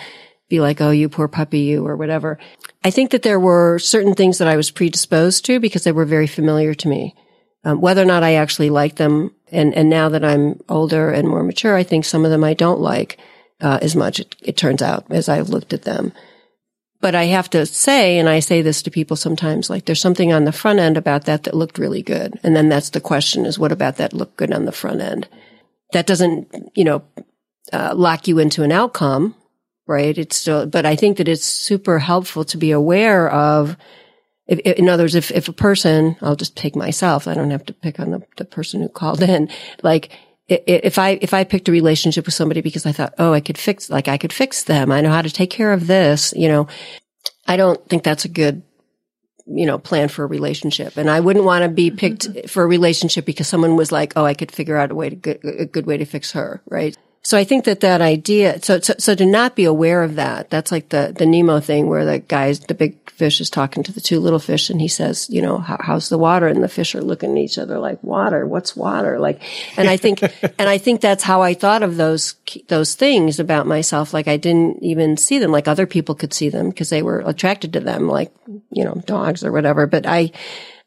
be 0.50 0.60
like, 0.60 0.82
oh, 0.82 0.92
you 0.92 1.10
poor 1.10 1.30
puppy, 1.30 1.62
you 1.62 1.88
or 1.88 1.96
whatever. 1.96 2.38
I 2.84 2.92
think 2.92 3.12
that 3.12 3.24
there 3.24 3.40
were 3.40 3.80
certain 3.80 4.14
things 4.14 4.38
that 4.38 4.50
I 4.50 4.58
was 4.58 4.70
predisposed 4.70 5.46
to 5.46 5.60
because 5.60 5.86
they 5.86 5.94
were 5.94 6.06
very 6.06 6.28
familiar 6.28 6.74
to 6.74 6.88
me. 6.88 7.16
Um, 7.64 7.80
whether 7.80 8.02
or 8.02 8.06
not 8.06 8.24
I 8.24 8.36
actually 8.36 8.70
like 8.70 8.96
them, 8.96 9.34
and 9.52 9.74
and 9.76 9.90
now 9.90 10.10
that 10.10 10.26
I'm 10.26 10.60
older 10.68 11.12
and 11.12 11.28
more 11.28 11.44
mature, 11.44 11.76
I 11.76 11.84
think 11.84 12.06
some 12.06 12.26
of 12.26 12.32
them 12.32 12.44
I 12.44 12.54
don't 12.54 12.82
like 12.82 13.18
uh, 13.62 13.80
as 13.82 13.96
much. 13.96 14.20
It, 14.20 14.36
it 14.42 14.58
turns 14.58 14.82
out 14.82 15.06
as 15.10 15.30
I've 15.30 15.50
looked 15.50 15.72
at 15.72 15.84
them. 15.84 16.12
But 17.02 17.16
I 17.16 17.26
have 17.26 17.50
to 17.50 17.66
say, 17.66 18.20
and 18.20 18.30
I 18.30 18.40
say 18.40 18.62
this 18.62 18.84
to 18.84 18.92
people 18.92 19.18
sometimes, 19.18 19.70
like 19.70 19.86
there's 19.86 20.00
something 20.00 20.32
on 20.32 20.46
the 20.46 20.52
front 20.52 20.80
end 20.80 20.98
about 20.98 21.26
that 21.26 21.44
that 21.44 21.56
looked 21.56 21.80
really 21.80 22.04
good, 22.04 22.40
and 22.44 22.56
then 22.56 22.70
that's 22.70 22.92
the 22.92 23.02
question: 23.02 23.46
is 23.46 23.60
what 23.60 23.72
about 23.72 23.98
that 23.98 24.14
looked 24.14 24.38
good 24.38 24.54
on 24.54 24.66
the 24.66 24.72
front 24.72 25.02
end? 25.02 25.28
That 25.94 26.08
doesn't, 26.08 26.72
you 26.76 26.84
know, 26.84 27.04
uh, 27.74 27.94
lock 27.96 28.28
you 28.28 28.40
into 28.40 28.64
an 28.64 28.72
outcome, 28.72 29.36
right? 29.88 30.18
It's 30.18 30.38
still, 30.38 30.66
but 30.68 30.86
I 30.86 30.96
think 30.96 31.18
that 31.18 31.28
it's 31.28 31.46
super 31.46 32.00
helpful 32.00 32.46
to 32.46 32.58
be 32.58 32.72
aware 32.72 33.30
of. 33.30 33.76
If, 34.48 34.60
in 34.60 34.90
other 34.90 35.04
words, 35.04 35.16
if, 35.16 35.32
if 35.32 35.48
a 35.48 35.54
person, 35.54 36.18
I'll 36.22 36.36
just 36.36 36.56
take 36.56 36.76
myself, 36.76 37.28
I 37.28 37.34
don't 37.34 37.52
have 37.52 37.66
to 37.66 37.74
pick 37.74 38.00
on 38.00 38.12
the, 38.12 38.22
the 38.38 38.46
person 38.46 38.82
who 38.82 38.90
called 38.90 39.22
in. 39.22 39.50
Like, 39.82 40.12
if 40.52 40.98
I, 40.98 41.20
if 41.22 41.34
I 41.34 41.44
picked 41.44 41.70
a 41.70 41.72
relationship 41.72 42.26
with 42.26 42.34
somebody 42.34 42.62
because 42.62 42.86
I 42.86 42.92
thought, 42.92 43.14
oh, 43.18 43.34
I 43.34 43.40
could 43.40 43.58
fix, 43.58 43.90
like 43.90 44.08
I 44.08 44.18
could 44.18 44.34
fix 44.34 44.64
them. 44.64 44.92
I 44.92 45.02
know 45.02 45.12
how 45.12 45.22
to 45.22 45.30
take 45.30 45.50
care 45.50 45.72
of 45.72 45.88
this, 45.88 46.34
you 46.36 46.48
know, 46.48 46.68
I 47.48 47.58
don't 47.58 47.88
think 47.90 48.04
that's 48.04 48.26
a 48.26 48.30
good, 48.30 48.64
you 49.48 49.66
know, 49.66 49.78
plan 49.78 50.08
for 50.08 50.24
a 50.24 50.28
relationship. 50.28 50.98
And 50.98 51.10
I 51.10 51.20
wouldn't 51.20 51.46
want 51.46 51.64
to 51.64 51.70
be 51.70 51.92
picked 51.92 52.28
mm-hmm. 52.30 52.48
for 52.48 52.64
a 52.64 52.68
relationship 52.68 53.26
because 53.26 53.48
someone 53.48 53.76
was 53.76 53.92
like, 53.92 54.14
oh, 54.16 54.26
I 54.26 54.34
could 54.34 54.52
figure 54.52 54.78
out 54.78 54.92
a 54.92 54.96
way 54.96 55.10
to, 55.10 55.16
good, 55.16 55.40
a 55.44 55.66
good 55.66 55.86
way 55.86 55.98
to 55.98 56.06
fix 56.06 56.32
her, 56.34 56.62
right? 56.68 56.98
So 57.24 57.38
I 57.38 57.44
think 57.44 57.66
that 57.66 57.82
that 57.82 58.02
idea, 58.02 58.60
so, 58.64 58.80
so, 58.80 58.96
so 58.98 59.14
to 59.14 59.26
not 59.28 59.56
be 59.56 59.66
aware 59.66 60.02
of 60.02 60.16
that, 60.16 60.50
that's 60.50 60.72
like 60.72 60.90
the, 60.90 61.14
the 61.16 61.28
Nemo 61.28 61.60
thing 61.60 61.88
where 61.88 62.04
the 62.04 62.18
guys, 62.18 62.62
the 62.62 62.74
big 62.74 63.12
fish 63.12 63.40
is 63.40 63.52
talking 63.52 63.84
to 63.84 63.92
the 63.92 64.02
two 64.02 64.20
little 64.20 64.40
fish 64.40 64.72
and 64.72 64.82
he 64.82 64.88
says, 64.88 65.30
you 65.30 65.40
know, 65.40 65.60
how's 65.60 66.10
the 66.10 66.18
water? 66.18 66.48
And 66.48 66.64
the 66.64 66.68
fish 66.68 66.96
are 66.96 67.02
looking 67.02 67.34
at 67.34 67.38
each 67.38 67.60
other 67.60 67.78
like, 67.78 68.04
water, 68.04 68.48
what's 68.48 68.76
water? 68.76 69.20
Like, 69.20 69.40
and 69.78 69.88
I 69.88 69.98
think, 69.98 70.24
and 70.58 70.68
I 70.68 70.80
think 70.80 71.00
that's 71.00 71.24
how 71.24 71.44
I 71.44 71.54
thought 71.54 71.84
of 71.84 71.96
those, 71.96 72.34
those 72.70 72.96
things 72.96 73.40
about 73.40 73.68
myself. 73.68 74.16
Like 74.16 74.28
I 74.28 74.38
didn't 74.38 74.82
even 74.82 75.16
see 75.16 75.38
them 75.38 75.52
like 75.52 75.68
other 75.68 75.86
people 75.86 76.16
could 76.16 76.34
see 76.34 76.50
them 76.50 76.70
because 76.70 76.90
they 76.90 77.04
were 77.04 77.20
attracted 77.20 77.74
to 77.74 77.82
them, 77.82 78.08
like, 78.08 78.34
you 78.72 78.84
know, 78.84 78.96
dogs 79.06 79.44
or 79.44 79.52
whatever. 79.52 79.86
But 79.86 80.08
I, 80.08 80.32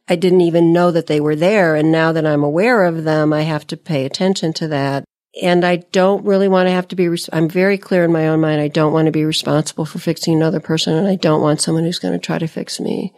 I 0.09 0.17
didn't 0.17 0.41
even 0.41 0.73
know 0.73 0.91
that 0.91 1.07
they 1.07 1.21
were 1.21 1.37
there. 1.37 1.77
And 1.77 1.93
now 1.93 2.11
that 2.11 2.27
I'm 2.27 2.43
aware 2.43 2.85
of 2.85 3.05
them, 3.05 3.33
I 3.33 3.43
have 3.43 3.69
to 3.69 3.77
pay 3.77 4.05
attention 4.05 4.53
to 4.55 4.67
that 4.69 5.05
and 5.43 5.65
I 5.65 5.77
don't 5.77 6.25
really 6.25 6.49
want 6.49 6.69
to 6.69 6.73
have 6.73 6.89
to 6.89 6.97
be, 6.97 7.09
res- 7.09 7.31
I'm 7.33 7.49
very 7.49 7.79
clear 7.79 8.05
in 8.05 8.13
my 8.13 8.29
own 8.29 8.41
mind. 8.41 8.61
I 8.61 8.69
don't 8.69 8.93
want 8.93 9.07
to 9.07 9.13
be 9.13 9.25
responsible 9.25 9.85
for 9.85 9.99
fixing 9.99 10.35
another 10.35 10.61
person 10.61 10.95
and 10.95 11.09
I 11.09 11.17
don't 11.17 11.43
want 11.43 11.61
someone 11.61 11.85
who's 11.85 11.99
going 11.99 12.15
to 12.15 12.25
try 12.25 12.39
to 12.39 12.47
fix 12.47 12.79
me. 12.79 13.13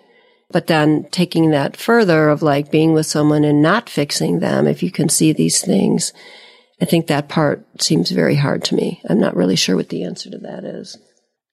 But 0.50 0.68
then 0.68 1.08
taking 1.10 1.50
that 1.50 1.76
further 1.76 2.28
of 2.28 2.40
like 2.40 2.70
being 2.70 2.92
with 2.92 3.06
someone 3.06 3.44
and 3.44 3.60
not 3.60 3.90
fixing 3.90 4.38
them, 4.38 4.66
if 4.66 4.82
you 4.82 4.90
can 4.90 5.08
see 5.08 5.32
these 5.32 5.60
things, 5.60 6.12
I 6.80 6.84
think 6.84 7.06
that 7.06 7.28
part 7.28 7.66
seems 7.82 8.10
very 8.10 8.36
hard 8.36 8.64
to 8.64 8.74
me. 8.74 9.02
I'm 9.08 9.18
not 9.18 9.36
really 9.36 9.56
sure 9.56 9.76
what 9.76 9.88
the 9.88 10.04
answer 10.04 10.30
to 10.30 10.38
that 10.38 10.64
is. 10.64 10.96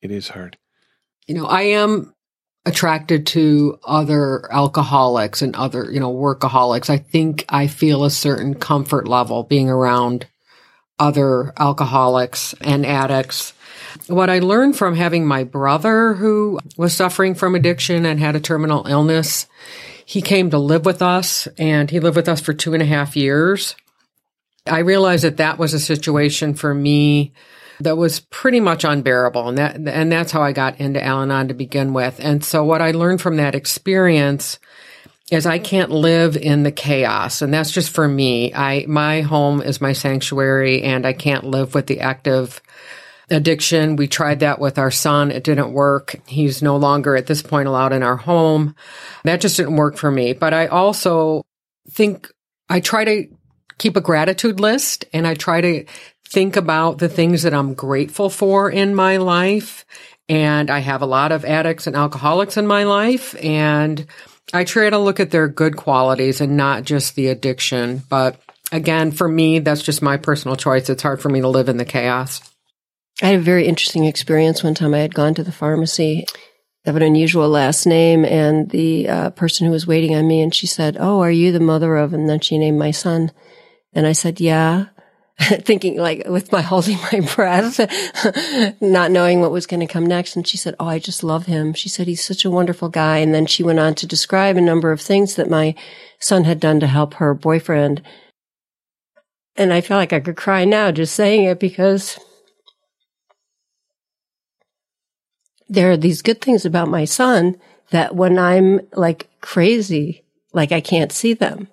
It 0.02 0.12
is 0.12 0.30
hard. 0.30 0.58
You 1.28 1.36
know, 1.36 1.46
I 1.46 1.62
am 1.62 2.14
attracted 2.66 3.28
to 3.28 3.78
other 3.84 4.52
alcoholics 4.52 5.42
and 5.42 5.56
other, 5.56 5.90
you 5.92 6.00
know, 6.00 6.14
workaholics. 6.14 6.90
I 6.90 6.98
think 6.98 7.46
I 7.50 7.68
feel 7.68 8.04
a 8.04 8.10
certain 8.10 8.54
comfort 8.56 9.08
level 9.08 9.44
being 9.44 9.70
around 9.70 10.28
other 11.00 11.54
alcoholics 11.58 12.54
and 12.62 12.86
addicts. 12.86 13.54
What 14.08 14.30
I 14.30 14.40
learned 14.40 14.78
from 14.78 14.96
having 14.96 15.26
my 15.26 15.44
brother 15.44 16.14
who 16.14 16.60
was 16.78 16.94
suffering 16.94 17.36
from 17.36 17.56
addiction 17.56 18.06
and 18.06 18.20
had 18.20 18.36
a 18.36 18.40
terminal 18.40 18.88
illness, 18.88 19.48
he 20.06 20.22
came 20.22 20.50
to 20.50 20.58
live 20.58 20.86
with 20.86 21.02
us 21.02 21.48
and 21.58 21.90
he 21.90 22.00
lived 22.00 22.16
with 22.16 22.30
us 22.30 22.42
for 22.42 22.54
two 22.54 22.74
and 22.74 22.84
a 22.84 22.88
half 22.88 23.16
years. 23.16 23.76
I 24.66 24.80
realized 24.80 25.24
that 25.24 25.38
that 25.38 25.58
was 25.58 25.74
a 25.74 25.80
situation 25.80 26.54
for 26.54 26.74
me 26.74 27.34
that 27.80 27.98
was 27.98 28.20
pretty 28.20 28.60
much 28.60 28.84
unbearable. 28.84 29.50
And 29.50 29.58
that, 29.58 29.76
and 29.76 30.12
that's 30.12 30.32
how 30.32 30.42
I 30.42 30.52
got 30.52 30.80
into 30.80 31.04
Al 31.04 31.22
Anon 31.22 31.50
to 31.50 31.54
begin 31.54 31.94
with. 31.94 32.20
And 32.20 32.44
so 32.44 32.64
what 32.64 32.82
I 32.82 32.92
learned 32.92 33.22
from 33.22 33.38
that 33.38 33.56
experience 33.56 34.60
is 35.34 35.46
I 35.46 35.60
can't 35.60 35.90
live 35.90 36.38
in 36.38 36.64
the 36.64 36.72
chaos. 36.72 37.42
And 37.42 37.54
that's 37.54 37.72
just 37.72 37.92
for 37.92 38.08
me. 38.08 38.54
I, 38.54 38.86
my 38.88 39.22
home 39.22 39.62
is 39.62 39.82
my 39.82 39.94
sanctuary 39.94 40.84
and 40.84 41.06
I 41.06 41.14
can't 41.14 41.44
live 41.44 41.74
with 41.74 41.88
the 41.88 42.02
active 42.02 42.62
addiction. 43.30 43.96
We 43.96 44.08
tried 44.08 44.42
that 44.42 44.60
with 44.60 44.78
our 44.78 44.92
son. 44.92 45.32
It 45.32 45.44
didn't 45.44 45.74
work. 45.74 46.16
He's 46.28 46.62
no 46.62 46.78
longer 46.78 47.16
at 47.16 47.26
this 47.26 47.42
point 47.42 47.68
allowed 47.68 47.94
in 47.94 48.04
our 48.04 48.18
home. 48.18 48.76
That 49.24 49.42
just 49.42 49.58
didn't 49.58 49.76
work 49.76 49.98
for 49.98 50.12
me. 50.12 50.34
But 50.34 50.54
I 50.54 50.68
also 50.68 51.44
think 51.90 52.30
I 52.70 52.80
try 52.80 53.04
to 53.04 53.28
keep 53.80 53.98
a 53.98 54.02
gratitude 54.02 54.60
list 54.60 55.06
and 55.14 55.26
I 55.26 55.34
try 55.34 55.62
to 55.62 55.86
think 56.28 56.56
about 56.56 57.00
the 57.00 57.10
things 57.10 57.44
that 57.44 57.54
I'm 57.54 57.74
grateful 57.74 58.30
for 58.30 58.70
in 58.70 58.94
my 58.94 59.18
life. 59.18 59.86
And 60.30 60.70
I 60.70 60.80
have 60.80 61.02
a 61.02 61.08
lot 61.08 61.32
of 61.32 61.44
addicts 61.44 61.88
and 61.88 61.96
alcoholics 61.96 62.56
in 62.56 62.66
my 62.66 62.84
life 62.84 63.36
and 63.44 64.06
I 64.54 64.64
try 64.64 64.90
to 64.90 65.00
look 65.00 65.20
at 65.20 65.32
their 65.32 65.48
good 65.48 65.76
qualities 65.76 66.40
and 66.40 66.56
not 66.56 66.84
just 66.84 67.16
the 67.16 67.28
addiction. 67.28 68.04
But 68.08 68.40
again, 68.72 69.12
for 69.12 69.28
me, 69.28 69.60
that's 69.60 69.82
just 69.82 70.02
my 70.04 70.18
personal 70.18 70.56
choice. 70.56 70.90
It's 70.90 71.02
hard 71.02 71.22
for 71.22 71.30
me 71.30 71.42
to 71.42 71.48
live 71.48 71.70
in 71.70 71.78
the 71.78 71.86
chaos. 71.86 72.40
I 73.22 73.28
had 73.28 73.40
a 73.40 73.44
very 73.44 73.68
interesting 73.68 74.06
experience 74.06 74.64
one 74.64 74.76
time. 74.76 74.94
I 74.94 75.00
had 75.00 75.16
gone 75.16 75.34
to 75.36 75.44
the 75.44 75.52
pharmacy. 75.52 76.26
Have 76.86 76.96
an 76.96 77.02
unusual 77.02 77.48
last 77.48 77.86
name, 77.86 78.26
and 78.26 78.70
the 78.70 79.08
uh, 79.08 79.30
person 79.32 79.66
who 79.66 79.72
was 79.72 79.88
waiting 79.88 80.16
on 80.16 80.28
me, 80.28 80.42
and 80.42 80.54
she 80.54 80.68
said, 80.68 80.98
"Oh, 81.00 81.22
are 81.22 81.32
you 81.32 81.54
the 81.54 81.62
mother 81.62 81.96
of?" 81.96 82.14
And 82.14 82.30
then 82.30 82.42
she 82.42 82.58
named 82.58 82.78
my 82.78 82.92
son, 82.92 83.32
and 83.94 84.06
I 84.06 84.12
said, 84.12 84.42
"Yeah." 84.42 84.88
thinking 85.40 85.98
like 85.98 86.24
with 86.28 86.52
my 86.52 86.62
holding 86.74 86.98
my 87.12 87.22
breath, 87.36 87.80
not 88.82 89.12
knowing 89.12 89.42
what 89.42 89.52
was 89.52 89.66
going 89.66 89.80
to 89.80 89.92
come 89.92 90.06
next. 90.06 90.36
And 90.36 90.48
she 90.48 90.58
said, 90.58 90.76
Oh, 90.80 90.88
I 90.88 91.00
just 91.00 91.24
love 91.24 91.48
him. 91.48 91.74
She 91.74 91.90
said, 91.90 92.08
he's 92.08 92.24
such 92.24 92.46
a 92.46 92.52
wonderful 92.52 92.90
guy. 92.90 93.18
And 93.18 93.34
then 93.34 93.46
she 93.46 93.64
went 93.64 93.80
on 93.80 93.96
to 93.96 94.08
describe 94.08 94.58
a 94.58 94.62
number 94.62 94.92
of 94.92 95.02
things 95.02 95.36
that 95.36 95.50
my 95.50 95.76
son 96.20 96.44
had 96.44 96.60
done 96.60 96.80
to 96.80 96.88
help 96.88 97.16
her 97.16 97.34
boyfriend. 97.34 98.02
And 99.56 99.74
I 99.74 99.82
feel 99.82 99.98
like 99.98 100.14
I 100.14 100.20
could 100.20 100.38
cry 100.38 100.66
now 100.66 100.92
just 100.92 101.16
saying 101.16 101.46
it 101.46 101.60
because 101.60 102.20
there 105.68 105.92
are 105.92 105.98
these 105.98 106.22
good 106.22 106.42
things 106.42 106.66
about 106.66 106.88
my 106.88 107.06
son 107.06 107.60
that 107.92 108.16
when 108.16 108.38
I'm 108.38 108.82
like 108.94 109.30
crazy, 109.42 110.24
like 110.54 110.72
I 110.72 110.82
can't 110.82 111.12
see 111.12 111.34
them 111.34 111.68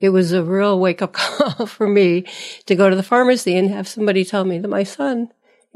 it 0.00 0.08
was 0.08 0.32
a 0.32 0.42
real 0.42 0.80
wake 0.80 1.02
up 1.02 1.12
call 1.14 1.66
for 1.66 1.86
me 1.86 2.24
to 2.66 2.74
go 2.74 2.90
to 2.90 2.96
the 2.96 3.02
pharmacy 3.02 3.56
and 3.56 3.70
have 3.70 3.86
somebody 3.86 4.24
tell 4.24 4.44
me 4.44 4.58
that 4.58 4.68
my 4.68 4.82
son 4.82 5.30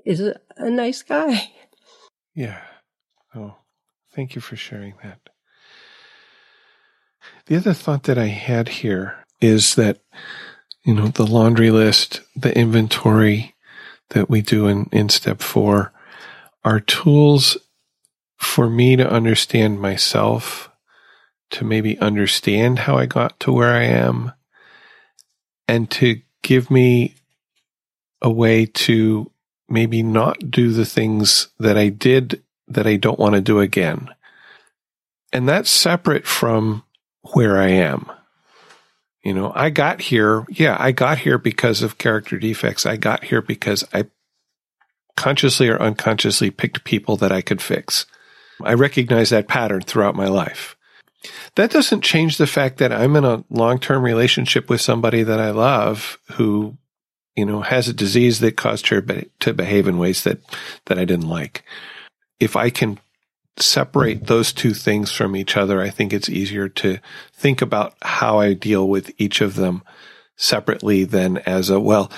is 0.05 0.21
a, 0.21 0.41
nice 0.59 1.03
guy. 1.03 1.51
Yeah. 2.35 2.61
Oh, 3.35 3.57
thank 4.15 4.35
you 4.35 4.41
for 4.41 4.57
sharing 4.57 4.95
that. 5.03 5.21
The 7.47 7.57
other 7.57 7.73
thought 7.73 8.05
that 8.05 8.19
I 8.19 8.27
had 8.27 8.69
here 8.69 9.25
is 9.41 9.75
that, 9.77 10.01
you 10.85 10.95
know, 10.95 11.09
the 11.09 11.27
laundry 11.27 11.71
list, 11.71 12.21
the 12.37 12.57
inventory 12.57 13.55
that 14.11 14.29
we 14.29 14.43
do 14.43 14.67
in, 14.67 14.89
in 14.93 15.09
step 15.09 15.41
four 15.41 15.93
are 16.65 16.81
tools 16.81 17.57
for 18.37 18.69
me 18.69 18.97
to 18.97 19.11
understand 19.11 19.81
myself 19.81 20.71
to 21.55 21.65
maybe 21.65 21.99
understand 21.99 22.81
how 22.81 22.99
I 22.99 23.07
got 23.07 23.39
to 23.41 23.53
where 23.53 23.73
I 23.73 23.85
am 23.85 24.33
and 25.69 25.91
to 25.93 26.21
give 26.43 26.71
me 26.71 27.15
a 28.21 28.31
way 28.31 28.67
to 28.67 29.31
maybe 29.69 30.03
not 30.03 30.51
do 30.51 30.73
the 30.73 30.85
things 30.85 31.49
that 31.59 31.79
I 31.79 31.89
did 31.89 32.43
that 32.69 32.87
I 32.87 32.97
don't 32.97 33.19
want 33.19 33.37
to 33.37 33.41
do 33.41 33.61
again. 33.61 34.09
And 35.33 35.49
that's 35.49 35.71
separate 35.71 36.27
from 36.27 36.83
where 37.33 37.57
I 37.57 37.69
am. 37.69 38.11
You 39.23 39.33
know, 39.33 39.53
I 39.55 39.71
got 39.71 40.01
here. 40.01 40.45
Yeah, 40.51 40.77
I 40.79 40.93
got 40.93 41.19
here 41.19 41.39
because 41.39 41.83
of 41.83 41.99
character 41.99 42.39
defects. 42.39 42.85
I 42.85 42.97
got 42.97 43.25
here 43.25 43.41
because 43.41 43.85
I 43.93 44.07
consciously 45.17 45.69
or 45.69 45.81
unconsciously 45.81 46.51
picked 46.51 46.85
people 46.85 47.17
that 47.19 47.33
I 47.33 47.43
could 47.43 47.63
fix. 47.63 48.07
I 48.63 48.75
recognize 48.75 49.31
that 49.31 49.49
pattern 49.49 49.83
throughout 49.83 50.15
my 50.15 50.27
life. 50.27 50.77
That 51.57 51.71
doesn't 51.71 52.03
change 52.03 52.37
the 52.37 52.47
fact 52.47 52.79
that 52.79 52.93
I'm 52.93 53.17
in 53.17 53.25
a 53.25 53.45
long 53.51 53.79
term 53.79 54.03
relationship 54.03 54.69
with 54.69 54.81
somebody 54.81 55.23
that 55.23 55.41
I 55.41 55.51
love 55.51 56.19
who, 56.33 56.77
you 57.37 57.47
know, 57.47 57.61
has 57.61 57.89
a 57.89 57.95
disease 57.95 58.41
that 58.41 58.57
caused 58.57 58.89
her 58.89 59.01
to 59.01 59.55
behave 59.55 59.89
in 59.89 59.99
ways 59.99 60.25
that, 60.25 60.41
that 60.87 60.99
I 60.99 61.05
didn't 61.05 61.29
like. 61.29 61.65
If 62.41 62.57
I 62.57 62.71
can 62.71 62.99
separate 63.57 64.27
those 64.27 64.53
two 64.53 64.75
things 64.75 65.13
from 65.13 65.37
each 65.37 65.57
other, 65.57 65.81
I 65.81 65.91
think 65.91 66.13
it's 66.13 66.29
easier 66.29 66.69
to 66.69 66.99
think 67.33 67.63
about 67.63 67.95
how 68.03 68.39
I 68.39 68.55
deal 68.55 68.89
with 68.89 69.13
each 69.19 69.41
of 69.41 69.55
them 69.55 69.83
separately 70.37 71.05
than 71.05 71.39
as 71.39 71.71
a, 71.71 71.79
well, 71.79 72.11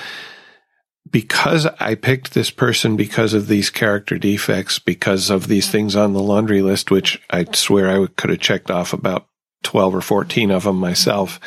because 1.10 1.66
I 1.66 1.94
picked 1.94 2.34
this 2.34 2.50
person 2.50 2.96
because 2.96 3.34
of 3.34 3.46
these 3.46 3.70
character 3.70 4.18
defects, 4.18 4.78
because 4.78 5.30
of 5.30 5.48
these 5.48 5.70
things 5.70 5.94
on 5.94 6.12
the 6.12 6.22
laundry 6.22 6.62
list, 6.62 6.90
which 6.90 7.22
I 7.30 7.44
swear 7.52 7.90
I 7.90 8.06
could 8.16 8.30
have 8.30 8.40
checked 8.40 8.70
off 8.70 8.92
about 8.92 9.26
12 9.62 9.96
or 9.96 10.00
14 10.00 10.50
of 10.50 10.64
them 10.64 10.76
myself. 10.76 11.38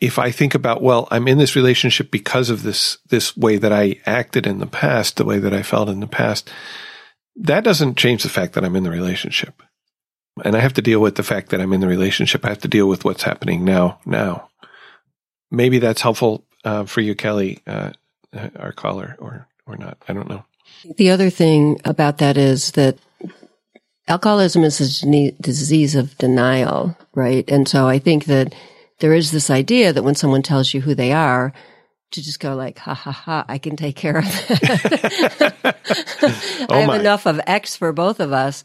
If 0.00 0.18
I 0.18 0.30
think 0.30 0.54
about, 0.54 0.82
well, 0.82 1.08
I'm 1.10 1.28
in 1.28 1.38
this 1.38 1.56
relationship 1.56 2.10
because 2.10 2.50
of 2.50 2.62
this, 2.62 2.98
this 3.08 3.36
way 3.36 3.56
that 3.56 3.72
I 3.72 4.00
acted 4.04 4.46
in 4.46 4.58
the 4.58 4.66
past, 4.66 5.16
the 5.16 5.24
way 5.24 5.38
that 5.38 5.54
I 5.54 5.62
felt 5.62 5.88
in 5.88 6.00
the 6.00 6.06
past, 6.06 6.50
that 7.36 7.64
doesn't 7.64 7.96
change 7.96 8.22
the 8.22 8.28
fact 8.28 8.54
that 8.54 8.64
I'm 8.64 8.76
in 8.76 8.84
the 8.84 8.90
relationship. 8.90 9.62
And 10.44 10.54
I 10.54 10.60
have 10.60 10.74
to 10.74 10.82
deal 10.82 11.00
with 11.00 11.14
the 11.14 11.22
fact 11.22 11.48
that 11.50 11.60
I'm 11.60 11.72
in 11.72 11.80
the 11.80 11.86
relationship. 11.86 12.44
I 12.44 12.50
have 12.50 12.60
to 12.60 12.68
deal 12.68 12.88
with 12.88 13.04
what's 13.04 13.22
happening 13.22 13.64
now, 13.64 14.00
now. 14.04 14.50
Maybe 15.50 15.78
that's 15.78 16.02
helpful 16.02 16.45
uh, 16.66 16.84
for 16.84 17.00
you, 17.00 17.14
Kelly, 17.14 17.60
uh, 17.66 17.92
our 18.58 18.72
caller, 18.72 19.16
or 19.18 19.46
or 19.66 19.76
not? 19.76 19.96
I 20.08 20.12
don't 20.12 20.28
know. 20.28 20.44
The 20.96 21.10
other 21.10 21.30
thing 21.30 21.80
about 21.84 22.18
that 22.18 22.36
is 22.36 22.72
that 22.72 22.98
alcoholism 24.08 24.64
is 24.64 25.04
a 25.04 25.30
disease 25.40 25.94
of 25.94 26.18
denial, 26.18 26.96
right? 27.14 27.48
And 27.48 27.68
so 27.68 27.86
I 27.88 27.98
think 27.98 28.26
that 28.26 28.54
there 28.98 29.14
is 29.14 29.30
this 29.30 29.48
idea 29.48 29.92
that 29.92 30.02
when 30.02 30.14
someone 30.14 30.42
tells 30.42 30.74
you 30.74 30.80
who 30.80 30.94
they 30.94 31.12
are, 31.12 31.52
to 32.12 32.22
just 32.22 32.40
go 32.40 32.54
like, 32.54 32.78
ha 32.78 32.94
ha 32.94 33.10
ha, 33.10 33.44
I 33.48 33.58
can 33.58 33.76
take 33.76 33.96
care 33.96 34.18
of 34.18 34.24
that. 34.24 35.76
oh 36.70 36.74
I 36.74 36.78
have 36.80 36.88
my. 36.88 36.98
enough 36.98 37.26
of 37.26 37.40
X 37.46 37.76
for 37.76 37.92
both 37.92 38.20
of 38.20 38.32
us. 38.32 38.64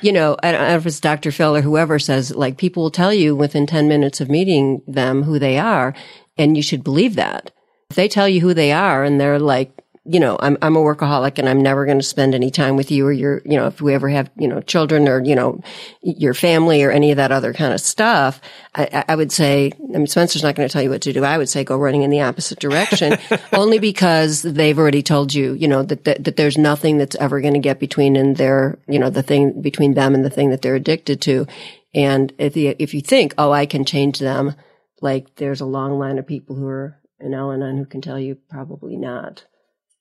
You 0.00 0.12
know, 0.12 0.36
I 0.42 0.52
don't 0.52 0.68
know 0.68 0.76
if 0.76 0.86
it's 0.86 0.98
Dr. 0.98 1.30
Phil 1.30 1.54
or 1.56 1.60
whoever 1.60 1.98
says, 1.98 2.34
like, 2.34 2.56
people 2.56 2.82
will 2.82 2.90
tell 2.90 3.14
you 3.14 3.36
within 3.36 3.66
10 3.66 3.88
minutes 3.88 4.20
of 4.20 4.28
meeting 4.28 4.82
them 4.88 5.22
who 5.22 5.38
they 5.38 5.58
are. 5.58 5.94
And 6.36 6.56
you 6.56 6.62
should 6.62 6.84
believe 6.84 7.16
that. 7.16 7.50
If 7.90 7.96
they 7.96 8.08
tell 8.08 8.28
you 8.28 8.40
who 8.40 8.54
they 8.54 8.72
are 8.72 9.04
and 9.04 9.20
they're 9.20 9.38
like, 9.38 9.82
you 10.04 10.18
know, 10.18 10.36
I'm, 10.40 10.58
I'm 10.62 10.74
a 10.74 10.80
workaholic 10.80 11.38
and 11.38 11.48
I'm 11.48 11.60
never 11.60 11.86
going 11.86 11.98
to 11.98 12.04
spend 12.04 12.34
any 12.34 12.50
time 12.50 12.74
with 12.74 12.90
you 12.90 13.06
or 13.06 13.12
your, 13.12 13.40
you 13.44 13.56
know, 13.56 13.68
if 13.68 13.80
we 13.80 13.94
ever 13.94 14.08
have, 14.08 14.30
you 14.36 14.48
know, 14.48 14.60
children 14.60 15.08
or, 15.08 15.22
you 15.22 15.36
know, 15.36 15.62
your 16.02 16.34
family 16.34 16.82
or 16.82 16.90
any 16.90 17.12
of 17.12 17.18
that 17.18 17.30
other 17.30 17.52
kind 17.52 17.72
of 17.72 17.80
stuff, 17.80 18.40
I, 18.74 19.04
I 19.08 19.14
would 19.14 19.30
say, 19.30 19.70
I 19.94 19.98
mean, 19.98 20.08
Spencer's 20.08 20.42
not 20.42 20.56
going 20.56 20.68
to 20.68 20.72
tell 20.72 20.82
you 20.82 20.90
what 20.90 21.02
to 21.02 21.12
do. 21.12 21.22
I 21.22 21.38
would 21.38 21.48
say 21.48 21.62
go 21.62 21.76
running 21.76 22.02
in 22.02 22.10
the 22.10 22.22
opposite 22.22 22.58
direction 22.58 23.16
only 23.52 23.78
because 23.78 24.42
they've 24.42 24.78
already 24.78 25.04
told 25.04 25.34
you, 25.34 25.52
you 25.52 25.68
know, 25.68 25.84
that, 25.84 26.02
that, 26.04 26.24
that 26.24 26.36
there's 26.36 26.58
nothing 26.58 26.98
that's 26.98 27.16
ever 27.16 27.40
going 27.40 27.54
to 27.54 27.60
get 27.60 27.78
between 27.78 28.16
in 28.16 28.34
their, 28.34 28.78
you 28.88 28.98
know, 28.98 29.10
the 29.10 29.22
thing 29.22 29.62
between 29.62 29.94
them 29.94 30.16
and 30.16 30.24
the 30.24 30.30
thing 30.30 30.50
that 30.50 30.62
they're 30.62 30.74
addicted 30.74 31.20
to. 31.22 31.46
And 31.94 32.32
if 32.38 32.56
you, 32.56 32.74
if 32.80 32.92
you 32.92 33.02
think, 33.02 33.34
oh, 33.38 33.52
I 33.52 33.66
can 33.66 33.84
change 33.84 34.18
them, 34.18 34.56
like 35.02 35.34
there's 35.34 35.60
a 35.60 35.66
long 35.66 35.98
line 35.98 36.18
of 36.18 36.26
people 36.26 36.56
who 36.56 36.66
are 36.66 36.98
in 37.20 37.34
Al-Anon 37.34 37.76
who 37.76 37.84
can 37.84 38.00
tell 38.00 38.18
you 38.18 38.38
probably 38.48 38.96
not. 38.96 39.44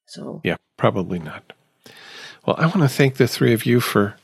So 0.06 0.40
yeah, 0.44 0.57
probably 0.78 1.19
not. 1.19 1.53
Well, 2.45 2.56
I 2.57 2.65
want 2.65 2.82
to 2.82 2.88
thank 2.88 3.15
the 3.15 3.28
three 3.28 3.53
of 3.53 3.65
you 3.65 3.82
for 3.82 4.15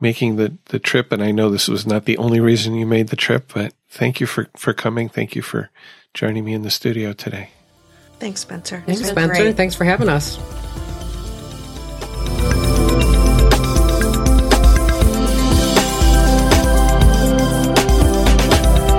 making 0.00 0.36
the, 0.36 0.56
the 0.66 0.78
trip. 0.78 1.12
And 1.12 1.22
I 1.22 1.30
know 1.30 1.50
this 1.50 1.68
was 1.68 1.86
not 1.86 2.04
the 2.04 2.18
only 2.18 2.40
reason 2.40 2.74
you 2.74 2.86
made 2.86 3.08
the 3.08 3.16
trip, 3.16 3.52
but 3.54 3.74
thank 3.88 4.20
you 4.20 4.26
for, 4.26 4.48
for 4.56 4.72
coming. 4.72 5.08
Thank 5.08 5.34
you 5.34 5.42
for 5.42 5.70
joining 6.14 6.44
me 6.44 6.54
in 6.54 6.62
the 6.62 6.70
studio 6.70 7.12
today. 7.12 7.50
Thanks, 8.18 8.40
Spencer. 8.40 8.82
Thanks, 8.84 9.06
Spencer. 9.06 9.42
Great. 9.42 9.56
Thanks 9.56 9.74
for 9.74 9.84
having 9.84 10.08
us. 10.08 10.38